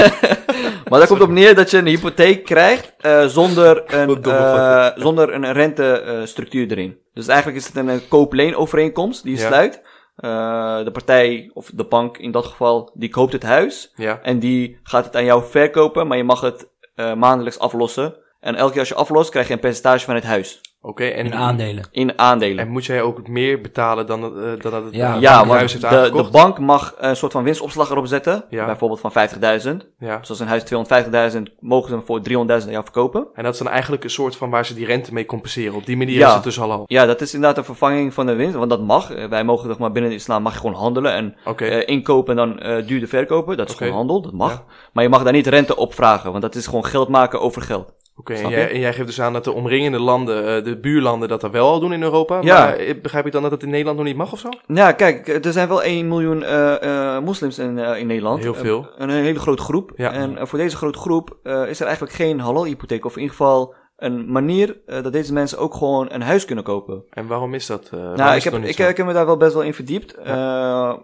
maar 0.90 1.00
daar 1.00 1.08
komt 1.08 1.22
op 1.22 1.30
neer 1.30 1.56
dat 1.56 1.72
je 1.72 1.78
een 1.78 1.86
hypotheek 1.86 2.46
krijgt 2.46 2.94
eh, 3.00 3.26
zonder, 3.26 3.78
een, 3.96 4.10
eh, 4.24 4.86
foto. 4.86 5.02
zonder 5.02 5.34
een 5.34 5.52
rentestructuur 5.52 6.72
erin. 6.72 6.98
Dus 7.14 7.28
eigenlijk 7.28 7.58
is 7.60 7.68
het 7.68 7.76
een, 7.76 7.88
een 7.88 8.08
koop-leen-overeenkomst 8.08 9.24
die 9.24 9.36
je 9.36 9.42
Ja. 9.42 9.48
sluit. 9.48 9.82
Eh, 10.16 10.84
de 10.84 10.92
partij, 10.92 11.50
of 11.54 11.70
de 11.74 11.84
bank 11.86 12.18
in 12.18 12.32
dat 12.32 12.46
geval, 12.46 12.92
die 12.94 13.10
koopt 13.10 13.34
het 13.34 13.44
huis. 13.44 13.92
ja. 13.96 14.20
En 14.22 14.40
die 14.40 14.80
gaat 14.84 15.06
het 15.06 15.16
aan 15.16 15.26
jou 15.26 15.44
verkopen, 15.50 16.08
maar 16.08 16.18
je 16.18 16.24
mag 16.24 16.42
het 16.42 16.70
eh, 16.96 17.14
maandelijks 17.14 17.60
aflossen. 17.60 18.16
En 18.40 18.56
elke 18.56 18.72
keer 18.72 18.80
als 18.80 18.90
je 18.90 18.96
aflost, 18.96 19.30
krijg 19.30 19.48
je 19.48 19.54
een 19.54 19.60
percentage 19.60 20.06
van 20.06 20.16
het 20.16 20.24
huis. 20.24 20.62
Oké, 20.86 21.04
en, 21.04 21.26
In 21.26 21.34
aandelen. 21.36 21.84
in 21.92 22.20
aandelen. 22.20 22.66
en 22.66 22.72
moet 22.72 22.86
jij 22.86 23.02
ook 23.02 23.28
meer 23.28 23.62
betalen 23.62 24.06
dan, 24.06 24.22
dat, 24.22 24.36
eh, 24.36 24.42
dan 24.42 24.72
dat 24.72 24.84
het 24.84 24.94
Ja, 24.96 25.16
eh, 25.16 25.22
ja, 25.22 25.46
want 25.46 25.60
heeft 25.60 25.82
de, 25.82 26.12
de 26.16 26.28
bank 26.32 26.60
mag 26.60 26.94
een 26.98 27.16
soort 27.16 27.32
van 27.32 27.44
winstopslag 27.44 27.90
erop 27.90 28.08
zetten. 28.08 28.46
Ja. 28.50 28.66
Bijvoorbeeld 28.66 29.00
van 29.00 29.12
50.000. 29.12 29.86
Ja. 30.00 30.18
Dus 30.18 30.30
als 30.30 30.40
een 30.40 30.48
huis 30.48 30.64
250.000 30.64 31.42
mogen 31.60 31.90
ze 31.90 31.96
hem 31.96 32.06
voor 32.06 32.22
300.000 32.22 32.66
aan 32.68 32.72
jou 32.72 32.84
verkopen. 32.84 33.28
En 33.34 33.44
dat 33.44 33.54
is 33.54 33.60
dan 33.60 33.70
eigenlijk 33.70 34.04
een 34.04 34.10
soort 34.10 34.36
van 34.36 34.50
waar 34.50 34.66
ze 34.66 34.74
die 34.74 34.86
rente 34.86 35.14
mee 35.14 35.26
compenseren. 35.26 35.76
Op 35.76 35.86
die 35.86 35.98
manier 35.98 36.18
Ja. 36.18 36.28
is 36.28 36.34
het 36.34 36.44
dus 36.44 36.58
halal. 36.58 36.84
Ja, 36.88 37.06
dat 37.06 37.22
is 37.22 37.34
inderdaad 37.34 37.58
een 37.58 37.64
vervanging 37.66 38.14
van 38.14 38.26
de 38.26 38.34
winst. 38.36 38.56
Want 38.56 38.70
dat 38.70 38.82
mag. 38.82 39.12
Eh, 39.14 39.26
Wij 39.28 39.44
mogen 39.44 39.70
toch 39.70 39.78
maar 39.78 39.92
binnen 39.92 40.12
de 40.12 40.18
islam 40.18 40.42
mag 40.42 40.54
je 40.54 40.60
gewoon 40.60 40.76
handelen. 40.76 41.14
En 41.14 41.36
eh, 41.58 41.88
inkopen 41.88 42.38
en 42.40 42.48
dan 42.48 42.60
eh 42.60 42.88
duurder 42.88 43.10
verkopen. 43.10 43.58
Dat 43.58 43.70
is 43.70 43.76
gewoon 43.76 43.94
handel. 43.94 44.22
Dat 44.22 44.34
mag. 44.34 44.52
Ja. 44.52 44.64
Maar 44.94 45.04
je 45.04 45.10
mag 45.10 45.24
daar 45.24 45.34
niet 45.34 45.48
rente 45.48 45.76
op 45.76 45.94
vragen. 45.94 46.30
Want 46.30 46.42
dat 46.44 46.56
is 46.56 46.66
gewoon 46.66 46.86
geld 46.86 47.08
maken 47.10 47.42
over 47.42 47.62
geld. 47.62 47.94
Oké, 48.16 48.34
en, 48.34 48.42
je? 48.50 48.56
jij, 48.56 48.72
en 48.72 48.80
jij 48.80 48.94
geeft 48.94 49.08
dus 49.08 49.22
aan 49.22 49.34
dat 49.34 49.44
de 49.44 49.52
omringende 49.52 50.00
landen, 50.00 50.58
eh, 50.58 50.64
de 50.64 50.80
buurlanden, 50.80 51.30
dat 51.30 51.42
dat 51.42 51.52
wel 51.52 51.68
al 51.70 51.80
doen 51.80 51.94
in 51.94 52.04
Europa. 52.04 52.42
Ja. 52.42 52.66
Maar 52.66 52.76
eh, 52.76 53.02
begrijp 53.02 53.26
ik 53.26 53.32
dan 53.32 53.42
dat 53.42 53.52
het 53.52 53.64
in 53.64 53.70
Nederland 53.70 53.98
nog 53.98 54.06
niet 54.06 54.16
mag 54.16 54.32
of 54.32 54.40
zo? 54.40 54.50
Ja, 54.68 54.92
kijk, 54.92 55.28
er 55.46 55.54
zijn 55.54 55.68
wel 55.68 55.84
1 55.84 56.08
miljoen 56.08 56.44
eh, 56.44 57.16
eh, 57.16 57.24
moslims 57.24 57.60
in, 57.60 57.78
eh, 57.80 58.00
in 58.00 58.08
Nederland. 58.08 58.44
Heel 58.44 58.54
veel. 58.54 58.88
Een, 58.98 59.10
een 59.10 59.24
hele 59.24 59.40
grote 59.40 59.62
groep. 59.64 59.92
Ja. 59.96 60.12
En 60.12 60.38
eh, 60.38 60.46
voor 60.46 60.60
deze 60.60 60.76
grote 60.78 61.00
groep 61.00 61.38
eh, 61.44 61.68
is 61.70 61.80
er 61.80 61.86
eigenlijk 61.86 62.16
geen 62.16 62.40
halal-hypotheek. 62.40 63.06
Of 63.06 63.16
in 63.16 63.22
ieder 63.22 63.36
geval 63.38 63.74
een 63.98 64.32
manier 64.32 64.78
eh, 64.86 65.04
dat 65.04 65.14
deze 65.14 65.34
mensen 65.34 65.58
ook 65.58 65.74
gewoon 65.74 66.08
een 66.12 66.22
huis 66.22 66.46
kunnen 66.46 66.64
kopen. 66.64 67.04
En 67.10 67.28
waarom 67.28 67.54
is 67.54 67.66
dat? 67.66 67.90
eh, 67.94 68.00
Nou, 68.00 68.36
is 68.36 68.46
ik 68.46 68.52
heb, 68.52 68.64
ik, 68.64 68.78
ik 68.90 68.98
heb 68.98 69.06
me 69.06 69.14
daar 69.14 69.26
wel 69.26 69.38
best 69.38 69.54
wel 69.54 69.64
in 69.64 69.74
verdiept. 69.74 70.14
Eh, 70.14 70.34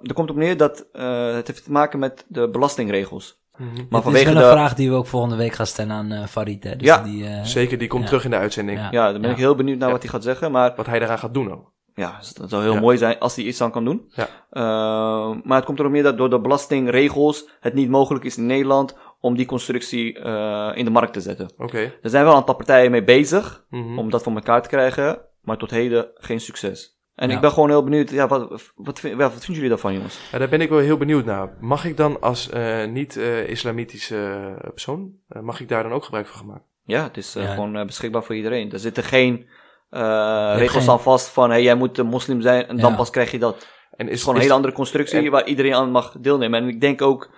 er 0.04 0.14
komt 0.14 0.30
op 0.30 0.36
neer 0.36 0.58
dat 0.58 0.88
eh, 0.92 1.34
het 1.34 1.48
heeft 1.48 1.64
te 1.64 1.72
maken 1.72 2.00
met 2.00 2.26
de 2.28 2.50
belastingregels. 2.50 3.38
Mhm. 3.60 3.68
Maar 3.68 3.76
Dit 3.76 3.94
is 3.98 4.02
vanwege 4.04 4.26
wel 4.26 4.34
de... 4.34 4.44
een 4.48 4.52
vraag 4.52 4.74
die 4.74 4.90
we 4.90 4.96
ook 4.96 5.08
volgende 5.08 5.36
week 5.36 5.54
gaan 5.54 5.66
stellen 5.66 5.92
aan 5.92 6.28
Farid. 6.28 6.64
Hè? 6.64 6.76
Dus 6.76 6.88
Ja. 6.88 7.02
die, 7.04 7.26
eh, 7.26 7.44
Zeker, 7.44 7.78
die 7.78 7.88
komt 7.88 8.02
Ja. 8.02 8.08
terug 8.08 8.24
in 8.24 8.30
de 8.30 8.38
uitzending. 8.38 8.80
Ja. 8.80 8.88
Ja, 8.92 9.12
dan 9.12 9.22
ben 9.22 9.30
Ja. 9.30 9.36
ik 9.36 9.42
heel 9.42 9.56
benieuwd 9.56 9.78
naar 9.78 9.88
Ja. 9.88 9.94
wat 9.94 10.04
hij 10.04 10.12
gaat 10.12 10.24
zeggen. 10.24 10.52
Maar 10.52 10.74
Wat 10.76 10.86
hij 10.86 11.02
eraan 11.02 11.20
gaat 11.20 11.34
doen 11.34 11.52
ook. 11.52 11.72
ja, 11.94 12.16
dus 12.20 12.34
dat 12.34 12.50
zou 12.50 12.64
heel 12.64 12.74
Ja. 12.74 12.80
mooi 12.80 12.98
zijn 12.98 13.20
als 13.20 13.36
hij 13.36 13.46
iets 13.46 13.62
aan 13.62 13.72
kan 13.72 13.86
doen. 13.86 14.12
Ja. 14.16 14.28
Eh, 14.50 15.36
maar 15.44 15.58
het 15.58 15.66
komt 15.66 15.80
erop 15.80 15.92
neer 15.92 16.04
dat 16.04 16.18
door 16.18 16.30
de 16.30 16.40
belastingregels 16.40 17.50
het 17.60 17.74
niet 17.74 17.90
mogelijk 17.90 18.26
is 18.26 18.38
in 18.38 18.46
Nederland 18.46 18.98
om 19.20 19.36
die 19.36 19.46
constructie 19.46 20.20
eh, 20.20 20.72
in 20.74 20.86
de 20.86 20.92
markt 20.92 21.14
te 21.14 21.22
zetten. 21.22 21.52
Oké. 21.58 21.78
Er 22.02 22.10
zijn 22.10 22.24
wel 22.24 22.32
een 22.34 22.40
aantal 22.40 22.56
partijen 22.56 22.92
mee 22.92 23.04
bezig 23.04 23.66
Mhm. 23.70 24.00
om 24.00 24.10
dat 24.10 24.24
voor 24.24 24.34
elkaar 24.34 24.62
te 24.62 24.70
krijgen, 24.70 25.22
maar 25.42 25.58
tot 25.58 25.72
heden 25.72 26.08
geen 26.14 26.40
succes. 26.40 26.98
En 27.20 27.30
Ja. 27.30 27.36
ik 27.36 27.42
ben 27.42 27.52
gewoon 27.52 27.70
heel 27.70 27.84
benieuwd, 27.84 28.10
ja, 28.10 28.28
wat, 28.28 28.50
wat, 28.50 28.72
wat 28.76 29.00
vinden 29.00 29.40
jullie 29.54 29.70
daarvan, 29.70 29.94
jongens? 29.94 30.20
Ja, 30.32 30.38
daar 30.38 30.50
ben 30.50 30.62
ik 30.62 30.70
wel 30.70 30.80
heel 30.80 30.98
benieuwd 30.98 31.26
naar. 31.26 31.54
Mag 31.60 31.86
ik 31.86 31.98
dan 31.98 32.22
als 32.22 32.50
eh, 32.50 32.86
niet-islamitische 32.86 34.16
eh, 34.62 34.70
persoon, 34.70 35.12
eh, 35.30 35.42
mag 35.42 35.60
ik 35.60 35.70
daar 35.70 35.84
dan 35.84 35.92
ook 35.92 36.04
gebruik 36.04 36.28
van 36.28 36.38
gaan 36.38 36.48
maken? 36.48 36.64
Ja, 36.84 37.04
het 37.04 37.18
is 37.18 37.36
eh, 37.36 37.44
Ja. 37.44 37.54
gewoon 37.54 37.86
beschikbaar 37.86 38.24
voor 38.24 38.36
iedereen. 38.36 38.72
Er 38.72 38.80
zitten 38.80 39.04
geen 39.04 39.48
eh, 39.90 40.54
regels 40.58 40.84
geen- 40.84 40.92
aan 40.94 41.00
vast 41.02 41.30
van, 41.30 41.50
hey, 41.50 41.64
jij 41.64 41.76
moet 41.76 41.98
een 41.98 42.06
moslim 42.06 42.42
zijn 42.42 42.68
en 42.68 42.78
dan 42.78 42.96
pas 42.96 43.10
krijg 43.10 43.32
je 43.32 43.40
dat. 43.40 43.56
En 43.56 44.06
Het 44.06 44.08
is, 44.08 44.14
is 44.14 44.20
gewoon 44.20 44.34
een 44.36 44.42
is- 44.42 44.46
hele 44.48 44.56
andere 44.58 44.74
constructie 44.76 45.18
en- 45.26 45.32
waar 45.32 45.46
iedereen 45.48 45.74
aan 45.74 45.92
mag 45.92 46.16
deelnemen. 46.20 46.62
En 46.62 46.68
ik 46.68 46.82
denk 46.82 47.02
ook, 47.02 47.30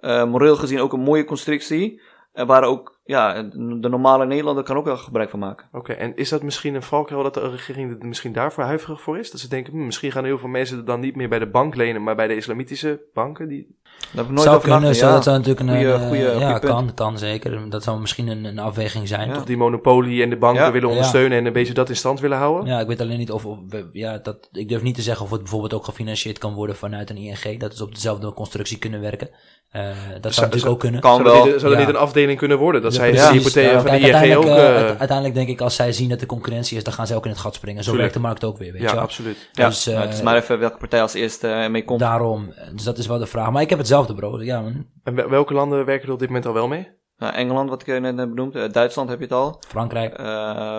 eh, 0.00 0.24
moreel 0.24 0.56
gezien 0.56 0.80
ook 0.80 0.92
een 0.92 1.00
mooie 1.00 1.24
constructie, 1.24 2.00
eh, 2.38 2.46
waar 2.46 2.64
ook, 2.64 3.00
ja, 3.04 3.42
de 3.42 3.88
normale 3.88 4.26
Nederlander 4.26 4.64
kan 4.64 4.76
ook 4.76 4.84
wel 4.84 4.96
gebruik 4.96 5.30
van 5.30 5.38
maken. 5.38 5.68
Oké, 5.72 5.92
en 5.92 6.16
is 6.16 6.28
dat 6.28 6.42
misschien 6.42 6.74
een 6.74 6.82
valkuil 6.82 7.22
dat 7.22 7.34
de 7.34 7.50
regering 7.50 8.00
er 8.00 8.06
misschien 8.06 8.32
daarvoor 8.32 8.64
huiverig 8.64 9.00
voor 9.00 9.18
is? 9.18 9.30
Dat 9.30 9.40
ze 9.40 9.48
denken, 9.48 9.72
hm, 9.72 9.84
misschien 9.84 10.12
gaan 10.12 10.24
heel 10.24 10.38
veel 10.38 10.48
mensen 10.48 10.84
dan 10.84 11.00
niet 11.00 11.16
meer 11.16 11.28
bij 11.28 11.38
de 11.38 11.50
bank 11.50 11.74
lenen, 11.74 12.02
maar 12.02 12.16
bij 12.16 12.26
de 12.26 12.36
islamitische 12.36 13.00
banken? 13.12 13.48
Die... 13.48 13.78
Daar 13.98 14.16
heb 14.16 14.24
ik 14.24 14.30
nooit 14.30 14.42
zou 14.42 14.56
over 14.56 14.68
kunnen, 14.70 14.88
nagedacht. 14.88 14.98
zo, 14.98 15.06
Ja. 15.06 15.12
dat 15.14 15.24
zou 15.24 15.36
natuurlijk 15.36 15.66
een... 15.68 15.74
Goeie- 15.76 15.92
eh, 15.92 16.06
goeie- 16.28 16.38
ja, 16.46 16.58
punt. 16.58 16.72
kan, 16.72 16.94
kan 16.94 17.18
zeker. 17.18 17.70
Dat 17.70 17.82
zou 17.82 18.00
misschien 18.00 18.28
een, 18.28 18.44
een 18.44 18.58
afweging 18.58 19.08
zijn. 19.08 19.28
Ja. 19.28 19.34
toch? 19.34 19.44
die 19.44 19.56
monopolie 19.56 20.22
en 20.22 20.30
de 20.30 20.36
banken 20.36 20.64
Ja. 20.64 20.72
willen 20.72 20.88
Ja. 20.88 20.94
ondersteunen 20.94 21.38
en 21.38 21.46
een 21.46 21.52
beetje 21.52 21.74
dat 21.74 21.88
in 21.88 21.96
stand 21.96 22.20
willen 22.20 22.38
houden? 22.38 22.66
Ja, 22.66 22.80
ik 22.80 22.86
weet 22.86 23.00
alleen 23.00 23.18
niet 23.18 23.30
of, 23.32 23.44
ja, 23.92 24.18
dat, 24.18 24.48
ik 24.52 24.68
durf 24.68 24.82
niet 24.82 24.94
te 24.94 25.02
zeggen 25.02 25.24
of 25.24 25.30
het 25.30 25.40
bijvoorbeeld 25.40 25.74
ook 25.74 25.84
gefinancierd 25.84 26.38
kan 26.38 26.54
worden 26.54 26.76
vanuit 26.76 27.10
een 27.10 27.16
ING. 27.16 27.60
Dat 27.60 27.72
is 27.72 27.80
op 27.80 27.94
dezelfde 27.94 28.32
constructie 28.32 28.78
kunnen 28.78 29.00
werken. 29.00 29.30
Eh, 29.68 29.82
dat 29.82 29.90
zou 30.34 30.46
natuurlijk 30.46 30.52
zou- 30.60 30.72
ook 30.72 30.80
kunnen. 30.80 31.00
Kan 31.00 31.14
Zou 31.16 31.26
er 31.28 31.32
wel. 31.34 31.44
niet, 31.44 31.60
zou 31.60 31.72
er 31.72 31.78
Ja. 31.80 31.86
niet 31.86 31.94
een 31.94 32.00
afdeling 32.00 32.38
kunnen 32.38 32.58
worden? 32.58 32.82
Dat 32.82 32.92
Ja, 32.94 32.98
zij 32.98 33.10
precies. 33.10 33.28
de 33.28 33.34
hypotheek 33.34 33.64
Ja, 33.64 33.80
van 33.80 33.90
de 33.90 33.96
ING 33.98 34.06
ook... 34.06 34.12
uiteindelijk, 34.12 34.58
uite- 34.76 34.98
uiteindelijk 34.98 35.34
denk 35.36 35.48
ik, 35.48 35.60
als 35.60 35.74
zij 35.74 35.92
zien 35.92 36.08
dat 36.08 36.20
de 36.20 36.26
concurrentie 36.26 36.76
is, 36.76 36.84
dan 36.84 36.92
gaan 36.92 37.06
zij 37.06 37.16
ook 37.16 37.24
in 37.24 37.30
het 37.30 37.40
gat 37.40 37.54
springen. 37.54 37.84
Zo 37.84 37.96
werkt 37.96 38.14
de 38.14 38.20
markt 38.20 38.44
ook 38.44 38.58
weer, 38.58 38.72
weet 38.72 38.80
ja, 38.82 38.88
je 38.88 38.94
wel. 38.94 39.02
absoluut. 39.04 39.48
Ja, 39.52 39.66
Dus, 39.68 39.84
nou, 39.86 39.98
het 40.00 40.12
is 40.14 40.22
maar 40.22 40.36
even 40.36 40.58
welke 40.58 40.76
partij 40.78 41.02
als 41.02 41.14
eerste 41.14 41.66
mee 41.70 41.84
komt. 41.84 42.00
Daarom, 42.00 42.52
dus 42.74 42.84
dat 42.84 42.98
is 42.98 43.06
wel 43.06 43.18
de 43.18 43.26
vraag. 43.26 43.50
Maar 43.50 43.62
ik 43.62 43.70
heb 43.70 43.78
hetzelfde, 43.88 44.14
bro. 44.14 44.42
Ja, 44.42 44.60
man. 44.60 44.86
En 45.04 45.14
wel- 45.14 45.28
welke 45.28 45.54
landen 45.54 45.84
werken 45.84 46.06
er 46.06 46.12
op 46.12 46.18
dit 46.18 46.28
moment 46.28 46.46
al 46.46 46.52
wel 46.52 46.68
mee? 46.68 46.96
Nou, 47.18 47.34
Engeland, 47.34 47.68
wat 47.70 47.80
ik 47.80 47.88
eh, 47.88 48.00
net 48.00 48.18
heb 48.18 48.28
benoemd. 48.28 48.54
Eh, 48.56 48.68
Duitsland 48.72 49.08
heb 49.08 49.18
je 49.18 49.24
het 49.24 49.32
al. 49.34 49.62
Frankrijk. 49.68 50.14
Eh, 50.14 50.24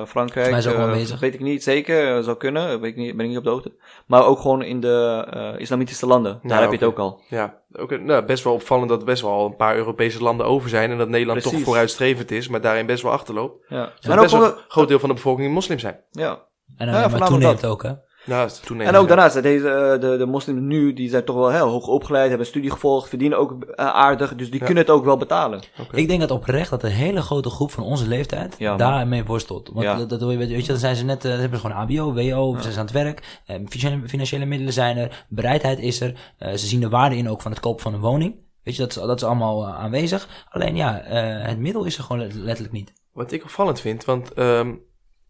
Frankrijk. 0.05 0.09
Volgens 0.09 0.49
mij 0.49 0.57
is 0.59 0.67
ook 0.67 0.75
wel 0.75 0.85
aanwezig. 0.85 1.19
Weet 1.19 1.33
ik 1.33 1.39
niet 1.39 1.63
zeker. 1.63 2.23
zou 2.23 2.37
kunnen. 2.37 2.79
Weet 2.81 2.91
ik 2.91 2.97
niet, 2.97 3.15
ben 3.15 3.21
ik 3.25 3.29
niet 3.29 3.37
op 3.37 3.43
de 3.43 3.49
hoogte. 3.49 3.73
Maar 4.07 4.25
ook 4.25 4.39
gewoon 4.39 4.61
in 4.61 4.79
de 4.79 5.25
eh, 5.29 5.59
islamitische 5.61 6.05
landen. 6.05 6.31
Daar 6.31 6.41
Nou, 6.43 6.61
heb 6.61 6.69
je 6.71 6.77
het 6.77 6.85
ook 6.85 6.99
al. 6.99 7.21
Ja, 7.29 7.61
ook, 7.71 7.91
een- 7.91 8.05
nou, 8.05 8.25
best 8.25 8.43
wel 8.43 8.53
opvallend 8.53 8.89
dat 8.89 9.05
best 9.05 9.21
wel 9.21 9.45
een 9.45 9.55
paar 9.55 9.75
Europese 9.75 10.23
landen 10.23 10.45
over 10.45 10.69
zijn 10.69 10.91
en 10.91 10.97
dat 10.97 11.09
Nederland 11.09 11.41
toch 11.41 11.59
vooruitstrevend 11.59 12.31
is, 12.31 12.47
maar 12.47 12.61
daarin 12.61 12.85
best 12.85 13.03
wel 13.03 13.11
achterloopt. 13.11 13.65
Ja. 13.69 13.91
En 14.01 14.11
En, 14.11 14.19
best 14.19 14.33
ook, 14.33 14.41
wel 14.41 14.49
een 14.49 14.57
groot 14.67 14.87
deel 14.87 14.99
van 14.99 15.09
de 15.09 15.15
bevolking 15.15 15.53
moslim 15.53 15.79
zijn. 15.79 15.99
ja. 16.11 16.47
En 16.77 16.87
Ja, 16.87 17.01
dan 17.07 17.19
maar 17.19 17.27
toeneemt 17.27 17.61
dat. 17.61 17.71
ook, 17.71 17.83
hè. 17.83 17.91
Nou, 18.29 18.41
dat 18.41 18.51
is 18.51 18.59
toenemend, 18.59 18.95
En 18.95 19.01
ook 19.01 19.07
daarnaast, 19.07 19.41
deze, 19.43 19.69
eh, 19.69 19.99
de, 20.01 20.17
de 20.17 20.25
moslims 20.25 20.59
nu, 20.61 20.93
die 20.93 21.09
zijn 21.09 21.23
toch 21.23 21.35
wel 21.35 21.49
heel 21.51 21.67
hoog 21.67 21.87
opgeleid, 21.87 22.21
hebben 22.27 22.39
een 22.45 22.51
studie 22.51 22.71
gevolgd, 22.71 23.09
verdienen 23.09 23.37
ook 23.37 23.63
eh, 23.63 23.85
aardig, 23.85 24.35
dus 24.35 24.49
die 24.51 24.59
Ja. 24.59 24.65
kunnen 24.65 24.83
het 24.83 24.91
ook 24.93 25.05
wel 25.05 25.17
betalen. 25.17 25.61
Ik 25.91 26.07
denk 26.07 26.19
dat 26.19 26.31
oprecht 26.31 26.69
dat 26.69 26.83
een 26.83 26.89
hele 26.89 27.21
grote 27.21 27.49
groep 27.49 27.71
van 27.71 27.83
onze 27.83 28.07
leeftijd 28.07 28.55
Ja, 28.57 28.75
daarmee 28.75 29.23
worstelt. 29.25 29.69
Want 29.73 29.85
Ja. 29.85 29.97
dat, 29.97 30.09
dat, 30.09 30.19
weet 30.21 30.31
je, 30.31 30.37
weet 30.37 30.61
je, 30.65 30.71
dan 30.71 30.77
zijn 30.77 30.95
ze 30.95 31.05
net, 31.05 31.25
eh, 31.25 31.31
hebben 31.37 31.59
ze 31.59 31.65
gewoon 31.67 31.81
HBO, 31.85 32.13
WO, 32.13 32.55
ze 32.55 32.61
zijn 32.61 32.73
aan 32.77 32.81
het 32.85 32.91
werk, 32.91 33.41
eh, 33.45 33.55
financiële, 33.55 34.07
financiële 34.07 34.45
middelen 34.45 34.73
zijn 34.73 34.97
er, 34.97 35.25
bereidheid 35.29 35.79
is 35.79 36.01
er, 36.01 36.33
eh, 36.37 36.51
ze 36.51 36.65
zien 36.67 36.79
de 36.79 36.89
waarde 36.89 37.17
in 37.17 37.29
ook 37.29 37.41
van 37.41 37.51
het 37.51 37.59
kopen 37.59 37.81
van 37.81 37.93
een 37.93 37.99
woning. 37.99 38.47
Weet 38.63 38.75
je, 38.75 38.81
dat 38.81 38.89
is, 38.89 38.95
dat 39.03 39.21
is 39.21 39.27
allemaal 39.27 39.67
aanwezig. 39.67 40.45
Alleen 40.49 40.75
ja, 40.75 40.99
eh, 41.01 41.47
het 41.47 41.59
middel 41.59 41.83
is 41.85 41.97
er 41.97 42.03
gewoon 42.03 42.21
let- 42.21 42.33
letterlijk 42.33 42.73
niet. 42.75 42.93
Wat 43.13 43.31
ik 43.31 43.43
opvallend 43.43 43.79
vind, 43.81 44.05
want 44.05 44.33
ehm, 44.33 44.73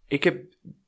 ik 0.08 0.24
heb 0.24 0.38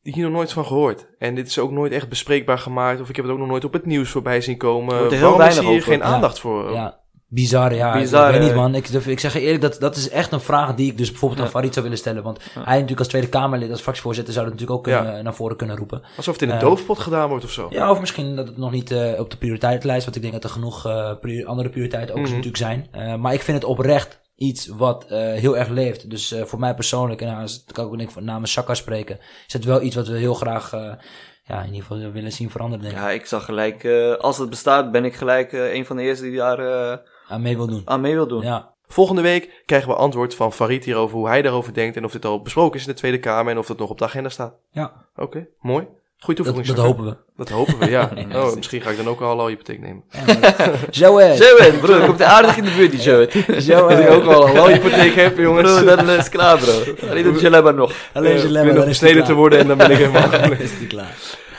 hier 0.04 0.24
nog 0.24 0.32
nooit 0.34 0.52
van 0.54 0.66
gehoord. 0.66 1.06
En 1.20 1.36
dit 1.36 1.47
is 1.47 1.60
ook 1.60 1.72
nooit 1.72 1.91
echt 1.91 2.10
bespreekbaar 2.10 2.58
gemaakt, 2.58 3.02
of 3.02 3.10
ik 3.10 3.16
heb 3.16 3.26
het 3.26 3.34
ook 3.34 3.39
nog 3.39 3.47
nooit 3.49 3.64
op 3.66 3.74
het 3.74 3.86
nieuws 3.86 4.10
voorbij 4.10 4.41
zien 4.41 4.58
komen. 4.58 4.97
Wordt 4.97 5.12
er 5.12 5.18
heel 5.18 5.30
Waarom 5.38 5.47
is 5.47 5.60
hier 5.60 5.70
over. 5.70 5.82
geen 5.84 5.97
Ja. 5.97 6.04
aandacht 6.04 6.39
voor? 6.39 6.72
Ja, 6.74 6.99
bizar, 7.28 7.74
ja. 7.76 7.93
Bizar, 7.99 8.28
ik 8.34 8.38
weet 8.39 8.47
niet, 8.47 8.56
man. 8.56 8.76
Ik, 8.76 8.91
durf- 8.91 9.08
ik 9.08 9.20
zeg 9.20 9.34
je 9.34 9.39
eerlijk, 9.39 9.62
dat, 9.62 9.78
dat 9.80 9.95
is 9.95 10.10
echt 10.10 10.32
een 10.32 10.39
vraag 10.41 10.76
die 10.76 10.91
ik 10.91 10.97
dus 10.97 11.10
bijvoorbeeld 11.10 11.41
aan. 11.41 11.49
Farid 11.49 11.72
zou 11.74 11.84
willen 11.86 11.99
stellen. 11.99 12.24
Want 12.24 12.39
hij 12.54 12.74
natuurlijk 12.74 12.99
als 12.99 13.08
Tweede 13.08 13.30
Kamerlid, 13.30 13.72
als 13.72 13.82
fractievoorzitter, 13.82 14.34
zou 14.34 14.45
dat 14.45 14.54
natuurlijk 14.60 14.80
ook 14.80 14.93
Ja. 14.93 15.02
kunnen, 15.04 15.24
naar 15.24 15.36
voren 15.36 15.58
kunnen 15.58 15.78
roepen. 15.78 16.02
Alsof 16.18 16.34
het 16.34 16.43
in 16.43 16.49
een 16.49 16.56
Eh, 16.56 16.62
doofpot 16.62 16.99
gedaan 16.99 17.30
wordt 17.30 17.43
of 17.43 17.52
zo. 17.52 17.68
Ja, 17.70 17.91
of 17.91 17.99
misschien 17.99 18.36
dat 18.36 18.47
het 18.47 18.58
nog 18.58 18.72
niet 18.72 18.91
eh, 18.91 19.20
op 19.20 19.30
de 19.32 19.38
prioriteitenlijst, 19.38 20.04
want 20.04 20.16
ik 20.16 20.22
denk 20.22 20.34
dat 20.34 20.43
er 20.43 20.49
genoeg 20.49 20.86
eh, 20.86 21.45
andere 21.45 21.70
prioriteiten 21.70 22.16
ook 22.16 22.22
Mhm. 22.22 22.30
natuurlijk 22.30 22.58
zijn. 22.58 22.88
Maar 23.20 23.34
ik 23.34 23.41
vind 23.41 23.58
het 23.58 23.66
oprecht 23.66 24.20
iets 24.41 24.67
wat 24.67 25.05
eh, 25.05 25.17
heel 25.17 25.57
erg 25.57 25.67
leeft. 25.67 26.09
Dus 26.09 26.31
eh, 26.31 26.43
voor 26.43 26.59
mij 26.59 26.73
persoonlijk, 26.73 27.21
en 27.21 27.27
nou, 27.27 27.41
als- 27.41 27.63
kan 27.71 27.85
ik 27.85 27.91
ook 27.91 27.97
niet 27.97 28.15
namens 28.19 28.51
Saka 28.51 28.73
spreken, 28.73 29.19
is 29.47 29.53
het 29.53 29.63
wel 29.65 29.81
iets 29.81 29.95
wat 29.95 30.07
we 30.07 30.17
heel 30.17 30.33
graag 30.33 30.73
eh, 30.73 30.93
ja, 31.43 31.59
in 31.61 31.73
ieder 31.73 31.81
geval 31.87 32.11
willen 32.11 32.31
zien 32.31 32.49
veranderen, 32.49 32.83
denk 32.85 32.95
ik. 32.97 33.01
Ja, 33.01 33.09
ik 33.11 33.25
zag 33.25 33.45
gelijk, 33.45 33.83
eh, 33.83 34.13
als 34.15 34.37
het 34.37 34.49
bestaat, 34.49 34.91
ben 34.91 35.05
ik 35.05 35.13
gelijk 35.15 35.53
eh, 35.53 35.73
een 35.73 35.85
van 35.85 35.95
de 35.95 36.01
eerste 36.03 36.23
die 36.25 36.35
daar 36.37 36.59
eh, 36.59 36.97
Aan 37.27 37.41
mee 37.41 37.55
wil 37.57 37.67
doen. 37.67 37.81
aan 37.85 38.01
mee 38.01 38.13
wil 38.13 38.27
doen. 38.27 38.41
Ja, 38.41 38.69
Volgende 38.87 39.21
week 39.21 39.63
krijgen 39.65 39.89
we 39.89 39.95
antwoord 39.95 40.35
van 40.35 40.53
Farid 40.53 40.85
hierover 40.85 41.17
hoe 41.17 41.27
hij 41.27 41.41
daarover 41.41 41.73
denkt 41.73 41.97
en 41.97 42.05
of 42.05 42.11
dit 42.11 42.25
al 42.25 42.41
besproken 42.41 42.79
is 42.79 42.85
in 42.87 42.91
de 42.93 42.97
Tweede 42.99 43.19
Kamer 43.19 43.51
en 43.51 43.57
of 43.57 43.67
dat 43.67 43.77
nog 43.77 43.89
op 43.89 43.97
de 43.97 44.03
agenda 44.05 44.29
staat. 44.29 44.53
ja 44.71 45.05
Oké, 45.15 45.47
mooi. 45.59 45.87
Goeie 46.24 46.43
dat, 46.43 46.45
toevoeging. 46.45 46.67
dat 46.67 46.76
Saka. 46.86 46.88
hopen 46.88 47.05
we. 47.05 47.17
Dat 47.36 47.49
hopen 47.49 47.80
we, 47.80 47.89
ja. 47.89 48.11
Ja, 48.30 48.43
oh, 48.45 48.55
misschien 48.55 48.82
ga 48.82 48.89
ik 48.89 48.97
dan 48.97 49.07
ook 49.07 49.22
al 49.22 49.39
een 49.39 49.47
hypotheek 49.47 49.80
nemen. 49.80 50.03
Eh. 50.09 50.74
Zo, 51.01 51.17
hè, 51.17 51.72
bro, 51.82 51.97
ik 51.97 52.05
komt 52.05 52.22
aardig 52.22 52.57
in 52.57 52.63
de 52.63 52.72
buurt, 52.78 52.91
die. 52.91 53.01
Zo 53.61 53.86
Als 53.88 53.99
ik 53.99 54.05
eh. 54.05 54.13
ook 54.15 54.24
al 54.24 54.47
een 54.67 54.74
hypotheek 54.74 55.13
heb, 55.15 55.38
jongens. 55.38 55.74
Bro, 55.74 55.95
dan 55.95 56.09
is 56.09 56.15
het 56.17 56.30
klaar, 56.30 56.57
bro. 56.57 57.07
Alleen 57.09 57.24
dat 57.24 57.41
je 57.41 57.49
maar 57.49 57.74
nog. 57.74 57.93
Alleen 58.13 58.32
eh, 58.32 58.38
zijn 58.39 58.41
weer 58.41 58.51
lemmer, 58.51 58.74
nog 58.74 58.84
dan 58.84 58.91
is 58.91 58.99
besneden 58.99 59.17
het 59.17 59.26
te 59.26 59.34
worden 59.34 59.59
en 59.59 59.67
dan 59.67 59.78
ben 59.78 59.91
ik 59.91 59.97
helemaal 59.97 60.30
klaar. 60.30 60.61
is 60.61 60.78
die 60.78 60.88
klaar. 60.88 61.15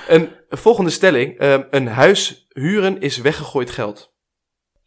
Een 0.08 0.28
volgende 0.48 0.90
stelling. 0.90 1.38
ehm, 1.38 1.62
een 1.70 1.86
huis 1.88 2.46
huren 2.48 3.00
is 3.00 3.16
weggegooid 3.16 3.70
geld. 3.70 4.12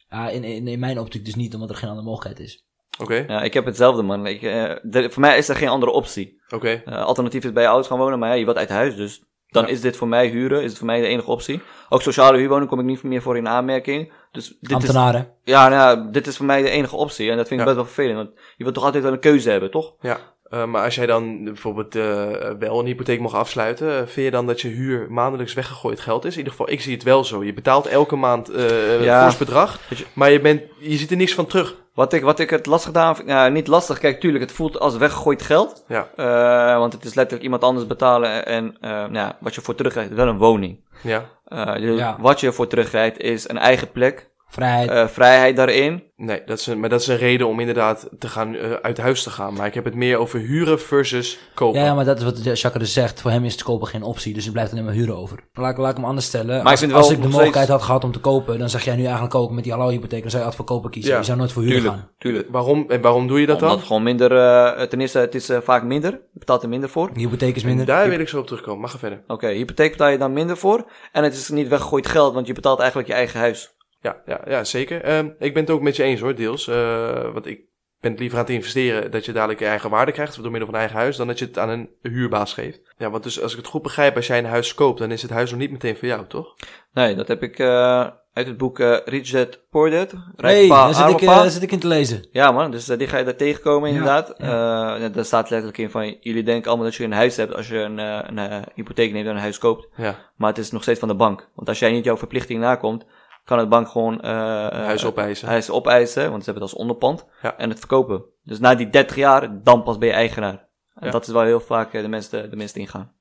Ja, 0.10 0.30
in, 0.30 0.44
in, 0.44 0.68
in 0.68 0.80
mijn 0.80 1.00
optiek 1.00 1.26
dus 1.26 1.36
niet, 1.36 1.54
omdat 1.54 1.70
er 1.70 1.76
geen 1.76 1.90
andere 1.90 2.08
mogelijkheid 2.08 2.48
is. 2.50 2.66
Oké, 3.00 3.26
Ja, 3.28 3.42
ik 3.42 3.54
heb 3.54 3.66
hetzelfde, 3.66 4.02
man. 4.02 4.26
Ik, 4.28 4.42
eh, 4.42 4.72
de- 4.82 5.10
voor 5.10 5.22
mij 5.22 5.38
is 5.38 5.50
er 5.50 5.56
geen 5.56 5.68
andere 5.70 5.92
optie. 5.92 6.42
oké. 6.50 6.82
Eh, 6.86 7.04
alternatief 7.04 7.44
is 7.44 7.52
bij 7.52 7.62
je 7.64 7.68
ouders 7.70 7.90
gaan 7.90 7.98
wonen, 7.98 8.20
maar 8.20 8.30
ja, 8.30 8.36
je 8.36 8.46
wilt 8.46 8.58
uit 8.58 8.70
huis, 8.70 8.96
dus 8.96 9.24
dan 9.56 9.64
Ja. 9.66 9.70
is 9.70 9.82
dit 9.82 9.98
voor 9.98 10.08
mij 10.08 10.28
huren, 10.28 10.64
is 10.64 10.70
het 10.70 10.78
voor 10.78 10.88
mij 10.88 11.00
de 11.02 11.08
enige 11.08 11.30
optie. 11.32 11.62
Ook 11.90 12.02
sociale 12.02 12.38
huurwoning 12.38 12.70
kom 12.70 12.80
ik 12.80 12.86
niet 12.86 13.04
meer 13.04 13.22
voor 13.22 13.38
in 13.38 13.48
aanmerking. 13.48 14.12
Dus 14.32 14.48
dit 14.48 14.58
is, 14.70 14.74
Ambtenaren. 14.76 15.28
ja, 15.44 15.70
nou 15.70 16.12
dit 16.12 16.28
is 16.28 16.38
voor 16.38 16.46
mij 16.46 16.62
de 16.62 16.70
enige 16.70 16.96
optie 16.96 17.30
en 17.32 17.38
dat 17.38 17.48
vind 17.48 17.60
ik 17.62 17.68
Ja. 17.68 17.74
best 17.74 17.86
wel 17.86 17.94
vervelend, 17.94 18.16
want 18.28 18.40
je 18.58 18.64
wilt 18.64 18.76
toch 18.76 18.84
altijd 18.86 19.04
wel 19.04 19.14
een 19.14 19.20
keuze 19.20 19.50
hebben, 19.50 19.72
toch? 19.72 19.94
Ja. 20.02 20.18
Eh, 20.50 20.66
maar 20.66 20.84
als 20.84 20.96
jij 20.96 21.06
dan 21.06 21.44
bijvoorbeeld 21.44 21.96
eh, 21.96 22.26
wel 22.60 22.80
een 22.80 22.86
hypotheek 22.86 23.20
mag 23.20 23.34
afsluiten, 23.36 23.90
eh, 23.90 23.96
vind 23.98 24.26
je 24.26 24.32
dan 24.32 24.48
dat 24.48 24.62
je 24.62 24.68
huur 24.68 25.08
maandelijks 25.10 25.54
weggegooid 25.54 26.00
geld 26.00 26.26
is? 26.26 26.32
In 26.32 26.38
ieder 26.38 26.52
geval, 26.52 26.70
ik 26.72 26.82
zie 26.82 26.94
het 26.94 27.04
wel 27.04 27.24
zo. 27.24 27.44
Je 27.44 27.54
betaalt 27.54 27.86
elke 27.88 28.16
maand 28.16 28.50
eh 28.50 29.04
Ja. 29.04 29.22
fors 29.24 29.38
bedrag, 29.38 29.80
Weet 29.90 30.00
je- 30.00 30.06
maar 30.14 30.32
je, 30.32 30.40
bent, 30.42 30.62
je 30.80 30.98
ziet 30.98 31.12
er 31.12 31.18
niks 31.18 31.34
van 31.34 31.46
terug. 31.46 31.76
Wat 31.94 32.14
ik, 32.14 32.22
wat 32.24 32.40
ik 32.40 32.50
het 32.50 32.66
lastig 32.66 32.92
gedaan 32.92 33.16
vind, 33.16 33.28
ja, 33.30 33.48
niet 33.48 33.68
lastig, 33.68 34.00
kijk, 34.00 34.20
tuurlijk, 34.20 34.44
het 34.44 34.52
voelt 34.54 34.80
als 34.80 34.98
weggegooid 34.98 35.42
geld. 35.42 35.84
Ja, 35.88 36.08
Eh, 36.16 36.78
want 36.78 36.94
het 36.94 37.06
is 37.06 37.14
letterlijk 37.14 37.44
iemand 37.44 37.64
anders 37.64 37.88
betalen 37.88 38.46
en 38.46 38.78
eh, 38.82 38.90
nou 38.90 39.14
ja, 39.14 39.38
wat 39.40 39.56
je 39.56 39.62
voor 39.62 39.76
terugkrijgt, 39.76 40.10
is 40.12 40.16
wel 40.18 40.28
een 40.28 40.38
woning. 40.38 40.80
ja. 41.02 41.26
Eh, 41.46 41.76
dus 41.76 41.98
Ja. 42.00 42.18
Wat 42.20 42.40
je 42.40 42.52
voor 42.52 42.68
terugkrijgt 42.68 43.18
is 43.18 43.50
een 43.50 43.58
eigen 43.58 43.92
plek, 43.92 44.30
Vrijheid. 44.48 44.90
eh, 44.90 45.08
vrijheid 45.08 45.56
daarin. 45.56 46.04
Nee, 46.16 46.42
dat 46.46 46.60
is 46.60 46.68
een, 46.68 46.80
maar 46.80 46.90
dat 46.90 47.02
is 47.02 47.08
een 47.08 47.18
reden 47.18 47.48
om 47.48 47.60
inderdaad 47.60 48.10
te 48.20 48.28
gaan, 48.28 48.56
eh, 48.56 48.72
uit 48.72 48.98
huis 48.98 49.24
te 49.24 49.30
gaan. 49.30 49.54
Maar 49.54 49.66
ik 49.68 49.74
heb 49.74 49.86
het 49.86 49.96
meer 49.96 50.18
over 50.18 50.40
huren 50.40 50.80
versus 50.80 51.40
kopen. 51.54 51.80
ja, 51.80 51.86
ja, 51.86 51.94
maar 51.94 52.06
dat 52.06 52.18
is 52.18 52.24
wat 52.24 52.44
Jacques 52.44 52.74
dus 52.84 52.94
zegt. 52.94 53.22
Voor 53.22 53.32
hem 53.32 53.46
is 53.46 53.52
het 53.52 53.64
kopen 53.64 53.88
geen 53.88 54.04
optie, 54.04 54.34
dus 54.34 54.46
er 54.46 54.52
blijft 54.52 54.72
alleen 54.72 54.84
maar 54.86 54.94
huren 54.94 55.18
over. 55.18 55.40
Laat, 55.54 55.78
laat 55.78 55.90
ik 55.90 55.96
hem 55.98 56.06
anders 56.06 56.26
stellen. 56.26 56.60
ik 56.60 56.66
als, 56.66 56.82
ik 56.82 56.90
de 56.90 56.94
mogelijkheid 57.28 57.54
steeds- 57.54 57.70
had 57.70 57.82
gehad 57.82 58.04
om 58.04 58.12
te 58.12 58.20
kopen, 58.20 58.60
dan 58.60 58.70
zeg 58.70 58.84
jij 58.84 58.96
nu 58.96 59.04
eigenlijk 59.04 59.36
ook 59.36 59.52
met 59.52 59.64
die 59.64 59.74
hallo-hypotheek, 59.74 60.22
dan 60.22 60.30
zou 60.32 60.44
je 60.44 60.50
altijd 60.50 60.56
voor 60.68 60.76
kopen 60.76 60.92
kiezen. 60.92 61.12
Ja, 61.12 61.18
je 61.18 61.24
zou 61.26 61.38
nooit 61.38 61.52
voor 61.52 61.62
huren 61.64 61.78
Tuurlijk, 61.78 62.00
gaan. 62.02 62.10
tuurlijk. 62.18 62.48
Waarom, 62.52 62.86
en 62.88 63.02
waarom 63.02 63.28
doe 63.28 63.40
je 63.40 63.46
dat 63.46 63.56
Omdat 63.56 63.70
dan? 63.70 63.78
het 63.80 63.88
gewoon 63.88 64.04
minder, 64.04 64.32
eh, 64.38 64.82
ten 64.88 65.02
eerste, 65.02 65.20
het 65.20 65.36
is 65.36 65.50
vaak 65.64 65.84
minder. 65.84 66.12
Je 66.12 66.40
betaalt 66.40 66.64
er 66.64 66.70
minder 66.70 66.90
voor. 66.90 67.14
De 67.14 67.20
hypotheek 67.20 67.56
is 67.56 67.62
En 67.62 67.68
minder. 67.68 67.86
daar 67.86 68.10
wil 68.10 68.20
ik 68.20 68.30
zo 68.30 68.40
op 68.40 68.46
terugkomen. 68.48 68.82
Mag 68.82 68.92
ga 68.92 68.98
verder. 68.98 69.24
Oké, 69.28 69.48
hypotheek 69.48 69.92
betaal 69.92 70.10
je 70.10 70.18
dan 70.18 70.34
minder 70.34 70.58
voor. 70.58 70.86
En 71.12 71.24
het 71.24 71.34
is 71.34 71.50
niet 71.50 71.68
weggegooid 71.68 72.08
geld, 72.08 72.34
want 72.34 72.48
je 72.48 72.54
betaalt 72.54 72.80
eigenlijk 72.80 73.08
je 73.10 73.16
eigen 73.16 73.40
huis. 73.40 73.74
Ja, 74.06 74.22
ja, 74.26 74.42
ja 74.48 74.64
zeker. 74.64 75.02
Ehm, 75.02 75.30
ik 75.40 75.54
ben 75.54 75.64
het 75.64 75.72
ook 75.72 75.82
met 75.82 75.96
je 75.96 76.04
eens 76.04 76.20
hoor, 76.20 76.36
deels. 76.36 76.68
Eh, 76.68 77.34
want 77.34 77.46
ik 77.46 77.60
ben 78.00 78.12
het 78.12 78.20
liever 78.20 78.38
aan 78.38 78.44
het 78.46 78.54
investeren 78.54 79.12
dat 79.12 79.26
je 79.26 79.32
dadelijk 79.32 79.60
je 79.60 79.66
eigen 79.66 79.90
waarde 79.90 80.12
krijgt 80.12 80.36
door 80.36 80.52
middel 80.52 80.66
van 80.66 80.74
een 80.74 80.80
eigen 80.80 81.00
huis, 81.00 81.18
dan 81.18 81.28
dat 81.28 81.40
je 81.40 81.46
het 81.46 81.58
aan 81.58 81.70
een 81.70 81.90
huurbaas 82.02 82.54
geeft. 82.54 82.82
Ja, 82.98 83.10
want 83.10 83.24
dus 83.24 83.42
als 83.42 83.52
ik 83.52 83.58
het 83.58 83.68
goed 83.68 83.82
begrijp, 83.82 84.16
als 84.16 84.28
jij 84.28 84.38
een 84.38 84.46
huis 84.46 84.74
koopt, 84.74 85.00
dan 85.00 85.12
is 85.12 85.22
het 85.22 85.32
huis 85.32 85.50
nog 85.52 85.60
niet 85.60 85.72
meteen 85.72 85.98
voor 85.98 86.08
jou, 86.08 86.28
toch? 86.28 86.56
Nee, 86.94 87.16
dat 87.16 87.28
heb 87.28 87.44
ik 87.44 87.60
eh, 87.60 88.08
uit 88.34 88.48
het 88.48 88.58
boek 88.58 88.80
eh 88.80 88.98
Rich 89.06 89.30
Dad 89.30 89.60
Poor 89.70 89.90
Dad. 89.90 90.14
Pa, 90.36 90.48
daar 90.48 90.94
zit, 90.94 91.22
ik, 91.22 91.28
daar 91.28 91.50
zit 91.50 91.62
ik 91.62 91.72
in 91.72 91.80
te 91.80 91.88
lezen. 91.88 92.28
Ja 92.32 92.52
man, 92.52 92.72
dus 92.72 92.86
die 92.86 93.08
ga 93.08 93.18
je 93.18 93.24
daar 93.24 93.36
tegenkomen 93.36 93.90
Ja, 93.90 93.96
inderdaad. 93.96 94.30
Eh, 94.30 94.48
ja, 94.48 95.10
daar 95.10 95.26
staat 95.26 95.50
letterlijk 95.50 95.78
in 95.78 95.90
van, 95.90 96.18
jullie 96.20 96.44
denken 96.44 96.68
allemaal 96.68 96.88
dat 96.88 96.96
je 96.96 97.04
een 97.04 97.12
huis 97.12 97.36
hebt 97.36 97.56
als 97.56 97.68
je 97.68 97.78
een, 97.78 98.00
eh, 98.00 98.20
een 98.26 98.64
hypotheek 98.76 99.12
neemt 99.12 99.28
en 99.28 99.36
een 99.36 99.42
huis 99.42 99.58
koopt. 99.58 99.88
Ja, 99.96 100.16
Maar 100.36 100.50
het 100.50 100.58
is 100.58 100.72
nog 100.72 100.82
steeds 100.82 101.00
van 101.00 101.08
de 101.08 101.16
bank. 101.16 101.50
Want 101.56 101.68
als 101.68 101.80
jij 101.80 101.92
niet 101.92 102.06
jouw 102.06 102.18
verplichting 102.18 102.60
nakomt, 102.60 103.06
kan 103.46 103.58
de 103.58 103.68
bank 103.68 103.88
gewoon 103.90 104.22
eh, 104.22 104.32
huis 104.70 105.06
opeisen. 105.06 105.48
huis 105.48 105.70
opeisen, 105.70 106.30
want 106.30 106.44
ze 106.44 106.50
hebben 106.52 106.64
het 106.64 106.72
als 106.72 106.82
onderpand. 106.82 107.26
Ja. 107.42 107.58
En 107.58 107.70
het 107.70 107.80
verkopen. 107.80 108.24
Dus 108.44 108.60
na 108.60 108.76
die 108.76 108.90
30 108.90 109.16
jaar, 109.16 109.62
dan 109.64 109.84
pas 109.84 109.98
ben 109.98 110.08
je 110.08 110.14
eigenaar. 110.14 110.68
En 110.96 111.06
Ja. 111.06 111.12
dat 111.12 111.28
is 111.28 111.34
waar 111.34 111.46
heel 111.46 111.60
vaak 111.60 111.94
eh, 111.94 112.02
de 112.02 112.08
mensen, 112.08 112.50
de 112.50 112.56
mensen 112.56 112.80
ingaan. 112.80 113.12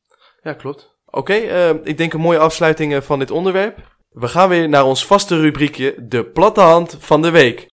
Ja, 0.42 0.52
klopt. 0.52 0.96
Oké, 1.10 1.32
ehm, 1.34 1.76
ik 1.82 1.98
denk 1.98 2.12
een 2.12 2.20
mooie 2.20 2.38
afsluiting 2.38 3.04
van 3.04 3.18
dit 3.18 3.30
onderwerp. 3.30 3.78
We 4.10 4.28
gaan 4.28 4.48
weer 4.48 4.68
naar 4.68 4.84
ons 4.84 5.06
vaste 5.06 5.40
rubriekje, 5.40 5.94
de 6.08 6.24
platte 6.24 6.60
hand 6.60 6.96
van 7.00 7.22
de 7.22 7.30
week. 7.30 7.70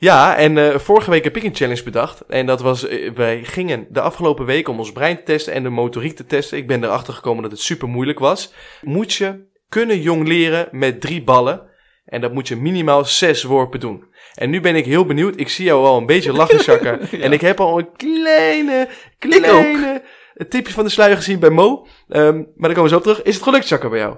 Ja, 0.00 0.36
en 0.36 0.58
eh, 0.58 0.78
vorige 0.78 1.10
week 1.10 1.24
heb 1.24 1.36
ik 1.36 1.42
een 1.42 1.54
challenge 1.54 1.82
bedacht. 1.82 2.20
En 2.28 2.46
dat 2.46 2.60
was, 2.60 2.86
eh, 2.86 3.10
wij 3.10 3.44
gingen 3.44 3.86
de 3.90 4.00
afgelopen 4.00 4.44
week 4.44 4.68
om 4.68 4.78
ons 4.78 4.92
brein 4.92 5.16
te 5.16 5.22
testen 5.22 5.52
en 5.52 5.62
de 5.62 5.68
motoriek 5.68 6.16
te 6.16 6.26
testen. 6.26 6.58
Ik 6.58 6.66
ben 6.66 6.84
erachter 6.84 7.14
gekomen 7.14 7.42
dat 7.42 7.50
het 7.50 7.60
super 7.60 7.88
moeilijk 7.88 8.18
was. 8.18 8.52
Moet 8.82 9.12
je 9.12 9.44
kunnen 9.68 10.00
jong 10.00 10.26
leren 10.28 10.68
met 10.70 11.00
drie 11.00 11.22
ballen. 11.22 11.68
En 12.04 12.20
dat 12.20 12.32
moet 12.32 12.48
je 12.48 12.56
minimaal 12.56 13.04
zes 13.04 13.42
worpen 13.42 13.80
doen. 13.80 14.04
En 14.34 14.50
nu 14.50 14.60
ben 14.60 14.76
ik 14.76 14.84
heel 14.84 15.06
benieuwd. 15.06 15.40
Ik 15.40 15.48
zie 15.48 15.64
jou 15.64 15.86
al 15.86 15.98
een 15.98 16.06
beetje 16.06 16.32
lachen, 16.32 16.60
Shaka. 16.60 16.98
En 17.24 17.32
ik 17.32 17.40
heb 17.40 17.60
al 17.60 17.78
een 17.78 17.92
kleine, 17.96 18.88
kleine 19.18 20.02
tipje 20.48 20.72
van 20.72 20.84
de 20.84 20.90
sluier 20.90 21.16
gezien 21.16 21.38
bij 21.38 21.50
Mo. 21.50 21.86
Ehm, 22.08 22.36
maar 22.36 22.68
daar 22.68 22.74
komen 22.74 22.82
we 22.82 22.88
zo 22.88 22.96
op 22.96 23.02
terug. 23.02 23.22
Is 23.22 23.34
het 23.34 23.44
gelukt, 23.44 23.66
Shaka, 23.66 23.88
bij 23.88 23.98
jou? 23.98 24.16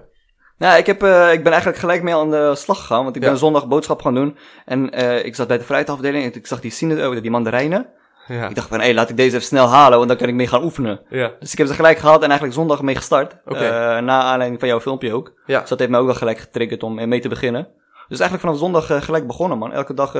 Nou, 0.62 0.78
ik, 0.78 0.86
heb, 0.86 1.02
eh, 1.02 1.32
ik 1.32 1.42
ben 1.42 1.52
eigenlijk 1.52 1.80
gelijk 1.80 2.02
mee 2.02 2.14
aan 2.14 2.30
de 2.30 2.54
slag 2.54 2.78
gegaan. 2.80 3.04
Want 3.04 3.16
ik 3.16 3.22
Ja. 3.22 3.28
ben 3.28 3.38
zondag 3.38 3.66
boodschap 3.66 4.02
gaan 4.02 4.14
doen. 4.14 4.36
En 4.64 4.90
eh, 4.90 5.24
ik 5.24 5.34
zat 5.34 5.48
bij 5.48 5.58
de 5.58 5.64
fruitafdeling 5.64 6.24
en 6.24 6.34
ik 6.34 6.46
zag 6.46 6.60
die 6.60 7.08
oh, 7.08 7.20
die 7.22 7.30
mandarijnen. 7.30 7.86
Ja. 8.26 8.48
Ik 8.48 8.54
dacht 8.54 8.68
van, 8.68 8.80
hé, 8.80 8.92
laat 8.92 9.10
ik 9.10 9.16
deze 9.16 9.36
even 9.36 9.46
snel 9.46 9.68
halen, 9.68 9.96
want 9.96 10.08
dan 10.08 10.18
kan 10.18 10.28
ik 10.28 10.34
mee 10.34 10.46
gaan 10.46 10.62
oefenen. 10.62 11.00
Ja. 11.08 11.30
Dus 11.40 11.52
ik 11.52 11.58
heb 11.58 11.66
ze 11.66 11.74
gelijk 11.74 11.98
gehaald 11.98 12.22
en 12.22 12.28
eigenlijk 12.28 12.58
zondag 12.58 12.82
mee 12.82 12.94
gestart. 12.94 13.36
Oké. 13.44 13.58
Eh, 13.58 13.98
na 14.02 14.22
aanleiding 14.22 14.60
van 14.60 14.68
jouw 14.68 14.80
filmpje 14.80 15.12
ook. 15.12 15.32
Ja. 15.46 15.60
Dus 15.60 15.68
dat 15.68 15.78
heeft 15.78 15.90
mij 15.90 16.00
ook 16.00 16.06
wel 16.06 16.14
gelijk 16.14 16.38
getriggerd 16.38 16.82
om 16.82 17.08
mee 17.08 17.20
te 17.20 17.28
beginnen. 17.28 17.68
Dus 18.08 18.20
eigenlijk 18.20 18.40
vanaf 18.40 18.58
zondag 18.58 19.04
gelijk 19.04 19.26
begonnen, 19.26 19.58
man. 19.58 19.72
Elke 19.72 19.94
dag, 19.94 20.12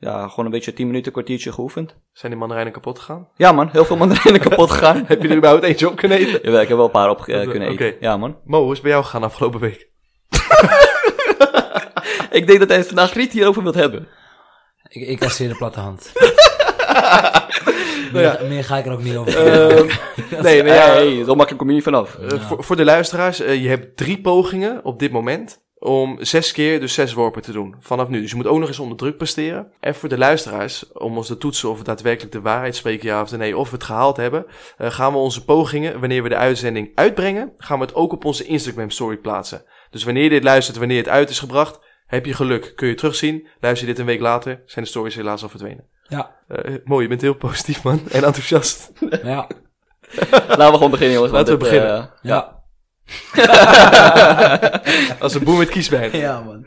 ja, 0.00 0.28
gewoon 0.28 0.44
een 0.44 0.50
beetje 0.50 0.72
10 0.72 0.86
minuten, 0.86 1.12
kwartiertje 1.12 1.52
geoefend. 1.52 1.96
Zijn 2.12 2.30
die 2.30 2.40
mandarijnen 2.40 2.72
kapot 2.72 2.98
gegaan? 2.98 3.28
Ja, 3.36 3.52
man. 3.52 3.68
Heel 3.72 3.84
veel 3.84 3.96
mandarijnen 3.96 4.40
kapot 4.40 4.70
gegaan. 4.70 5.04
Heb 5.06 5.22
je 5.22 5.28
er 5.28 5.36
überhaupt 5.36 5.64
eentje 5.64 5.88
op 5.88 5.96
kunnen 5.96 6.18
eten? 6.18 6.40
Jawel, 6.42 6.60
ik 6.60 6.68
heb 6.68 6.76
wel 6.76 6.86
een 6.86 6.92
paar 6.92 7.10
op 7.10 7.18
eh, 7.20 7.48
kunnen 7.50 7.68
eten. 7.68 7.86
Oké. 7.86 7.96
Ja, 8.00 8.16
man. 8.16 8.36
Mo, 8.44 8.58
hoe 8.58 8.66
is 8.66 8.72
het 8.72 8.82
bij 8.82 8.90
jou 8.90 9.04
gegaan 9.04 9.22
afgelopen 9.22 9.60
week? 9.60 9.88
Ik 12.30 12.46
denk 12.46 12.58
dat 12.58 12.68
hij 12.68 12.76
het 12.78 12.86
vandaag 12.86 13.14
niet 13.14 13.32
hierover 13.32 13.62
wilt 13.62 13.74
hebben. 13.74 14.08
Ik, 14.88 15.08
ik 15.08 15.18
kasseer 15.18 15.48
de 15.48 15.56
platte 15.56 15.80
hand. 15.80 16.12
Nou 18.12 18.24
ja. 18.24 18.36
meer, 18.40 18.48
meer 18.48 18.64
ga 18.64 18.76
ik 18.76 18.86
er 18.86 18.92
ook 18.92 19.02
niet 19.02 19.16
over. 19.16 19.36
Ehm, 19.36 19.86
nee, 20.42 20.62
nee, 20.62 20.72
ja, 20.72 20.86
hey, 20.86 21.24
zo 21.24 21.34
makkelijk 21.34 21.58
kom 21.58 21.68
je 21.68 21.74
niet 21.74 21.82
vanaf. 21.82 22.14
eh, 22.14 22.40
voor, 22.40 22.64
voor 22.64 22.76
de 22.76 22.84
luisteraars, 22.84 23.40
eh, 23.40 23.62
je 23.62 23.68
hebt 23.68 23.96
drie 23.96 24.20
pogingen 24.20 24.84
op 24.84 24.98
dit 24.98 25.12
moment 25.12 25.64
om 25.82 26.16
zes 26.20 26.52
keer 26.52 26.80
dus 26.80 26.94
zes 26.94 27.12
worpen 27.12 27.42
te 27.42 27.52
doen 27.52 27.74
vanaf 27.80 28.08
nu. 28.08 28.20
Dus 28.20 28.30
je 28.30 28.36
moet 28.36 28.46
ook 28.46 28.58
nog 28.58 28.68
eens 28.68 28.78
onder 28.78 28.96
druk 28.96 29.16
presteren. 29.16 29.72
En 29.80 29.94
voor 29.94 30.08
de 30.08 30.18
luisteraars, 30.18 30.92
om 30.92 31.16
ons 31.16 31.26
te 31.26 31.38
toetsen 31.38 31.70
of 31.70 31.78
we 31.78 31.84
daadwerkelijk 31.84 32.32
de 32.32 32.40
waarheid 32.40 32.76
spreken, 32.76 33.08
ja 33.08 33.22
of 33.22 33.36
nee, 33.36 33.56
of 33.56 33.70
we 33.70 33.76
het 33.76 33.84
gehaald 33.84 34.16
hebben, 34.16 34.46
eh, 34.76 34.90
gaan 34.90 35.12
we 35.12 35.18
onze 35.18 35.44
pogingen, 35.44 36.00
wanneer 36.00 36.22
we 36.22 36.28
de 36.28 36.36
uitzending 36.36 36.90
uitbrengen, 36.94 37.52
gaan 37.56 37.78
we 37.78 37.84
het 37.84 37.94
ook 37.94 38.12
op 38.12 38.24
onze 38.24 38.44
Instagram 38.44 38.90
story 38.90 39.16
plaatsen. 39.16 39.62
Dus 39.90 40.04
wanneer 40.04 40.22
je 40.22 40.28
dit 40.28 40.44
luistert, 40.44 40.76
wanneer 40.78 40.96
het 40.98 41.08
uit 41.08 41.30
is 41.30 41.38
gebracht, 41.38 41.80
heb 42.06 42.26
je 42.26 42.34
geluk. 42.34 42.72
Kun 42.76 42.88
je 42.88 42.94
terugzien. 42.94 43.46
Luister 43.60 43.86
je 43.86 43.92
dit 43.92 44.00
een 44.00 44.08
week 44.08 44.20
later, 44.20 44.62
zijn 44.66 44.84
de 44.84 44.90
stories 44.90 45.14
helaas 45.14 45.42
al 45.42 45.48
verdwenen. 45.48 45.84
Ja, 46.08 46.38
Eh, 46.48 46.74
mooi, 46.84 47.02
je 47.02 47.08
bent 47.08 47.20
heel 47.20 47.34
positief 47.34 47.82
man 47.82 48.00
en 48.10 48.24
enthousiast. 48.24 48.92
ja, 49.22 49.46
Laten 50.30 50.66
we 50.66 50.72
gewoon 50.72 50.90
beginnen, 50.90 51.14
jongens. 51.14 51.32
Laten 51.32 51.52
we 51.52 51.58
dit, 51.58 51.68
beginnen. 51.70 51.98
eh, 51.98 52.06
ja. 52.22 52.59
Als 55.22 55.34
een 55.34 55.44
boer 55.44 55.58
met 55.58 55.68
kiespijn. 55.68 56.16
Ja, 56.16 56.40
man. 56.40 56.66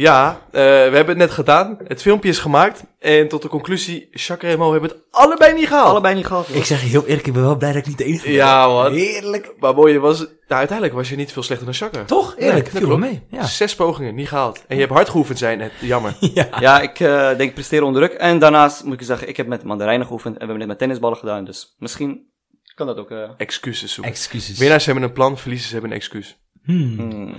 Ja, 0.00 0.40
eh, 0.50 0.60
we 0.62 0.68
hebben 0.68 1.06
het 1.06 1.16
net 1.16 1.30
gedaan. 1.30 1.78
Het 1.84 2.02
filmpje 2.02 2.28
is 2.28 2.38
gemaakt. 2.38 2.84
En 2.98 3.28
tot 3.28 3.42
de 3.42 3.48
conclusie, 3.48 4.08
Chakra 4.10 4.48
en 4.48 4.58
Mo 4.58 4.72
hebben 4.72 4.90
het 4.90 4.98
allebei 5.10 5.54
niet 5.54 5.66
gehaald. 5.66 5.88
Allebei 5.88 6.14
niet 6.14 6.26
gehad. 6.26 6.48
Ik 6.48 6.64
zeg 6.64 6.80
je 6.80 6.88
heel 6.88 7.06
eerlijk, 7.06 7.26
ik 7.26 7.32
ben 7.32 7.42
wel 7.42 7.56
blij 7.56 7.72
dat 7.72 7.80
ik 7.80 7.86
niet 7.86 7.98
de 7.98 8.04
enige 8.04 8.24
ben. 8.24 8.32
Ja, 8.32 8.66
man. 8.66 8.92
Heerlijk. 8.92 9.54
Maar 9.58 9.74
mooi, 9.74 9.98
was, 9.98 10.18
nou, 10.18 10.30
uiteindelijk 10.48 10.96
was 10.96 11.08
je 11.08 11.16
niet 11.16 11.32
veel 11.32 11.42
slechter 11.42 11.66
dan 11.66 11.74
Chakra. 11.74 12.04
Toch? 12.04 12.34
Eerlijk, 12.36 12.64
dat 12.64 12.78
viel 12.78 12.88
wel 12.88 12.98
klopt. 12.98 13.12
mee. 13.12 13.40
Ja. 13.40 13.46
Zes 13.46 13.74
pogingen, 13.74 14.14
niet 14.14 14.28
gehaald. 14.28 14.64
En 14.68 14.74
je 14.74 14.82
hebt 14.82 14.94
hard 14.94 15.08
geoefend 15.08 15.38
zijn, 15.38 15.60
het, 15.60 15.72
jammer. 15.80 16.16
ja. 16.34 16.48
Ja, 16.60 16.80
ik 16.80 17.00
eh, 17.00 17.36
denk 17.36 17.54
presteren 17.54 17.86
onder 17.86 18.02
druk. 18.02 18.18
En 18.18 18.38
daarnaast 18.38 18.84
moet 18.84 18.92
ik 18.94 19.00
je 19.00 19.06
zeggen, 19.06 19.28
ik 19.28 19.36
heb 19.36 19.46
met 19.46 19.64
mandarijnen 19.64 20.06
geoefend 20.06 20.34
en 20.34 20.40
we 20.40 20.46
hebben 20.46 20.58
net 20.58 20.68
met 20.68 20.78
tennisballen 20.78 21.18
gedaan. 21.18 21.44
Dus 21.44 21.74
misschien 21.78 22.26
kan 22.74 22.86
dat 22.86 22.98
ook... 22.98 23.10
eh 23.10 23.30
Excuses 23.36 23.92
zoeken. 23.92 24.12
Excuses. 24.12 24.58
Winnaars 24.58 24.86
hebben 24.86 25.04
een 25.04 25.12
plan, 25.12 25.38
verliezers 25.38 25.72
hebben 25.72 25.90
een 25.90 25.96
excuus. 25.96 26.38
Hmm. 26.64 26.94
hmm. 26.96 27.34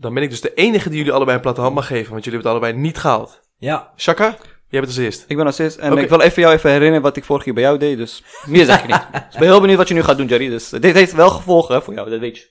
Dan 0.00 0.14
ben 0.14 0.22
ik 0.22 0.30
dus 0.30 0.40
de 0.40 0.54
enige 0.54 0.88
die 0.88 0.98
jullie 0.98 1.12
allebei 1.12 1.36
een 1.36 1.42
platte 1.42 1.60
hand 1.60 1.74
mag 1.74 1.86
geven, 1.86 2.10
want 2.12 2.24
jullie 2.24 2.40
hebben 2.40 2.52
het 2.52 2.62
allebei 2.62 2.82
niet 2.86 2.98
gehaald. 2.98 3.40
Ja. 3.56 3.92
Chaka, 3.96 4.24
jij 4.68 4.80
bent 4.80 4.86
als 4.86 4.96
eerst. 4.96 5.24
Ik 5.28 5.36
ben 5.36 5.46
assist 5.46 5.76
en 5.78 5.92
Oké. 5.92 6.00
ik 6.00 6.08
wil 6.08 6.20
even 6.20 6.42
jou 6.42 6.54
even 6.54 6.70
herinneren 6.70 7.02
wat 7.02 7.16
ik 7.16 7.24
vorig 7.24 7.44
jaar 7.44 7.54
bij 7.54 7.62
jou 7.62 7.78
deed. 7.78 7.96
Dus 7.96 8.22
meer 8.46 8.64
zeg 8.64 8.78
ik 8.82 8.86
niet. 8.86 9.06
Dus 9.12 9.20
ik 9.34 9.38
ben 9.38 9.48
heel 9.48 9.60
benieuwd 9.60 9.78
wat 9.78 9.88
je 9.88 9.94
nu 9.94 10.02
gaat 10.02 10.16
doen, 10.16 10.26
Jerry. 10.26 10.48
Dus 10.48 10.68
dit 10.68 10.94
heeft 10.94 11.12
wel 11.12 11.30
gevolgen 11.30 11.74
hè, 11.74 11.82
voor 11.82 11.94
jou, 11.94 12.10
dat 12.10 12.20
weet 12.20 12.36
je. 12.36 12.46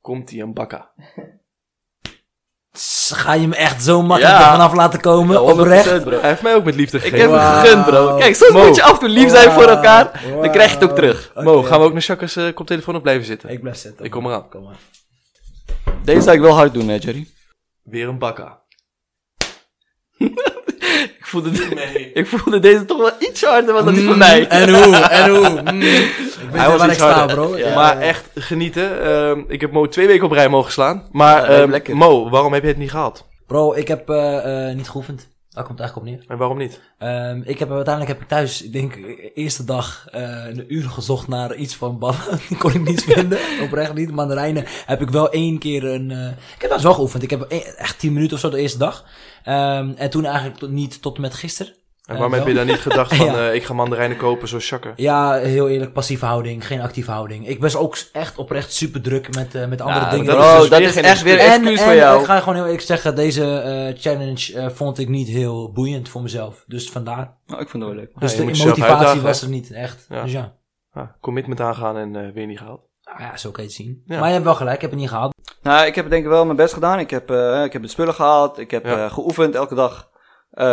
Komt-ie 0.00 0.42
een 0.42 0.52
bakka. 0.54 0.90
Ga 3.08 3.32
je 3.34 3.48
me 3.48 3.56
echt 3.56 3.82
zo 3.84 4.02
makkelijk 4.02 4.34
Ja. 4.38 4.44
er 4.46 4.50
vanaf 4.50 4.74
laten 4.74 5.00
komen? 5.00 5.34
Ja, 5.42 5.54
100% 5.54 5.58
Oprecht? 5.60 6.04
bro. 6.04 6.20
Hij 6.20 6.28
heeft 6.28 6.42
mij 6.42 6.54
ook 6.54 6.64
met 6.64 6.74
liefde 6.74 6.96
Ik 6.96 7.02
gegeven. 7.02 7.20
heb 7.20 7.30
hem 7.30 7.38
Wauw. 7.50 7.60
gegund, 7.64 7.84
bro. 7.84 8.16
Kijk, 8.16 8.34
soms 8.34 8.52
Mo. 8.52 8.66
moet 8.66 8.76
je 8.76 8.82
af 8.82 8.92
en 8.92 8.98
toe 8.98 9.08
lief 9.08 9.30
zijn 9.30 9.50
voor 9.52 9.64
elkaar. 9.68 10.22
Dan 10.40 10.50
krijg 10.50 10.70
je 10.72 10.78
het 10.78 10.84
ook 10.90 10.94
terug. 10.96 11.30
Mo, 11.34 11.62
gaan 11.62 11.78
we 11.80 11.86
ook 11.86 11.92
naar 11.92 12.02
Chaka's 12.02 12.36
eh, 12.36 12.54
koptelefoon 12.54 12.96
of 12.96 13.02
blijven 13.02 13.24
zitten? 13.26 13.48
Ik 13.50 13.60
blijf 13.60 13.76
zitten. 13.76 14.04
Ik 14.04 14.10
kom 14.10 14.26
eraan. 14.26 14.48
Kom 14.48 14.62
maar. 14.62 14.76
Deze 16.04 16.20
zou 16.20 16.36
ik 16.36 16.42
wel 16.42 16.54
hard 16.54 16.74
doen, 16.74 16.88
hè, 16.88 16.96
Jerry. 17.00 17.26
Weer 17.82 18.08
een 18.08 18.18
bakka. 18.18 18.62
Ik 21.18 21.32
voelde, 21.32 21.50
de- 21.50 22.10
ik 22.14 22.26
voelde 22.26 22.58
deze 22.58 22.84
toch 22.84 22.98
wel 22.98 23.10
iets 23.18 23.44
harder 23.44 23.74
dan 23.84 23.94
die 23.94 24.02
van 24.04 24.12
Mm, 24.12 24.18
mij. 24.18 24.48
En 24.48 24.74
hoe? 24.74 24.96
En 24.96 25.30
hoe? 25.30 25.48
Mm. 25.62 25.82
Ik 26.46 26.52
weet 26.52 26.60
Hij 26.60 26.68
was 26.70 26.76
waar 26.78 26.86
ik 26.86 26.92
iets 26.94 27.02
sta, 27.02 27.12
harder. 27.12 27.36
bro. 27.36 27.56
Ja. 27.56 27.74
Maar 27.74 27.98
echt 28.00 28.24
genieten. 28.34 29.02
Ehm, 29.02 29.40
ik 29.48 29.60
heb 29.60 29.72
Mo 29.72 29.88
twee 29.88 30.06
weken 30.06 30.24
op 30.24 30.32
rij 30.32 30.48
mogen 30.48 30.72
slaan. 30.72 31.08
Maar 31.12 31.50
Ja, 31.52 31.58
ehm, 31.60 31.70
lekker. 31.70 31.96
Mo, 31.96 32.30
waarom 32.30 32.52
heb 32.52 32.62
je 32.62 32.68
het 32.68 32.76
niet 32.76 32.90
gehaald? 32.90 33.26
Bro, 33.46 33.72
ik 33.74 33.88
heb 33.88 34.08
eh, 34.10 34.68
eh, 34.70 34.76
niet 34.76 34.88
geoefend. 34.88 35.28
Daar 35.56 35.64
komt 35.64 35.78
het 35.78 35.88
eigenlijk 35.88 35.96
op 35.96 36.04
neer. 36.26 36.30
En 36.30 36.38
waarom 36.38 36.58
niet? 36.58 36.80
Ehm, 36.98 37.40
ik 37.44 37.58
heb 37.58 37.70
uiteindelijk 37.70 38.14
heb 38.14 38.22
ik 38.22 38.28
thuis, 38.28 38.62
ik 38.62 38.72
denk, 38.72 38.94
de 38.94 39.32
eerste 39.32 39.64
dag 39.64 40.08
eh, 40.10 40.20
een 40.46 40.74
uur 40.74 40.88
gezocht 40.88 41.28
naar 41.28 41.54
iets 41.54 41.76
van 41.76 41.98
ballen. 41.98 42.38
Die 42.48 42.56
kon 42.58 42.74
ik 42.74 42.84
niet 42.88 43.04
vinden. 43.04 43.38
Oprecht 43.64 43.94
niet. 43.94 44.10
Mandarijnen 44.10 44.64
heb 44.86 45.00
ik 45.00 45.10
wel 45.10 45.30
één 45.30 45.58
keer 45.58 45.84
een. 45.84 46.10
eh, 46.10 46.28
ik 46.28 46.60
heb 46.62 46.70
dat 46.70 46.82
wel 46.82 46.94
geoefend. 46.94 47.22
Ik 47.22 47.30
heb 47.30 47.42
echt 47.42 47.98
10 47.98 48.12
minuten 48.12 48.34
of 48.34 48.40
zo 48.42 48.50
de 48.50 48.58
eerste 48.58 48.78
dag. 48.78 49.04
Ehm, 49.44 49.92
en 49.96 50.10
toen 50.10 50.24
eigenlijk 50.24 50.72
niet 50.72 51.02
tot 51.02 51.14
en 51.16 51.20
met 51.20 51.34
gisteren. 51.34 51.72
En 52.06 52.14
waarom 52.14 52.32
heb 52.32 52.46
je 52.46 52.54
dan 52.54 52.66
niet 52.66 52.80
gedacht 52.80 53.14
van, 53.16 53.26
Ja. 53.26 53.48
eh, 53.48 53.54
ik 53.54 53.64
ga 53.64 53.74
mandarijnen 53.74 54.16
kopen 54.16 54.48
zoals 54.48 54.64
Shakker? 54.64 54.92
Ja, 54.96 55.32
heel 55.32 55.68
eerlijk, 55.68 55.92
passieve 55.92 56.24
houding, 56.26 56.66
geen 56.66 56.80
actieve 56.80 57.10
houding. 57.10 57.48
Ik 57.48 57.60
ben 57.60 57.74
ook 57.78 57.96
echt 58.12 58.36
oprecht 58.38 58.72
super 58.72 59.00
druk 59.02 59.34
met, 59.34 59.54
eh, 59.54 59.66
met 59.66 59.80
andere 59.80 60.04
Ja, 60.04 60.10
dingen. 60.10 60.26
dat 60.26 60.60
dus 60.60 60.68
dat 60.68 60.78
weer 60.78 60.88
is 60.88 60.94
geen 60.94 61.04
echt 61.04 61.22
weer 61.22 61.38
excuus. 61.38 61.54
een 61.56 61.60
excuus 61.62 61.78
en, 61.78 61.84
voor 61.84 61.92
en 61.92 61.98
jou. 61.98 62.20
ik 62.20 62.26
ga 62.26 62.38
gewoon 62.38 62.54
heel 62.54 62.64
eerlijk 62.64 62.82
zeggen, 62.82 63.14
deze 63.14 63.44
eh, 63.60 64.00
challenge 64.00 64.52
eh, 64.58 64.68
vond 64.68 64.98
ik 64.98 65.08
niet 65.08 65.28
heel 65.28 65.72
boeiend 65.72 66.08
voor 66.08 66.22
mezelf. 66.22 66.64
Dus 66.66 66.90
vandaar. 66.90 67.36
Nou, 67.46 67.60
ik 67.62 67.68
vond 67.68 67.82
het 67.82 67.92
wel 67.92 68.02
leuk. 68.02 68.10
Dus 68.18 68.36
de 68.36 68.44
motivatie 68.66 69.20
was 69.20 69.42
er 69.42 69.48
niet 69.48 69.70
echt. 69.72 70.06
Ja. 70.08 70.22
Dus 70.22 70.32
ja. 70.32 70.54
Ah, 70.92 71.06
commitment 71.20 71.60
aangaan 71.60 71.96
en 71.96 72.16
eh, 72.16 72.32
weer 72.34 72.46
niet 72.46 72.58
gehaald. 72.58 72.80
Nou 73.04 73.20
ja, 73.20 73.36
zo 73.36 73.50
kan 73.50 73.62
je 73.62 73.68
het 73.68 73.78
zien. 73.78 74.02
Ja. 74.04 74.16
Maar 74.18 74.26
je 74.26 74.32
hebt 74.32 74.44
wel 74.44 74.54
gelijk, 74.54 74.74
ik 74.74 74.80
heb 74.80 74.90
het 74.90 75.00
niet 75.00 75.08
gehad. 75.08 75.34
Nou, 75.62 75.86
ik 75.86 75.94
heb 75.94 76.10
denk 76.10 76.24
ik 76.24 76.30
wel 76.30 76.44
mijn 76.44 76.56
best 76.56 76.74
gedaan. 76.74 76.98
Ik 76.98 77.10
heb, 77.10 77.30
eh, 77.30 77.64
ik 77.64 77.72
heb 77.72 77.82
de 77.82 77.88
spullen 77.88 78.14
gehaald. 78.14 78.58
Ik 78.58 78.70
heb 78.70 78.84
Ja. 78.86 79.04
eh, 79.04 79.12
geoefend 79.12 79.54
elke 79.54 79.74
dag. 79.74 80.10
Eh, 80.56 80.66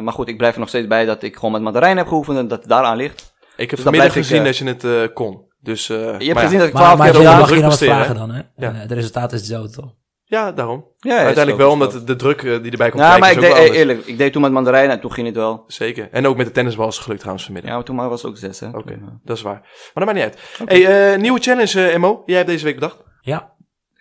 maar 0.00 0.12
goed, 0.12 0.28
ik 0.28 0.36
blijf 0.36 0.54
er 0.54 0.60
nog 0.60 0.68
steeds 0.68 0.86
bij 0.86 1.04
dat 1.04 1.22
ik 1.22 1.34
gewoon 1.34 1.52
met 1.52 1.62
mandarijn 1.62 1.96
heb 1.96 2.06
geoefend 2.06 2.38
en 2.38 2.48
dat 2.48 2.58
het 2.58 2.68
daaraan 2.68 2.96
ligt. 2.96 3.34
Ik 3.56 3.70
heb 3.70 3.70
Dus 3.70 3.80
vanmiddag 3.80 4.12
blijf 4.12 4.14
ik, 4.14 4.22
gezien 4.22 4.38
eh, 4.38 4.44
dat 4.44 4.56
je 4.56 4.64
het 4.64 5.08
eh, 5.08 5.14
kon. 5.14 5.48
Dus, 5.60 5.88
eh, 5.88 5.96
Je 5.96 6.02
hebt 6.04 6.18
maar 6.18 6.26
ja. 6.26 6.40
gezien 6.40 6.58
dat 6.58 6.68
ik 6.68 6.72
Maar, 6.72 6.82
twaalf 6.82 6.98
maar 6.98 7.10
keer 7.10 7.20
Jay, 7.20 7.30
wel 7.30 7.40
mag 7.40 7.48
druk 7.48 7.60
presteren, 7.60 7.94
vragen 7.94 8.14
dan, 8.14 8.30
hè? 8.30 8.42
Ja. 8.56 8.68
En, 8.68 8.80
eh, 8.80 8.88
de 8.88 8.94
resultaat 8.94 9.32
is 9.32 9.38
hetzelfde 9.38 9.70
toch? 9.70 9.94
Ja, 10.24 10.52
daarom. 10.52 10.84
Ja, 10.98 11.14
ja, 11.14 11.16
Uiteindelijk 11.16 11.56
wel, 11.56 11.70
omdat 11.70 12.06
de 12.06 12.16
druk 12.16 12.40
die 12.40 12.70
erbij 12.70 12.90
komt 12.90 13.02
Ja, 13.02 13.18
kijken 13.18 13.20
maar 13.20 13.30
is 13.30 13.36
ik 13.36 13.50
ook 13.50 13.56
deed 13.56 13.74
eerlijk. 13.74 14.06
Ik 14.06 14.18
deed 14.18 14.32
toen 14.32 14.42
met 14.42 14.52
mandarijn 14.52 14.90
en 14.90 15.00
toen 15.00 15.12
ging 15.12 15.26
het 15.26 15.36
wel. 15.36 15.64
Zeker. 15.66 16.08
En 16.10 16.26
ook 16.26 16.36
met 16.36 16.46
de 16.46 16.52
tennisbal 16.52 16.88
is 16.88 16.94
het 16.94 17.02
gelukt 17.02 17.20
trouwens 17.20 17.46
vanmiddag. 17.46 17.70
Ja, 17.70 17.76
maar 17.76 17.86
toen 17.86 17.96
maar 17.96 18.08
was 18.08 18.22
het 18.22 18.30
ook 18.30 18.36
zes, 18.36 18.60
hè. 18.60 18.68
Oké, 18.68 18.98
dat 19.24 19.36
is 19.36 19.42
waar. 19.42 19.60
Maar 19.94 20.04
dat 20.06 20.14
maakt 20.14 20.14
niet 20.14 20.24
uit. 20.58 20.68
Hey, 20.68 21.12
eh, 21.12 21.20
nieuwe 21.20 21.40
challenge, 21.40 21.88
eh, 21.88 21.98
Mo. 21.98 22.22
Jij 22.26 22.36
hebt 22.36 22.48
deze 22.48 22.64
week 22.64 22.74
bedacht. 22.74 22.96
Ja. 23.20 23.52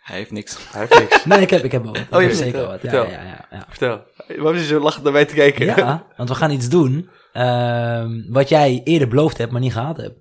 Hij 0.10 0.18
heeft 0.18 0.32
niks. 0.32 0.58
Hij 0.72 0.82
heeft 0.88 1.00
niks. 1.00 1.26
Nee, 1.30 1.42
ik 1.42 1.50
heb, 1.50 1.64
ik 1.64 1.72
heb 1.72 1.84
wel 1.84 1.94
wat. 1.94 2.02
Ik 2.02 2.14
Oh, 2.14 2.22
je 2.22 2.28
heb 2.28 2.36
zeker 2.36 2.60
het, 2.60 2.68
wat. 2.68 2.82
Ja, 2.82 2.90
vertel. 2.90 3.06
ja, 3.12 3.22
ja, 3.24 3.46
ja. 3.52 3.66
Vertel. 3.70 4.02
Waarom 4.28 4.54
is 4.56 4.62
je 4.62 4.68
zo 4.68 4.80
lachend 4.80 5.04
naar 5.04 5.14
mij 5.14 5.26
te 5.26 5.34
kijken? 5.34 5.66
Ja, 5.66 6.06
want 6.18 6.30
we 6.30 6.36
gaan 6.36 6.52
iets 6.52 6.70
doen 6.70 7.10
ehm, 7.34 8.22
wat 8.30 8.50
jij 8.50 8.82
eerder 8.84 9.08
beloofd 9.08 9.38
hebt, 9.38 9.52
maar 9.52 9.62
niet 9.62 9.74
gehad 9.74 9.98
hebt. 9.98 10.16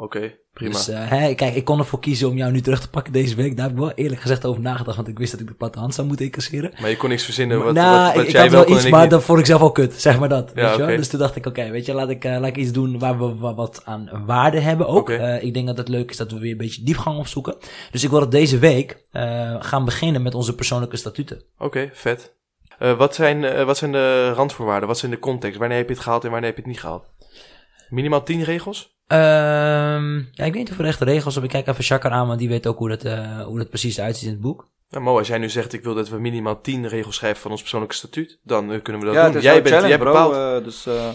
Oké. 0.00 0.34
Prima. 0.52 0.72
Dus 0.72 0.86
hè, 0.92 1.34
kijk, 1.34 1.54
ik 1.54 1.64
kon 1.64 1.78
ervoor 1.78 2.00
kiezen 2.00 2.28
om 2.28 2.36
jou 2.36 2.52
nu 2.52 2.60
terug 2.60 2.80
te 2.80 2.90
pakken 2.90 3.12
deze 3.12 3.34
week. 3.34 3.56
Daar 3.56 3.64
heb 3.66 3.74
ik 3.74 3.80
wel 3.80 3.92
eerlijk 3.92 4.20
gezegd 4.20 4.44
over 4.44 4.62
nagedacht, 4.62 4.96
want 4.96 5.08
ik 5.08 5.18
wist 5.18 5.30
dat 5.30 5.40
ik 5.40 5.46
de 5.46 5.54
platte 5.54 5.78
hand 5.78 5.94
zou 5.94 6.06
moeten 6.06 6.26
incasseren. 6.26 6.72
maar 6.80 6.90
je 6.90 6.96
kon 6.96 7.08
niks 7.08 7.24
verzinnen 7.24 7.64
wat, 7.64 7.74
nou, 7.74 8.06
wat, 8.06 8.14
wat 8.14 8.28
ik, 8.28 8.36
had 8.36 8.50
wel 8.50 8.70
iets, 8.70 8.88
maar 8.88 9.00
niet. 9.00 9.10
dat 9.10 9.22
vond 9.24 9.38
ik 9.38 9.46
zelf 9.46 9.60
ook 9.62 9.74
kut, 9.74 9.94
zeg 9.94 10.18
maar 10.18 10.28
dat. 10.28 10.52
Ja, 10.54 10.76
weet 10.78 10.88
je. 10.90 10.96
Dus 10.96 11.08
toen 11.08 11.18
dacht 11.18 11.36
ik, 11.36 11.46
oké, 11.46 11.70
weet 11.70 11.86
je, 11.86 11.94
laat 11.94 12.08
ik, 12.08 12.24
eh, 12.24 12.32
laat 12.32 12.46
ik 12.46 12.56
iets 12.56 12.72
doen 12.72 12.98
waar 12.98 13.18
we 13.18 13.34
wa- 13.34 13.54
wat 13.54 13.82
aan 13.84 14.22
waarde 14.26 14.60
hebben 14.60 14.86
ook. 14.86 14.98
Oké. 14.98 15.14
Eh, 15.14 15.42
ik 15.42 15.54
denk 15.54 15.66
dat 15.66 15.78
het 15.78 15.88
leuk 15.88 16.10
is 16.10 16.16
dat 16.16 16.30
we 16.32 16.38
weer 16.38 16.50
een 16.52 16.56
beetje 16.56 16.82
diepgang 16.82 17.18
opzoeken. 17.18 17.56
Dus 17.90 18.04
ik 18.04 18.10
wil 18.10 18.20
dat 18.20 18.30
deze 18.30 18.58
week 18.58 19.02
gaan 19.58 19.84
beginnen 19.84 20.22
met 20.22 20.34
onze 20.34 20.54
persoonlijke 20.54 20.96
statuten. 20.96 21.42
Oké, 21.58 21.90
vet. 21.92 22.36
Wat, 22.78 23.14
zijn, 23.14 23.64
wat 23.64 23.78
zijn 23.78 23.92
de 23.92 24.32
randvoorwaarden? 24.32 24.88
Wat 24.88 24.98
zijn 24.98 25.10
de 25.10 25.18
context? 25.18 25.58
Wanneer 25.58 25.76
heb 25.78 25.88
je 25.88 25.94
het 25.94 26.02
gehaald 26.02 26.24
en 26.24 26.30
wanneer 26.30 26.48
heb 26.48 26.56
je 26.58 26.62
het 26.64 26.72
niet 26.72 26.80
gehaald? 26.80 27.04
Minimaal 27.88 28.22
10 28.22 28.42
regels? 28.44 28.96
Ehm, 29.08 30.16
ja, 30.16 30.44
ik 30.44 30.52
weet 30.52 30.54
niet 30.54 30.70
of 30.70 30.78
er 30.78 30.84
echt 30.84 31.00
regels 31.00 31.36
op. 31.36 31.42
Ik 31.44 31.48
kijk 31.50 31.66
even 31.66 31.84
Chakar 31.84 32.10
aan, 32.10 32.26
want 32.26 32.38
die 32.38 32.48
weet 32.48 32.66
ook 32.66 32.78
hoe 32.78 32.88
dat, 32.88 33.04
eh, 33.04 33.40
hoe 33.44 33.58
dat 33.58 33.68
precies 33.68 34.00
uitziet 34.00 34.26
in 34.26 34.32
het 34.32 34.40
boek. 34.40 34.68
Nou, 34.90 35.04
Mo, 35.04 35.18
als 35.18 35.28
jij 35.28 35.38
nu 35.38 35.48
zegt, 35.50 35.72
ik 35.72 35.82
wil 35.82 35.94
dat 35.94 36.08
we 36.08 36.18
minimaal 36.18 36.60
10 36.60 36.88
regels 36.88 37.14
schrijven 37.16 37.40
van 37.40 37.50
ons 37.50 37.60
persoonlijke 37.60 37.94
statuut, 37.94 38.38
dan 38.42 38.72
eh, 38.72 38.82
kunnen 38.82 39.02
we 39.02 39.06
dat 39.08 39.16
ja, 39.16 39.22
doen. 39.24 39.34
het 39.34 39.44
is 39.44 39.50
jij 39.50 39.62
bent, 39.62 39.86
jij 39.86 39.98
bro. 39.98 40.12
bepaalt. 40.12 40.34
eh, 40.58 40.64
dus, 40.64 40.86
eh, 40.86 41.08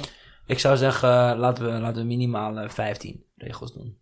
Ik 0.45 0.59
zou 0.59 0.77
zeggen, 0.77 1.37
laten, 1.37 1.65
we, 1.73 1.79
laten 1.79 2.01
we 2.01 2.07
minimaal 2.07 2.57
eh, 2.59 2.69
15 2.69 3.23
regels 3.35 3.73
doen. 3.73 3.97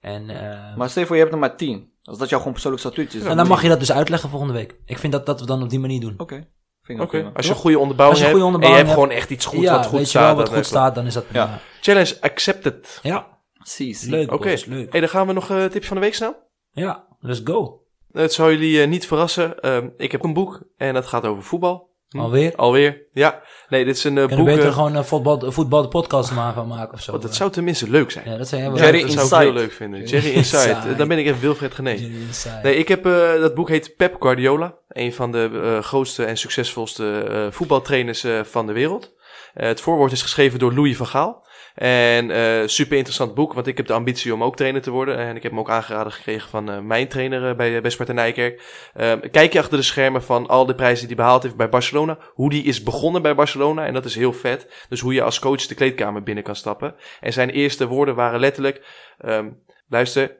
En, 0.00 0.30
eh, 0.30 0.76
maar 0.76 0.88
stel 0.90 1.00
je 1.02 1.06
voor, 1.08 1.16
je 1.16 1.22
hebt 1.22 1.34
er 1.34 1.40
maar 1.40 1.56
tien. 1.56 1.90
Als 2.02 2.18
dat 2.18 2.28
jouw 2.28 2.38
gewoon 2.38 2.52
persoonlijk 2.52 2.82
statuut 2.82 3.14
is. 3.14 3.22
en 3.22 3.36
dan 3.36 3.46
mag 3.48 3.62
je 3.62 3.68
dat 3.68 3.78
dus 3.78 3.92
uitleggen 3.92 4.28
volgende 4.28 4.54
week. 4.54 4.76
Ik 4.84 4.98
vind 4.98 5.12
dat, 5.12 5.26
dat 5.26 5.40
we 5.40 5.46
dan 5.46 5.62
op 5.62 5.70
die 5.70 5.78
manier 5.80 6.00
doen. 6.00 6.14
Oké. 6.16 6.46
Vind 6.86 7.00
ik 7.00 7.08
prima. 7.08 7.30
als 7.34 7.46
je 7.46 7.52
een 7.52 7.58
goede 7.58 7.78
onderbouwing 7.78 8.18
Als 8.20 8.28
je 8.30 8.34
een 8.34 8.40
hebt 8.40 8.52
goede 8.52 8.66
en 8.66 8.72
je 8.72 8.78
hebt 8.78 8.94
gewoon 8.94 9.10
echt 9.10 9.30
iets 9.30 9.44
goed 9.46 9.60
ja, 9.62 9.72
wat 9.76 9.82
goed 9.86 9.92
weet 9.92 10.00
je 10.00 10.06
staat. 10.06 10.26
wel 10.26 10.34
wat 10.36 10.44
dan 10.46 10.54
goed 10.54 10.64
je- 10.64 10.70
staat, 10.70 10.94
dan 10.94 11.06
is 11.06 11.14
dat 11.14 11.26
prima. 11.28 11.44
Ja. 11.44 11.58
Challenge 11.80 12.16
accepted. 12.20 12.98
Ja, 13.02 13.26
zie. 13.62 13.96
leuk 14.10 14.32
Oké. 14.32 14.44
boys, 14.44 14.64
leuk. 14.64 14.90
Hey, 14.92 15.00
dan 15.00 15.08
gaan 15.08 15.26
we 15.26 15.32
nog 15.32 15.48
een 15.48 15.68
tipje 15.70 15.88
van 15.88 15.96
de 15.96 16.02
week 16.02 16.14
snel. 16.14 16.34
Ja, 16.72 17.04
let's 17.20 17.40
go. 17.44 17.80
Het 18.12 18.32
zal 18.32 18.50
jullie 18.50 18.82
eh, 18.82 18.88
niet 18.88 19.06
verrassen. 19.06 19.60
Ehm, 19.60 19.88
ik 19.96 20.12
heb 20.12 20.24
een 20.24 20.32
boek 20.32 20.62
en 20.76 20.94
dat 20.94 21.06
gaat 21.06 21.24
over 21.24 21.42
voetbal. 21.42 21.94
Hm? 22.16 22.22
Alweer? 22.24 22.52
Alweer, 22.56 23.02
ja. 23.12 23.42
Nee, 23.68 23.84
dit 23.84 23.96
is 23.96 24.04
een 24.04 24.18
eh, 24.18 24.26
Kunnen 24.26 24.36
boek... 24.36 24.46
we 24.46 24.52
beter 24.54 24.68
eh, 24.70 24.74
gewoon 24.76 24.94
een 24.96 25.04
voetbal, 25.04 25.52
voetbal 25.52 25.82
de 25.82 25.88
podcast 25.88 26.32
maar 26.32 26.54
van 26.54 26.66
maken 26.68 26.94
of 26.94 27.00
zo. 27.02 27.10
want 27.10 27.22
het 27.22 27.32
eh. 27.32 27.38
zou 27.38 27.50
tenminste 27.50 27.90
leuk 27.90 28.10
zijn. 28.10 28.30
Ja, 28.30 28.36
dat 28.36 28.50
wel 28.50 28.76
Jerry 28.76 29.14
dat 29.14 29.28
zou 29.28 29.42
ik 29.42 29.48
heel 29.52 29.60
leuk 29.60 29.72
vinden. 29.72 30.04
Jerry 30.06 30.30
Inside. 30.30 30.68
Inside. 30.68 30.90
Eh, 30.92 30.98
Dan 30.98 31.08
ben 31.08 31.18
ik 31.18 31.26
even 31.26 31.40
Wilfred 31.40 31.74
Genee. 31.74 32.12
Nee, 32.62 32.76
ik 32.76 32.88
heb, 32.88 33.06
eh, 33.06 33.40
dat 33.40 33.54
boek 33.54 33.68
heet 33.68 33.96
Pep 33.96 34.16
Guardiola. 34.20 34.74
Een 34.88 35.12
van 35.12 35.32
de 35.32 35.50
eh, 35.62 35.82
grootste 35.84 36.24
en 36.24 36.36
succesvolste 36.36 37.20
eh, 37.20 37.46
voetbaltrainers 37.50 38.24
eh, 38.24 38.40
van 38.42 38.66
de 38.66 38.72
wereld. 38.72 39.14
Eh, 39.54 39.66
het 39.66 39.80
voorwoord 39.80 40.12
is 40.12 40.22
geschreven 40.22 40.58
door 40.58 40.74
Louis 40.74 40.96
van 40.96 41.06
Gaal. 41.06 41.45
En 41.76 42.30
eh, 42.30 42.66
super 42.66 42.96
interessant 42.96 43.34
boek, 43.34 43.52
want 43.52 43.66
ik 43.66 43.76
heb 43.76 43.86
de 43.86 43.92
ambitie 43.92 44.34
om 44.34 44.42
ook 44.42 44.56
trainer 44.56 44.82
te 44.82 44.90
worden. 44.90 45.16
En 45.16 45.36
ik 45.36 45.42
heb 45.42 45.50
hem 45.50 45.60
ook 45.60 45.70
aangeraden 45.70 46.12
gekregen 46.12 46.48
van 46.48 46.70
eh, 46.70 46.80
mijn 46.80 47.08
trainer 47.08 47.48
eh, 47.48 47.56
bij, 47.56 47.80
bij 47.80 47.90
Sparta 47.90 48.12
Nijkerk. 48.12 48.62
Ehm, 48.94 49.30
kijk 49.30 49.52
je 49.52 49.58
achter 49.58 49.78
de 49.78 49.84
schermen 49.84 50.22
van 50.22 50.46
al 50.46 50.66
de 50.66 50.74
prijzen 50.74 51.06
die 51.06 51.16
hij 51.16 51.24
behaald 51.24 51.42
heeft 51.42 51.56
bij 51.56 51.68
Barcelona. 51.68 52.18
Hoe 52.34 52.50
die 52.50 52.64
is 52.64 52.82
begonnen 52.82 53.22
bij 53.22 53.34
Barcelona. 53.34 53.86
En 53.86 53.94
dat 53.94 54.04
is 54.04 54.14
heel 54.14 54.32
vet. 54.32 54.86
Dus 54.88 55.00
hoe 55.00 55.14
je 55.14 55.22
als 55.22 55.38
coach 55.38 55.66
de 55.66 55.74
kleedkamer 55.74 56.22
binnen 56.22 56.44
kan 56.44 56.56
stappen. 56.56 56.94
En 57.20 57.32
zijn 57.32 57.50
eerste 57.50 57.86
woorden 57.86 58.14
waren 58.14 58.40
letterlijk... 58.40 58.84
ehm, 59.18 59.50
luister, 59.88 60.36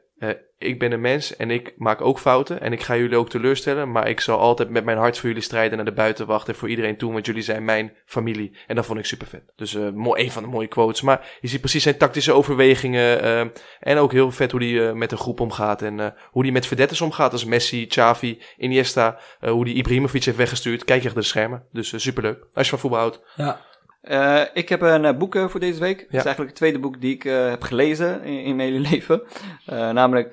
ik 0.57 0.79
ben 0.79 0.91
een 0.91 1.01
mens 1.01 1.35
en 1.35 1.51
ik 1.51 1.73
maak 1.77 2.01
ook 2.01 2.19
fouten. 2.19 2.61
En 2.61 2.71
ik 2.71 2.81
ga 2.83 2.95
jullie 2.97 3.17
ook 3.17 3.29
teleurstellen. 3.29 3.91
Maar 3.91 4.09
ik 4.09 4.19
zal 4.19 4.39
altijd 4.39 4.69
met 4.69 4.83
mijn 4.85 4.97
hart 4.97 5.17
voor 5.17 5.27
jullie 5.27 5.43
strijden 5.43 5.75
naar 5.77 5.85
de 5.85 5.91
buitenwacht. 5.93 6.47
En 6.47 6.55
voor 6.55 6.69
iedereen 6.69 6.97
toe, 6.97 7.13
want 7.13 7.25
jullie 7.25 7.41
zijn 7.41 7.65
mijn 7.65 7.93
familie. 8.05 8.57
En 8.67 8.75
dat 8.75 8.85
vond 8.85 8.99
ik 8.99 9.05
super 9.05 9.27
vet. 9.27 9.43
Dus 9.55 9.75
eh 9.75 9.89
mooi, 9.89 10.23
een 10.23 10.31
van 10.31 10.43
de 10.43 10.49
mooie 10.49 10.67
quotes. 10.67 11.01
Maar 11.01 11.37
je 11.41 11.47
ziet 11.47 11.59
precies 11.59 11.83
zijn 11.83 11.97
tactische 11.97 12.33
overwegingen. 12.33 13.21
eh, 13.21 13.39
en 13.79 13.97
ook 13.97 14.11
heel 14.11 14.31
vet 14.31 14.51
hoe 14.51 14.63
hij 14.63 14.93
met 14.93 15.11
een 15.11 15.17
groep 15.17 15.39
omgaat. 15.39 15.81
En 15.81 15.99
eh, 15.99 16.07
hoe 16.31 16.43
hij 16.43 16.51
met 16.51 16.65
verdetters 16.67 17.01
omgaat. 17.01 17.31
Als 17.31 17.45
Messi, 17.45 17.87
Xavi, 17.87 18.41
Iniesta. 18.57 19.19
eh, 19.39 19.51
hoe 19.51 19.63
hij 19.65 19.73
Ibrahimovic 19.73 20.23
heeft 20.23 20.37
weggestuurd. 20.37 20.83
Kijk 20.83 21.01
je 21.01 21.07
achter 21.07 21.21
de 21.21 21.27
schermen. 21.27 21.63
Dus 21.71 21.93
eh, 21.93 21.99
superleuk. 21.99 22.37
Als 22.53 22.65
je 22.65 22.69
van 22.71 22.79
voetbal 22.79 22.99
houdt. 22.99 23.21
Ja, 23.35 23.59
Eh, 24.07 24.41
ik 24.53 24.69
heb 24.69 24.81
een 24.81 25.05
eh, 25.05 25.17
boek 25.17 25.35
eh, 25.35 25.47
voor 25.47 25.59
deze 25.59 25.79
week. 25.79 25.99
Het 25.99 26.07
Ja. 26.11 26.17
is 26.17 26.25
eigenlijk 26.25 26.47
het 26.49 26.55
tweede 26.55 26.79
boek 26.79 27.01
die 27.01 27.13
ik 27.13 27.25
eh, 27.25 27.49
heb 27.49 27.61
gelezen 27.61 28.23
in, 28.23 28.43
in 28.43 28.55
mijn 28.55 28.69
hele 28.73 28.87
leven. 28.91 29.21
Eh, 29.65 29.89
namelijk 29.89 30.31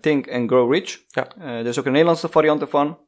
Think 0.00 0.30
and 0.32 0.50
Grow 0.50 0.72
Rich. 0.72 0.98
Ja. 1.08 1.26
Er 1.38 1.66
is 1.66 1.78
ook 1.78 1.84
een 1.84 1.90
Nederlandse 1.92 2.28
variant 2.28 2.60
ervan. 2.60 2.98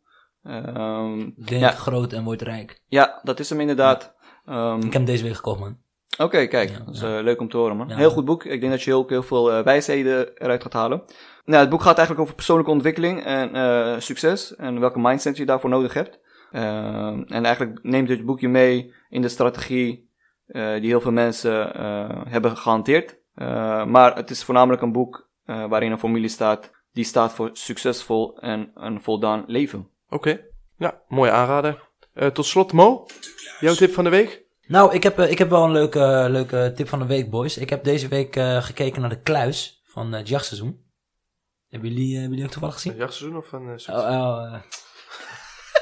Ehm, 0.43 1.19
denk 1.37 1.61
Ja. 1.61 1.71
groot 1.71 2.13
en 2.13 2.25
wordt 2.25 2.43
rijk. 2.43 2.81
ja, 2.87 3.21
dat 3.23 3.41
is 3.41 3.51
hem 3.51 3.61
inderdaad. 3.61 4.15
Ehm, 4.45 4.77
Ik 4.77 4.83
heb 4.83 4.93
hem 4.93 5.05
deze 5.05 5.25
week 5.25 5.35
gekocht, 5.35 5.61
man. 5.61 5.77
Oké, 6.19 6.47
kijk. 6.47 6.71
Ja, 6.71 6.79
dat 6.85 6.95
is 6.95 7.01
ja. 7.01 7.17
eh, 7.17 7.23
leuk 7.23 7.41
om 7.41 7.49
te 7.49 7.57
horen, 7.57 7.77
man. 7.77 7.89
Ja. 7.89 7.97
Heel 7.97 8.11
goed 8.11 8.25
boek. 8.25 8.45
Ik 8.45 8.61
denk 8.61 8.73
dat 8.73 8.83
je 8.83 8.95
ook 8.95 9.09
heel 9.11 9.23
veel 9.23 9.53
eh, 9.53 9.65
wijsheden 9.65 10.35
eruit 10.39 10.63
gaat 10.63 10.73
halen. 10.73 11.03
Nou, 11.45 11.61
het 11.61 11.71
boek 11.71 11.81
gaat 11.83 11.97
eigenlijk 11.97 12.21
over 12.21 12.35
persoonlijke 12.35 12.71
ontwikkeling 12.73 13.25
en 13.25 13.55
eh, 13.55 13.95
succes. 13.99 14.57
En 14.57 14.81
welke 14.81 14.99
mindset 14.99 15.37
je 15.37 15.47
daarvoor 15.47 15.71
nodig 15.71 15.95
hebt. 15.95 16.21
Ehm, 16.51 17.23
en 17.27 17.45
eigenlijk 17.45 17.79
neemt 17.83 18.09
dit 18.09 18.25
boek 18.25 18.41
je 18.41 18.49
mee 18.49 18.95
in 19.13 19.23
de 19.23 19.29
strategie 19.29 20.11
eh, 20.47 20.73
die 20.81 20.87
heel 20.89 21.01
veel 21.01 21.13
mensen 21.13 21.75
eh, 21.75 22.21
hebben 22.29 22.57
gehanteerd. 22.57 23.17
Eh, 23.35 23.85
maar 23.85 24.17
het 24.17 24.31
is 24.31 24.45
voornamelijk 24.45 24.83
een 24.83 24.93
boek 24.93 25.29
eh, 25.45 25.67
waarin 25.69 25.93
een 25.93 25.99
formule 25.99 26.29
staat 26.29 26.71
die 26.93 27.05
staat 27.05 27.33
voor 27.33 27.51
succesvol 27.53 28.39
en 28.39 28.71
een 28.75 29.01
voldaan 29.03 29.45
leven. 29.47 29.89
Oké. 30.09 30.41
Ja, 30.77 31.01
mooie 31.09 31.31
aanrader. 31.31 31.91
Eh, 32.15 32.29
tot 32.29 32.47
slot, 32.47 32.73
Mo. 32.73 33.07
Jouw 33.61 33.75
tip 33.75 33.93
van 33.93 34.05
de 34.05 34.11
week? 34.11 34.45
Nou, 34.67 34.95
ik 34.95 35.03
heb, 35.03 35.19
ik 35.19 35.39
heb 35.39 35.51
wel 35.51 35.65
een 35.65 35.73
leuke, 35.73 36.27
leuke 36.31 36.73
tip 36.77 36.89
van 36.89 36.99
de 36.99 37.07
week, 37.07 37.31
boys. 37.31 37.59
Ik 37.59 37.71
heb 37.71 37.85
deze 37.85 38.09
week 38.09 38.37
eh, 38.37 38.63
gekeken 38.63 39.01
naar 39.01 39.11
de 39.11 39.21
kluis 39.21 39.83
van 39.85 40.13
het 40.13 40.29
jachtseizoen. 40.29 40.81
Hebben 41.69 41.89
jullie, 41.91 42.07
eh, 42.09 42.13
hebben 42.13 42.31
jullie 42.31 42.45
ook 42.45 42.51
toevallig 42.51 42.75
gezien? 42.75 42.93
Een 42.93 42.99
jachtseizoen 42.99 43.39
of 43.39 43.53
een... 43.53 43.79
eh, 43.87 43.95
Oh, 43.97 44.05
oh. 44.11 44.55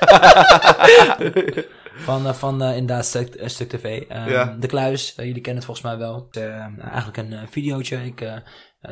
van, 2.00 2.26
eh, 2.26 2.32
van 2.32 2.62
eh, 2.62 2.76
inderdaad 2.76 3.06
Stuk, 3.06 3.34
eh, 3.34 3.48
Stuk 3.48 3.68
TV. 3.68 4.00
Ehm, 4.00 4.30
Ja. 4.30 4.56
De 4.60 4.66
Kluis, 4.66 5.12
jullie 5.16 5.32
kennen 5.40 5.54
het 5.54 5.64
volgens 5.64 5.86
mij 5.86 5.98
wel. 5.98 6.28
Eigenlijk 6.82 7.16
een 7.16 7.48
videootje. 7.50 8.04
Ik 8.04 8.18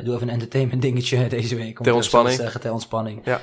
doe 0.03 0.15
even 0.15 0.27
een 0.27 0.33
entertainment 0.33 0.81
dingetje 0.81 1.27
deze 1.37 1.55
week. 1.55 1.67
om 1.79 1.85
Ter 1.85 1.85
zo 1.85 1.89
te 1.89 1.95
ontspanning. 1.95 2.35
Zeggen, 2.35 2.61
ter 2.61 2.71
ontspanning. 2.71 3.21
Ja. 3.25 3.41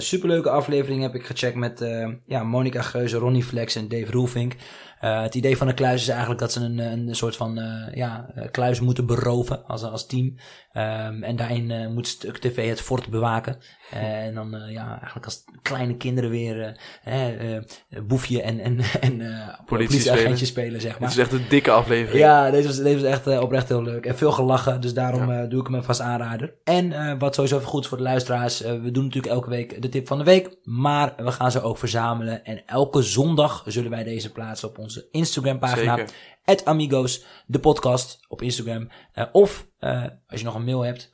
Superleuke 0.00 0.50
aflevering 0.50 1.02
heb 1.02 1.14
ik 1.14 1.26
gecheckt 1.26 1.56
met 1.56 1.84
ja, 2.26 2.42
Monica 2.42 2.82
Geuze, 2.82 3.16
Ronnie 3.16 3.44
Flex 3.44 3.74
en 3.74 3.88
Dave 3.88 4.12
Roelvink. 4.12 4.54
Het 4.98 5.34
idee 5.34 5.56
van 5.56 5.66
de 5.66 5.74
kluis 5.74 6.02
is 6.02 6.08
eigenlijk 6.08 6.40
dat 6.40 6.52
ze 6.52 6.60
een, 6.60 6.78
een 6.78 7.14
soort 7.14 7.36
van 7.36 7.60
ja, 7.94 8.26
kluis 8.50 8.80
moeten 8.80 9.06
beroven 9.06 9.66
als, 9.66 9.82
als 9.82 10.06
team. 10.06 10.34
Ehm, 10.72 11.22
en 11.22 11.36
daarin 11.36 11.70
eh, 11.70 11.88
moet 11.88 12.06
Stuk 12.08 12.38
TV 12.38 12.68
het 12.68 12.80
fort 12.80 13.08
bewaken. 13.08 13.56
en 13.90 14.34
dan 14.34 14.54
eh, 14.54 14.72
ja, 14.72 14.88
eigenlijk 14.96 15.24
als 15.24 15.44
kleine 15.62 15.96
kinderen 15.96 16.30
weer 16.30 16.76
eh, 17.04 17.56
eh, 17.56 17.62
boefje 18.02 18.42
en, 18.42 18.60
en, 18.60 18.78
en 19.00 19.20
eh 19.20 19.48
politieagentje 19.66 20.46
spelen, 20.46 20.80
zeg 20.80 20.90
Het 20.90 21.00
maar. 21.00 21.10
is 21.10 21.18
echt 21.18 21.32
een 21.32 21.44
dikke 21.48 21.70
aflevering. 21.70 22.18
Ja, 22.20 22.50
deze 22.50 22.66
was, 22.66 22.76
deze 22.76 22.94
was 22.94 23.04
echt 23.10 23.26
eh, 23.26 23.40
oprecht 23.40 23.68
heel 23.68 23.82
leuk. 23.82 24.06
En 24.06 24.16
veel 24.16 24.32
gelachen, 24.32 24.80
dus 24.80 24.94
daarom 24.94 25.30
eh, 25.30 25.48
doe 25.48 25.60
ik 25.60 25.66
hem 25.66 25.74
even 25.76 25.88
als 25.88 26.00
aanrader. 26.00 26.54
En 26.64 26.92
eh, 26.92 27.14
wat 27.18 27.34
sowieso 27.34 27.56
even 27.56 27.68
goed 27.68 27.82
is 27.82 27.88
voor 27.88 27.96
de 27.96 28.02
luisteraars. 28.02 28.62
eh, 28.62 28.72
we 28.80 28.90
doen 28.90 29.04
natuurlijk 29.04 29.32
elke 29.32 29.50
week 29.50 29.82
de 29.82 29.88
tip 29.88 30.06
van 30.06 30.18
de 30.18 30.24
week. 30.24 30.56
Maar 30.64 31.12
we 31.16 31.32
gaan 31.32 31.50
ze 31.50 31.62
ook 31.62 31.78
verzamelen. 31.78 32.44
En 32.44 32.62
elke 32.66 33.02
zondag 33.02 33.64
zullen 33.66 33.90
wij 33.90 34.04
deze 34.04 34.32
plaatsen 34.32 34.68
op 34.68 34.78
onze 34.78 35.06
Instagram 35.10 35.58
pagina. 35.58 35.96
Zeker. 35.96 36.14
Het 36.42 36.64
Amigos, 36.64 37.24
de 37.46 37.58
podcast 37.58 38.18
op 38.28 38.42
Instagram. 38.42 38.88
Eh, 39.12 39.24
of 39.32 39.66
eh, 39.78 40.02
als 40.26 40.40
je 40.40 40.44
nog 40.46 40.54
een 40.54 40.64
mail 40.64 40.80
hebt. 40.80 41.10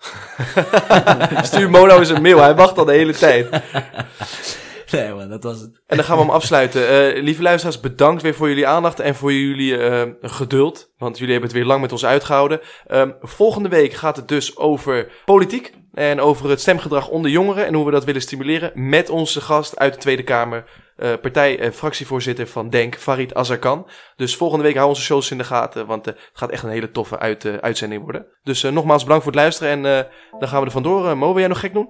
Stuur 1.46 1.70
Mono 1.70 1.98
eens 1.98 2.08
een 2.08 2.22
mail, 2.22 2.38
hij 2.38 2.54
wacht 2.54 2.78
al 2.78 2.84
de 2.84 2.92
hele 2.92 3.12
tijd. 3.12 3.50
nee 4.92 5.12
man, 5.12 5.28
dat 5.28 5.42
was 5.42 5.60
het. 5.60 5.82
En 5.86 5.96
dan 5.96 6.04
gaan 6.04 6.16
we 6.16 6.22
hem 6.22 6.32
afsluiten. 6.32 6.88
Eh, 6.88 7.22
lieve 7.22 7.42
luisteraars, 7.42 7.80
bedankt 7.80 8.22
weer 8.22 8.34
voor 8.34 8.48
jullie 8.48 8.66
aandacht 8.66 9.00
en 9.00 9.14
voor 9.14 9.32
jullie 9.32 9.78
geduld. 10.20 10.92
Want 10.98 11.18
jullie 11.18 11.32
hebben 11.32 11.50
het 11.50 11.58
weer 11.58 11.68
lang 11.68 11.80
met 11.80 11.92
ons 11.92 12.04
uitgehouden. 12.04 12.60
Ehm, 12.86 13.10
volgende 13.20 13.68
week 13.68 13.92
gaat 13.92 14.16
het 14.16 14.28
dus 14.28 14.56
over 14.56 15.12
politiek. 15.24 15.72
En 15.92 16.20
over 16.20 16.50
het 16.50 16.60
stemgedrag 16.60 17.08
onder 17.08 17.30
jongeren. 17.30 17.66
En 17.66 17.74
hoe 17.74 17.84
we 17.84 17.90
dat 17.90 18.04
willen 18.04 18.22
stimuleren. 18.22 18.88
Met 18.88 19.08
onze 19.10 19.40
gast 19.40 19.78
uit 19.78 19.92
de 19.92 19.98
Tweede 19.98 20.22
Kamer. 20.22 20.64
Eh, 20.98 21.10
partij 21.22 21.58
en 21.58 21.72
fractievoorzitter 21.72 22.46
van 22.46 22.70
DENK, 22.70 22.96
Farid 22.98 23.34
Azarkan. 23.34 23.86
Dus 24.16 24.36
volgende 24.36 24.64
week 24.64 24.76
hou 24.76 24.88
onze 24.88 25.02
shows 25.02 25.30
in 25.30 25.38
de 25.38 25.44
gaten. 25.44 25.86
Want 25.86 26.06
eh, 26.06 26.12
het 26.14 26.22
gaat 26.32 26.50
echt 26.50 26.62
een 26.62 26.70
hele 26.70 26.90
toffe 26.90 27.18
uit, 27.18 27.44
eh, 27.44 27.54
uitzending 27.54 28.02
worden. 28.02 28.26
Dus 28.42 28.62
eh, 28.64 28.72
nogmaals 28.72 29.02
bedankt 29.02 29.22
voor 29.24 29.32
het 29.32 29.40
luisteren. 29.40 29.72
En 29.72 29.98
eh, 29.98 30.04
dan 30.38 30.48
gaan 30.48 30.60
we 30.60 30.66
er 30.66 30.72
vandoor. 30.72 31.08
Eh, 31.08 31.14
Mo, 31.14 31.26
wil 31.28 31.38
jij 31.38 31.48
nog 31.48 31.60
gek 31.60 31.72
doen? 31.74 31.88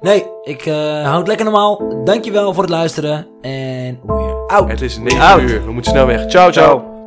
Nee, 0.00 0.24
ik 0.42 0.66
eh 0.66 1.04
hou 1.04 1.18
het 1.18 1.26
lekker 1.26 1.44
normaal. 1.46 2.02
Dankjewel 2.04 2.54
voor 2.54 2.62
het 2.62 2.72
luisteren. 2.72 3.26
En 3.40 4.00
weer 4.06 4.46
out. 4.46 4.68
Het 4.70 4.80
is 4.80 4.98
9 4.98 5.20
Out. 5.20 5.40
uur. 5.40 5.64
We 5.64 5.72
moeten 5.72 5.90
snel 5.92 6.06
weg. 6.06 6.26
Ciao, 6.26 6.50
ciao. 6.52 6.97